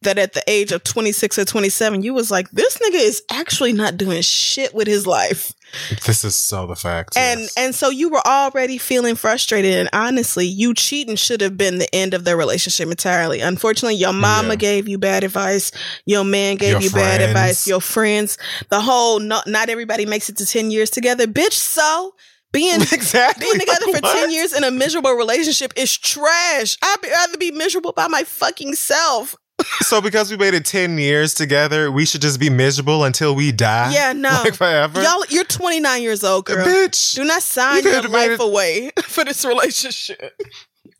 that 0.04 0.18
at 0.18 0.32
the 0.32 0.42
age 0.48 0.72
of 0.72 0.84
26 0.84 1.38
or 1.38 1.44
27, 1.44 2.02
you 2.02 2.14
was 2.14 2.30
like, 2.30 2.50
this 2.50 2.78
nigga 2.78 2.94
is 2.94 3.22
actually 3.30 3.72
not 3.72 3.96
doing 3.96 4.22
shit 4.22 4.74
with 4.74 4.86
his 4.86 5.06
life. 5.06 5.52
This 6.06 6.22
is 6.22 6.36
so 6.36 6.66
the 6.68 6.76
fact. 6.76 7.16
And 7.16 7.40
yes. 7.40 7.54
and 7.56 7.74
so 7.74 7.90
you 7.90 8.08
were 8.08 8.24
already 8.24 8.78
feeling 8.78 9.16
frustrated. 9.16 9.74
And 9.74 9.88
honestly, 9.92 10.46
you 10.46 10.72
cheating 10.72 11.16
should 11.16 11.40
have 11.40 11.56
been 11.56 11.78
the 11.78 11.92
end 11.92 12.14
of 12.14 12.24
their 12.24 12.36
relationship 12.36 12.88
entirely. 12.88 13.40
Unfortunately, 13.40 13.96
your 13.96 14.12
mama 14.12 14.50
Yeah. 14.50 14.54
gave 14.56 14.88
you 14.88 14.98
bad 14.98 15.24
advice. 15.24 15.72
Your 16.06 16.22
man 16.24 16.56
gave 16.56 16.72
Your 16.72 16.80
you 16.80 16.90
bad 16.90 17.20
advice. 17.20 17.66
Your 17.66 17.80
friends, 17.80 18.38
the 18.68 18.80
whole 18.80 19.18
not 19.18 19.48
not 19.48 19.68
everybody 19.68 20.06
makes 20.06 20.28
it 20.28 20.36
to 20.36 20.46
10 20.46 20.70
years 20.70 20.90
together. 20.90 21.26
Bitch, 21.26 21.54
so 21.54 22.14
being 22.52 22.80
exactly 22.92 23.44
being 23.46 23.58
together 23.58 23.86
like, 23.86 23.96
for 23.96 24.02
what? 24.02 24.14
10 24.20 24.30
years 24.30 24.52
in 24.52 24.62
a 24.62 24.70
miserable 24.70 25.14
relationship 25.14 25.72
is 25.76 25.96
trash. 25.98 26.76
I'd 26.80 26.96
rather 27.02 27.36
be 27.36 27.50
miserable 27.50 27.92
by 27.92 28.06
my 28.06 28.22
fucking 28.22 28.76
self. 28.76 29.34
So 29.82 30.00
because 30.00 30.30
we 30.30 30.36
made 30.36 30.54
it 30.54 30.64
ten 30.64 30.98
years 30.98 31.34
together, 31.34 31.90
we 31.90 32.06
should 32.06 32.22
just 32.22 32.40
be 32.40 32.48
miserable 32.50 33.04
until 33.04 33.34
we 33.34 33.52
die. 33.52 33.92
Yeah, 33.92 34.12
no. 34.16 34.30
like 34.44 34.54
forever. 34.54 35.02
Y'all, 35.02 35.24
you're 35.28 35.44
29 35.44 36.02
years 36.02 36.24
old, 36.24 36.46
girl. 36.46 36.66
bitch, 36.66 37.14
Do 37.14 37.24
not 37.24 37.42
sign 37.42 37.84
You 37.84 37.90
your 37.90 38.02
life 38.02 38.30
it- 38.32 38.40
away 38.40 38.90
for 39.02 39.24
this 39.24 39.44
relationship. 39.44 40.32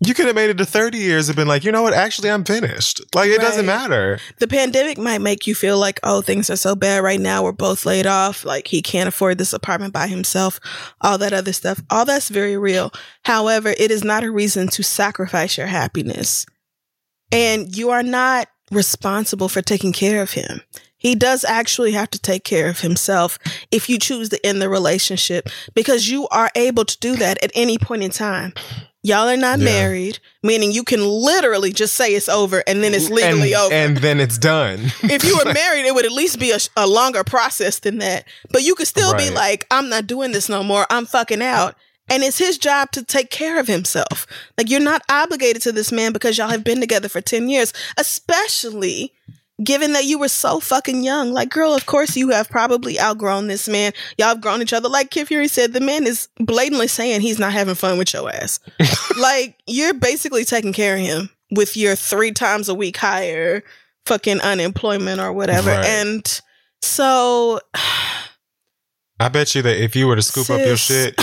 you 0.01 0.13
could 0.15 0.27
have 0.27 0.35
made 0.35 0.51
it 0.51 0.59
to 0.59 0.65
thirty 0.67 0.99
years 0.99 1.29
and 1.29 1.37
been 1.37 1.49
like, 1.49 1.65
you 1.65 1.73
know 1.73 1.83
what? 1.83 1.95
Actually, 1.95 2.31
I'm 2.31 2.45
finished. 2.45 3.01
Like 3.15 3.31
it 3.31 3.41
doesn't 3.41 3.65
matter. 3.67 4.19
The 4.39 4.49
pandemic 4.49 4.99
might 4.99 5.21
make 5.21 5.47
you 5.47 5.55
feel 5.55 5.79
like, 5.79 5.99
oh, 6.03 6.21
things 6.21 6.51
are 6.51 6.57
so 6.57 6.75
bad 6.77 7.03
right 7.03 7.21
now. 7.21 7.43
We're 7.43 7.53
both 7.53 7.87
laid 7.87 8.07
off. 8.07 8.45
Like 8.45 8.69
he 8.69 8.83
can't 8.83 9.09
afford 9.09 9.39
this 9.39 9.53
apartment 9.53 9.93
by 9.95 10.07
himself. 10.09 10.61
All 11.01 11.17
that 11.19 11.33
other 11.33 11.53
stuff. 11.53 11.81
All 11.91 12.05
that's 12.05 12.29
very 12.29 12.57
real. 12.57 12.93
However, 13.25 13.71
it 13.79 13.91
is 13.91 14.05
not 14.05 14.25
a 14.25 14.31
reason 14.31 14.69
to 14.69 14.83
sacrifice 14.83 15.57
your 15.57 15.69
happiness. 15.69 16.45
And 17.33 17.77
you 17.77 17.91
are 17.91 18.03
not 18.03 18.49
responsible 18.71 19.49
for 19.49 19.63
taking 19.63 19.93
care 19.93 20.23
of 20.23 20.33
him. 20.33 20.61
He 20.97 21.15
does 21.15 21.45
actually 21.45 21.93
have 21.93 22.11
to 22.11 22.19
take 22.19 22.45
care 22.45 22.69
of 22.69 22.81
himself 22.81 23.39
if 23.71 23.91
you 23.91 23.99
choose 23.99 24.31
to 24.31 24.47
end 24.47 24.63
the 24.63 24.71
relationship 24.71 25.49
because 25.75 26.09
you 26.09 26.27
are 26.29 26.51
able 26.55 26.87
to 26.87 26.99
do 26.99 27.15
that 27.17 27.43
at 27.45 27.51
any 27.55 27.77
point 27.77 28.03
in 28.03 28.11
time. 28.11 28.55
Y'all 29.03 29.29
are 29.29 29.37
not 29.37 29.59
Yeah. 29.59 29.67
married, 29.67 30.19
meaning 30.43 30.73
you 30.73 30.83
can 30.83 31.07
literally 31.07 31.75
just 31.75 31.93
say 31.95 32.15
it's 32.15 32.27
over 32.31 32.65
and 32.67 32.83
then 32.83 32.95
it's 32.95 33.11
legally 33.11 33.53
and, 33.53 33.63
over 33.63 33.75
and 33.75 33.97
then 33.99 34.19
it's 34.19 34.39
done. 34.39 34.81
if 35.03 35.23
you 35.25 35.37
were 35.37 35.53
married, 35.53 35.85
it 35.85 35.95
would 35.95 36.07
at 36.07 36.13
least 36.13 36.39
be 36.39 36.53
a, 36.53 36.59
a 36.75 36.87
longer 36.87 37.23
process 37.23 37.81
than 37.81 37.99
that. 37.99 38.25
But 38.51 38.63
you 38.63 38.75
could 38.75 38.87
still 38.87 39.15
be 39.15 39.29
like, 39.29 39.67
I'm 39.71 39.91
not 39.91 40.07
doing 40.07 40.33
this 40.33 40.49
no 40.49 40.63
more. 40.63 40.87
I'm 40.89 41.05
fucking 41.05 41.43
out. 41.43 41.77
And 42.09 42.23
it's 42.23 42.39
his 42.39 42.59
job 42.59 42.91
to 42.93 43.03
take 43.03 43.31
care 43.31 43.59
of 43.59 43.67
himself. 43.67 44.27
Like 44.59 44.69
you're 44.69 44.81
not 44.81 45.03
obligated 45.09 45.63
to 45.63 45.73
this 45.73 45.91
man 45.91 46.13
because 46.13 46.37
y'all 46.37 46.49
have 46.49 46.65
been 46.65 46.81
together 46.81 47.09
for 47.09 47.21
10 47.21 47.49
years, 47.49 47.73
especially 47.99 49.13
given 49.63 49.93
that 49.93 50.05
you 50.05 50.19
were 50.19 50.29
so 50.29 50.59
fucking 50.61 51.05
young. 51.05 51.33
Like, 51.33 51.51
girl, 51.51 51.75
of 51.75 51.87
course 51.87 52.17
you 52.17 52.31
have 52.31 52.49
probably 52.49 52.99
outgrown 53.01 53.47
this 53.47 53.69
man. 53.69 53.93
Y'all 54.19 54.29
have 54.29 54.41
grown 54.41 54.63
each 54.63 54.73
other. 54.73 54.89
Like 54.89 55.11
Kid 55.11 55.29
Fury 55.29 55.49
said, 55.49 55.73
the 55.73 55.81
man 55.81 56.07
is 56.07 56.29
blatantly 56.39 56.89
saying 56.89 57.21
he's 57.21 57.39
not 57.39 57.53
having 57.53 57.75
fun 57.77 57.99
with 57.99 58.13
your 58.13 58.29
ass. 58.31 58.59
like, 59.19 59.57
you're 59.67 59.95
basically 59.95 60.45
taking 60.45 60.73
care 60.73 60.97
of 60.97 61.01
him 61.03 61.31
with 61.51 61.77
your 61.77 61.95
three 61.95 62.33
times 62.33 62.69
a 62.69 62.75
week 62.75 62.97
higher 62.97 63.63
fucking 64.07 64.41
unemployment 64.41 65.21
or 65.21 65.33
whatever. 65.33 65.71
Right. 65.71 65.87
And 65.87 66.41
so 66.83 67.61
I 69.21 69.29
bet 69.29 69.55
you 69.55 69.63
that 69.63 69.83
if 69.83 69.95
you 69.95 70.07
were 70.07 70.17
to 70.17 70.23
scoop 70.23 70.51
up 70.51 70.61
your 70.61 70.77
shit 70.77 71.15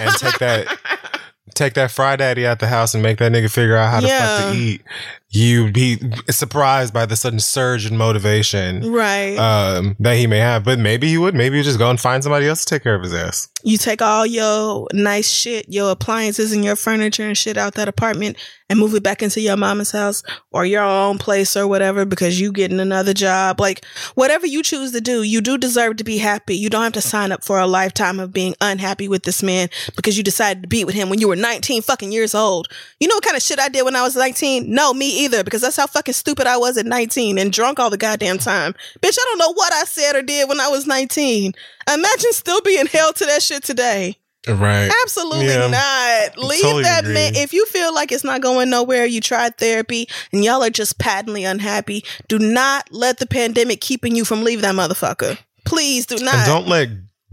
and 0.00 0.14
take 0.16 0.38
that 0.38 0.78
take 1.54 1.74
that 1.74 1.90
fry 1.90 2.16
daddy 2.16 2.46
out 2.46 2.58
the 2.58 2.66
house 2.66 2.94
and 2.94 3.02
make 3.02 3.18
that 3.18 3.32
nigga 3.32 3.52
figure 3.52 3.76
out 3.76 3.90
how 3.90 4.00
the 4.00 4.08
fuck 4.08 4.52
to 4.52 4.58
eat, 4.58 4.82
you'd 5.28 5.72
be 5.72 5.98
surprised 6.30 6.94
by 6.94 7.06
the 7.06 7.16
sudden 7.16 7.38
surge 7.38 7.86
in 7.86 7.96
motivation 7.96 8.90
right. 8.90 9.36
um, 9.36 9.96
that 10.00 10.16
he 10.16 10.26
may 10.26 10.38
have. 10.38 10.64
But 10.64 10.78
maybe 10.78 11.08
he 11.08 11.18
would. 11.18 11.34
Maybe 11.34 11.58
you 11.58 11.62
just 11.62 11.78
go 11.78 11.90
and 11.90 12.00
find 12.00 12.22
somebody 12.22 12.46
else 12.46 12.64
to 12.64 12.74
take 12.74 12.82
care 12.82 12.94
of 12.94 13.02
his 13.02 13.14
ass. 13.14 13.49
You 13.62 13.78
take 13.78 14.02
all 14.02 14.26
your 14.26 14.86
nice 14.92 15.28
shit, 15.28 15.66
your 15.68 15.90
appliances 15.90 16.52
and 16.52 16.64
your 16.64 16.76
furniture 16.76 17.26
and 17.26 17.36
shit 17.36 17.56
out 17.56 17.74
that 17.74 17.88
apartment 17.88 18.36
and 18.70 18.78
move 18.78 18.94
it 18.94 19.02
back 19.02 19.20
into 19.20 19.40
your 19.40 19.56
mama's 19.56 19.90
house 19.90 20.22
or 20.52 20.64
your 20.64 20.82
own 20.82 21.18
place 21.18 21.56
or 21.56 21.66
whatever 21.66 22.04
because 22.04 22.40
you 22.40 22.52
getting 22.52 22.78
another 22.78 23.12
job. 23.12 23.60
Like 23.60 23.84
whatever 24.14 24.46
you 24.46 24.62
choose 24.62 24.92
to 24.92 25.00
do, 25.00 25.24
you 25.24 25.40
do 25.40 25.58
deserve 25.58 25.96
to 25.96 26.04
be 26.04 26.18
happy. 26.18 26.56
You 26.56 26.70
don't 26.70 26.84
have 26.84 26.92
to 26.92 27.00
sign 27.00 27.32
up 27.32 27.42
for 27.42 27.58
a 27.58 27.66
lifetime 27.66 28.20
of 28.20 28.32
being 28.32 28.54
unhappy 28.60 29.08
with 29.08 29.24
this 29.24 29.42
man 29.42 29.68
because 29.96 30.16
you 30.16 30.22
decided 30.22 30.62
to 30.62 30.68
be 30.68 30.84
with 30.84 30.94
him 30.94 31.10
when 31.10 31.20
you 31.20 31.26
were 31.26 31.36
19 31.36 31.82
fucking 31.82 32.12
years 32.12 32.32
old. 32.32 32.68
You 33.00 33.08
know 33.08 33.16
what 33.16 33.24
kind 33.24 33.36
of 33.36 33.42
shit 33.42 33.58
I 33.58 33.68
did 33.68 33.84
when 33.84 33.96
I 33.96 34.02
was 34.02 34.14
19? 34.14 34.72
No, 34.72 34.94
me 34.94 35.24
either, 35.24 35.42
because 35.42 35.62
that's 35.62 35.76
how 35.76 35.88
fucking 35.88 36.14
stupid 36.14 36.46
I 36.46 36.56
was 36.56 36.76
at 36.78 36.86
19 36.86 37.38
and 37.38 37.52
drunk 37.52 37.80
all 37.80 37.90
the 37.90 37.96
goddamn 37.98 38.38
time. 38.38 38.74
Bitch, 39.00 39.18
I 39.18 39.24
don't 39.24 39.38
know 39.38 39.52
what 39.52 39.72
I 39.72 39.84
said 39.84 40.14
or 40.14 40.22
did 40.22 40.48
when 40.48 40.60
I 40.60 40.68
was 40.68 40.86
19. 40.86 41.54
Imagine 41.92 42.32
still 42.32 42.60
being 42.60 42.86
held 42.86 43.16
to 43.16 43.26
that 43.26 43.42
shit 43.42 43.49
today. 43.58 44.16
Right. 44.48 44.90
Absolutely 45.04 45.46
Yeah. 45.46 45.66
not. 45.66 46.38
Leave 46.38 46.62
Totally 46.62 46.82
that 46.84 47.00
agree. 47.04 47.14
man. 47.14 47.34
If 47.34 47.52
you 47.52 47.66
feel 47.66 47.94
like 47.94 48.10
it's 48.12 48.24
not 48.24 48.40
going 48.40 48.70
nowhere, 48.70 49.04
you 49.04 49.20
tried 49.20 49.58
therapy 49.58 50.08
and 50.32 50.42
y'all 50.44 50.62
are 50.62 50.70
just 50.70 50.98
patently 50.98 51.44
unhappy, 51.44 52.04
do 52.28 52.38
not 52.38 52.88
let 52.90 53.18
the 53.18 53.26
pandemic 53.26 53.80
keeping 53.82 54.14
you 54.16 54.24
from 54.24 54.42
leaving 54.44 54.62
that 54.62 54.74
motherfucker. 54.74 55.36
Please 55.66 56.06
do 56.06 56.16
not. 56.24 56.34
And 56.34 56.46
don't 56.46 56.68
let 56.68 56.88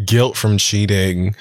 guilt 0.05 0.35
from 0.35 0.57
cheating 0.57 1.33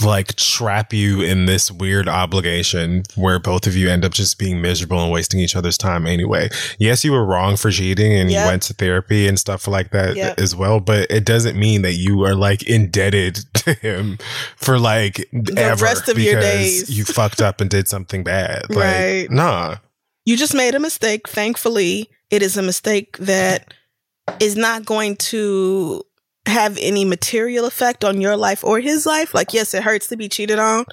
like 0.00 0.34
trap 0.36 0.92
you 0.92 1.20
in 1.20 1.44
this 1.46 1.70
weird 1.70 2.08
obligation 2.08 3.02
where 3.14 3.38
both 3.38 3.66
of 3.66 3.76
you 3.76 3.88
end 3.90 4.04
up 4.04 4.12
just 4.12 4.38
being 4.38 4.60
miserable 4.60 4.98
and 5.00 5.12
wasting 5.12 5.38
each 5.38 5.54
other's 5.54 5.76
time 5.78 6.06
anyway. 6.06 6.48
Yes, 6.78 7.04
you 7.04 7.12
were 7.12 7.24
wrong 7.24 7.56
for 7.56 7.70
cheating 7.70 8.12
and 8.12 8.30
Yep. 8.30 8.40
you 8.44 8.50
went 8.50 8.62
to 8.64 8.74
therapy 8.74 9.28
and 9.28 9.38
stuff 9.38 9.68
like 9.68 9.90
that 9.90 10.16
Yep. 10.16 10.40
as 10.40 10.56
well, 10.56 10.80
but 10.80 11.08
it 11.10 11.24
doesn't 11.24 11.58
mean 11.58 11.82
that 11.82 11.92
you 11.92 12.24
are 12.24 12.34
like 12.34 12.62
indebted 12.64 13.36
to 13.54 13.74
him 13.74 14.18
for 14.56 14.78
like 14.78 15.20
ever 15.56 15.76
the 15.76 15.82
rest 15.84 16.08
of 16.08 16.18
your 16.18 16.40
days. 16.40 16.88
you 16.90 17.04
fucked 17.04 17.42
up 17.42 17.60
and 17.60 17.68
did 17.70 17.86
something 17.86 18.24
bad. 18.24 18.70
Like, 18.70 18.78
Right. 18.78 19.26
Nah. 19.30 19.76
you 20.24 20.36
just 20.36 20.54
made 20.54 20.74
a 20.74 20.80
mistake. 20.80 21.28
Thankfully, 21.28 22.08
it 22.30 22.42
is 22.42 22.56
a 22.56 22.62
mistake 22.62 23.18
that 23.18 23.74
is 24.40 24.56
not 24.56 24.84
going 24.86 25.16
to 25.16 26.02
have 26.46 26.76
any 26.80 27.04
material 27.04 27.64
effect 27.66 28.04
on 28.04 28.20
your 28.20 28.36
life 28.36 28.64
or 28.64 28.80
his 28.80 29.06
life. 29.06 29.34
Like, 29.34 29.52
yes, 29.52 29.74
it 29.74 29.82
hurts 29.82 30.08
to 30.08 30.16
be 30.16 30.28
cheated 30.28 30.58
on, 30.58 30.84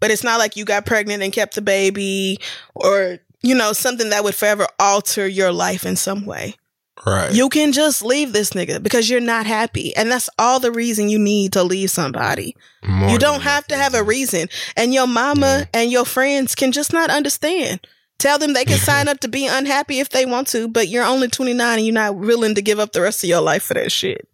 but 0.00 0.10
it's 0.10 0.24
not 0.24 0.38
like 0.38 0.56
you 0.56 0.64
got 0.64 0.86
pregnant 0.86 1.22
and 1.22 1.32
kept 1.32 1.54
the 1.54 1.62
baby 1.62 2.38
or, 2.74 3.18
you 3.42 3.54
know, 3.54 3.72
something 3.72 4.10
that 4.10 4.24
would 4.24 4.34
forever 4.34 4.66
alter 4.78 5.26
your 5.26 5.52
life 5.52 5.84
in 5.84 5.96
some 5.96 6.24
way. 6.26 6.54
Right. 7.04 7.32
You 7.34 7.48
can 7.48 7.72
just 7.72 8.04
leave 8.04 8.32
this 8.32 8.50
nigga 8.50 8.80
because 8.80 9.10
you're 9.10 9.18
not 9.20 9.44
happy. 9.46 9.96
And 9.96 10.10
that's 10.12 10.30
all 10.38 10.60
the 10.60 10.70
reason 10.70 11.08
you 11.08 11.18
need 11.18 11.52
to 11.54 11.64
leave 11.64 11.90
somebody. 11.90 12.54
More 12.86 13.10
you 13.10 13.18
don't 13.18 13.40
have 13.42 13.66
to 13.68 13.76
have 13.76 13.94
a 13.94 14.04
reason. 14.04 14.48
And 14.76 14.94
your 14.94 15.08
mama 15.08 15.60
Yeah. 15.60 15.80
and 15.80 15.90
your 15.90 16.04
friends 16.04 16.54
can 16.54 16.70
just 16.70 16.92
not 16.92 17.10
understand. 17.10 17.80
Tell 18.18 18.38
them 18.38 18.52
they 18.52 18.64
can 18.64 18.78
sign 18.78 19.08
up 19.08 19.18
to 19.20 19.28
be 19.28 19.48
unhappy 19.48 19.98
if 19.98 20.10
they 20.10 20.24
want 20.26 20.46
to, 20.48 20.68
but 20.68 20.86
you're 20.86 21.02
only 21.04 21.26
29 21.26 21.78
and 21.78 21.84
you're 21.84 21.92
not 21.92 22.14
willing 22.14 22.54
to 22.54 22.62
give 22.62 22.78
up 22.78 22.92
the 22.92 23.00
rest 23.00 23.24
of 23.24 23.28
your 23.28 23.40
life 23.40 23.64
for 23.64 23.74
that 23.74 23.90
shit. 23.90 24.28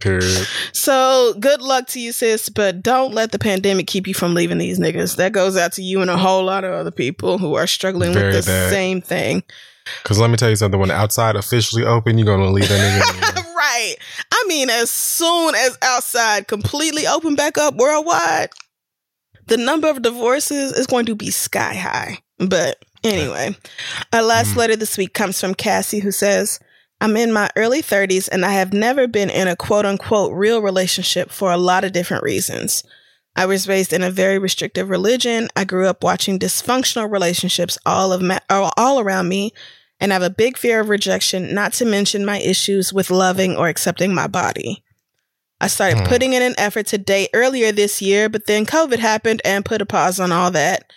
Period. 0.00 0.46
So 0.72 1.34
good 1.40 1.62
luck 1.62 1.86
to 1.88 2.00
you, 2.00 2.12
sis, 2.12 2.48
but 2.50 2.82
don't 2.82 3.14
let 3.14 3.32
the 3.32 3.38
pandemic 3.38 3.86
keep 3.86 4.06
you 4.06 4.12
from 4.14 4.34
leaving 4.34 4.58
these 4.58 4.78
niggas. 4.78 5.16
That 5.16 5.32
goes 5.32 5.56
out 5.56 5.72
to 5.74 5.82
you 5.82 6.02
and 6.02 6.10
a 6.10 6.18
whole 6.18 6.44
lot 6.44 6.64
of 6.64 6.72
other 6.74 6.90
people 6.90 7.38
who 7.38 7.54
are 7.54 7.66
struggling 7.66 8.12
Very 8.12 8.34
with 8.34 8.44
the 8.44 8.50
bad. 8.50 8.70
same 8.70 9.00
thing. 9.00 9.42
Because 10.02 10.18
let 10.18 10.30
me 10.30 10.36
tell 10.36 10.50
you 10.50 10.56
something. 10.56 10.78
When 10.80 10.90
outside 10.90 11.36
officially 11.36 11.84
open, 11.84 12.18
you're 12.18 12.26
gonna 12.26 12.50
leave 12.50 12.68
that 12.68 13.02
nigga. 13.02 13.42
right. 13.56 13.94
I 14.32 14.44
mean, 14.48 14.68
as 14.68 14.90
soon 14.90 15.54
as 15.54 15.78
outside 15.80 16.46
completely 16.48 17.06
open 17.06 17.34
back 17.34 17.56
up 17.56 17.76
worldwide, 17.76 18.50
the 19.46 19.56
number 19.56 19.88
of 19.88 20.02
divorces 20.02 20.72
is 20.72 20.86
going 20.86 21.06
to 21.06 21.14
be 21.14 21.30
sky 21.30 21.74
high. 21.74 22.18
But 22.38 22.84
anyway, 23.04 23.56
our 24.12 24.22
last 24.22 24.50
Mhm. 24.52 24.56
letter 24.56 24.76
this 24.76 24.98
week 24.98 25.14
comes 25.14 25.40
from 25.40 25.54
Cassie, 25.54 26.00
who 26.00 26.10
says, 26.12 26.58
I'm 27.00 27.16
in 27.16 27.32
my 27.32 27.50
early 27.56 27.82
30s 27.82 28.28
and 28.30 28.44
I 28.44 28.52
have 28.52 28.72
never 28.72 29.06
been 29.06 29.30
in 29.30 29.48
a 29.48 29.56
quote 29.56 29.84
unquote 29.84 30.32
real 30.32 30.62
relationship 30.62 31.30
for 31.30 31.52
a 31.52 31.58
lot 31.58 31.84
of 31.84 31.92
different 31.92 32.22
reasons. 32.22 32.82
I 33.34 33.44
was 33.44 33.68
raised 33.68 33.92
in 33.92 34.02
a 34.02 34.10
very 34.10 34.38
restrictive 34.38 34.88
religion. 34.88 35.48
I 35.54 35.64
grew 35.64 35.86
up 35.86 36.02
watching 36.02 36.38
dysfunctional 36.38 37.10
relationships 37.10 37.76
all 37.84 38.12
of 38.12 38.22
all 38.48 38.72
all 38.78 38.98
around 38.98 39.28
me, 39.28 39.52
and 40.00 40.10
I 40.10 40.14
have 40.14 40.22
a 40.22 40.30
big 40.30 40.56
fear 40.56 40.80
of 40.80 40.88
rejection, 40.88 41.52
not 41.54 41.74
to 41.74 41.84
mention 41.84 42.24
my 42.24 42.38
issues 42.38 42.94
with 42.94 43.10
loving 43.10 43.54
or 43.54 43.68
accepting 43.68 44.14
my 44.14 44.26
body. 44.26 44.82
I 45.60 45.66
started 45.68 45.98
Hmm. 46.00 46.06
putting 46.06 46.32
in 46.32 46.40
an 46.42 46.54
effort 46.56 46.86
to 46.88 46.98
date 46.98 47.28
earlier 47.34 47.72
this 47.72 48.00
year, 48.00 48.30
but 48.30 48.46
then 48.46 48.64
COVID 48.64 48.98
happened 49.00 49.42
and 49.44 49.66
put 49.66 49.82
a 49.82 49.86
pause 49.86 50.18
on 50.18 50.32
all 50.32 50.50
that. 50.52 50.90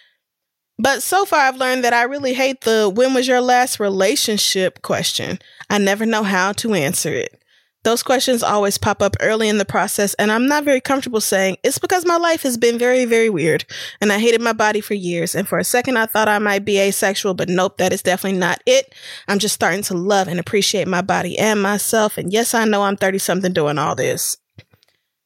But 0.81 1.03
so 1.03 1.26
far, 1.26 1.41
I've 1.41 1.57
learned 1.57 1.84
that 1.84 1.93
I 1.93 2.03
really 2.03 2.34
hate 2.34 2.61
the 2.61 2.89
when 2.89 3.13
was 3.13 3.27
your 3.27 3.41
last 3.41 3.81
relationship 3.81 4.81
question. 4.81 5.39
I 5.70 5.78
never 5.78 6.06
know 6.06 6.24
how 6.24 6.52
to 6.54 6.74
answer 6.74 7.14
it. 7.14 7.40
Those 7.84 8.04
questions 8.04 8.44
always 8.44 8.78
pop 8.78 9.02
up 9.02 9.16
early 9.22 9.48
in 9.48 9.58
the 9.58 9.64
process, 9.64 10.14
and 10.16 10.34
I'm 10.34 10.48
not 10.48 10.66
very 10.66 10.82
comfortable 10.82 11.22
saying 11.22 11.58
it's 11.64 11.80
because 11.80 12.06
my 12.06 12.18
life 12.18 12.44
has 12.44 12.58
been 12.58 12.78
very, 12.78 13.06
very 13.06 13.30
weird, 13.30 13.64
and 14.02 14.12
I 14.12 14.20
hated 14.20 14.41
my 14.41 14.52
body 14.52 14.82
for 14.82 14.96
years. 14.96 15.34
And 15.34 15.48
for 15.48 15.58
a 15.58 15.64
second, 15.64 15.96
I 15.98 16.06
thought 16.06 16.28
I 16.28 16.40
might 16.40 16.66
be 16.66 16.78
asexual, 16.78 17.36
but 17.36 17.48
nope, 17.48 17.78
that 17.78 17.94
is 17.94 18.02
definitely 18.02 18.38
not 18.38 18.62
it. 18.66 18.94
I'm 19.30 19.40
just 19.40 19.56
starting 19.56 19.84
to 19.84 19.94
love 19.94 20.28
and 20.28 20.41
appreciate 20.41 20.90
my 20.90 21.02
body 21.02 21.40
and 21.40 21.62
myself. 21.62 22.18
And 22.18 22.34
yes, 22.34 22.54
I 22.54 22.66
know 22.66 22.84
I'm 22.84 22.98
30 22.98 23.18
something 23.18 23.54
doing 23.54 23.78
all 23.78 23.96
this. 23.96 24.36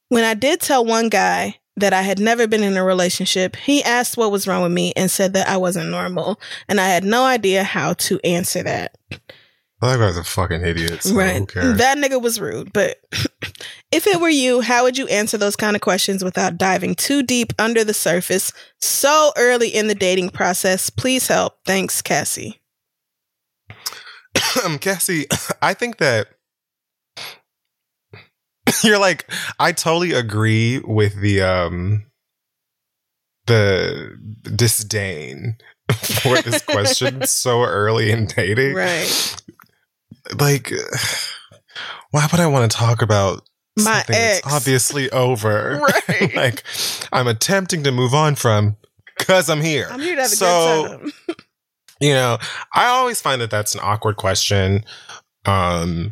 When 0.09 0.23
I 0.23 0.35
did 0.35 0.61
tell 0.61 0.85
one 0.85 1.09
guy 1.09 1.59
that 1.77 1.91
I 1.91 2.03
had 2.03 2.19
never 2.19 2.45
been 2.45 2.61
in 2.61 2.77
a 2.77 2.83
relationship, 2.83 3.55
he 3.55 3.83
asked 3.83 4.15
what 4.15 4.31
was 4.31 4.47
wrong 4.47 4.61
with 4.61 4.71
me 4.71 4.93
and 4.95 5.09
said 5.09 5.33
that 5.33 5.47
I 5.47 5.57
wasn't 5.57 5.89
normal, 5.89 6.39
and 6.69 6.79
I 6.79 6.89
had 6.89 7.03
no 7.03 7.25
idea 7.25 7.63
how 7.63 7.93
to 7.93 8.19
answer 8.23 8.61
that. 8.61 8.95
That 9.83 9.99
guy's 9.99 10.17
a 10.17 10.23
fucking 10.23 10.65
idiot. 10.65 11.03
So 11.03 11.09
Who 11.09 11.19
right. 11.19 11.47
cares? 11.47 11.77
That 11.77 11.97
nigga 11.97 12.21
was 12.21 12.39
rude. 12.39 12.71
But 12.71 13.01
if 13.91 14.07
it 14.07 14.21
were 14.21 14.29
you, 14.29 14.61
how 14.61 14.83
would 14.83 14.97
you 14.97 15.07
answer 15.07 15.37
those 15.37 15.57
kind 15.57 15.75
of 15.75 15.81
questions 15.81 16.23
without 16.23 16.57
diving 16.57 16.95
too 16.95 17.21
deep 17.21 17.51
under 17.59 17.83
the 17.83 17.93
surface 17.93 18.53
so 18.79 19.33
early 19.35 19.67
in 19.67 19.87
the 19.87 19.95
dating 19.95 20.29
process? 20.29 20.89
Please 20.89 21.27
help. 21.27 21.57
Thanks, 21.65 22.01
Cassie. 22.01 22.61
um, 24.65 24.79
Cassie, 24.79 25.27
I 25.61 25.73
think 25.73 25.97
that 25.97 26.27
you're 28.83 28.99
like 28.99 29.29
I 29.59 29.73
totally 29.73 30.13
agree 30.13 30.79
with 30.79 31.19
the 31.19 31.41
um 31.41 32.05
the 33.47 34.17
disdain 34.55 35.57
for 35.93 36.41
this 36.41 36.61
question 36.61 37.21
so 37.27 37.63
early 37.63 38.11
in 38.11 38.27
dating. 38.27 38.75
Right. 38.75 39.35
Like 40.39 40.71
why 42.11 42.27
would 42.31 42.39
I 42.41 42.47
want 42.47 42.71
to 42.71 42.77
talk 42.77 43.01
about 43.01 43.41
My 43.77 43.83
something 43.83 44.13
that's 44.15 44.47
obviously 44.47 45.09
over? 45.11 45.79
Right. 46.09 46.35
like 46.35 46.63
I'm 47.11 47.27
attempting 47.27 47.83
to 47.83 47.91
move 47.91 48.13
on 48.13 48.35
from 48.35 48.77
cuz 49.19 49.49
I'm 49.49 49.61
here. 49.61 49.87
I'm 49.89 49.99
here 49.99 50.15
to 50.15 50.21
have 50.21 50.31
a 50.31 50.35
So- 50.35 50.87
good 50.87 50.99
time. 50.99 51.11
you 52.01 52.11
know 52.13 52.37
i 52.73 52.87
always 52.87 53.21
find 53.21 53.39
that 53.39 53.51
that's 53.51 53.75
an 53.75 53.79
awkward 53.83 54.17
question 54.17 54.83
um 55.45 56.11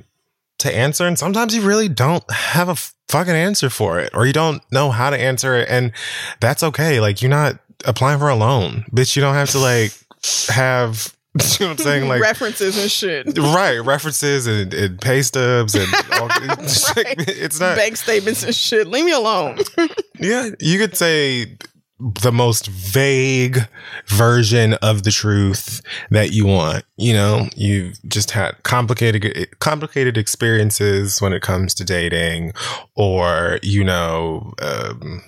to 0.59 0.73
answer 0.73 1.05
and 1.07 1.17
sometimes 1.17 1.55
you 1.55 1.61
really 1.63 1.89
don't 1.89 2.23
have 2.31 2.69
a 2.69 2.75
fucking 3.09 3.33
answer 3.33 3.69
for 3.69 3.99
it 3.99 4.09
or 4.13 4.25
you 4.27 4.31
don't 4.31 4.61
know 4.71 4.91
how 4.91 5.09
to 5.09 5.17
answer 5.19 5.55
it 5.55 5.67
and 5.69 5.91
that's 6.39 6.61
okay 6.63 6.99
like 7.01 7.21
you're 7.21 7.29
not 7.31 7.57
applying 7.83 8.19
for 8.19 8.29
a 8.29 8.35
loan 8.35 8.85
bitch 8.93 9.15
you 9.15 9.21
don't 9.23 9.33
have 9.33 9.49
to 9.49 9.57
like 9.59 9.91
have 10.49 11.13
you 11.39 11.65
know 11.65 11.71
what 11.71 11.79
i'm 11.79 11.83
saying 11.85 12.07
like 12.07 12.21
references 12.21 12.77
and 12.77 12.91
shit. 12.91 13.37
right 13.37 13.79
references 13.79 14.47
and, 14.47 14.73
and 14.73 14.99
pay 14.99 15.21
stubs 15.21 15.75
and 15.75 15.87
all, 16.19 16.27
Right. 16.27 16.47
it's 17.27 17.59
not 17.59 17.77
Bank 17.77 17.95
statements 17.97 18.43
and 18.43 18.53
shit. 18.55 18.87
Leave 18.87 19.05
me 19.05 19.11
alone. 19.13 19.59
yeah 20.19 20.49
you 20.59 20.77
could 20.77 20.95
say 20.97 21.57
the 22.23 22.31
most 22.31 22.67
vague 22.67 23.59
version 24.07 24.73
of 24.75 25.03
the 25.03 25.11
truth 25.11 25.81
that 26.09 26.31
you 26.31 26.45
want. 26.47 26.83
You 26.97 27.13
know, 27.13 27.47
you've 27.55 28.01
just 28.07 28.31
had 28.31 28.61
complicated, 28.63 29.47
complicated 29.59 30.17
experiences 30.17 31.21
when 31.21 31.31
it 31.33 31.41
comes 31.43 31.73
to 31.75 31.83
dating 31.83 32.53
or, 32.95 33.59
you 33.61 33.83
know, 33.83 34.53
um, 34.61 35.21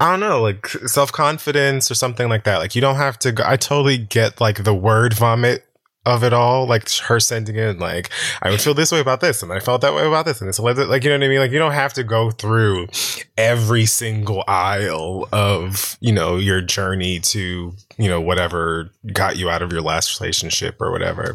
I 0.00 0.10
don't 0.10 0.20
know, 0.20 0.40
like 0.40 0.66
self 0.66 1.12
confidence 1.12 1.90
or 1.90 1.94
something 1.94 2.28
like 2.28 2.44
that. 2.44 2.56
Like 2.56 2.74
you 2.74 2.80
don't 2.80 2.96
have 2.96 3.18
to. 3.20 3.32
Go, 3.32 3.44
I 3.46 3.56
totally 3.56 3.98
get 3.98 4.40
like 4.40 4.64
the 4.64 4.74
word 4.74 5.12
vomit 5.12 5.66
of 6.06 6.24
it 6.24 6.32
all, 6.32 6.66
like 6.66 6.90
her 7.00 7.20
sending 7.20 7.56
it, 7.56 7.78
like 7.78 8.10
I 8.40 8.50
would 8.50 8.60
feel 8.60 8.72
this 8.72 8.90
way 8.90 9.00
about 9.00 9.20
this, 9.20 9.42
and 9.42 9.52
I 9.52 9.60
felt 9.60 9.82
that 9.82 9.94
way 9.94 10.06
about 10.06 10.24
this, 10.24 10.40
and 10.40 10.48
it's 10.48 10.58
like 10.58 10.76
you 11.04 11.10
know 11.10 11.18
what 11.18 11.24
I 11.24 11.28
mean. 11.28 11.38
Like 11.38 11.50
you 11.50 11.58
don't 11.58 11.72
have 11.72 11.92
to 11.94 12.02
go 12.02 12.30
through 12.30 12.88
every 13.36 13.84
single 13.84 14.42
aisle 14.48 15.28
of 15.32 15.98
you 16.00 16.12
know 16.12 16.36
your 16.36 16.62
journey 16.62 17.20
to 17.20 17.74
you 17.98 18.08
know 18.08 18.20
whatever 18.20 18.90
got 19.12 19.36
you 19.36 19.50
out 19.50 19.60
of 19.60 19.70
your 19.70 19.82
last 19.82 20.18
relationship 20.18 20.80
or 20.80 20.90
whatever. 20.90 21.34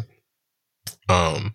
Um, 1.07 1.53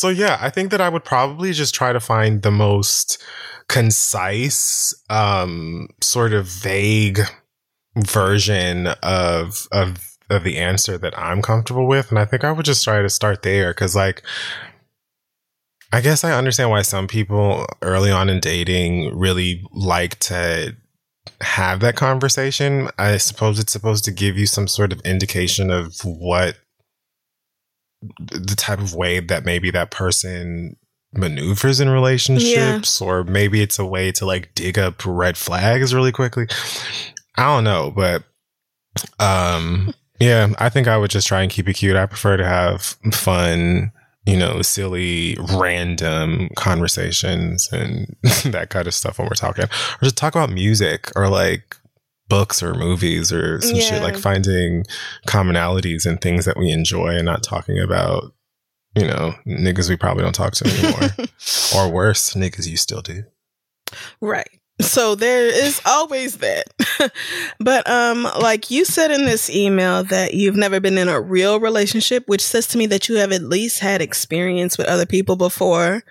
so 0.00 0.08
yeah, 0.08 0.38
I 0.40 0.48
think 0.48 0.70
that 0.70 0.80
I 0.80 0.88
would 0.88 1.04
probably 1.04 1.52
just 1.52 1.74
try 1.74 1.92
to 1.92 2.00
find 2.00 2.40
the 2.40 2.50
most 2.50 3.22
concise, 3.68 4.94
um, 5.10 5.88
sort 6.00 6.32
of 6.32 6.46
vague 6.46 7.20
version 7.94 8.86
of 9.02 9.68
of 9.72 10.16
of 10.30 10.42
the 10.42 10.56
answer 10.56 10.96
that 10.96 11.18
I'm 11.18 11.42
comfortable 11.42 11.86
with. 11.86 12.08
And 12.08 12.18
I 12.18 12.24
think 12.24 12.44
I 12.44 12.52
would 12.52 12.64
just 12.64 12.82
try 12.82 13.02
to 13.02 13.10
start 13.10 13.42
there 13.42 13.72
because, 13.72 13.94
like, 13.94 14.22
I 15.92 16.00
guess 16.00 16.24
I 16.24 16.32
understand 16.32 16.70
why 16.70 16.80
some 16.80 17.06
people 17.06 17.66
early 17.82 18.10
on 18.10 18.30
in 18.30 18.40
dating 18.40 19.14
really 19.14 19.62
like 19.70 20.18
to 20.20 20.74
have 21.42 21.80
that 21.80 21.96
conversation. 21.96 22.88
I 22.98 23.18
suppose 23.18 23.58
it's 23.58 23.72
supposed 23.72 24.06
to 24.06 24.12
give 24.12 24.38
you 24.38 24.46
some 24.46 24.66
sort 24.66 24.94
of 24.94 25.00
indication 25.02 25.70
of 25.70 25.94
what 26.04 26.56
the 28.02 28.54
type 28.56 28.78
of 28.78 28.94
way 28.94 29.20
that 29.20 29.44
maybe 29.44 29.70
that 29.70 29.90
person 29.90 30.76
maneuvers 31.12 31.80
in 31.80 31.88
relationships, 31.88 33.00
yeah. 33.00 33.06
or 33.06 33.24
maybe 33.24 33.62
it's 33.62 33.78
a 33.78 33.86
way 33.86 34.12
to 34.12 34.24
like 34.24 34.54
dig 34.54 34.78
up 34.78 35.02
red 35.04 35.36
flags 35.36 35.94
really 35.94 36.12
quickly. 36.12 36.46
I 37.36 37.44
don't 37.44 37.64
know, 37.64 37.92
but 37.94 38.24
um 39.18 39.94
yeah, 40.20 40.52
I 40.58 40.68
think 40.68 40.86
I 40.86 40.98
would 40.98 41.10
just 41.10 41.26
try 41.26 41.42
and 41.42 41.50
keep 41.50 41.68
it 41.68 41.74
cute. 41.74 41.96
I 41.96 42.04
prefer 42.04 42.36
to 42.36 42.44
have 42.44 42.82
fun, 43.10 43.90
you 44.26 44.36
know, 44.36 44.60
silly, 44.60 45.36
random 45.54 46.50
conversations 46.56 47.70
and 47.72 48.14
that 48.44 48.68
kind 48.68 48.86
of 48.86 48.92
stuff 48.92 49.18
when 49.18 49.28
we're 49.28 49.34
talking. 49.34 49.64
Or 49.64 50.02
just 50.02 50.18
talk 50.18 50.34
about 50.34 50.50
music 50.50 51.10
or 51.16 51.28
like 51.28 51.74
books 52.30 52.62
or 52.62 52.72
movies 52.72 53.30
or 53.30 53.60
some 53.60 53.76
yeah. 53.76 53.82
shit 53.82 54.02
like 54.02 54.16
finding 54.16 54.84
commonalities 55.26 56.06
and 56.06 56.22
things 56.22 56.46
that 56.46 56.56
we 56.56 56.70
enjoy 56.70 57.08
and 57.08 57.26
not 57.26 57.42
talking 57.42 57.78
about, 57.78 58.32
you 58.96 59.06
know, 59.06 59.34
niggas 59.46 59.90
we 59.90 59.96
probably 59.96 60.22
don't 60.22 60.34
talk 60.34 60.54
to 60.54 60.66
anymore. 60.66 61.10
or 61.76 61.92
worse, 61.92 62.32
niggas 62.32 62.66
you 62.66 62.78
still 62.78 63.02
do. 63.02 63.24
Right. 64.22 64.48
So 64.80 65.14
there 65.14 65.46
is 65.46 65.82
always 65.84 66.38
that. 66.38 66.64
but 67.60 67.88
um 67.90 68.22
like 68.40 68.70
you 68.70 68.86
said 68.86 69.10
in 69.10 69.26
this 69.26 69.50
email 69.50 70.04
that 70.04 70.32
you've 70.32 70.56
never 70.56 70.80
been 70.80 70.96
in 70.96 71.08
a 71.08 71.20
real 71.20 71.60
relationship, 71.60 72.26
which 72.28 72.40
says 72.40 72.66
to 72.68 72.78
me 72.78 72.86
that 72.86 73.08
you 73.08 73.16
have 73.16 73.32
at 73.32 73.42
least 73.42 73.80
had 73.80 74.00
experience 74.00 74.78
with 74.78 74.86
other 74.86 75.04
people 75.04 75.36
before. 75.36 76.02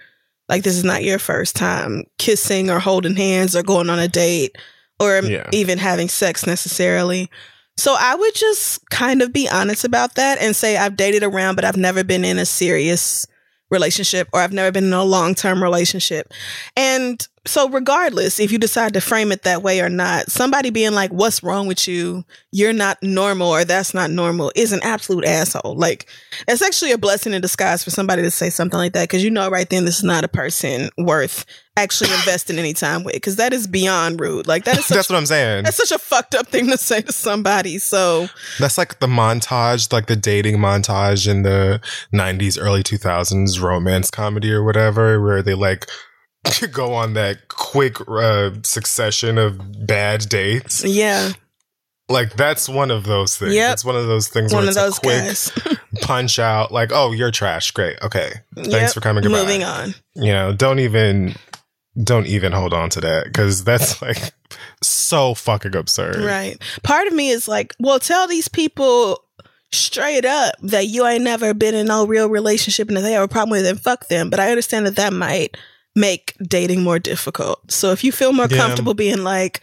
Like 0.48 0.64
this 0.64 0.76
is 0.76 0.84
not 0.84 1.04
your 1.04 1.20
first 1.20 1.56
time 1.56 2.04
kissing 2.18 2.70
or 2.70 2.80
holding 2.80 3.16
hands 3.16 3.56
or 3.56 3.64
going 3.64 3.90
on 3.90 4.00
a 4.00 4.08
date 4.08 4.56
or 5.00 5.22
yeah. 5.24 5.48
even 5.52 5.78
having 5.78 6.10
sex 6.10 6.46
necessarily. 6.46 7.30
So 7.78 7.96
I 7.98 8.16
would 8.16 8.36
just 8.36 8.88
kind 8.90 9.22
of 9.22 9.32
be 9.32 9.48
honest 9.50 9.86
about 9.86 10.16
that 10.16 10.38
and 10.42 10.56
say 10.56 10.76
I've 10.76 10.98
dated 10.98 11.24
around 11.24 11.56
but 11.56 11.64
I've 11.64 11.78
never 11.78 12.04
been 12.04 12.26
in 12.26 12.38
a 12.38 12.46
serious 12.46 13.26
relationship 13.70 14.28
or 14.34 14.42
I've 14.42 14.52
never 14.52 14.72
been 14.72 14.86
in 14.86 14.94
a 14.94 15.04
long 15.04 15.36
term 15.36 15.64
relationship. 15.64 16.34
And 16.76 17.26
so, 17.46 17.70
regardless 17.70 18.40
if 18.40 18.52
you 18.52 18.58
decide 18.58 18.94
to 18.94 19.02
frame 19.02 19.32
it 19.32 19.44
that 19.44 19.64
way 19.64 19.82
or 19.82 19.90
not, 19.90 20.30
somebody 20.30 20.70
being 20.70 20.94
like, 20.94 21.12
What's 21.12 21.42
wrong 21.44 21.68
with 21.68 21.88
you? 21.88 22.26
You're 22.52 22.74
not 22.74 23.02
normal 23.02 23.50
or 23.50 23.64
that's 23.64 23.94
not 23.94 24.12
normal 24.12 24.52
is 24.56 24.72
an 24.72 24.82
absolute 24.84 25.26
asshole. 25.26 25.76
Like, 25.76 26.08
it's 26.48 26.62
actually 26.62 26.92
a 26.92 26.98
blessing 26.98 27.34
in 27.34 27.42
disguise 27.42 27.84
for 27.84 27.90
somebody 27.92 28.22
to 28.24 28.32
say 28.32 28.50
something 28.50 28.78
like 28.78 28.94
that 28.94 29.04
because 29.04 29.24
you 29.24 29.32
know 29.32 29.50
right 29.50 29.70
then 29.70 29.86
this 29.86 29.98
is 29.98 30.04
not 30.04 30.24
a 30.24 30.28
person 30.28 30.90
worth 30.98 31.46
actually 31.78 32.12
investing 32.12 32.60
any 32.60 32.74
time 32.74 33.04
with 33.04 33.14
because 33.14 33.38
that 33.38 33.54
is 33.54 33.66
beyond 33.66 34.20
rude. 34.20 34.48
Like, 34.48 34.66
that 34.66 34.78
is 34.78 34.86
such, 34.88 34.96
that's 34.96 35.10
what 35.10 35.18
I'm 35.18 35.26
saying. 35.26 35.64
That's 35.64 35.78
such 35.78 35.92
a 35.92 36.00
fucked 36.00 36.36
up 36.36 36.48
thing 36.48 36.68
to 36.68 36.78
say 36.78 37.02
to 37.02 37.14
somebody. 37.14 37.80
So, 37.80 38.28
that's 38.60 38.78
like 38.78 39.00
the 39.00 39.08
montage, 39.08 39.92
like 39.94 40.08
the 40.08 40.16
dating 40.16 40.58
montage 40.58 41.28
in 41.28 41.44
the 41.44 41.82
90s, 42.14 42.58
early 42.62 42.84
2000s 42.84 43.62
romance 43.62 44.12
comedy 44.12 44.52
or 44.52 44.64
whatever, 44.64 45.22
where 45.22 45.42
they 45.42 45.54
like, 45.54 45.88
go 46.72 46.94
on 46.94 47.14
that 47.14 47.48
quick 47.48 47.98
uh, 48.08 48.52
succession 48.64 49.38
of 49.38 49.60
bad 49.86 50.28
dates. 50.30 50.84
Yeah. 50.84 51.32
Like 52.08 52.34
that's 52.34 52.68
one 52.68 52.90
of 52.90 53.04
those 53.04 53.38
things. 53.38 53.54
Yep. 53.54 53.74
It's 53.74 53.86
one 53.86 53.96
of 53.96 54.08
those 54.08 54.28
things 54.28 54.52
one 54.52 54.64
where 54.64 54.70
it's 54.70 54.78
of 54.78 55.00
those 55.00 55.54
a 55.54 55.56
quick 55.62 55.80
punch 56.02 56.40
out. 56.40 56.72
Like, 56.72 56.90
oh, 56.92 57.12
you're 57.12 57.30
trash. 57.30 57.70
Great. 57.72 58.02
Okay. 58.02 58.32
Thanks 58.56 58.72
yep. 58.72 58.94
for 58.94 59.00
coming. 59.00 59.22
Goodbye. 59.22 59.42
Moving 59.42 59.64
on. 59.64 59.94
You 60.16 60.34
know, 60.34 60.52
don't 60.52 60.80
even 60.80 61.36
don't 62.04 62.26
even 62.26 62.52
hold 62.52 62.74
on 62.74 62.90
to 62.92 63.02
that 63.02 63.26
because 63.26 63.64
that's 63.64 64.02
like 64.02 64.34
so 64.82 65.36
fucking 65.36 65.76
absurd. 65.76 66.18
Right. 66.18 66.60
Part 66.82 67.08
of 67.08 67.14
me 67.14 67.30
is 67.30 67.48
like, 67.48 67.76
well, 67.80 68.00
tell 68.00 68.28
these 68.28 68.48
people 68.48 69.24
straight 69.72 70.26
up 70.26 70.56
that 70.64 70.88
you 70.88 71.06
ain't 71.06 71.24
never 71.24 71.54
been 71.54 71.76
in 71.76 71.86
no 71.86 72.08
real 72.08 72.28
relationship 72.28 72.88
and 72.88 72.98
if 72.98 73.04
they 73.04 73.12
have 73.12 73.24
a 73.24 73.28
problem 73.28 73.52
with 73.52 73.62
it, 73.62 73.64
then 73.66 73.78
fuck 73.78 74.08
them. 74.08 74.32
But 74.32 74.40
I 74.40 74.50
understand 74.50 74.88
that 74.88 74.96
that 74.96 75.14
might 75.14 75.56
make 75.96 76.36
dating 76.42 76.84
more 76.84 77.00
difficult. 77.00 77.72
So 77.72 77.92
if 77.92 78.04
you 78.04 78.12
feel 78.12 78.34
more 78.34 78.48
yeah. 78.50 78.58
comfortable 78.58 78.94
being 78.94 79.24
like, 79.24 79.62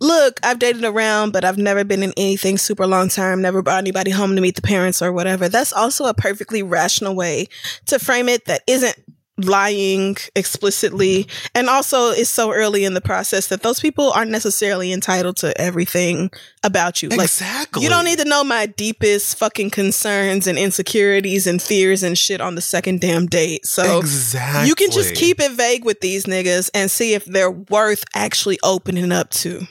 look, 0.00 0.40
I've 0.42 0.58
dated 0.58 0.84
around, 0.84 1.32
but 1.32 1.44
I've 1.44 1.58
never 1.58 1.84
been 1.84 2.02
in 2.02 2.12
anything 2.16 2.58
super 2.58 2.86
long 2.86 3.08
term, 3.08 3.42
never 3.42 3.62
brought 3.62 3.78
anybody 3.78 4.10
home 4.10 4.34
to 4.34 4.40
meet 4.40 4.56
the 4.56 4.62
parents 4.62 5.00
or 5.02 5.12
whatever. 5.12 5.48
That's 5.48 5.72
also 5.72 6.06
a 6.06 6.14
perfectly 6.14 6.62
rational 6.62 7.14
way 7.14 7.48
to 7.86 7.98
frame 7.98 8.28
it 8.28 8.46
that 8.46 8.62
isn't 8.66 8.96
lying 9.36 10.16
explicitly. 10.36 11.26
And 11.54 11.68
also 11.68 12.10
it's 12.10 12.30
so 12.30 12.52
early 12.52 12.84
in 12.84 12.94
the 12.94 13.00
process 13.00 13.48
that 13.48 13.62
those 13.62 13.80
people 13.80 14.12
aren't 14.12 14.30
necessarily 14.30 14.92
entitled 14.92 15.36
to 15.38 15.58
everything 15.60 16.30
about 16.62 17.02
you. 17.02 17.08
Exactly 17.10 17.80
like 17.80 17.84
you 17.84 17.88
don't 17.88 18.04
need 18.04 18.18
to 18.18 18.24
know 18.24 18.44
my 18.44 18.66
deepest 18.66 19.36
fucking 19.36 19.70
concerns 19.70 20.46
and 20.46 20.58
insecurities 20.58 21.46
and 21.46 21.60
fears 21.60 22.02
and 22.02 22.16
shit 22.16 22.40
on 22.40 22.54
the 22.54 22.60
second 22.60 23.00
damn 23.00 23.26
date. 23.26 23.66
So 23.66 23.98
exactly. 23.98 24.68
you 24.68 24.74
can 24.74 24.90
just 24.90 25.14
keep 25.14 25.40
it 25.40 25.52
vague 25.52 25.84
with 25.84 26.00
these 26.00 26.24
niggas 26.24 26.70
and 26.72 26.90
see 26.90 27.14
if 27.14 27.24
they're 27.24 27.50
worth 27.50 28.04
actually 28.14 28.58
opening 28.62 29.10
up 29.10 29.30
to 29.30 29.66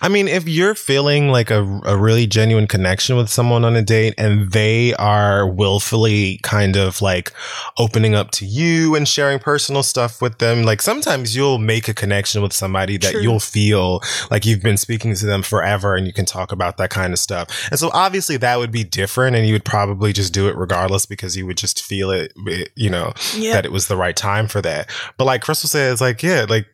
I 0.00 0.08
mean, 0.08 0.28
if 0.28 0.46
you're 0.46 0.74
feeling 0.74 1.30
like 1.30 1.50
a, 1.50 1.62
a 1.84 1.96
really 1.96 2.26
genuine 2.26 2.66
connection 2.66 3.16
with 3.16 3.28
someone 3.28 3.64
on 3.64 3.74
a 3.74 3.82
date 3.82 4.14
and 4.18 4.52
they 4.52 4.94
are 4.94 5.48
willfully 5.48 6.38
kind 6.42 6.76
of 6.76 7.02
like 7.02 7.32
opening 7.78 8.14
up 8.14 8.30
to 8.32 8.46
you 8.46 8.94
and 8.94 9.08
sharing 9.08 9.38
personal 9.38 9.82
stuff 9.82 10.22
with 10.22 10.38
them, 10.38 10.62
like 10.62 10.82
sometimes 10.82 11.34
you'll 11.34 11.58
make 11.58 11.88
a 11.88 11.94
connection 11.94 12.42
with 12.42 12.52
somebody 12.52 12.96
that 12.98 13.12
True. 13.12 13.22
you'll 13.22 13.40
feel 13.40 14.00
like 14.30 14.44
you've 14.44 14.62
been 14.62 14.76
speaking 14.76 15.14
to 15.14 15.26
them 15.26 15.42
forever 15.42 15.96
and 15.96 16.06
you 16.06 16.12
can 16.12 16.24
talk 16.24 16.52
about 16.52 16.76
that 16.76 16.90
kind 16.90 17.12
of 17.12 17.18
stuff. 17.18 17.68
And 17.70 17.78
so 17.78 17.90
obviously 17.92 18.36
that 18.38 18.58
would 18.58 18.72
be 18.72 18.84
different 18.84 19.36
and 19.36 19.46
you 19.46 19.54
would 19.54 19.64
probably 19.64 20.12
just 20.12 20.32
do 20.32 20.48
it 20.48 20.56
regardless 20.56 21.06
because 21.06 21.36
you 21.36 21.46
would 21.46 21.56
just 21.56 21.82
feel 21.82 22.10
it, 22.10 22.32
you 22.76 22.90
know, 22.90 23.12
yep. 23.36 23.54
that 23.54 23.64
it 23.64 23.72
was 23.72 23.88
the 23.88 23.96
right 23.96 24.16
time 24.16 24.48
for 24.48 24.60
that. 24.62 24.88
But 25.16 25.24
like 25.24 25.42
Crissle 25.42 25.66
says, 25.66 26.00
like, 26.00 26.22
yeah, 26.22 26.46
like 26.48 26.66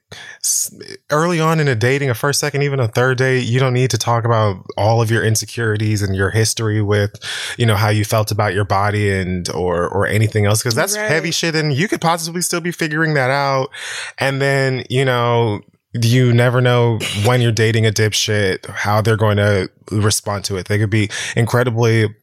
early 1.11 1.41
on 1.41 1.61
in 1.61 1.69
a 1.69 1.75
dating, 1.75 2.11
a 2.11 2.15
first, 2.15 2.41
second, 2.41 2.63
even 2.63 2.81
a 2.81 2.89
third 2.89 3.19
date, 3.19 3.47
you 3.47 3.61
don't 3.61 3.75
need 3.75 3.91
to 3.91 3.99
talk 3.99 4.25
about 4.25 4.65
all 4.77 5.01
of 5.03 5.11
your 5.11 5.23
insecurities 5.25 6.03
and 6.03 6.15
your 6.17 6.31
history 6.31 6.83
with, 6.83 7.15
you 7.59 7.67
know, 7.67 7.77
how 7.77 7.89
you 7.89 8.05
felt 8.05 8.31
about 8.31 8.55
your 8.55 8.65
body 8.65 9.11
and 9.13 9.49
or 9.51 9.89
or 9.89 10.07
anything 10.07 10.47
else 10.47 10.63
because 10.63 10.75
that's 10.75 10.97
right. 10.97 11.09
heavy 11.09 11.31
shit, 11.31 11.55
and 11.55 11.73
you 11.73 11.89
could 11.89 12.01
possibly 12.01 12.43
still 12.43 12.61
be 12.61 12.73
figuring 12.73 13.15
that 13.15 13.31
out. 13.31 13.71
And 14.19 14.41
then, 14.41 14.85
you 14.91 15.05
know, 15.05 15.61
you 15.93 16.33
never 16.33 16.61
know 16.61 16.99
when 17.25 17.41
you're 17.41 17.53
dating 17.53 17.87
a 17.87 17.91
dipshit 17.91 18.65
how 18.67 19.01
they're 19.01 19.17
going 19.17 19.39
to 19.39 19.69
respond 19.91 20.45
to 20.45 20.57
it. 20.57 20.69
They 20.69 20.79
could 20.79 20.91
be 20.91 21.11
incredibly 21.37 22.15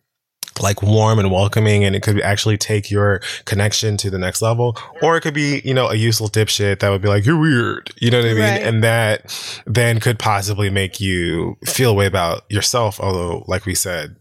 like 0.61 0.81
warm 0.81 1.19
and 1.19 1.31
welcoming 1.31 1.83
and 1.83 1.95
it 1.95 2.01
could 2.01 2.21
actually 2.21 2.57
take 2.57 2.89
your 2.91 3.21
connection 3.45 3.97
to 3.97 4.09
the 4.09 4.17
next 4.17 4.41
level. 4.41 4.77
Or 5.01 5.17
it 5.17 5.21
could 5.21 5.33
be, 5.33 5.61
you 5.63 5.73
know, 5.73 5.89
a 5.89 5.95
useful 5.95 6.29
dipshit 6.29 6.79
that 6.79 6.89
would 6.89 7.01
be 7.01 7.07
like, 7.07 7.25
you're 7.25 7.39
weird. 7.39 7.91
You 7.97 8.11
know 8.11 8.19
what 8.19 8.27
I 8.27 8.33
mean? 8.33 8.41
Right. 8.41 8.61
And 8.63 8.83
that 8.83 9.61
then 9.65 9.99
could 9.99 10.19
possibly 10.19 10.69
make 10.69 10.99
you 10.99 11.57
feel 11.65 11.91
a 11.91 11.93
way 11.93 12.05
about 12.05 12.43
yourself. 12.49 12.99
Although, 12.99 13.43
like 13.47 13.65
we 13.65 13.75
said, 13.75 14.15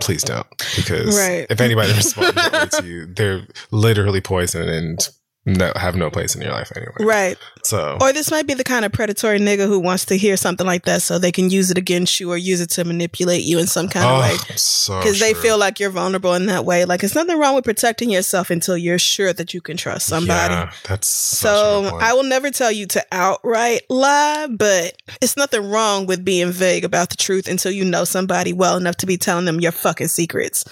please 0.00 0.22
don't. 0.22 0.46
Because 0.76 1.16
right. 1.16 1.46
if 1.50 1.60
anybody 1.60 1.92
responds 1.96 2.78
to 2.78 2.86
you, 2.86 3.06
they're 3.06 3.46
literally 3.70 4.20
poison 4.20 4.68
and 4.68 5.08
no, 5.46 5.72
have 5.76 5.94
no 5.94 6.10
place 6.10 6.34
in 6.34 6.40
your 6.40 6.52
life 6.52 6.72
anyway. 6.74 6.94
Right. 7.00 7.38
So 7.62 7.98
Or 8.00 8.12
this 8.12 8.30
might 8.30 8.46
be 8.46 8.54
the 8.54 8.64
kind 8.64 8.84
of 8.84 8.92
predatory 8.92 9.38
nigga 9.38 9.66
who 9.66 9.78
wants 9.78 10.06
to 10.06 10.16
hear 10.16 10.36
something 10.38 10.66
like 10.66 10.84
that 10.84 11.02
so 11.02 11.18
they 11.18 11.32
can 11.32 11.50
use 11.50 11.70
it 11.70 11.76
against 11.76 12.18
you 12.18 12.30
or 12.30 12.38
use 12.38 12.62
it 12.62 12.70
to 12.70 12.84
manipulate 12.84 13.42
you 13.42 13.58
in 13.58 13.66
some 13.66 13.88
kind 13.88 14.06
of 14.06 14.12
oh, 14.12 14.20
way. 14.20 14.32
Oh, 14.32 14.56
so 14.56 14.98
Because 14.98 15.20
they 15.20 15.34
feel 15.34 15.58
like 15.58 15.78
you're 15.78 15.90
vulnerable 15.90 16.32
in 16.32 16.46
that 16.46 16.64
way. 16.64 16.86
Like, 16.86 17.04
it's 17.04 17.14
nothing 17.14 17.38
wrong 17.38 17.54
with 17.54 17.64
protecting 17.64 18.10
yourself 18.10 18.50
until 18.50 18.76
you're 18.76 18.98
sure 18.98 19.32
that 19.34 19.52
you 19.52 19.60
can 19.60 19.76
trust 19.76 20.06
somebody. 20.06 20.54
Yeah, 20.54 20.72
that's 20.88 21.08
such 21.08 21.50
a 21.50 21.82
good 21.82 21.90
So. 21.90 21.98
I 21.98 22.14
will 22.14 22.24
never 22.24 22.50
tell 22.50 22.72
you 22.72 22.86
to 22.86 23.04
outright 23.12 23.82
lie, 23.90 24.46
but 24.50 24.96
it's 25.20 25.36
nothing 25.36 25.68
wrong 25.68 26.06
with 26.06 26.24
being 26.24 26.52
vague 26.52 26.84
about 26.84 27.10
the 27.10 27.16
truth 27.16 27.48
until 27.48 27.72
you 27.72 27.84
know 27.84 28.04
somebody 28.04 28.52
well 28.54 28.76
enough 28.78 28.96
to 28.96 29.06
be 29.06 29.18
telling 29.18 29.44
them 29.44 29.60
your 29.60 29.72
fucking 29.72 30.08
secrets. 30.08 30.64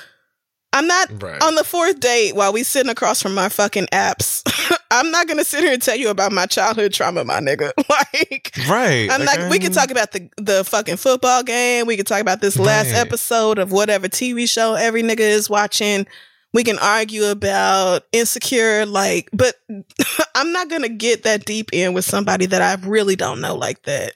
I'm 0.74 0.86
not 0.86 1.22
right. 1.22 1.42
on 1.42 1.54
the 1.54 1.64
fourth 1.64 2.00
date 2.00 2.34
while 2.34 2.52
we 2.52 2.62
sitting 2.62 2.90
across 2.90 3.22
from 3.22 3.34
my 3.34 3.48
fucking 3.48 3.86
apps. 3.92 4.42
I'm 4.90 5.10
not 5.10 5.26
gonna 5.28 5.44
sit 5.44 5.62
here 5.62 5.72
and 5.72 5.82
tell 5.82 5.96
you 5.96 6.08
about 6.08 6.32
my 6.32 6.46
childhood 6.46 6.92
trauma, 6.92 7.24
my 7.24 7.40
nigga. 7.40 7.72
like 7.88 8.52
right. 8.68 9.08
I'm 9.10 9.24
like, 9.24 9.40
not 9.40 9.50
we 9.50 9.58
could 9.58 9.72
talk 9.74 9.90
about 9.90 10.12
the 10.12 10.28
the 10.38 10.64
fucking 10.64 10.96
football 10.96 11.42
game. 11.42 11.86
We 11.86 11.96
could 11.96 12.06
talk 12.06 12.20
about 12.20 12.40
this 12.40 12.58
last 12.58 12.92
Right. 12.92 12.96
episode 13.06 13.58
of 13.58 13.70
whatever 13.72 14.08
TV 14.08 14.48
show 14.48 14.74
every 14.74 15.02
nigga 15.02 15.20
is 15.20 15.50
watching. 15.50 16.06
We 16.54 16.64
can 16.64 16.78
argue 16.78 17.24
about 17.24 18.04
insecure, 18.12 18.84
like, 18.84 19.30
but 19.32 19.54
I'm 20.34 20.52
not 20.52 20.68
gonna 20.68 20.88
get 20.90 21.22
that 21.24 21.44
deep 21.44 21.70
in 21.72 21.92
with 21.94 22.04
somebody 22.04 22.46
that 22.46 22.60
I 22.62 22.74
really 22.86 23.16
don't 23.16 23.40
know 23.40 23.56
like 23.56 23.82
that. 23.84 24.14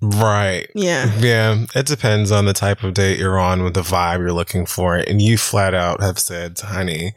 Right. 0.00 0.68
Yeah. 0.74 1.12
Yeah, 1.18 1.64
it 1.74 1.86
depends 1.86 2.30
on 2.30 2.44
the 2.44 2.52
type 2.52 2.82
of 2.84 2.94
date 2.94 3.18
you're 3.18 3.38
on 3.38 3.64
with 3.64 3.74
the 3.74 3.80
vibe 3.82 4.18
you're 4.20 4.32
looking 4.32 4.64
for. 4.66 4.96
And 4.96 5.20
you 5.20 5.36
flat 5.36 5.74
out 5.74 6.00
have 6.00 6.18
said, 6.20 6.58
honey, 6.60 7.14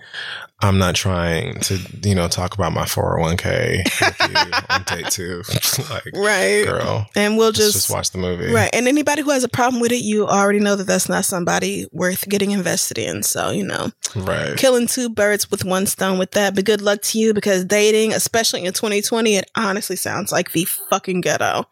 I'm 0.64 0.78
not 0.80 0.96
trying 0.96 1.60
to, 1.62 1.80
you 2.04 2.16
know, 2.16 2.28
talk 2.28 2.54
about 2.56 2.72
my 2.72 2.84
401k 2.86 3.84
with 3.84 4.30
you 4.30 4.52
on 4.70 4.84
date 4.84 5.12
two. 5.12 5.44
like, 5.92 6.04
Right. 6.14 6.66
girl, 6.66 7.08
And 7.16 7.38
we'll 7.38 7.52
just, 7.52 7.74
just 7.74 7.90
watch 7.92 8.12
the 8.12 8.18
movie. 8.18 8.52
right. 8.52 8.70
And 8.74 8.88
anybody 8.88 9.22
who 9.22 9.30
has 9.32 9.44
a 9.44 9.50
problem 9.50 9.80
with 9.82 9.92
it, 9.92 10.04
you 10.04 10.28
already 10.28 10.60
know 10.60 10.76
that 10.76 10.86
that's 10.88 11.10
not 11.10 11.26
somebody 11.26 11.86
worth 11.92 12.28
getting 12.30 12.50
invested 12.52 12.98
in. 12.98 13.22
So, 13.24 13.52
you 13.52 13.64
know, 13.64 13.92
Right. 14.16 14.58
killing 14.58 14.88
two 14.88 15.10
birds 15.10 15.50
with 15.52 15.64
one 15.66 15.86
stone 15.86 16.18
with 16.18 16.32
that. 16.32 16.56
But 16.56 16.66
good 16.66 16.82
luck 16.82 17.02
to 17.04 17.20
you 17.20 17.34
because 17.34 17.64
dating, 17.66 18.14
especially 18.14 18.64
in 18.66 18.74
2020, 18.74 19.36
it 19.36 19.50
honestly 19.56 19.96
sounds 19.96 20.32
like 20.32 20.52
the 20.54 20.66
fucking 20.66 21.22
ghetto. 21.22 21.66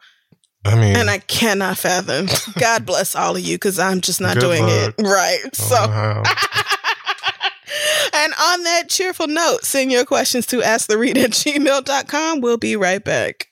I 0.66 0.76
mean, 0.76 0.96
And 0.96 1.10
I 1.10 1.20
cannot 1.20 1.78
fathom. 1.78 2.28
God 2.60 2.86
bless 2.86 3.16
all 3.16 3.36
of 3.36 3.42
you 3.42 3.56
because 3.56 3.80
I'm 3.80 4.02
just 4.02 4.20
not 4.20 4.40
doing 4.40 4.64
luck. 4.64 4.94
it. 4.98 5.02
Right. 5.02 5.40
oh, 5.46 5.50
So, 5.54 5.76
wow. 5.76 6.24
and 8.14 8.34
on 8.34 8.64
that 8.64 8.90
cheerful 8.90 9.28
note, 9.28 9.64
send 9.64 9.92
your 9.92 10.06
questions 10.06 10.46
to 10.48 10.58
asktheread 10.60 11.18
at 11.18 11.32
gmail.com. 11.32 12.42
We'll 12.42 12.58
be 12.58 12.76
right 12.76 13.04
back. 13.04 13.48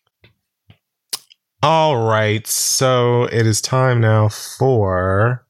all 1.64 1.98
right. 2.08 2.46
So 2.46 3.24
it 3.26 3.48
is 3.48 3.62
time 3.62 4.02
now 4.02 4.28
for 4.30 5.46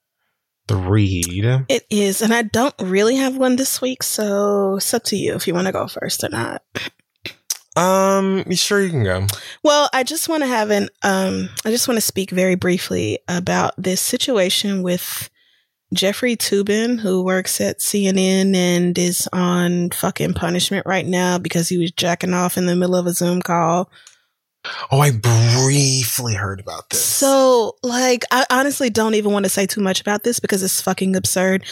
the 0.67 0.75
read. 0.75 1.65
It 1.69 1.85
is. 1.89 2.21
And 2.21 2.33
I 2.33 2.43
don't 2.43 2.75
really 2.79 3.15
have 3.15 3.35
one 3.37 3.55
this 3.55 3.81
week. 3.81 4.03
So 4.03 4.75
it's 4.77 4.93
up 4.93 5.03
to 5.05 5.15
you 5.15 5.33
if 5.33 5.47
you 5.47 5.53
want 5.53 5.67
to 5.67 5.73
go 5.73 5.87
first 5.87 6.23
or 6.23 6.29
not. 6.29 6.61
Um, 7.77 8.43
you 8.47 8.55
sure 8.55 8.81
you 8.81 8.89
can 8.89 9.03
go? 9.03 9.27
Well, 9.63 9.89
I 9.93 10.03
just 10.03 10.27
want 10.27 10.41
to 10.43 10.47
have 10.47 10.71
an 10.71 10.89
um 11.03 11.49
I 11.65 11.69
just 11.69 11.87
want 11.87 11.97
to 11.97 12.01
speak 12.01 12.31
very 12.31 12.55
briefly 12.55 13.19
about 13.27 13.73
this 13.77 14.01
situation 14.01 14.81
with 14.81 15.29
Jeffrey 15.93 16.35
Toobin, 16.35 16.99
who 16.99 17.23
works 17.23 17.61
at 17.61 17.79
CNN 17.79 18.55
and 18.55 18.97
is 18.97 19.29
on 19.31 19.91
fucking 19.91 20.33
punishment 20.33 20.85
right 20.85 21.05
now 21.05 21.37
because 21.37 21.69
he 21.69 21.77
was 21.77 21.91
jacking 21.91 22.33
off 22.33 22.57
in 22.57 22.65
the 22.65 22.75
middle 22.75 22.95
of 22.95 23.05
a 23.05 23.13
Zoom 23.13 23.41
call. 23.41 23.89
Oh, 24.91 24.99
I 24.99 25.11
briefly 25.11 26.33
heard 26.33 26.59
about 26.59 26.89
this. 26.89 27.01
So, 27.01 27.77
like, 27.83 28.25
I 28.31 28.45
honestly 28.49 28.89
don't 28.89 29.15
even 29.15 29.31
want 29.31 29.45
to 29.45 29.49
say 29.49 29.65
too 29.65 29.79
much 29.79 30.01
about 30.01 30.23
this 30.23 30.39
because 30.41 30.61
it's 30.61 30.81
fucking 30.81 31.15
absurd. 31.15 31.63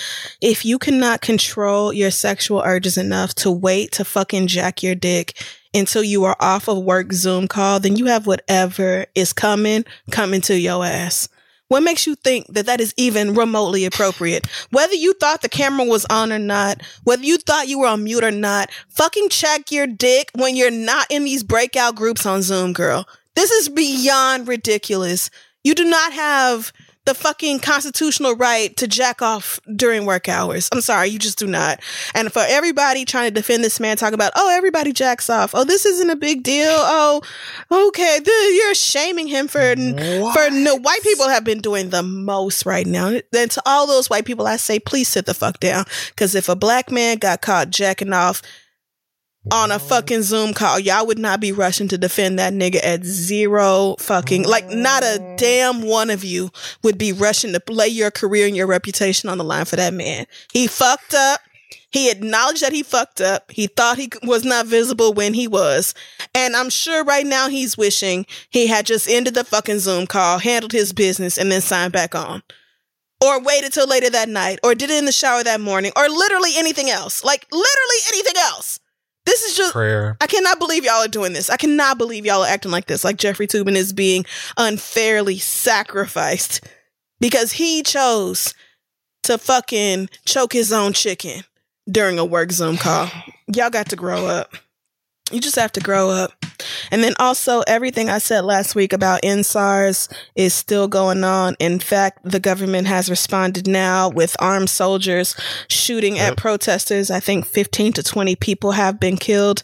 If 0.42 0.64
you 0.64 0.80
cannot 0.80 1.22
control 1.22 1.92
your 1.92 2.12
sexual 2.12 2.62
urges 2.66 2.98
enough 2.98 3.36
to 3.36 3.52
wait 3.52 3.92
to 3.94 4.06
fucking 4.06 4.48
jack 4.48 4.82
your 4.82 4.96
dick 4.96 5.38
until 5.76 6.04
you 6.04 6.24
are 6.24 6.38
off 6.40 6.68
of 6.68 6.84
work 6.84 7.12
Zoom 7.14 7.48
call, 7.48 7.80
then 7.80 7.96
you 7.96 8.06
have 8.06 8.26
whatever 8.26 9.06
is 9.14 9.34
coming, 9.34 9.86
coming 10.10 10.42
to 10.42 10.58
your 10.58 10.86
ass. 10.86 11.28
What 11.68 11.82
makes 11.82 12.06
you 12.06 12.16
think 12.16 12.48
that 12.54 12.68
that 12.68 12.80
is 12.80 12.94
even 12.96 13.34
remotely 13.34 13.86
appropriate? 13.86 14.46
Whether 14.70 14.94
you 14.94 15.14
thought 15.14 15.42
the 15.42 15.50
camera 15.50 15.86
was 15.86 16.06
on 16.06 16.32
or 16.32 16.40
not, 16.40 16.82
whether 17.04 17.24
you 17.24 17.38
thought 17.38 17.68
you 17.68 17.80
were 17.80 17.88
on 17.88 18.04
mute 18.04 18.24
or 18.24 18.32
not, 18.32 18.70
fucking 18.90 19.30
check 19.30 19.72
your 19.72 19.88
dick 19.88 20.30
when 20.36 20.56
you're 20.56 20.70
not 20.72 21.08
in 21.10 21.24
these 21.24 21.44
breakout 21.44 21.96
groups 21.96 22.26
on 22.26 22.44
Zoom, 22.44 22.72
girl. 22.72 23.08
This 23.36 23.52
is 23.52 23.68
beyond 23.68 24.48
ridiculous. 24.48 25.30
You 25.64 25.74
do 25.74 25.86
not 25.86 26.14
have 26.14 26.72
the 27.06 27.14
fucking 27.14 27.60
constitutional 27.60 28.36
right 28.36 28.76
to 28.78 28.88
jack 28.88 29.22
off 29.22 29.60
during 29.76 30.06
work 30.06 30.28
hours. 30.28 30.70
I'm 30.72 30.82
sorry, 30.82 31.10
you 31.10 31.20
just 31.20 31.38
do 31.38 31.48
not. 31.48 31.80
And 32.14 32.32
for 32.34 32.44
everybody 32.48 33.06
trying 33.06 33.28
to 33.28 33.34
defend 33.34 33.64
this 33.64 33.80
man, 33.80 33.98
talk 33.98 34.14
about, 34.14 34.32
oh, 34.36 34.50
everybody 34.50 34.92
jacks 34.92 35.30
off. 35.30 35.54
Oh, 35.54 35.64
this 35.64 35.86
isn't 35.86 36.10
a 36.10 36.16
big 36.16 36.44
deal. 36.44 36.68
Oh, 36.70 37.22
okay. 37.72 38.20
You're 38.26 38.76
shaming 38.76 39.28
him 39.28 39.48
for 39.48 39.76
for 39.76 40.50
no 40.52 40.76
white 40.76 41.04
people 41.04 41.30
have 41.30 41.44
been 41.44 41.60
doing 41.60 41.90
the 41.90 42.04
most 42.04 42.66
right 42.66 42.88
now. 42.88 43.20
Then 43.32 43.50
to 43.50 43.62
all 43.66 43.88
those 43.88 44.10
white 44.10 44.26
people, 44.26 44.48
I 44.48 44.58
say, 44.58 44.80
please 44.80 45.08
sit 45.08 45.26
the 45.26 45.34
fuck 45.34 45.60
down. 45.60 45.86
Because 46.10 46.36
if 46.36 46.50
a 46.50 46.56
black 46.56 46.92
man 46.92 47.18
got 47.18 47.42
caught 47.42 47.70
jacking 47.70 48.14
off 48.14 48.42
on 49.52 49.72
a 49.72 49.80
fucking 49.80 50.24
Zoom 50.24 50.54
call, 50.54 50.80
y'all 50.80 51.06
would 51.06 51.20
not 51.20 51.40
be 51.40 51.52
rushing 51.52 51.88
to 51.90 51.98
defend 51.98 52.40
that 52.40 52.54
nigga 52.54 52.80
at 52.84 53.04
zero 53.04 53.96
fucking 54.00 54.44
like 54.44 54.68
not 54.70 55.04
a 55.04 55.36
damn 55.38 55.82
one 55.82 56.10
of 56.10 56.24
you 56.24 56.50
would 56.84 56.98
be 56.98 57.12
rushing 57.12 57.54
to 57.54 57.62
lay 57.70 57.88
your 57.88 58.12
career 58.12 58.48
and 58.48 58.56
your 58.56 58.68
reputation 58.68 59.30
on 59.30 59.38
the 59.38 59.44
line 59.44 59.66
for 59.66 59.76
that 59.76 59.94
man. 59.94 60.26
He 60.52 60.68
fucked 60.68 61.14
up. 61.14 61.42
He 61.92 62.12
acknowledged 62.12 62.62
that 62.62 62.74
he 62.74 62.84
fucked 62.84 63.22
up. 63.22 63.52
He 63.52 63.68
thought 63.68 63.98
he 63.98 64.10
was 64.24 64.44
not 64.44 64.66
visible 64.66 65.14
when 65.14 65.34
he 65.34 65.48
was. 65.48 65.94
And 66.34 66.56
I'm 66.56 66.70
sure 66.70 67.06
right 67.06 67.26
now 67.26 67.48
he's 67.48 67.78
wishing 67.78 68.26
he 68.50 68.68
had 68.68 68.86
just 68.86 69.08
ended 69.08 69.34
the 69.34 69.46
fucking 69.46 69.80
Zoom 69.80 70.06
call, 70.06 70.40
handled 70.40 70.74
his 70.74 70.92
business, 70.92 71.38
and 71.38 71.52
then 71.52 71.62
signed 71.62 71.94
back 71.94 72.14
on. 72.14 72.44
Or 73.24 73.42
waited 73.42 73.72
till 73.72 73.88
later 73.88 74.10
that 74.10 74.28
night, 74.28 74.60
or 74.62 74.76
did 74.76 74.90
it 74.90 75.00
in 75.00 75.06
the 75.06 75.12
shower 75.14 75.42
that 75.44 75.62
morning, 75.62 75.94
or 75.96 76.10
literally 76.10 76.52
anything 76.58 76.90
else. 76.90 77.24
Like, 77.24 77.48
literally 77.50 77.98
anything 78.10 78.36
else. 78.38 78.80
This 79.26 79.44
is 79.44 79.58
just. 79.58 79.74
prayer. 79.74 80.18
I 80.22 80.28
cannot 80.28 80.60
believe 80.60 80.84
y'all 80.86 81.04
are 81.04 81.08
doing 81.08 81.34
this. 81.34 81.50
I 81.50 81.58
cannot 81.58 81.98
believe 81.98 82.26
y'all 82.26 82.44
are 82.44 82.48
acting 82.50 82.72
like 82.72 82.86
this. 82.86 83.04
Like 83.04 83.18
Jeffrey 83.18 83.48
Toobin 83.48 83.76
is 83.76 83.92
being 83.94 84.26
unfairly 84.58 85.38
sacrificed 85.40 86.66
because 87.20 87.52
he 87.54 87.82
chose 87.82 88.54
to 89.24 89.38
fucking 89.38 90.10
choke 90.26 90.54
his 90.54 90.72
own 90.72 90.94
chicken 90.94 91.44
during 91.90 92.20
a 92.20 92.26
work 92.26 92.52
Zoom 92.52 92.78
call. 92.78 93.10
Y'all 93.54 93.70
got 93.70 93.90
to 93.90 93.96
grow 93.96 94.28
up. 94.28 94.54
You 95.32 95.42
just 95.42 95.56
have 95.56 95.72
to 95.72 95.80
grow 95.80 96.12
up. 96.12 96.34
And 96.92 97.04
then 97.04 97.14
also, 97.20 97.62
everything 97.62 98.10
I 98.10 98.20
said 98.20 98.46
last 98.46 98.76
week 98.76 98.94
about 98.94 99.24
EndSARS 99.24 100.12
is 100.36 100.54
still 100.54 100.88
going 100.88 101.24
on. 101.24 101.56
In 101.60 101.80
fact, 101.80 102.20
the 102.24 102.40
government 102.40 102.88
has 102.88 103.10
responded 103.10 103.68
now 103.68 104.08
with 104.10 104.36
armed 104.40 104.70
soldiers 104.70 105.36
shooting 105.68 106.20
at 106.20 106.38
protesters. 106.38 107.10
I 107.10 107.20
think 107.20 107.46
15 107.46 107.94
to 107.94 108.04
20 108.04 108.36
people 108.36 108.74
have 108.74 109.00
been 109.00 109.18
killed 109.18 109.64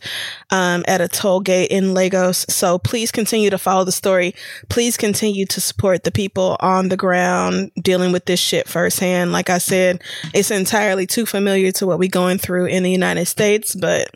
um, 0.49 0.83
at 0.87 0.99
a 0.99 1.07
toll 1.07 1.41
gate 1.41 1.69
in 1.69 1.93
Lagos. 1.93 2.45
So 2.49 2.79
please 2.79 3.11
continue 3.11 3.51
to 3.51 3.57
follow 3.59 3.83
the 3.83 3.91
story. 3.91 4.33
Please 4.69 4.97
continue 4.97 5.45
to 5.45 5.61
support 5.61 6.03
the 6.03 6.11
people 6.11 6.57
on 6.59 6.89
the 6.89 6.97
ground 6.97 7.71
dealing 7.79 8.11
with 8.11 8.25
this 8.25 8.39
shit 8.39 8.67
firsthand. 8.67 9.31
Like 9.31 9.51
I 9.51 9.59
said, 9.59 10.01
it's 10.33 10.49
entirely 10.49 11.05
too 11.05 11.27
familiar 11.27 11.71
to 11.73 11.85
what 11.85 11.99
we're 11.99 12.09
going 12.09 12.39
through 12.39 12.65
in 12.65 12.81
the 12.81 12.91
United 12.91 13.27
States, 13.27 13.75
but 13.75 14.09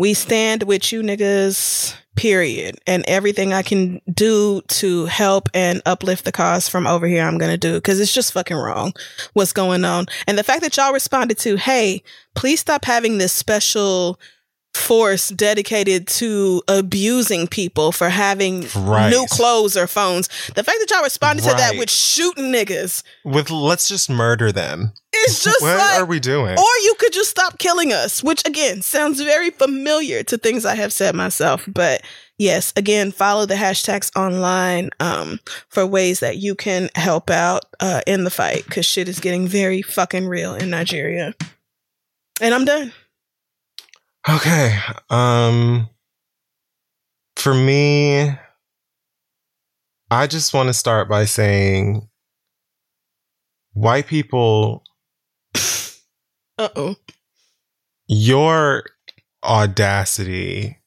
we 0.00 0.14
stand 0.14 0.62
with 0.62 0.92
you 0.92 1.02
niggas, 1.02 1.94
period. 2.16 2.78
And 2.86 3.04
everything 3.06 3.52
I 3.52 3.60
can 3.62 4.00
do 4.10 4.62
to 4.68 5.04
help 5.04 5.50
and 5.52 5.82
uplift 5.84 6.24
the 6.24 6.32
cause 6.32 6.70
from 6.70 6.86
over 6.86 7.06
here, 7.06 7.22
I'm 7.22 7.36
going 7.36 7.50
to 7.50 7.58
do 7.58 7.74
because 7.74 8.00
it's 8.00 8.14
just 8.14 8.32
fucking 8.32 8.56
wrong 8.56 8.94
what's 9.34 9.52
going 9.52 9.84
on. 9.84 10.06
And 10.26 10.38
the 10.38 10.42
fact 10.42 10.62
that 10.62 10.74
y'all 10.74 10.94
responded 10.94 11.36
to, 11.40 11.56
hey, 11.56 12.02
please 12.34 12.60
stop 12.60 12.86
having 12.86 13.18
this 13.18 13.34
special 13.34 14.18
force 14.72 15.28
dedicated 15.28 16.06
to 16.06 16.62
abusing 16.66 17.46
people 17.46 17.92
for 17.92 18.08
having 18.08 18.66
Right. 18.74 19.10
new 19.10 19.26
clothes 19.28 19.76
or 19.76 19.86
phones. 19.86 20.28
The 20.54 20.64
fact 20.64 20.78
that 20.80 20.86
y'all 20.90 21.02
responded 21.02 21.42
to 21.42 21.50
that 21.50 21.76
with 21.76 21.90
shooting 21.90 22.50
niggas, 22.52 23.02
With 23.22 23.50
let's 23.50 23.86
just 23.86 24.08
murder 24.08 24.50
them. 24.50 24.94
It's 25.24 25.44
just 25.44 25.62
what 25.62 25.78
like, 25.78 26.00
are 26.00 26.04
we 26.04 26.20
doing? 26.20 26.58
or 26.58 26.78
you 26.82 26.94
could 26.98 27.12
just 27.12 27.30
stop 27.30 27.58
killing 27.58 27.92
us, 27.92 28.22
which 28.22 28.46
again 28.46 28.82
sounds 28.82 29.20
very 29.20 29.50
familiar 29.50 30.22
to 30.24 30.38
things 30.38 30.64
I 30.64 30.74
have 30.74 30.92
said 30.92 31.14
myself. 31.14 31.64
But 31.68 32.02
yes, 32.38 32.72
again, 32.76 33.12
follow 33.12 33.46
the 33.46 33.54
hashtags 33.54 34.10
online 34.16 34.90
um, 35.00 35.40
for 35.68 35.86
ways 35.86 36.20
that 36.20 36.38
you 36.38 36.54
can 36.54 36.88
help 36.94 37.30
out 37.30 37.64
uh, 37.80 38.00
in 38.06 38.24
the 38.24 38.30
fight 38.30 38.64
because 38.64 38.86
shit 38.86 39.08
is 39.08 39.20
getting 39.20 39.46
very 39.46 39.82
fucking 39.82 40.26
real 40.28 40.54
in 40.54 40.70
Nigeria. 40.70 41.34
And 42.40 42.54
I'm 42.54 42.64
done. 42.64 42.92
Okay. 44.28 44.78
Um 45.08 45.88
for 47.36 47.54
me 47.54 48.30
I 50.10 50.26
just 50.26 50.52
want 50.52 50.68
to 50.68 50.74
start 50.74 51.08
by 51.08 51.24
saying 51.24 52.06
white 53.72 54.06
people 54.06 54.82
Uh-oh. 56.58 56.96
your 58.06 58.84
audacity 59.42 60.78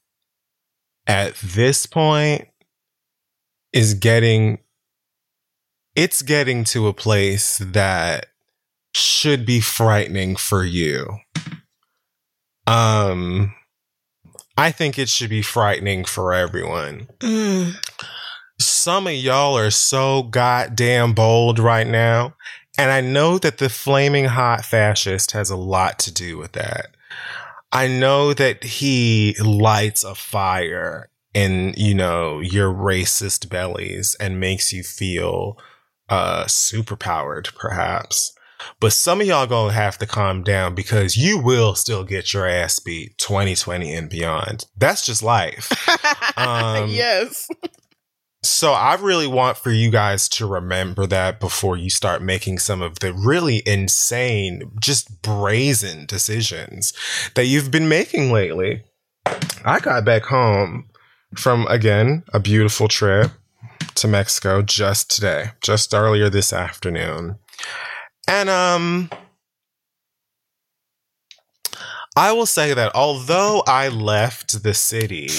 at 1.07 1.35
this 1.35 1.85
point 1.85 2.48
is 3.72 3.94
getting 3.95 4.60
it's 5.95 6.22
getting 6.22 6.64
to 6.64 6.88
a 6.88 6.94
place 6.94 7.57
that 7.60 8.27
should 8.95 9.45
be 9.45 9.60
frightening 9.60 10.35
for 10.35 10.64
you. 10.64 11.18
Um 12.68 13.53
I 14.56 14.72
think 14.72 14.99
it 14.99 15.10
should 15.10 15.30
be 15.30 15.41
frightening 15.41 16.06
for 16.06 16.34
everyone. 16.34 17.07
Mm. 17.19 17.73
Some 18.60 19.07
of 19.07 19.14
y'all 19.14 19.57
are 19.57 19.72
so 19.72 20.23
goddamn 20.23 21.14
bold 21.14 21.57
right 21.57 21.88
now. 21.88 22.35
And 22.78 22.91
I 22.91 23.02
know 23.02 23.38
that 23.38 23.60
the 23.60 23.70
flaming 23.70 24.26
hot 24.26 24.66
fascist 24.66 25.32
has 25.32 25.50
a 25.50 25.56
lot 25.56 26.00
to 26.00 26.14
do 26.14 26.38
with 26.38 26.54
that. 26.54 26.88
I 27.72 27.88
know 27.88 28.34
that 28.34 28.64
he 28.64 29.36
lights 29.44 30.04
a 30.04 30.16
fire 30.16 31.10
in, 31.34 31.74
you 31.78 31.94
know, 31.94 32.40
your 32.40 32.72
racist 32.74 33.50
bellies 33.50 34.16
and 34.20 34.40
makes 34.40 34.72
you 34.72 34.84
feel 34.84 35.58
uh 36.10 36.45
superpowered, 36.45 37.56
perhaps. 37.56 38.34
But 38.80 38.94
some 38.94 39.22
of 39.22 39.28
y'all 39.28 39.48
gonna 39.48 39.74
have 39.74 39.98
to 40.00 40.06
calm 40.06 40.44
down 40.44 40.76
because 40.76 41.18
you 41.18 41.40
will 41.40 41.76
still 41.76 42.04
get 42.04 42.34
your 42.34 42.48
ass 42.48 42.80
beat 42.80 43.18
2020 43.18 43.94
and 43.94 44.10
beyond. 44.10 44.66
That's 44.78 45.06
just 45.06 45.24
life. 45.24 45.72
Um, 46.36 46.90
yes. 46.90 47.48
So 48.45 48.74
I 48.74 48.95
really 48.95 49.28
want 49.28 49.57
for 49.57 49.72
you 49.72 49.90
guys 49.90 50.28
to 50.30 50.45
remember 50.45 51.07
that 51.07 51.40
before 51.40 51.78
you 51.78 51.90
start 51.90 52.22
making 52.22 52.60
some 52.60 52.82
of 52.82 52.99
the 52.99 53.14
really 53.14 53.64
insane, 53.65 54.70
just 54.82 55.22
brazen 55.22 56.06
decisions 56.06 56.91
that 57.36 57.45
you've 57.45 57.72
been 57.72 57.88
making 57.88 58.34
lately. 58.34 58.84
I 59.64 59.80
got 59.80 60.03
back 60.03 60.24
home 60.24 60.90
from 61.38 61.65
again 61.68 62.24
a 62.34 62.40
beautiful 62.40 62.90
trip 62.90 63.32
to 63.95 64.07
Mexico 64.10 64.61
just 64.61 65.10
today, 65.10 65.52
just 65.61 65.94
earlier 65.94 66.30
this 66.30 66.52
afternoon. 66.52 67.38
And 68.28 68.49
um 68.49 69.10
I 72.18 72.34
will 72.34 72.45
say 72.45 72.74
that 72.74 72.94
although 72.94 73.64
I 73.65 73.88
left 73.88 74.64
the 74.64 74.74
city 74.74 75.30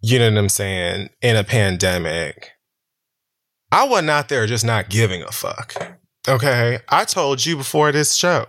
you 0.00 0.18
know 0.18 0.30
what 0.30 0.38
I'm 0.38 0.48
saying, 0.48 1.10
in 1.22 1.36
a 1.36 1.44
pandemic, 1.44 2.52
I 3.70 3.84
wasn't 3.84 4.10
out 4.10 4.28
there 4.28 4.46
just 4.46 4.64
not 4.64 4.88
giving 4.88 5.22
a 5.22 5.32
fuck. 5.32 5.98
Okay. 6.28 6.78
I 6.88 7.04
told 7.04 7.44
you 7.44 7.56
before 7.56 7.90
this 7.90 8.14
show, 8.14 8.46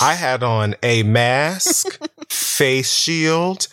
I 0.00 0.14
had 0.14 0.42
on 0.42 0.76
a 0.82 1.02
mask, 1.02 1.98
face 2.30 2.92
shield, 2.92 3.68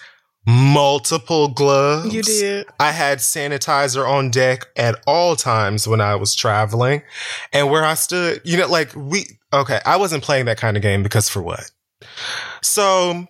multiple 0.45 1.50
gloves. 1.50 2.14
You 2.14 2.24
did. 2.24 2.68
I 2.80 2.91
had 2.91 3.20
sanitizer 3.20 4.08
on 4.08 4.32
deck 4.32 4.66
at 4.76 5.02
all 5.06 5.36
times 5.36 5.88
when 5.88 6.02
I 6.02 6.16
was 6.16 6.36
traveling. 6.36 7.04
And 7.52 7.70
where 7.70 7.86
I 7.86 7.94
stood, 7.94 8.41
you 8.44 8.58
know, 8.58 8.68
like 8.68 8.94
we, 8.95 9.26
okay, 9.54 9.80
I 9.86 9.98
wasn't 9.98 10.24
playing 10.24 10.45
that 10.45 10.58
kind 10.58 10.76
of 10.76 10.84
game 10.84 11.04
because 11.04 11.30
for 11.30 11.41
what? 11.41 11.70
So 12.62 13.28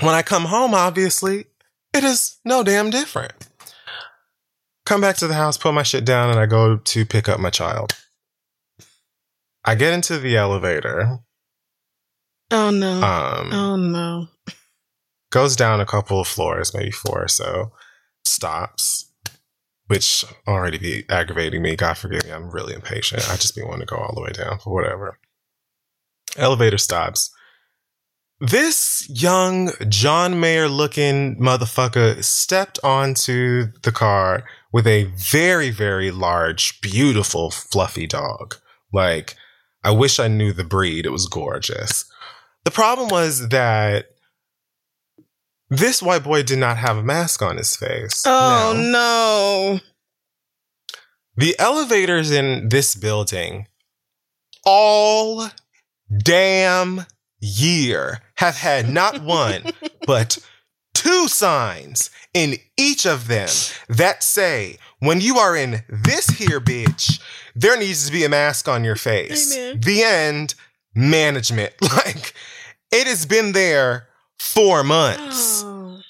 when 0.00 0.14
I 0.14 0.22
come 0.22 0.44
home, 0.44 0.74
obviously, 0.74 1.46
it 1.94 2.04
is 2.04 2.38
no 2.44 2.62
damn 2.62 2.90
different. 2.90 3.32
Come 4.84 5.00
back 5.00 5.16
to 5.16 5.26
the 5.26 5.34
house, 5.34 5.56
put 5.56 5.72
my 5.72 5.82
shit 5.82 6.04
down, 6.04 6.30
and 6.30 6.38
I 6.38 6.46
go 6.46 6.76
to 6.76 7.06
pick 7.06 7.28
up 7.28 7.40
my 7.40 7.50
child. 7.50 7.96
I 9.64 9.74
get 9.74 9.94
into 9.94 10.18
the 10.18 10.36
elevator. 10.36 11.20
Oh 12.50 12.70
no. 12.70 13.02
Um, 13.02 13.52
oh 13.52 13.76
no. 13.76 14.28
goes 15.30 15.56
down 15.56 15.80
a 15.80 15.86
couple 15.86 16.20
of 16.20 16.28
floors, 16.28 16.74
maybe 16.74 16.90
four 16.90 17.24
or 17.24 17.28
so, 17.28 17.72
stops, 18.24 19.10
which 19.86 20.24
already 20.46 20.78
be 20.78 21.04
aggravating 21.08 21.62
me. 21.62 21.76
God 21.76 21.96
forgive 21.96 22.24
me, 22.24 22.32
I'm 22.32 22.50
really 22.50 22.74
impatient. 22.74 23.28
I 23.30 23.36
just 23.36 23.56
be 23.56 23.62
wanting 23.62 23.80
to 23.80 23.86
go 23.86 23.96
all 23.96 24.14
the 24.14 24.20
way 24.20 24.32
down, 24.32 24.58
but 24.62 24.70
whatever. 24.70 25.18
Elevator 26.36 26.78
stops. 26.78 27.33
This 28.46 29.08
young 29.08 29.70
John 29.88 30.38
Mayer 30.38 30.68
looking 30.68 31.40
motherfucker 31.40 32.22
stepped 32.22 32.78
onto 32.84 33.68
the 33.82 33.90
car 33.90 34.44
with 34.70 34.86
a 34.86 35.04
very, 35.16 35.70
very 35.70 36.10
large, 36.10 36.78
beautiful, 36.82 37.50
fluffy 37.50 38.06
dog. 38.06 38.56
Like, 38.92 39.36
I 39.82 39.92
wish 39.92 40.20
I 40.20 40.28
knew 40.28 40.52
the 40.52 40.62
breed. 40.62 41.06
It 41.06 41.10
was 41.10 41.26
gorgeous. 41.26 42.04
The 42.64 42.70
problem 42.70 43.08
was 43.08 43.48
that 43.48 44.08
this 45.70 46.02
white 46.02 46.24
boy 46.24 46.42
did 46.42 46.58
not 46.58 46.76
have 46.76 46.98
a 46.98 47.02
mask 47.02 47.40
on 47.40 47.56
his 47.56 47.74
face. 47.74 48.24
Oh 48.26 48.74
Now, 48.76 48.82
no. 48.82 49.80
The 51.36 51.56
elevators 51.58 52.30
in 52.30 52.68
this 52.68 52.94
building 52.94 53.68
all 54.66 55.48
damn 56.22 57.06
year 57.44 58.20
have 58.36 58.56
had 58.56 58.88
not 58.88 59.22
one, 59.22 59.62
but 60.06 60.38
two 60.94 61.28
signs 61.28 62.10
in 62.32 62.56
each 62.76 63.06
of 63.06 63.28
them 63.28 63.48
that 63.88 64.22
say, 64.22 64.78
when 64.98 65.20
you 65.20 65.38
are 65.38 65.56
in 65.56 65.82
this 65.88 66.26
here 66.28 66.60
bitch, 66.60 67.20
there 67.54 67.78
needs 67.78 68.06
to 68.06 68.12
be 68.12 68.24
a 68.24 68.28
mask 68.28 68.68
on 68.68 68.84
your 68.84 68.96
face. 68.96 69.54
Amen. 69.54 69.80
The 69.80 70.02
end, 70.02 70.54
management. 70.94 71.74
Like, 71.82 72.34
it 72.90 73.06
has 73.06 73.26
been 73.26 73.52
there 73.52 74.08
four 74.38 74.82
months. 74.84 75.62
Oh. 75.64 76.00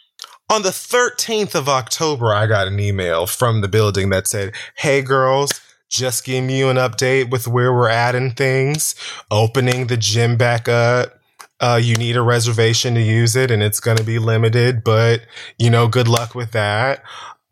On 0.50 0.62
the 0.62 0.68
13th 0.68 1.54
of 1.54 1.68
October, 1.68 2.34
I 2.34 2.46
got 2.46 2.68
an 2.68 2.78
email 2.78 3.26
from 3.26 3.60
the 3.62 3.68
building 3.68 4.10
that 4.10 4.26
said, 4.26 4.54
Hey 4.76 5.00
girls, 5.00 5.50
just 5.88 6.24
giving 6.24 6.50
you 6.50 6.68
an 6.68 6.76
update 6.76 7.30
with 7.30 7.48
where 7.48 7.72
we're 7.72 7.88
at 7.88 8.14
and 8.14 8.36
things. 8.36 8.94
Opening 9.30 9.86
the 9.86 9.96
gym 9.96 10.36
back 10.36 10.68
up. 10.68 11.18
Uh, 11.64 11.76
you 11.76 11.94
need 11.94 12.14
a 12.14 12.20
reservation 12.20 12.94
to 12.94 13.00
use 13.00 13.34
it 13.34 13.50
and 13.50 13.62
it's 13.62 13.80
going 13.80 13.96
to 13.96 14.04
be 14.04 14.18
limited, 14.18 14.84
but 14.84 15.22
you 15.58 15.70
know, 15.70 15.88
good 15.88 16.06
luck 16.06 16.34
with 16.34 16.50
that. 16.50 17.02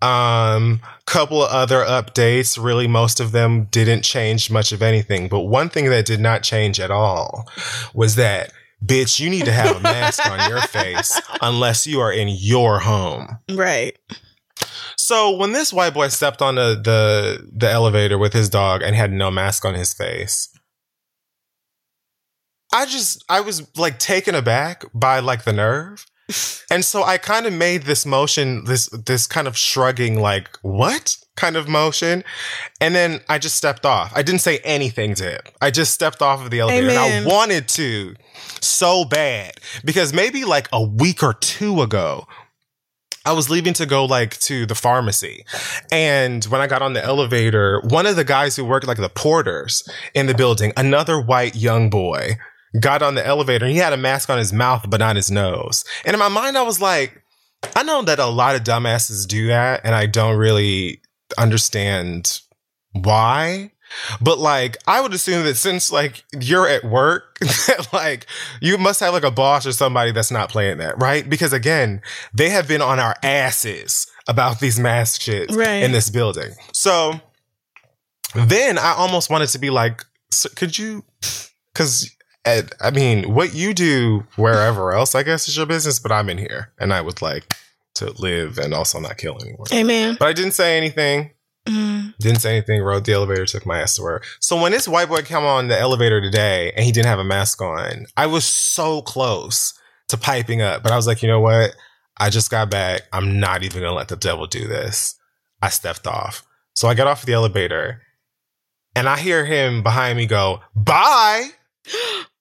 Um, 0.02 0.80
couple 1.06 1.42
of 1.42 1.50
other 1.50 1.78
updates. 1.78 2.62
Really, 2.62 2.86
most 2.86 3.20
of 3.20 3.32
them 3.32 3.64
didn't 3.70 4.02
change 4.02 4.50
much 4.50 4.70
of 4.70 4.82
anything, 4.82 5.28
but 5.28 5.40
one 5.40 5.70
thing 5.70 5.88
that 5.88 6.04
did 6.04 6.20
not 6.20 6.42
change 6.42 6.78
at 6.78 6.90
all 6.90 7.48
was 7.94 8.16
that 8.16 8.52
bitch, 8.84 9.18
you 9.18 9.30
need 9.30 9.46
to 9.46 9.52
have 9.52 9.76
a 9.76 9.80
mask 9.80 10.28
on 10.28 10.50
your 10.50 10.60
face 10.76 11.18
unless 11.40 11.86
you 11.86 11.98
are 12.00 12.12
in 12.12 12.28
your 12.28 12.80
home. 12.80 13.38
Right. 13.50 13.96
So 14.98 15.34
when 15.36 15.52
this 15.52 15.72
white 15.72 15.94
boy 15.94 16.08
stepped 16.08 16.42
on 16.42 16.56
the, 16.56 16.78
the 16.84 17.50
the 17.50 17.70
elevator 17.70 18.18
with 18.18 18.34
his 18.34 18.50
dog 18.50 18.82
and 18.82 18.94
had 18.94 19.10
no 19.10 19.30
mask 19.30 19.64
on 19.64 19.72
his 19.72 19.94
face, 19.94 20.48
I 22.72 22.86
just 22.86 23.24
I 23.28 23.40
was 23.40 23.66
like 23.76 23.98
taken 23.98 24.34
aback 24.34 24.84
by 24.94 25.18
like 25.20 25.44
the 25.44 25.52
nerve. 25.52 26.06
And 26.70 26.86
so 26.86 27.02
I 27.02 27.18
kind 27.18 27.44
of 27.44 27.52
made 27.52 27.82
this 27.82 28.06
motion, 28.06 28.64
this 28.64 28.86
this 28.86 29.26
kind 29.26 29.46
of 29.46 29.58
shrugging, 29.58 30.18
like 30.18 30.58
what 30.62 31.18
kind 31.36 31.54
of 31.54 31.68
motion, 31.68 32.24
and 32.80 32.94
then 32.94 33.20
I 33.28 33.36
just 33.38 33.56
stepped 33.56 33.84
off. 33.84 34.10
I 34.14 34.22
didn't 34.22 34.40
say 34.40 34.58
anything 34.64 35.14
to 35.16 35.32
him. 35.32 35.40
I 35.60 35.70
just 35.70 35.92
stepped 35.92 36.22
off 36.22 36.42
of 36.42 36.50
the 36.50 36.60
elevator, 36.60 36.88
and 36.88 36.98
I 36.98 37.26
wanted 37.26 37.68
to 37.70 38.14
so 38.62 39.04
bad 39.04 39.60
because 39.84 40.14
maybe 40.14 40.44
like 40.46 40.68
a 40.72 40.82
week 40.82 41.22
or 41.22 41.34
two 41.34 41.82
ago, 41.82 42.26
I 43.26 43.32
was 43.32 43.50
leaving 43.50 43.74
to 43.74 43.84
go 43.84 44.06
like 44.06 44.38
to 44.40 44.64
the 44.64 44.74
pharmacy. 44.74 45.44
And 45.90 46.42
when 46.46 46.62
I 46.62 46.66
got 46.66 46.80
on 46.80 46.94
the 46.94 47.04
elevator, 47.04 47.82
one 47.88 48.06
of 48.06 48.16
the 48.16 48.24
guys 48.24 48.56
who 48.56 48.64
worked 48.64 48.86
like 48.86 48.96
the 48.96 49.10
porters 49.10 49.86
in 50.14 50.26
the 50.26 50.34
building, 50.34 50.72
another 50.76 51.20
white 51.20 51.54
young 51.54 51.90
boy, 51.90 52.38
got 52.80 53.02
on 53.02 53.14
the 53.14 53.26
elevator 53.26 53.64
and 53.66 53.72
he 53.72 53.78
had 53.78 53.92
a 53.92 53.96
mask 53.96 54.30
on 54.30 54.38
his 54.38 54.52
mouth, 54.52 54.86
but 54.88 55.00
not 55.00 55.16
his 55.16 55.30
nose. 55.30 55.84
And 56.04 56.14
in 56.14 56.18
my 56.20 56.28
mind, 56.28 56.56
I 56.56 56.62
was 56.62 56.80
like, 56.80 57.22
I 57.76 57.82
know 57.82 58.02
that 58.02 58.18
a 58.18 58.26
lot 58.26 58.56
of 58.56 58.62
dumbasses 58.64 59.26
do 59.26 59.46
that, 59.48 59.82
and 59.84 59.94
I 59.94 60.06
don't 60.06 60.36
really 60.36 61.00
understand 61.38 62.40
why. 62.92 63.70
But 64.20 64.38
like, 64.38 64.78
I 64.86 65.00
would 65.00 65.12
assume 65.12 65.44
that 65.44 65.56
since 65.56 65.92
like 65.92 66.24
you're 66.40 66.66
at 66.66 66.82
work, 66.84 67.38
that 67.40 67.88
like 67.92 68.26
you 68.60 68.78
must 68.78 69.00
have 69.00 69.12
like 69.12 69.22
a 69.22 69.30
boss 69.30 69.66
or 69.66 69.72
somebody 69.72 70.12
that's 70.12 70.30
not 70.30 70.48
playing 70.48 70.78
that, 70.78 70.98
right? 71.00 71.28
Because 71.28 71.52
again, 71.52 72.00
they 72.32 72.48
have 72.50 72.66
been 72.66 72.80
on 72.82 72.98
our 72.98 73.14
asses 73.22 74.06
about 74.28 74.60
these 74.60 74.78
mask 74.80 75.20
shits 75.20 75.54
Right. 75.54 75.82
in 75.82 75.92
this 75.92 76.08
building. 76.10 76.52
So 76.72 77.20
then 78.34 78.78
I 78.78 78.94
almost 78.94 79.28
wanted 79.30 79.48
to 79.50 79.58
be 79.58 79.70
like, 79.70 80.04
could 80.56 80.78
you? 80.78 81.04
Because 81.72 82.10
And, 82.44 82.72
I 82.80 82.90
mean, 82.90 83.34
what 83.34 83.54
you 83.54 83.72
do 83.72 84.26
wherever 84.36 84.92
else, 84.92 85.14
I 85.14 85.22
guess, 85.22 85.48
is 85.48 85.56
your 85.56 85.66
business, 85.66 86.00
but 86.00 86.10
I'm 86.10 86.28
in 86.28 86.38
here 86.38 86.72
and 86.78 86.92
I 86.92 87.00
would 87.00 87.22
like 87.22 87.54
to 87.94 88.10
live 88.20 88.58
and 88.58 88.74
also 88.74 88.98
not 88.98 89.18
kill 89.18 89.38
anyone. 89.40 89.66
Amen. 89.72 90.16
But 90.18 90.28
I 90.28 90.32
didn't 90.32 90.52
say 90.52 90.76
anything. 90.76 91.30
Mm. 91.66 92.16
Didn't 92.18 92.40
say 92.40 92.56
anything. 92.56 92.82
Rode 92.82 93.04
the 93.04 93.12
elevator. 93.12 93.46
Took 93.46 93.66
my 93.66 93.80
ass 93.80 93.96
to 93.96 94.02
work. 94.02 94.24
So 94.40 94.60
when 94.60 94.72
this 94.72 94.88
white 94.88 95.08
boy 95.08 95.22
came 95.22 95.44
on 95.44 95.68
the 95.68 95.78
elevator 95.78 96.20
today 96.20 96.72
and 96.74 96.84
he 96.84 96.90
didn't 96.90 97.06
have 97.06 97.20
a 97.20 97.24
mask 97.24 97.62
on, 97.62 98.06
I 98.16 98.26
was 98.26 98.44
so 98.44 99.02
close 99.02 99.74
to 100.08 100.16
piping 100.16 100.62
up. 100.62 100.82
But 100.82 100.92
I 100.92 100.96
was 100.96 101.06
like, 101.06 101.22
you 101.22 101.28
know 101.28 101.40
what? 101.40 101.76
I 102.18 102.30
just 102.30 102.50
got 102.50 102.70
back. 102.70 103.02
I'm 103.12 103.38
not 103.38 103.62
even 103.62 103.82
gonna 103.82 103.94
let 103.94 104.08
the 104.08 104.16
devil 104.16 104.46
do 104.46 104.66
this. 104.66 105.14
I 105.62 105.68
stepped 105.68 106.06
off. 106.06 106.44
So 106.74 106.88
I 106.88 106.94
got 106.94 107.06
off 107.06 107.24
the 107.24 107.32
elevator, 107.32 108.02
and 108.96 109.08
I 109.08 109.18
hear 109.18 109.44
him 109.44 109.82
behind 109.82 110.18
me 110.18 110.26
go, 110.26 110.60
"Bye." 110.74 111.50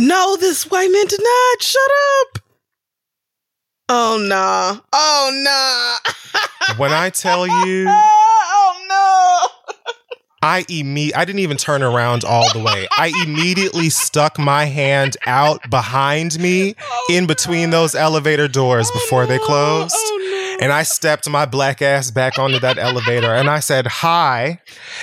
No, 0.00 0.34
this 0.36 0.64
white 0.70 0.90
man 0.90 1.06
did 1.06 1.20
not. 1.22 1.62
Shut 1.62 1.90
up. 2.22 2.42
Oh 3.90 4.18
nah. 4.18 4.80
Oh 4.94 5.30
nah. 5.44 6.74
When 6.78 6.90
I 6.90 7.10
tell 7.10 7.46
you, 7.66 7.84
oh 7.86 8.86
no. 8.88 9.74
I 10.42 10.62
imme- 10.70 11.14
I 11.14 11.26
didn't 11.26 11.40
even 11.40 11.58
turn 11.58 11.82
around 11.82 12.24
all 12.24 12.50
the 12.54 12.60
way. 12.60 12.88
I 12.96 13.12
immediately 13.26 13.90
stuck 13.90 14.38
my 14.38 14.64
hand 14.64 15.18
out 15.26 15.68
behind 15.68 16.40
me 16.40 16.76
in 17.10 17.26
between 17.26 17.68
those 17.68 17.94
elevator 17.94 18.48
doors 18.48 18.90
before 18.92 19.26
they 19.26 19.38
closed. 19.38 19.94
Oh 19.94 20.56
no. 20.58 20.64
And 20.64 20.72
I 20.72 20.82
stepped 20.84 21.28
my 21.28 21.44
black 21.44 21.82
ass 21.82 22.10
back 22.10 22.38
onto 22.38 22.58
that 22.60 22.78
elevator 22.78 23.34
and 23.34 23.50
I 23.50 23.60
said 23.60 23.86
hi 23.86 24.60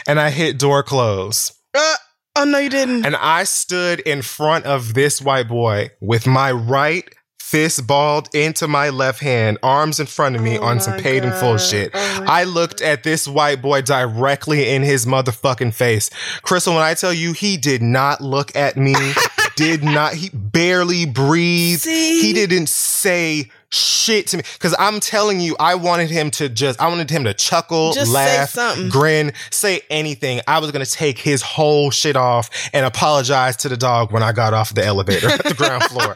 and 0.08 0.20
I 0.20 0.32
hit 0.32 0.58
door 0.58 0.82
close. 0.82 1.52
Uh, 1.76 1.96
oh 2.38 2.46
no, 2.46 2.60
you 2.60 2.70
didn't. 2.70 3.06
And 3.06 3.16
I 3.16 3.44
stood 3.44 4.00
in 4.02 4.22
front 4.22 4.66
of 4.66 4.94
this 4.94 5.22
white 5.22 5.48
boy 5.48 5.90
with 6.00 6.28
my 6.28 6.52
right 6.52 7.14
fist 7.40 7.88
balled 7.88 8.28
into 8.36 8.68
my 8.68 8.90
left 8.90 9.22
hand, 9.22 9.58
arms 9.64 10.02
in 10.02 10.06
front 10.06 10.36
of 10.36 10.42
me 10.42 10.58
Oh 10.58 10.64
on 10.64 10.82
some 10.82 11.00
paid 11.00 11.24
in 11.24 11.32
full 11.32 11.58
shit. 11.58 11.92
Oh 11.94 12.26
I 12.28 12.44
looked 12.44 12.82
at 12.82 13.04
this 13.04 13.28
white 13.28 13.62
boy 13.62 13.82
directly 13.82 14.70
in 14.70 14.84
his 14.84 15.06
motherfucking 15.06 15.74
face. 15.74 16.10
Crissle, 16.44 16.74
when 16.74 16.84
I 16.84 16.94
tell 16.94 17.14
you 17.14 17.32
he 17.34 17.56
did 17.56 17.82
not 17.82 18.20
look 18.20 18.54
at 18.56 18.76
me, 18.76 18.96
did 19.56 19.82
not, 19.82 20.14
he 20.14 20.30
barely 20.34 21.06
breathed. 21.06 21.84
See? 21.84 22.22
He 22.22 22.34
didn't 22.34 22.68
say 22.68 23.50
shit 23.72 24.28
to 24.28 24.38
me. 24.38 24.44
Cause 24.60 24.74
I'm 24.80 25.00
telling 25.00 25.40
you, 25.42 25.56
I 25.60 25.76
wanted 25.76 26.10
him 26.10 26.32
to 26.32 26.48
just, 26.50 26.82
I 26.82 26.88
wanted 26.88 27.10
him 27.10 27.26
to 27.26 27.34
chuckle, 27.34 27.94
Just 27.94 28.12
say 28.12 28.38
laugh, 28.38 28.50
something. 28.50 28.90
grin, 28.90 29.34
say 29.52 29.82
anything. 29.90 30.42
I 30.48 30.60
was 30.60 30.72
gonna 30.72 30.86
take 30.86 31.18
his 31.20 31.42
whole 31.42 31.92
shit 31.92 32.16
off 32.16 32.50
and 32.74 32.86
apologize 32.86 33.58
to 33.58 33.70
the 33.70 33.78
dog 33.78 34.12
when 34.12 34.24
I 34.24 34.32
got 34.32 34.54
off 34.54 34.74
the 34.74 34.86
elevator 34.86 35.30
at 35.30 35.44
the 35.44 35.54
ground 35.54 35.84
floor. 35.92 36.16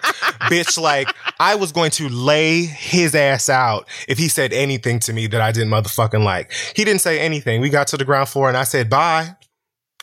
Bitch, 0.50 0.80
like, 0.80 1.14
I 1.40 1.56
was 1.56 1.72
going 1.72 1.92
to 1.92 2.10
lay 2.10 2.64
his 2.64 3.16
ass 3.16 3.50
out 3.50 3.88
if 4.08 4.18
he 4.18 4.28
said 4.28 4.54
anything 4.54 5.00
to 5.02 5.14
me 5.14 5.28
that 5.28 5.42
I 5.42 5.52
didn't 5.52 5.70
motherfucking 5.70 6.24
like. 6.24 6.52
He 6.76 6.84
didn't 6.86 7.02
say 7.02 7.20
anything. 7.20 7.62
We 7.62 7.70
got 7.70 7.88
to 7.88 7.98
the 7.98 8.06
ground 8.06 8.30
floor 8.30 8.48
and 8.48 8.58
I 8.58 8.64
said 8.64 8.90
bye. 8.90 9.36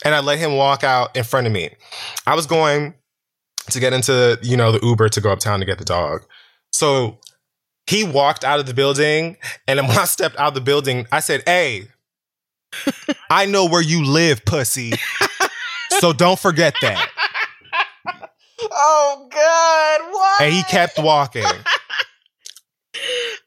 And 0.05 0.15
I 0.15 0.21
let 0.21 0.39
him 0.39 0.55
walk 0.55 0.85
out 0.85 1.17
in 1.17 1.25
front 1.25 1.49
of 1.49 1.53
me. 1.53 1.71
I 2.25 2.37
was 2.37 2.47
going 2.47 2.95
to 3.71 3.81
get 3.81 3.93
into, 3.93 4.39
you 4.43 4.57
know, 4.57 4.71
the 4.71 4.79
Uber 4.81 5.09
to 5.09 5.21
go 5.21 5.33
uptown 5.33 5.59
to 5.59 5.67
get 5.67 5.79
the 5.79 5.85
dog. 5.85 6.25
So 6.73 7.19
he 7.89 8.05
walked 8.05 8.45
out 8.45 8.61
of 8.61 8.67
the 8.67 8.75
building. 8.75 9.37
And 9.67 9.81
when 9.89 9.97
I 9.99 10.05
stepped 10.05 10.37
out 10.37 10.49
of 10.49 10.55
the 10.55 10.61
building, 10.61 11.07
I 11.11 11.21
said, 11.21 11.43
Hey, 11.47 11.89
I 13.31 13.47
know 13.47 13.65
where 13.67 13.81
you 13.83 14.05
live, 14.05 14.45
pussy. 14.45 14.93
So 16.01 16.13
don't 16.13 16.39
forget 16.39 16.75
that. 16.83 17.09
oh 18.71 19.29
God. 19.31 20.13
What? 20.13 20.43
And 20.43 20.53
he 20.55 20.63
kept 20.65 20.99
walking. 20.99 21.45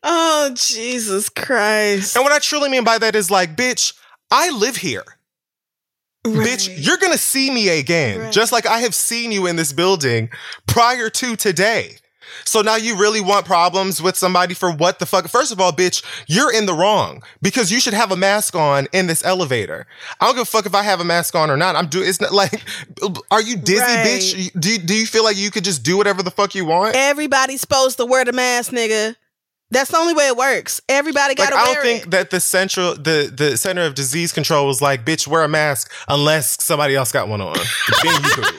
Oh 0.03 0.51
Jesus 0.55 1.29
Christ. 1.29 2.15
And 2.15 2.23
what 2.23 2.31
I 2.31 2.39
truly 2.39 2.69
mean 2.69 2.83
by 2.83 2.97
that 2.97 3.15
is 3.15 3.29
like, 3.29 3.55
bitch, 3.55 3.93
I 4.31 4.49
live 4.49 4.77
here. 4.77 5.03
Bitch, 6.25 6.69
you're 6.77 6.97
gonna 6.97 7.17
see 7.17 7.51
me 7.51 7.67
again, 7.69 8.19
Right. 8.19 8.31
just 8.33 8.51
like 8.51 8.65
I 8.65 8.79
have 8.79 8.95
seen 8.95 9.31
you 9.31 9.47
in 9.47 9.57
this 9.57 9.73
building 9.73 10.29
prior 10.67 11.09
to 11.09 11.35
today. 11.35 11.97
So 12.45 12.61
now 12.61 12.75
you 12.75 12.95
really 12.97 13.21
want 13.21 13.45
problems 13.45 14.01
with 14.01 14.15
somebody 14.17 14.53
for 14.53 14.71
what 14.71 14.99
the 14.99 15.05
fuck? 15.05 15.27
First 15.27 15.51
of 15.51 15.59
all, 15.61 15.71
bitch, 15.71 16.03
you're 16.27 16.51
in 16.53 16.65
the 16.65 16.73
wrong 16.73 17.23
because 17.41 17.71
you 17.71 17.79
should 17.79 17.93
have 17.93 18.11
a 18.11 18.17
mask 18.17 18.55
on 18.55 18.87
in 18.93 19.07
this 19.07 19.23
elevator. 19.23 19.87
I 20.19 20.25
don't 20.25 20.35
give 20.35 20.41
a 20.43 20.45
fuck 20.45 20.65
if 20.65 20.75
I 20.75 20.83
have 20.83 20.99
a 20.99 21.05
mask 21.05 21.35
on 21.35 21.49
or 21.49 21.57
not. 21.57 21.75
I'm 21.75 21.87
doing. 21.87 22.07
It's 22.07 22.21
not 22.21 22.31
like, 22.33 22.61
are 23.31 23.41
you 23.41 23.55
dizzy, 23.57 23.81
Right. 23.81 24.05
bitch? 24.05 24.59
Do 24.59 24.71
you, 24.71 24.77
do 24.79 24.95
you 24.95 25.05
feel 25.05 25.23
like 25.23 25.37
you 25.37 25.51
could 25.51 25.63
just 25.63 25.83
do 25.83 25.97
whatever 25.97 26.23
the 26.23 26.31
fuck 26.31 26.55
you 26.55 26.65
want? 26.65 26.95
Everybody's 26.95 27.61
supposed 27.61 27.97
to 27.97 28.05
wear 28.05 28.25
the 28.25 28.31
mask, 28.33 28.71
nigga. 28.71 29.15
That's 29.73 29.89
the 29.89 29.97
only 29.97 30.13
way 30.13 30.27
it 30.27 30.35
works. 30.35 30.81
Everybody 30.89 31.33
gotta 31.33 31.55
I 31.55 31.63
wear 31.63 31.73
don't 31.75 31.83
think 31.83 32.03
it. 32.03 32.11
that 32.11 32.29
the 32.29 32.41
central 32.41 32.93
the 32.93 33.31
the 33.33 33.55
center 33.55 33.83
of 33.83 33.95
disease 33.95 34.33
control 34.33 34.67
was 34.67 34.81
like, 34.81 35.05
bitch, 35.05 35.27
wear 35.27 35.43
a 35.43 35.47
mask 35.47 35.89
unless 36.09 36.61
somebody 36.61 36.93
else 36.93 37.13
got 37.13 37.29
one 37.29 37.39
on. 37.39 37.55
then 38.03 38.21
you 38.21 38.29
could. 38.31 38.53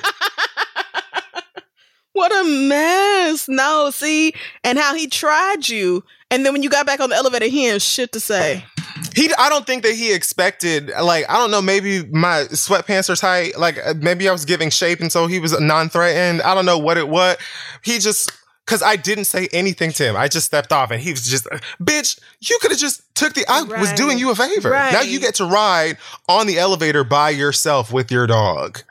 What 2.23 2.31
a 2.31 2.49
mess. 2.49 3.49
No, 3.49 3.91
see, 3.91 4.33
and 4.63 4.79
how 4.79 4.95
he 4.95 5.09
tried 5.09 5.69
you. 5.69 6.05
And 6.31 6.47
then 6.47 6.53
when 6.53 6.63
you 6.63 6.71
got 6.71 6.87
back 6.87 7.01
on 7.01 7.11
the 7.11 7.17
elevator, 7.17 7.47
he 7.47 7.65
had 7.65 7.83
shit 7.83 8.13
to 8.13 8.21
say. 8.21 8.65
He, 9.17 9.29
I 9.37 9.49
don't 9.49 9.67
think 9.67 9.83
that 9.83 9.97
he 9.97 10.15
expected. 10.15 10.93
Like, 11.03 11.29
I 11.29 11.39
don't 11.39 11.51
know. 11.51 11.61
Maybe 11.61 12.07
my 12.07 12.45
sweatpants 12.51 13.11
are 13.11 13.17
tight. 13.17 13.59
Like, 13.59 13.77
uh, 13.85 13.95
maybe 13.97 14.29
I 14.29 14.33
was 14.33 14.45
giving 14.45 14.71
shape, 14.71 15.01
and 15.01 15.11
so 15.11 15.27
he 15.27 15.41
was 15.41 15.59
non-threatened. 15.59 16.43
I 16.43 16.55
don't 16.55 16.65
know 16.65 16.79
what 16.79 16.97
it 16.97 17.09
was. 17.09 17.39
He 17.83 17.99
just. 17.99 18.31
Cause 18.65 18.81
I 18.81 18.95
didn't 18.95 19.25
say 19.25 19.49
anything 19.53 19.91
to 19.91 20.05
him. 20.05 20.17
I 20.17 20.29
just 20.29 20.47
stepped 20.47 20.73
off 20.73 20.93
and 20.93 21.03
he 21.03 21.11
was 21.11 21.29
just, 21.29 21.49
bitch, 21.83 22.21
you 22.39 22.57
could 22.63 22.71
have 22.71 22.79
just 22.79 23.02
took 23.15 23.35
the, 23.35 23.45
I 23.49 23.63
was 23.63 23.93
doing 23.93 24.19
you 24.19 24.31
a 24.31 24.35
favor. 24.35 24.71
Now 24.71 25.01
you 25.03 25.21
get 25.21 25.35
to 25.37 25.45
ride 25.45 25.99
on 26.29 26.47
the 26.47 26.59
elevator 26.59 27.05
by 27.05 27.31
yourself 27.31 27.93
with 27.93 28.11
your 28.11 28.27
dog. 28.27 28.83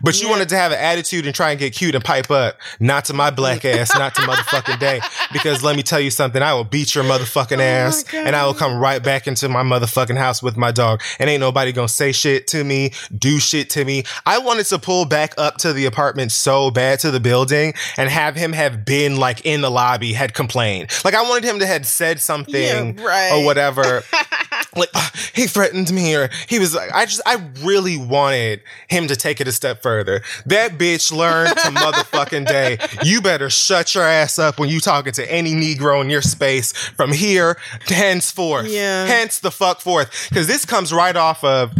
But 0.00 0.18
you 0.20 0.26
Yeah. 0.26 0.32
wanted 0.32 0.48
to 0.50 0.56
have 0.56 0.72
an 0.72 0.78
attitude 0.78 1.26
and 1.26 1.34
try 1.34 1.50
and 1.50 1.58
get 1.58 1.74
cute 1.74 1.94
and 1.94 2.02
pipe 2.02 2.30
up. 2.30 2.56
Not 2.80 3.04
to 3.06 3.12
my 3.12 3.28
black 3.30 3.62
ass, 3.66 3.92
not 3.94 4.14
to 4.14 4.22
motherfucking 4.22 4.78
day. 4.78 5.00
Because 5.32 5.62
let 5.62 5.76
me 5.76 5.82
tell 5.82 6.00
you 6.00 6.10
something, 6.10 6.40
I 6.42 6.54
will 6.54 6.64
beat 6.64 6.94
your 6.94 7.04
motherfucking 7.04 7.58
Oh 7.58 7.62
ass 7.62 8.04
and 8.14 8.34
I 8.34 8.46
will 8.46 8.54
come 8.54 8.78
right 8.78 9.02
back 9.02 9.26
into 9.26 9.48
my 9.50 9.62
motherfucking 9.62 10.16
house 10.16 10.42
with 10.42 10.56
my 10.56 10.70
dog. 10.70 11.02
And 11.18 11.28
ain't 11.28 11.40
nobody 11.40 11.72
gonna 11.72 11.88
say 11.88 12.12
shit 12.12 12.46
to 12.48 12.64
me, 12.64 12.92
do 13.18 13.38
shit 13.38 13.68
to 13.70 13.84
me. 13.84 14.04
I 14.24 14.38
wanted 14.38 14.64
to 14.66 14.78
pull 14.78 15.04
back 15.04 15.34
up 15.36 15.58
to 15.58 15.72
the 15.74 15.84
apartment 15.84 16.32
so 16.32 16.70
bad 16.70 17.00
to 17.00 17.10
the 17.10 17.20
building 17.20 17.74
and 17.98 18.08
have 18.08 18.34
him 18.36 18.52
have 18.54 18.84
been 18.86 19.16
like 19.16 19.44
in 19.44 19.60
the 19.60 19.70
lobby, 19.70 20.14
had 20.14 20.32
complained. 20.32 20.90
Like 21.04 21.14
I 21.14 21.22
wanted 21.22 21.44
him 21.44 21.58
to 21.58 21.66
had 21.66 21.84
said 21.84 22.20
something 22.20 22.96
Yeah, 22.98 23.04
right. 23.04 23.32
or 23.32 23.44
whatever. 23.44 23.65
like 24.76 24.90
"Ugh, 24.94 25.12
he 25.34 25.46
threatened 25.46 25.92
me 25.92 26.14
or 26.14 26.28
he 26.48 26.58
was 26.58 26.74
like 26.74 26.92
i 26.92 27.06
just 27.06 27.22
i 27.26 27.36
really 27.62 27.96
wanted 27.96 28.60
him 28.88 29.08
to 29.08 29.16
take 29.16 29.40
it 29.40 29.48
a 29.48 29.52
step 29.52 29.82
further. 29.82 30.22
That 30.46 30.72
bitch 30.72 31.12
learned 31.16 31.56
to 31.56 31.68
motherfucking 31.70 32.46
day. 32.46 32.78
You 33.02 33.20
better 33.20 33.50
shut 33.50 33.94
your 33.94 34.04
ass 34.04 34.38
up 34.38 34.58
when 34.58 34.68
you 34.68 34.80
talking 34.80 35.12
to 35.12 35.32
any 35.32 35.52
negro 35.54 36.00
in 36.02 36.10
your 36.10 36.22
space 36.22 36.72
from 36.72 37.12
here 37.12 37.56
henceforth. 37.86 38.68
Yeah. 38.68 39.06
hence 39.06 39.40
the 39.40 39.50
fuck 39.50 39.80
forth. 39.80 40.28
Because 40.28 40.46
this 40.46 40.64
comes 40.64 40.92
right 40.92 41.16
off 41.16 41.42
of 41.44 41.72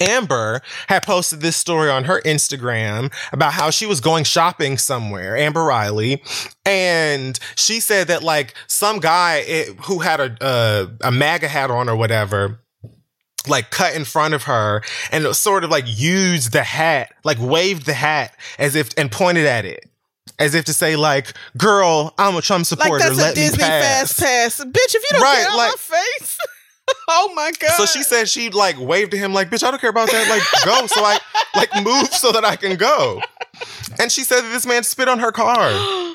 Amber 0.00 0.60
had 0.88 1.04
posted 1.04 1.40
this 1.40 1.56
story 1.56 1.90
on 1.90 2.04
her 2.04 2.20
Instagram 2.22 3.12
about 3.32 3.52
how 3.52 3.70
she 3.70 3.86
was 3.86 4.00
going 4.00 4.24
shopping 4.24 4.76
somewhere, 4.78 5.36
Amber 5.36 5.64
Riley, 5.64 6.22
and 6.64 7.38
she 7.56 7.80
said 7.80 8.08
that 8.08 8.22
like 8.22 8.54
some 8.66 8.98
guy 9.00 9.44
eh, 9.46 9.66
who 9.82 10.00
had 10.00 10.20
a 10.20 10.36
a, 10.40 11.08
a 11.08 11.10
MAGA 11.12 11.48
hat 11.48 11.70
on 11.70 11.88
or 11.88 11.96
whatever 11.96 12.60
like 13.46 13.70
cut 13.70 13.94
in 13.94 14.04
front 14.04 14.34
of 14.34 14.42
her 14.44 14.82
and 15.10 15.24
sort 15.34 15.64
of 15.64 15.70
like 15.70 15.84
used 15.86 16.52
the 16.52 16.62
hat, 16.64 17.12
like 17.24 17.38
waved 17.40 17.86
the 17.86 17.94
hat 17.94 18.34
as 18.58 18.74
if 18.74 18.90
and 18.98 19.10
pointed 19.10 19.46
at 19.46 19.64
it. 19.64 19.84
As 20.40 20.54
if 20.54 20.66
to 20.66 20.72
say, 20.74 20.94
like, 20.94 21.32
girl, 21.56 22.14
I'm 22.18 22.36
a 22.36 22.42
Trump 22.42 22.60
Like 22.60 22.66
supporter. 22.80 22.98
that's 23.04 23.18
a 23.18 23.22
let 23.22 23.34
Disney 23.34 23.58
me 23.58 23.68
pass. 23.68 24.12
fast 24.12 24.20
pass. 24.20 24.64
Bitch, 24.66 24.94
if 24.94 25.02
you 25.02 25.08
don't 25.12 25.22
Right, 25.22 25.38
get 25.38 25.50
out 25.50 25.56
like- 25.56 25.70
my 25.72 25.76
face. 26.18 26.38
oh 27.08 27.32
my 27.34 27.52
God. 27.58 27.72
So 27.76 27.86
she 27.86 28.02
said 28.02 28.28
she 28.28 28.50
like 28.50 28.78
waved 28.78 29.12
to 29.12 29.18
him 29.18 29.32
like, 29.32 29.50
bitch, 29.50 29.62
I 29.62 29.70
don't 29.70 29.80
care 29.80 29.90
about 29.90 30.10
that. 30.10 30.28
Like, 30.28 30.42
go. 30.64 30.86
So 30.86 31.02
I 31.04 31.18
like 31.54 31.70
move 31.84 32.12
so 32.12 32.32
that 32.32 32.44
I 32.44 32.56
can 32.56 32.76
go. 32.76 33.20
And 34.00 34.10
she 34.12 34.24
said 34.24 34.42
that 34.42 34.50
this 34.50 34.66
man 34.66 34.82
spit 34.82 35.08
on 35.08 35.18
her 35.18 35.32
car. 35.32 36.14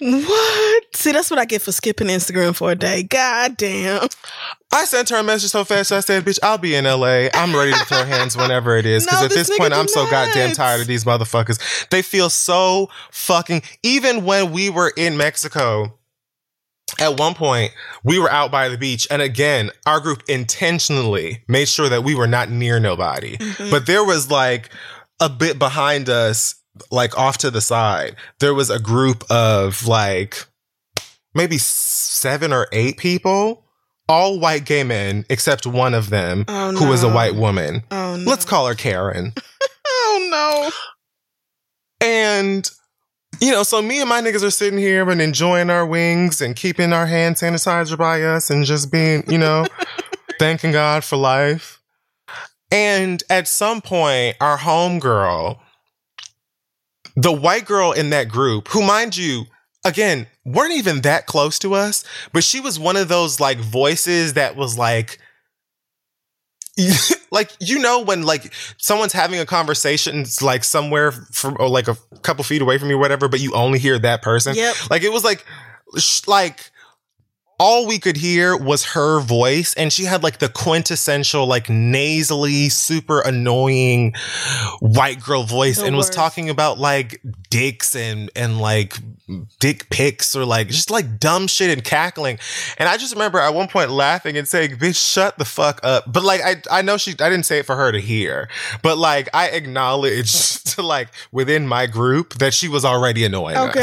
What? 0.00 0.96
See, 0.96 1.12
that's 1.12 1.30
what 1.30 1.38
I 1.38 1.44
get 1.44 1.62
for 1.62 1.70
skipping 1.70 2.08
Instagram 2.08 2.54
for 2.54 2.72
a 2.72 2.74
day. 2.74 3.04
God 3.04 3.56
damn. 3.56 4.08
I 4.72 4.86
sent 4.86 5.08
her 5.10 5.18
a 5.18 5.22
message 5.22 5.52
so 5.52 5.64
fast. 5.64 5.92
I 5.92 6.00
said, 6.00 6.24
bitch, 6.24 6.40
I'll 6.42 6.58
be 6.58 6.74
in 6.74 6.84
LA. 6.84 7.28
I'm 7.32 7.54
ready 7.54 7.72
to 7.72 7.84
throw 7.84 8.04
hands 8.04 8.36
whenever 8.36 8.76
it 8.76 8.86
is. 8.86 9.04
Because 9.04 9.20
No, 9.20 9.24
at 9.26 9.30
this 9.30 9.48
this 9.48 9.58
point, 9.58 9.72
I'm 9.72 9.86
so 9.86 10.04
goddamn 10.10 10.52
tired 10.52 10.80
of 10.80 10.88
these 10.88 11.04
motherfuckers. 11.04 11.88
They 11.90 12.02
feel 12.02 12.28
so 12.28 12.90
fucking. 13.12 13.62
Even 13.84 14.24
when 14.24 14.50
we 14.50 14.68
were 14.68 14.92
in 14.96 15.16
Mexico, 15.16 15.96
at 17.00 17.18
one 17.18 17.34
point, 17.34 17.72
we 18.04 18.18
were 18.18 18.30
out 18.30 18.50
by 18.50 18.68
the 18.68 18.78
beach. 18.78 19.06
And 19.10 19.20
again, 19.22 19.70
our 19.86 20.00
group 20.00 20.22
intentionally 20.28 21.44
made 21.48 21.68
sure 21.68 21.88
that 21.88 22.04
we 22.04 22.14
were 22.14 22.26
not 22.26 22.50
near 22.50 22.78
nobody. 22.80 23.36
Mhm. 23.36 23.70
But 23.70 23.86
there 23.86 24.04
was 24.04 24.30
like 24.30 24.70
a 25.20 25.28
bit 25.28 25.58
behind 25.58 26.08
us 26.08 26.54
like 26.90 27.16
off 27.16 27.38
to 27.38 27.50
the 27.50 27.60
side, 27.60 28.16
there 28.40 28.52
was 28.54 28.68
a 28.70 28.78
group 28.80 29.24
of 29.30 29.86
like 29.86 30.44
maybe 31.34 31.56
seven 31.58 32.52
or 32.52 32.66
eight 32.72 32.96
people, 32.96 33.64
all 34.08 34.40
white 34.40 34.64
gay 34.64 34.82
men, 34.82 35.24
except 35.30 35.66
one 35.66 35.94
of 35.94 36.10
them 36.10 36.44
Oh, 36.48 36.72
who 36.72 36.88
was 36.88 37.02
a 37.04 37.08
white 37.08 37.34
woman. 37.36 37.84
Oh 37.92 38.16
no. 38.16 38.28
Let's 38.30 38.44
call 38.44 38.66
her 38.66 38.74
Karen. 38.74 39.32
Oh 39.86 40.28
no. 40.30 42.06
And 42.06 42.68
you 43.40 43.50
know, 43.52 43.62
so 43.62 43.80
me 43.82 44.00
and 44.00 44.08
my 44.08 44.20
niggas 44.20 44.42
are 44.42 44.50
sitting 44.50 44.78
here 44.78 45.08
and 45.08 45.20
enjoying 45.20 45.70
our 45.70 45.86
wings 45.86 46.40
and 46.40 46.56
keeping 46.56 46.92
our 46.92 47.06
hand 47.06 47.36
sanitizer 47.36 47.96
by 47.96 48.22
us 48.22 48.50
and 48.50 48.64
just 48.64 48.90
being, 48.90 49.24
you 49.30 49.38
know, 49.38 49.66
thanking 50.38 50.72
God 50.72 51.04
for 51.04 51.16
life. 51.16 51.80
And 52.70 53.22
at 53.30 53.46
some 53.46 53.80
point, 53.80 54.36
our 54.40 54.58
homegirl, 54.58 55.58
the 57.16 57.32
white 57.32 57.66
girl 57.66 57.92
in 57.92 58.10
that 58.10 58.28
group, 58.28 58.68
who, 58.68 58.82
mind 58.82 59.16
you, 59.16 59.44
again, 59.84 60.26
weren't 60.44 60.72
even 60.72 61.02
that 61.02 61.26
close 61.26 61.58
to 61.60 61.74
us, 61.74 62.04
but 62.32 62.42
she 62.42 62.60
was 62.60 62.78
one 62.78 62.96
of 62.96 63.08
those 63.08 63.38
like 63.38 63.58
voices 63.58 64.34
that 64.34 64.56
was 64.56 64.76
like, 64.76 65.18
like 67.30 67.50
you 67.60 67.78
know 67.78 68.00
when 68.02 68.22
like 68.22 68.52
someone's 68.78 69.12
having 69.12 69.38
a 69.38 69.46
conversation 69.46 70.20
it's 70.20 70.42
like 70.42 70.64
somewhere 70.64 71.12
from 71.12 71.56
or 71.60 71.68
like 71.68 71.88
a 71.88 71.96
couple 72.22 72.42
feet 72.44 72.60
away 72.62 72.78
from 72.78 72.90
you 72.90 72.96
or 72.96 73.00
whatever 73.00 73.28
but 73.28 73.40
you 73.40 73.52
only 73.54 73.78
hear 73.78 73.98
that 73.98 74.22
person 74.22 74.54
Yep. 74.56 74.90
like 74.90 75.02
it 75.02 75.12
was 75.12 75.22
like 75.24 75.44
sh- 75.98 76.26
like 76.26 76.70
all 77.58 77.86
we 77.86 77.98
could 77.98 78.16
hear 78.16 78.56
was 78.56 78.84
her 78.84 79.20
voice 79.20 79.74
and 79.74 79.92
she 79.92 80.04
had 80.04 80.22
like 80.22 80.38
the 80.38 80.48
quintessential 80.48 81.46
like 81.46 81.70
nasally 81.70 82.68
super 82.68 83.20
annoying 83.20 84.12
white 84.80 85.22
girl 85.22 85.44
voice 85.44 85.80
and 85.80 85.96
was 85.96 86.10
talking 86.10 86.50
about 86.50 86.78
like 86.78 87.20
dicks 87.50 87.94
and 87.94 88.30
and 88.34 88.60
like 88.60 88.98
dick 89.60 89.88
pics 89.90 90.34
or 90.34 90.44
like 90.44 90.68
just 90.68 90.90
like 90.90 91.18
dumb 91.18 91.46
shit 91.46 91.70
and 91.70 91.84
cackling. 91.84 92.38
And 92.78 92.88
i 92.88 92.96
just 92.96 93.14
remember 93.14 93.38
at 93.38 93.54
one 93.54 93.68
point 93.68 93.90
laughing 93.90 94.36
and 94.36 94.46
saying 94.48 94.72
bitch 94.76 95.12
shut 95.12 95.38
the 95.38 95.44
fuck 95.44 95.80
up. 95.82 96.12
But 96.12 96.24
like 96.24 96.40
i 96.42 96.56
i 96.70 96.82
know 96.82 96.96
she 96.96 97.12
i 97.12 97.30
didn't 97.30 97.44
say 97.44 97.58
it 97.58 97.66
for 97.66 97.76
her 97.76 97.92
to 97.92 98.00
hear 98.00 98.48
but 98.82 98.98
like 98.98 99.28
i 99.32 99.48
acknowledged 99.48 100.66
to 100.74 100.82
like 100.94 101.08
within 101.32 101.66
my 101.66 101.86
group 101.86 102.34
that 102.34 102.52
she 102.54 102.68
was 102.68 102.84
already 102.84 103.24
annoying 103.24 103.56
us. 103.56 103.74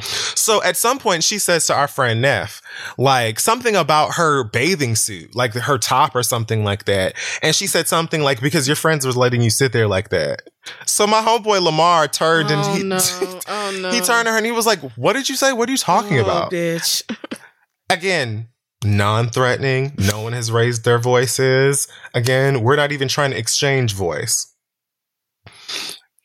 So 0.00 0.62
at 0.62 0.76
some 0.76 0.98
point, 0.98 1.24
she 1.24 1.38
says 1.38 1.66
to 1.66 1.74
our 1.74 1.88
friend 1.88 2.20
Neff, 2.20 2.60
like 2.98 3.40
something 3.40 3.74
about 3.74 4.14
her 4.14 4.44
bathing 4.44 4.94
suit, 4.94 5.34
like 5.34 5.54
her 5.54 5.78
top 5.78 6.14
or 6.14 6.22
something 6.22 6.64
like 6.64 6.84
that. 6.84 7.14
And 7.42 7.54
she 7.54 7.66
said 7.66 7.88
something 7.88 8.20
like, 8.20 8.40
because 8.42 8.68
your 8.68 8.76
friends 8.76 9.06
was 9.06 9.16
letting 9.16 9.40
you 9.40 9.48
sit 9.50 9.72
there 9.72 9.88
like 9.88 10.10
that. 10.10 10.42
So 10.84 11.06
my 11.06 11.22
homeboy 11.22 11.62
Lamar 11.62 12.08
turned 12.08 12.50
oh 12.50 12.54
and 12.54 12.78
he, 12.78 12.84
no. 12.84 12.98
Oh 13.48 13.78
no. 13.80 13.90
he 13.90 14.00
turned 14.00 14.26
to 14.26 14.32
her 14.32 14.36
and 14.36 14.46
he 14.46 14.52
was 14.52 14.66
like, 14.66 14.80
what 14.96 15.14
did 15.14 15.28
you 15.28 15.36
say? 15.36 15.52
What 15.52 15.68
are 15.68 15.72
you 15.72 15.78
talking 15.78 16.18
oh, 16.18 16.24
about? 16.24 16.52
bitch. 16.52 17.02
Again, 17.90 18.48
non 18.84 19.30
threatening. 19.30 19.92
No 19.98 20.20
one 20.20 20.32
has 20.34 20.52
raised 20.52 20.84
their 20.84 20.98
voices. 20.98 21.88
Again, 22.12 22.62
we're 22.62 22.76
not 22.76 22.92
even 22.92 23.08
trying 23.08 23.30
to 23.30 23.38
exchange 23.38 23.94
voice. 23.94 24.52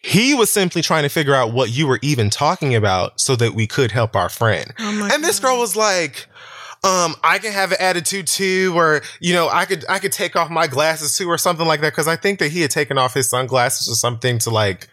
He 0.03 0.33
was 0.33 0.49
simply 0.49 0.81
trying 0.81 1.03
to 1.03 1.09
figure 1.09 1.35
out 1.35 1.53
what 1.53 1.69
you 1.69 1.87
were 1.87 1.99
even 2.01 2.29
talking 2.29 2.75
about 2.75 3.19
so 3.19 3.35
that 3.35 3.53
we 3.53 3.67
could 3.67 3.91
help 3.91 4.15
our 4.15 4.29
friend. 4.29 4.73
Oh 4.79 5.09
And 5.11 5.23
this 5.23 5.39
girl 5.39 5.59
was 5.59 5.75
like, 5.75 6.27
um, 6.83 7.15
I 7.23 7.37
can 7.37 7.51
have 7.51 7.71
an 7.71 7.77
attitude 7.79 8.25
too, 8.25 8.73
or 8.75 9.01
you 9.19 9.33
know, 9.33 9.47
I 9.49 9.65
could 9.65 9.85
I 9.87 9.99
could 9.99 10.11
take 10.11 10.35
off 10.35 10.49
my 10.49 10.65
glasses 10.65 11.15
too, 11.15 11.29
or 11.29 11.37
something 11.37 11.67
like 11.67 11.81
that. 11.81 11.91
Because 11.91 12.07
I 12.07 12.15
think 12.15 12.39
that 12.39 12.51
he 12.51 12.61
had 12.61 12.71
taken 12.71 12.97
off 12.97 13.13
his 13.13 13.29
sunglasses 13.29 13.87
or 13.87 13.95
something 13.95 14.39
to 14.39 14.49
like 14.49 14.89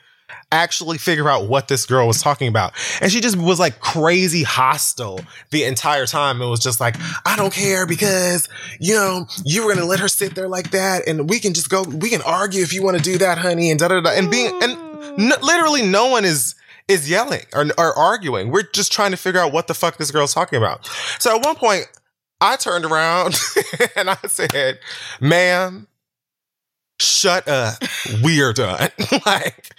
actually 0.53 0.99
figure 0.99 1.29
out 1.29 1.49
what 1.49 1.69
this 1.69 1.87
girl 1.87 2.07
was 2.07 2.21
talking 2.23 2.49
about. 2.49 2.73
And 3.01 3.11
she 3.11 3.21
just 3.21 3.37
was 3.37 3.59
like 3.59 3.81
crazy 3.81 4.43
hostile 4.43 5.21
the 5.51 5.65
entire 5.65 6.07
time. 6.07 6.43
It 6.43 6.49
was 6.49 6.61
just 6.61 6.81
like, 6.81 6.97
I 7.25 7.37
don't 7.37 7.53
care 7.53 7.87
because, 7.87 8.49
you 8.79 8.95
know, 8.95 9.27
you 9.45 9.65
were 9.65 9.75
gonna 9.75 9.87
let 9.87 10.01
her 10.01 10.09
sit 10.09 10.35
there 10.35 10.49
like 10.49 10.71
that, 10.73 11.07
and 11.09 11.29
we 11.29 11.41
can 11.41 11.55
just 11.55 11.71
go, 11.71 11.83
we 11.83 12.11
can 12.11 12.23
argue 12.23 12.63
if 12.63 12.73
you 12.73 12.83
want 12.83 12.99
to 12.99 13.03
do 13.03 13.19
that, 13.19 13.39
honey, 13.39 13.71
and 13.71 13.81
da 13.81 13.89
da 13.89 14.01
da. 14.01 14.11
And 14.11 14.31
being 14.31 14.53
and 14.63 14.88
n- 15.03 15.31
mm. 15.31 15.43
literally 15.43 15.83
no 15.83 16.07
one 16.07 16.25
is 16.25 16.55
is 16.89 17.09
yelling 17.09 17.45
or, 17.55 17.67
or 17.77 17.95
arguing. 17.95 18.51
We're 18.51 18.63
just 18.63 18.91
trying 18.93 19.11
to 19.11 19.17
figure 19.17 19.41
out 19.41 19.53
what 19.53 19.67
the 19.67 19.75
fuck 19.75 19.99
this 19.99 20.11
girl's 20.11 20.33
talking 20.33 20.57
about. 20.57 20.87
So 21.19 21.37
at 21.37 21.45
one 21.45 21.57
point, 21.57 21.87
I 22.41 22.57
turned 22.57 22.85
around 22.85 23.39
and 23.97 24.09
I 24.11 24.17
said, 24.27 24.79
ma'am, 25.21 25.87
shut 26.99 27.47
up. 27.47 27.83
We're 28.23 28.53
done. 28.55 28.89
like, 29.27 29.75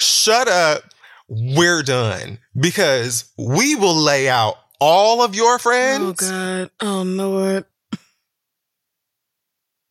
shut 0.00 0.46
up. 0.46 0.84
We're 1.28 1.82
done. 1.82 2.38
Because 2.58 3.30
we 3.36 3.74
will 3.74 3.96
lay 3.96 4.28
out 4.28 4.56
all 4.80 5.22
of 5.22 5.34
your 5.34 5.58
friends 5.58 6.02
Oh 6.02 6.12
God. 6.12 6.70
Oh 6.80 7.02
Lord. 7.02 7.64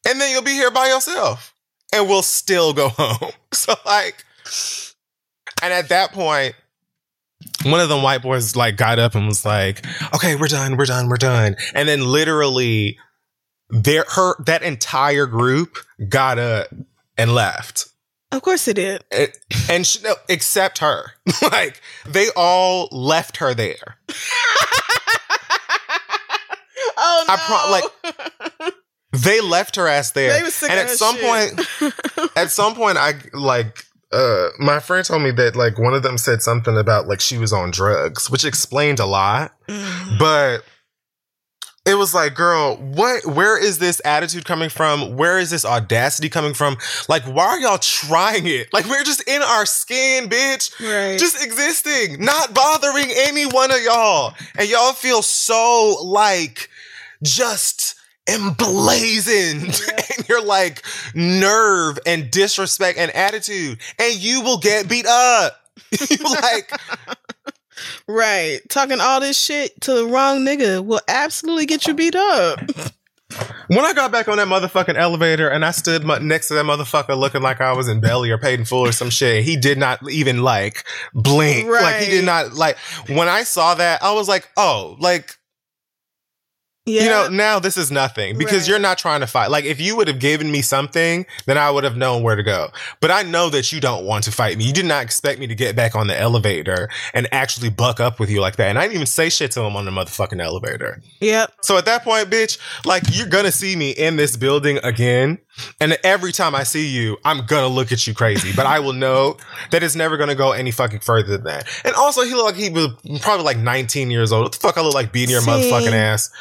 and 0.07 0.21
then 0.21 0.31
you'll 0.31 0.43
be 0.43 0.51
here 0.51 0.71
by 0.71 0.87
yourself 0.87 1.52
and 1.93 2.07
we'll 2.09 2.21
still 2.23 2.73
go 2.73 2.89
home. 2.89 3.31
So 3.53 3.75
like 3.85 4.25
and 5.61 5.71
at 5.71 5.89
that 5.89 6.11
point 6.11 6.55
one 7.65 7.79
of 7.79 7.87
the 7.89 7.99
white 7.99 8.21
boys 8.21 8.55
like 8.55 8.77
got 8.77 8.99
up 8.99 9.15
and 9.15 9.27
was 9.27 9.45
like, 9.45 9.85
"Okay, 10.15 10.35
we're 10.35 10.47
done. 10.47 10.75
We're 10.75 10.85
done. 10.85 11.07
We're 11.07 11.17
done." 11.17 11.55
And 11.75 11.87
then 11.87 12.01
literally 12.05 12.97
their 13.69 14.05
her 14.15 14.35
that 14.45 14.63
entire 14.63 15.25
group 15.25 15.77
got 16.09 16.39
up 16.39 16.67
and 17.17 17.33
left. 17.35 17.89
Of 18.31 18.41
course 18.41 18.67
it 18.67 18.75
did. 18.75 19.03
It- 19.11 19.37
and 19.69 19.85
she, 19.85 20.01
no, 20.01 20.15
except 20.29 20.79
her. 20.79 21.11
like 21.41 21.79
they 22.07 22.27
all 22.35 22.87
left 22.91 23.37
her 23.37 23.53
there. 23.53 23.97
Oh 27.05 27.25
no. 27.27 27.35
I 27.37 27.81
like 28.61 28.73
they 29.13 29.41
left 29.41 29.75
her 29.75 29.87
ass 29.87 30.11
there. 30.11 30.33
They 30.33 30.43
was 30.43 30.55
sick 30.55 30.69
and 30.69 30.79
of 30.79 30.85
at 30.87 30.91
some 30.91 31.15
shit. 31.15 31.23
point 31.23 32.31
at 32.37 32.51
some 32.51 32.75
point 32.75 32.97
I 32.97 33.13
like 33.33 33.85
uh 34.11 34.49
my 34.59 34.79
friend 34.79 35.05
told 35.05 35.21
me 35.21 35.31
that 35.31 35.55
like 35.55 35.77
one 35.79 35.93
of 35.93 36.03
them 36.03 36.17
said 36.17 36.41
something 36.41 36.77
about 36.77 37.07
like 37.07 37.21
she 37.21 37.37
was 37.37 37.53
on 37.53 37.71
drugs, 37.71 38.29
which 38.29 38.43
explained 38.43 38.99
a 38.99 39.05
lot. 39.05 39.53
Mm. 39.67 40.19
But 40.19 40.63
it 41.85 41.95
was 41.95 42.13
like, 42.13 42.33
girl, 42.33 42.77
what 42.77 43.25
where 43.25 43.61
is 43.61 43.77
this 43.77 44.01
attitude 44.05 44.45
coming 44.45 44.69
from? 44.69 45.17
Where 45.17 45.37
is 45.37 45.49
this 45.49 45.65
audacity 45.65 46.29
coming 46.29 46.53
from? 46.53 46.77
Like, 47.09 47.23
why 47.23 47.45
are 47.45 47.59
y'all 47.59 47.77
trying 47.77 48.47
it? 48.47 48.71
Like, 48.71 48.85
we're 48.85 49.03
just 49.03 49.27
in 49.27 49.41
our 49.41 49.65
skin, 49.65 50.29
bitch. 50.29 50.79
Right. 50.79 51.19
Just 51.19 51.43
existing, 51.43 52.23
not 52.23 52.53
bothering 52.53 53.07
any 53.13 53.45
one 53.45 53.71
of 53.71 53.81
y'all. 53.83 54.33
And 54.57 54.69
y'all 54.69 54.93
feel 54.93 55.21
so 55.21 55.97
like 56.03 56.69
just 57.21 57.95
emblazoned 58.27 59.81
in 60.17 60.25
your 60.27 60.43
like 60.43 60.83
nerve 61.13 61.99
and 62.05 62.29
disrespect 62.31 62.97
and 62.97 63.11
attitude. 63.11 63.79
And 63.99 64.15
you 64.15 64.41
will 64.41 64.57
get 64.57 64.87
beat 64.87 65.05
up. 65.05 65.59
like 66.23 66.71
right. 68.07 68.61
Talking 68.69 68.99
all 69.01 69.19
this 69.19 69.39
shit 69.39 69.79
to 69.81 69.93
the 69.93 70.05
wrong 70.05 70.39
nigga 70.39 70.83
will 70.83 71.01
absolutely 71.07 71.65
get 71.65 71.87
you 71.87 71.93
beat 71.93 72.15
up. 72.15 72.59
When 73.67 73.83
I 73.83 73.93
got 73.93 74.11
back 74.11 74.27
on 74.27 74.37
that 74.37 74.47
motherfucking 74.47 74.95
elevator 74.95 75.49
and 75.49 75.65
I 75.65 75.71
stood 75.71 76.05
next 76.21 76.49
to 76.49 76.53
that 76.55 76.65
motherfucker 76.65 77.17
looking 77.17 77.41
like 77.41 77.61
I 77.61 77.73
was 77.73 77.87
in 77.87 77.99
belly 77.99 78.29
or 78.29 78.37
paid 78.37 78.59
in 78.59 78.65
full 78.65 78.85
or 78.85 78.91
some 78.91 79.09
shit, 79.09 79.43
he 79.43 79.55
did 79.55 79.77
not 79.77 79.99
even 80.11 80.43
like 80.43 80.85
blink. 81.13 81.67
Like 81.67 82.03
he 82.03 82.11
did 82.11 82.25
not 82.25 82.53
like 82.53 82.77
when 83.07 83.27
I 83.27 83.43
saw 83.43 83.73
that, 83.75 84.03
I 84.03 84.11
was 84.11 84.27
like, 84.27 84.49
oh, 84.57 84.97
like 84.99 85.37
Yeah. 86.85 87.03
you 87.03 87.09
know, 87.09 87.27
now 87.29 87.59
this 87.59 87.77
is 87.77 87.91
nothing 87.91 88.37
because 88.37 88.63
Right. 88.63 88.67
you're 88.67 88.79
not 88.79 88.97
trying 88.97 89.21
to 89.21 89.27
fight. 89.27 89.49
Like 89.49 89.63
if 89.63 89.79
you 89.79 89.95
would 89.95 90.09
have 90.09 90.19
given 90.19 90.51
me 90.51 90.61
something, 90.61 91.25
then 91.45 91.57
I 91.57 91.71
would 91.71 91.85
have 91.85 91.95
known 91.95 92.23
where 92.23 92.35
to 92.35 92.43
go. 92.43 92.71
But 92.99 93.09
I 93.09 93.23
know 93.23 93.49
that 93.51 93.71
you 93.71 93.79
don't 93.79 94.03
want 94.05 94.25
to 94.25 94.31
fight 94.33 94.57
me. 94.57 94.65
You 94.65 94.73
did 94.73 94.85
not 94.85 95.01
expect 95.01 95.39
me 95.39 95.47
to 95.47 95.55
get 95.55 95.77
back 95.77 95.95
on 95.95 96.07
the 96.07 96.19
elevator 96.19 96.89
and 97.13 97.27
actually 97.31 97.69
buck 97.69 98.01
up 98.01 98.19
with 98.19 98.29
you 98.29 98.41
like 98.41 98.57
that. 98.57 98.67
And 98.67 98.77
I 98.77 98.81
didn't 98.81 98.95
even 98.95 99.07
say 99.07 99.29
shit 99.29 99.51
to 99.51 99.61
him 99.61 99.77
on 99.77 99.85
the 99.85 99.91
motherfucking 99.91 100.41
elevator. 100.43 101.01
Yep. 101.21 101.53
So 101.61 101.77
at 101.77 101.85
that 101.85 102.03
point, 102.03 102.29
bitch, 102.29 102.57
like 102.85 103.03
you're 103.11 103.27
gonna 103.27 103.51
see 103.53 103.77
me 103.77 103.91
in 103.91 104.17
this 104.17 104.35
building 104.35 104.79
again. 104.83 105.37
And 105.79 105.97
every 106.03 106.31
time 106.31 106.55
I 106.55 106.63
see 106.63 106.87
you, 106.87 107.17
I'm 107.23 107.45
gonna 107.45 107.67
look 107.67 107.91
at 107.91 108.05
you 108.07 108.13
crazy. 108.13 108.51
But 108.55 108.65
I 108.65 108.79
will 108.79 108.93
know 108.93 109.37
that 109.71 109.83
it's 109.83 109.95
never 109.95 110.17
gonna 110.17 110.35
go 110.35 110.51
any 110.51 110.71
fucking 110.71 111.01
further 111.01 111.37
than 111.37 111.43
that. 111.45 111.67
And 111.85 111.93
also 111.95 112.21
he 112.23 112.33
looked 112.33 112.45
like 112.45 112.55
he 112.55 112.69
was 112.69 112.87
probably 113.21 113.45
like 113.45 113.57
19 113.57 114.09
years 114.11 114.31
old. 114.31 114.43
What 114.43 114.51
the 114.53 114.59
fuck 114.59 114.77
I 114.77 114.81
look 114.81 114.93
like 114.93 115.11
beating 115.11 115.31
your 115.31 115.41
motherfucking 115.41 115.91
ass? 115.93 116.31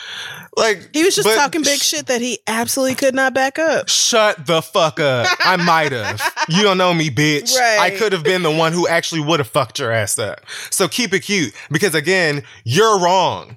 Like 0.57 0.91
He 0.93 1.03
was 1.05 1.15
just 1.17 1.27
but 1.27 1.35
talking 1.37 1.63
big 1.63 1.79
sh- 1.81 1.85
shit 1.89 2.07
that 2.07 2.21
he 2.21 2.39
absolutely 2.47 2.95
could 2.95 3.15
not 3.15 3.33
back 3.35 3.59
up. 3.59 3.89
Shut 3.89 4.47
the 4.47 4.61
fuck 4.63 5.01
up. 5.01 5.27
I 5.41 5.57
might 5.57 5.93
have. 5.93 6.21
You 6.49 6.63
don't 6.63 6.77
know 6.77 6.93
me, 6.93 7.09
bitch. 7.09 7.57
Right. 7.57 7.79
I 7.81 7.91
could 7.97 8.13
have 8.13 8.25
been 8.25 8.43
the 8.43 8.51
one 8.51 8.73
who 8.73 8.89
actually 8.89 9.21
would 9.21 9.39
have 9.39 9.47
fucked 9.47 9.79
your 9.79 9.93
ass 9.93 10.19
up. 10.19 10.41
So 10.71 10.89
keep 10.89 11.15
it 11.15 11.21
cute. 11.21 11.55
Because 11.71 11.95
again, 11.95 12.43
you're 12.65 12.99
wrong. 12.99 13.57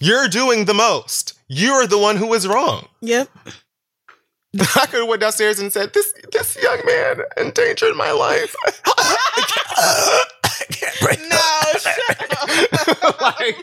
You're 0.00 0.26
doing 0.28 0.64
the 0.64 0.74
most. 0.74 1.34
You're 1.48 1.86
the 1.86 1.98
one 1.98 2.16
who 2.16 2.34
is 2.34 2.46
wrong. 2.48 2.88
Yep. 3.00 3.28
I 4.60 4.86
could 4.86 5.00
have 5.00 5.08
went 5.08 5.20
downstairs 5.20 5.58
and 5.58 5.72
said, 5.72 5.92
"This 5.94 6.12
this 6.32 6.56
young 6.62 6.80
man 6.86 7.20
endangered 7.36 7.94
my 7.96 8.10
life. 8.12 8.54
I 8.66 9.44
can't 10.70 11.00
breathe. 11.00 11.28
No, 11.28 11.78
shut 11.80 13.02
up. 13.04 13.20
like, 13.20 13.56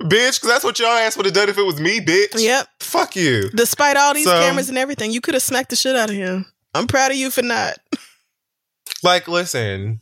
bitch, 0.00 0.36
because 0.36 0.48
that's 0.48 0.64
what 0.64 0.78
y'all 0.78 0.88
ass 0.88 1.16
would 1.16 1.26
have 1.26 1.34
done 1.34 1.48
if 1.48 1.58
it 1.58 1.64
was 1.64 1.80
me, 1.80 2.00
bitch. 2.00 2.34
Yep. 2.42 2.68
Fuck 2.80 3.16
you. 3.16 3.48
Despite 3.54 3.96
all 3.96 4.14
these 4.14 4.26
So- 4.26 4.38
cameras 4.40 4.68
and 4.68 4.78
everything, 4.78 5.10
you 5.12 5.20
could 5.20 5.34
have 5.34 5.42
smacked 5.42 5.70
the 5.70 5.76
shit 5.76 5.96
out 5.96 6.10
of 6.10 6.16
him. 6.16 6.46
I'm 6.74 6.86
proud 6.86 7.10
of 7.10 7.16
you 7.16 7.30
for 7.30 7.42
not. 7.42 7.78
Like, 9.02 9.28
listen, 9.28 10.00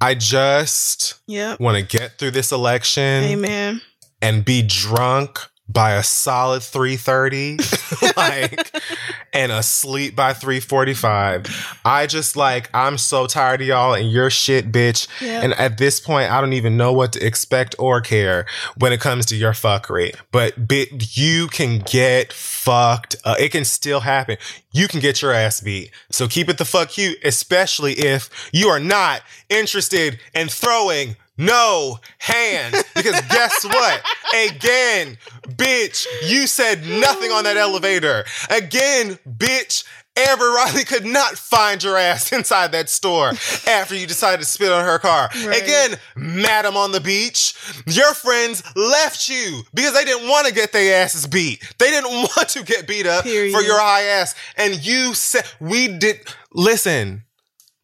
I 0.00 0.14
just 0.14 1.14
Yep. 1.26 1.58
want 1.60 1.76
to 1.76 1.98
get 1.98 2.18
through 2.18 2.30
this 2.32 2.52
election 2.52 3.24
Amen. 3.24 3.82
and 4.22 4.44
be 4.44 4.62
drunk 4.62 5.40
by 5.72 5.92
a 5.92 6.02
solid 6.02 6.62
3:30 6.62 8.16
like 8.16 8.70
and 9.32 9.52
asleep 9.52 10.16
by 10.16 10.32
3:45 10.32 11.78
i 11.84 12.06
just 12.06 12.36
like 12.36 12.68
i'm 12.74 12.98
so 12.98 13.26
tired 13.26 13.60
of 13.60 13.66
y'all 13.66 13.94
and 13.94 14.10
your 14.10 14.30
shit 14.30 14.72
bitch. 14.72 15.06
Yep. 15.20 15.44
and 15.44 15.52
at 15.54 15.78
this 15.78 16.00
point 16.00 16.30
i 16.30 16.40
don't 16.40 16.52
even 16.52 16.76
know 16.76 16.92
what 16.92 17.12
to 17.12 17.24
expect 17.24 17.74
or 17.78 18.00
care 18.00 18.46
when 18.76 18.92
it 18.92 19.00
comes 19.00 19.26
to 19.26 19.36
your 19.36 19.52
fuckery 19.52 20.14
but 20.32 20.66
bit 20.66 21.16
you 21.16 21.46
can 21.48 21.78
get 21.78 22.32
fucked 22.32 23.16
uh, 23.24 23.34
it 23.38 23.50
can 23.50 23.64
still 23.64 24.00
happen. 24.00 24.36
You 24.72 24.88
can 24.88 25.00
get 25.00 25.22
your 25.22 25.32
ass 25.32 25.60
beat. 25.60 25.90
So 26.10 26.28
keep 26.28 26.48
it 26.48 26.58
the 26.58 26.64
fuck 26.64 26.90
cute 26.90 27.18
especially 27.24 27.94
if 27.94 28.50
you 28.52 28.68
are 28.68 28.80
not 28.80 29.22
interested 29.48 30.18
in 30.34 30.48
throwing 30.48 31.16
no 31.40 31.98
hands 32.18 32.84
because 32.94 33.20
guess 33.28 33.64
what 33.64 34.02
again 34.48 35.16
bitch 35.48 36.06
you 36.24 36.46
said 36.46 36.86
nothing 36.86 37.30
on 37.30 37.44
that 37.44 37.56
elevator 37.56 38.24
again 38.50 39.18
bitch 39.26 39.84
Amber 40.16 40.50
Riley 40.50 40.84
could 40.84 41.04
not 41.04 41.38
find 41.38 41.82
your 41.82 41.96
ass 41.96 42.32
inside 42.32 42.72
that 42.72 42.88
store 42.88 43.30
after 43.66 43.94
you 43.94 44.06
decided 44.06 44.40
to 44.40 44.46
spit 44.46 44.72
on 44.72 44.84
her 44.84 44.98
car. 44.98 45.30
Right. 45.46 45.62
Again, 45.62 45.98
madam 46.16 46.76
on 46.76 46.92
the 46.92 47.00
beach, 47.00 47.54
your 47.86 48.12
friends 48.14 48.62
left 48.76 49.28
you 49.28 49.62
because 49.72 49.94
they 49.94 50.04
didn't 50.04 50.28
want 50.28 50.46
to 50.48 50.54
get 50.54 50.72
their 50.72 51.02
asses 51.02 51.26
beat. 51.26 51.62
They 51.78 51.90
didn't 51.90 52.10
want 52.12 52.48
to 52.50 52.64
get 52.64 52.86
beat 52.86 53.06
up 53.06 53.24
Period. 53.24 53.54
for 53.54 53.62
your 53.62 53.80
high 53.80 54.02
ass. 54.02 54.34
And 54.56 54.84
you 54.84 55.14
said, 55.14 55.44
we 55.60 55.88
did, 55.88 56.20
listen, 56.52 57.22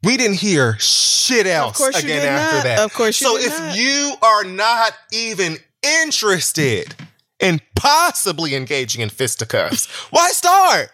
we 0.06 0.16
didn't 0.16 0.36
hear 0.36 0.76
shit 0.78 1.46
else 1.46 1.80
again 1.86 2.02
did 2.06 2.24
after 2.24 2.56
not. 2.56 2.64
that. 2.64 2.78
Of 2.78 2.94
course 2.94 3.20
you 3.20 3.26
So 3.26 3.36
if 3.36 3.58
not. 3.58 3.76
you 3.76 4.14
are 4.22 4.44
not 4.44 4.92
even 5.12 5.56
interested 5.82 6.94
in 7.40 7.60
possibly 7.74 8.54
engaging 8.54 9.02
in 9.02 9.10
fisticuffs, 9.10 9.86
why 10.10 10.30
start? 10.30 10.88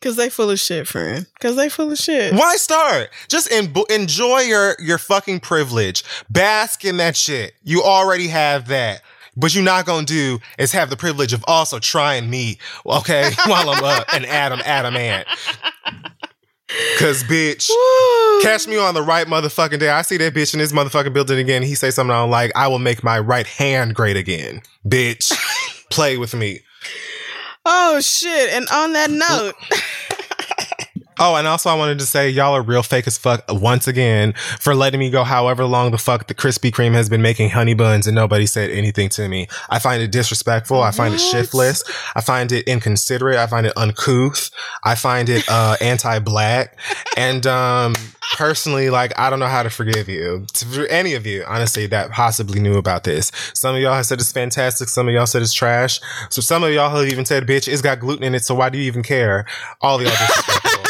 Cause 0.00 0.16
they 0.16 0.28
full 0.28 0.50
of 0.50 0.60
shit, 0.60 0.86
friend. 0.86 1.26
Cause 1.40 1.56
they 1.56 1.68
full 1.70 1.90
of 1.90 1.96
shit. 1.98 2.34
Why 2.34 2.56
start? 2.56 3.08
Just 3.28 3.50
en- 3.50 3.72
enjoy 3.88 4.40
your 4.40 4.76
your 4.78 4.98
fucking 4.98 5.40
privilege. 5.40 6.04
Bask 6.28 6.84
in 6.84 6.98
that 6.98 7.16
shit. 7.16 7.54
You 7.62 7.82
already 7.82 8.28
have 8.28 8.68
that. 8.68 9.00
But 9.34 9.54
you're 9.54 9.64
not 9.64 9.86
gonna 9.86 10.04
do 10.04 10.40
is 10.58 10.72
have 10.72 10.90
the 10.90 10.96
privilege 10.96 11.32
of 11.32 11.42
also 11.48 11.78
trying 11.78 12.28
me, 12.28 12.58
okay, 12.84 13.30
while 13.46 13.70
I'm 13.70 13.82
up 13.82 14.12
an 14.12 14.26
Adam 14.26 14.60
Adam 14.62 14.94
ant. 14.94 15.26
Cause 16.98 17.24
bitch, 17.24 17.70
catch 18.42 18.66
me 18.66 18.76
on 18.78 18.94
the 18.94 19.02
right 19.02 19.26
motherfucking 19.26 19.78
day. 19.78 19.90
I 19.90 20.02
see 20.02 20.16
that 20.18 20.34
bitch 20.34 20.54
in 20.54 20.60
this 20.60 20.72
motherfucking 20.72 21.12
building 21.12 21.38
again. 21.38 21.62
He 21.62 21.74
say 21.74 21.90
something 21.90 22.12
I 22.12 22.20
don't 22.20 22.30
like. 22.30 22.52
I 22.54 22.68
will 22.68 22.78
make 22.78 23.02
my 23.02 23.18
right 23.18 23.46
hand 23.46 23.94
great 23.94 24.16
again. 24.16 24.62
Bitch, 24.86 25.32
play 25.90 26.16
with 26.16 26.34
me. 26.34 26.60
Oh 27.64 28.00
shit! 28.00 28.52
And 28.52 28.66
on 28.72 28.92
that 28.94 29.10
note, 29.10 29.54
Oh, 31.18 31.36
and 31.36 31.46
also 31.46 31.68
I 31.70 31.74
wanted 31.74 31.98
to 31.98 32.06
say 32.06 32.30
y'all 32.30 32.54
are 32.54 32.62
real 32.62 32.82
fake 32.82 33.06
as 33.06 33.18
fuck 33.18 33.44
once 33.48 33.86
again 33.86 34.32
for 34.58 34.74
letting 34.74 34.98
me 34.98 35.10
go 35.10 35.24
however 35.24 35.64
long 35.64 35.90
the 35.90 35.98
fuck 35.98 36.26
the 36.26 36.34
Krispy 36.34 36.70
Kreme 36.70 36.94
has 36.94 37.08
been 37.08 37.22
making 37.22 37.50
honey 37.50 37.74
buns 37.74 38.06
and 38.06 38.14
nobody 38.14 38.46
said 38.46 38.70
anything 38.70 39.08
to 39.10 39.28
me. 39.28 39.48
I 39.68 39.78
find 39.78 40.02
it 40.02 40.10
disrespectful. 40.10 40.82
I 40.82 40.90
find 40.90 41.14
it 41.14 41.20
shiftless. 41.20 41.84
I 42.14 42.20
find 42.22 42.50
it 42.50 42.66
inconsiderate. 42.66 43.36
I 43.36 43.46
find 43.46 43.66
it 43.66 43.72
uncouth. 43.76 44.50
I 44.84 44.94
find 44.94 45.28
it 45.28 45.44
uh 45.48 45.76
anti-black. 45.80 46.78
And 47.16 47.46
um 47.46 47.94
personally, 48.36 48.88
like 48.90 49.12
I 49.18 49.28
don't 49.30 49.38
know 49.38 49.46
how 49.46 49.62
to 49.62 49.70
forgive 49.70 50.08
you. 50.08 50.46
To 50.54 50.86
any 50.90 51.14
of 51.14 51.26
you, 51.26 51.44
honestly, 51.46 51.86
that 51.88 52.10
possibly 52.10 52.60
knew 52.60 52.78
about 52.78 53.04
this. 53.04 53.30
Some 53.54 53.76
of 53.76 53.82
y'all 53.82 53.94
have 53.94 54.06
said 54.06 54.20
it's 54.20 54.32
fantastic. 54.32 54.88
Some 54.88 55.08
of 55.08 55.14
y'all 55.14 55.26
said 55.26 55.42
it's 55.42 55.52
trash. 55.52 56.00
So 56.30 56.40
some 56.40 56.64
of 56.64 56.72
y'all 56.72 56.90
have 56.90 57.06
even 57.08 57.26
said, 57.26 57.46
bitch, 57.46 57.70
it's 57.70 57.82
got 57.82 58.00
gluten 58.00 58.24
in 58.24 58.34
it, 58.34 58.44
so 58.44 58.54
why 58.54 58.70
do 58.70 58.78
you 58.78 58.84
even 58.84 59.02
care? 59.02 59.44
All 59.80 60.00
y'all 60.00 60.10
disrespectful. 60.10 60.81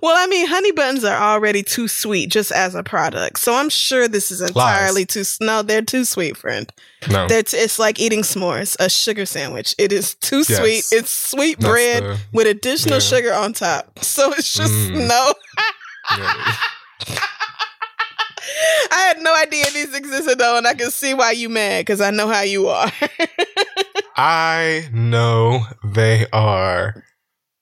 Well, 0.00 0.16
I 0.16 0.26
mean, 0.26 0.46
honey 0.46 0.72
buns 0.72 1.04
are 1.04 1.16
already 1.20 1.62
too 1.62 1.88
sweet 1.88 2.30
just 2.30 2.52
as 2.52 2.74
a 2.74 2.82
product, 2.82 3.38
so 3.38 3.54
I'm 3.54 3.68
sure 3.68 4.08
this 4.08 4.30
is 4.30 4.40
entirely 4.40 5.04
too. 5.06 5.24
No, 5.40 5.62
they're 5.62 5.82
too 5.82 6.04
sweet, 6.04 6.36
friend. 6.36 6.72
No. 7.10 7.26
They're 7.28 7.42
t- 7.42 7.56
it's 7.56 7.78
like 7.78 7.98
eating 8.00 8.20
s'mores, 8.22 8.76
a 8.80 8.88
sugar 8.90 9.24
sandwich. 9.26 9.74
It 9.78 9.92
is 9.92 10.14
too 10.16 10.44
Yes. 10.48 10.58
sweet. 10.58 10.84
It's 10.98 11.10
sweet 11.10 11.58
That's 11.60 11.70
bread 11.70 12.02
the- 12.02 12.18
with 12.32 12.46
additional 12.46 12.96
yeah. 12.96 13.00
sugar 13.00 13.32
on 13.34 13.52
top. 13.52 13.98
So 14.02 14.32
it's 14.32 14.52
just 14.52 14.72
Mm. 14.72 15.06
no. 15.08 15.34
Yeah. 16.18 16.56
I 18.92 18.98
had 19.14 19.20
no 19.20 19.34
idea 19.36 19.64
these 19.72 19.94
existed 19.94 20.38
though, 20.38 20.56
and 20.56 20.66
I 20.66 20.74
can 20.74 20.90
see 20.90 21.14
why 21.14 21.32
you 21.32 21.48
mad 21.48 21.82
because 21.82 22.00
I 22.00 22.10
know 22.10 22.26
how 22.28 22.40
you 22.40 22.68
are. 22.68 22.90
I 24.16 24.88
know 24.92 25.64
they 25.84 26.26
are 26.32 27.04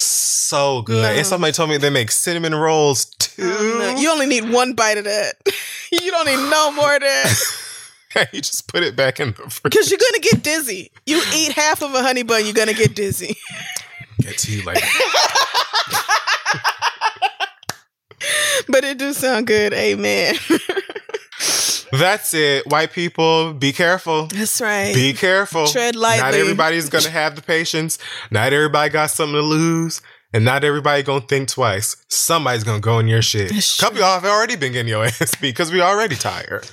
so 0.01 0.83
good. 0.83 1.03
No. 1.03 1.09
And 1.09 1.27
somebody 1.27 1.53
told 1.53 1.71
me 1.71 1.77
they 1.77 1.91
make 1.91 2.11
cinnamon 2.11 2.55
rolls 2.55 3.07
oh, 3.11 3.17
too. 3.19 3.79
No, 3.79 3.97
you 3.97 4.11
only 4.11 4.27
need 4.27 4.51
one 4.51 4.75
bite 4.75 4.99
of 4.99 5.05
that. 5.05 5.35
you 5.93 6.11
don't 6.11 6.27
need 6.27 6.51
no 6.51 6.73
more 6.73 6.95
of 6.95 7.01
that 7.01 7.35
you 8.33 8.41
just 8.41 8.69
put 8.69 8.83
it 8.83 8.97
back 8.97 9.21
in 9.21 9.29
the 9.29 9.35
fridge. 9.35 9.63
because 9.63 9.91
you're 9.91 9.99
gonna 9.99 10.21
get 10.21 10.43
dizzy. 10.43 10.91
You 11.07 11.23
eat 11.35 11.53
half 11.53 11.83
of 11.83 11.95
a 11.95 12.03
honey 12.03 12.23
bun, 12.23 12.45
you're 12.45 12.55
gonna 12.55 12.75
get 12.75 12.95
dizzy. 12.95 13.37
Get 14.21 14.39
to 14.39 14.53
you 14.53 14.65
later. 14.65 14.87
But 18.69 18.85
it 18.85 18.99
do 18.99 19.13
sound 19.13 19.47
good. 19.47 19.73
Amen. 19.73 20.35
That's 21.93 22.35
it. 22.35 22.67
White 22.67 22.93
people, 22.93 23.53
be 23.55 23.73
careful. 23.73 24.27
That's 24.27 24.61
right. 24.61 24.95
Be 24.95 25.13
careful. 25.13 25.67
Tread 25.67 25.97
lightly. 25.97 26.23
Not 26.25 26.35
everybody's 26.35 26.89
gonna 26.89 27.11
have 27.11 27.37
the 27.37 27.43
patience. 27.43 27.99
Not 28.31 28.53
everybody 28.53 28.91
got 28.91 29.11
something 29.11 29.35
to 29.35 29.43
lose. 29.43 30.01
And 30.35 30.45
not 30.45 30.63
everybody 30.63 31.03
gonna 31.03 31.23
think 31.23 31.49
twice. 31.49 31.97
Somebody's 32.11 32.63
gonna 32.63 32.81
go 32.81 32.99
in 32.99 33.09
your 33.09 33.23
shit. 33.23 33.51
A 33.51 33.81
couple 33.81 33.99
y'all 34.01 34.21
have 34.21 34.27
already 34.27 34.57
been 34.57 34.73
getting 34.73 34.91
your 34.91 35.05
ass 35.07 35.35
beat 35.37 35.53
because 35.53 35.73
we 35.73 35.81
already 35.81 36.17
tired. 36.17 36.69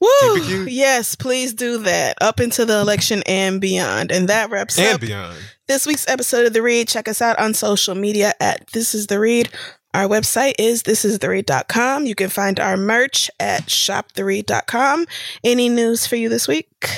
Woo! 0.00 0.08
Keep 0.34 0.42
it 0.42 0.46
cute. 0.46 0.70
Yes, 0.72 1.14
please 1.14 1.54
do 1.54 1.78
that 1.78 2.16
up 2.20 2.40
into 2.40 2.64
the 2.64 2.80
election 2.80 3.22
and 3.26 3.60
beyond. 3.60 4.10
And 4.10 4.28
that 4.28 4.50
wraps 4.50 4.76
And 4.76 4.94
up 4.96 5.00
beyond. 5.00 5.36
this 5.68 5.86
week's 5.86 6.08
episode 6.08 6.46
of 6.46 6.52
The 6.52 6.62
Read. 6.62 6.88
Check 6.88 7.06
us 7.06 7.22
out 7.22 7.38
on 7.38 7.54
social 7.54 7.94
media 7.94 8.32
at 8.40 8.66
This 8.72 8.92
Is 8.92 9.06
The 9.06 9.20
Read. 9.20 9.50
Our 9.94 10.08
website 10.08 10.54
is 10.58 10.82
thisistheread.com. 10.82 12.04
You 12.06 12.16
can 12.16 12.28
find 12.28 12.58
our 12.58 12.76
merch 12.76 13.30
at 13.38 13.66
shoptheread.com. 13.66 15.06
Any 15.44 15.68
news 15.68 16.04
for 16.04 16.16
you 16.16 16.28
this 16.28 16.48
week? 16.48 16.90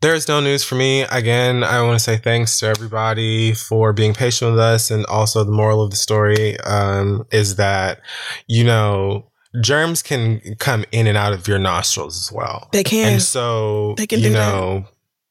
There's 0.00 0.28
no 0.28 0.40
news 0.40 0.62
for 0.64 0.76
me. 0.76 1.02
Again, 1.02 1.64
I 1.64 1.82
want 1.82 1.98
to 1.98 2.02
say 2.02 2.16
thanks 2.16 2.60
to 2.60 2.66
everybody 2.66 3.52
for 3.54 3.92
being 3.92 4.14
patient 4.14 4.52
with 4.52 4.60
us. 4.60 4.90
And 4.90 5.04
also, 5.06 5.42
the 5.42 5.50
moral 5.50 5.82
of 5.82 5.90
the 5.90 5.96
story 5.96 6.58
um, 6.60 7.26
is 7.32 7.56
that, 7.56 8.00
you 8.46 8.62
know, 8.64 9.28
germs 9.60 10.00
can 10.02 10.40
come 10.58 10.84
in 10.92 11.08
and 11.08 11.18
out 11.18 11.32
of 11.32 11.48
your 11.48 11.58
nostrils 11.58 12.16
as 12.16 12.32
well. 12.32 12.68
They 12.72 12.84
can. 12.84 13.14
And 13.14 13.22
so, 13.22 13.94
They 13.98 14.06
can 14.06 14.20
you 14.20 14.28
do 14.28 14.32
that. 14.34 14.50
know, 14.52 14.84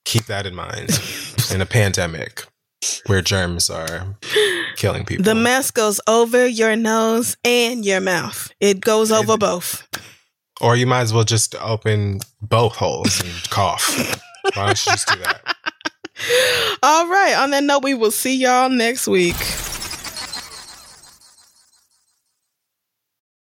keep 0.03 0.25
that 0.25 0.45
in 0.45 0.53
mind 0.53 0.89
in 1.53 1.61
a 1.61 1.65
pandemic 1.65 2.43
where 3.07 3.21
germs 3.21 3.69
are 3.69 4.15
killing 4.77 5.05
people. 5.05 5.23
The 5.25 5.35
mask 5.35 5.73
goes 5.75 5.99
over 6.07 6.47
your 6.47 6.75
nose 6.75 7.37
and 7.43 7.85
your 7.85 8.01
mouth. 8.01 8.51
It 8.59 8.79
goes 8.81 9.11
over 9.11 9.37
both. 9.37 9.87
or 10.61 10.75
you 10.75 10.85
might 10.87 11.01
as 11.01 11.13
well 11.13 11.23
just 11.23 11.55
open 11.55 12.19
both 12.41 12.75
holes 12.75 13.19
and 13.21 13.49
cough. 13.49 13.97
Why 14.55 14.67
don't 14.67 14.85
you 14.85 14.91
just 14.91 15.07
do 15.07 15.19
that? 15.19 15.41
All 16.83 17.07
right. 17.07 17.35
On 17.37 17.51
that 17.51 17.63
note, 17.63 17.83
we 17.83 17.93
will 17.93 18.11
see 18.11 18.35
y'all 18.35 18.69
next 18.69 19.07
week. 19.07 19.35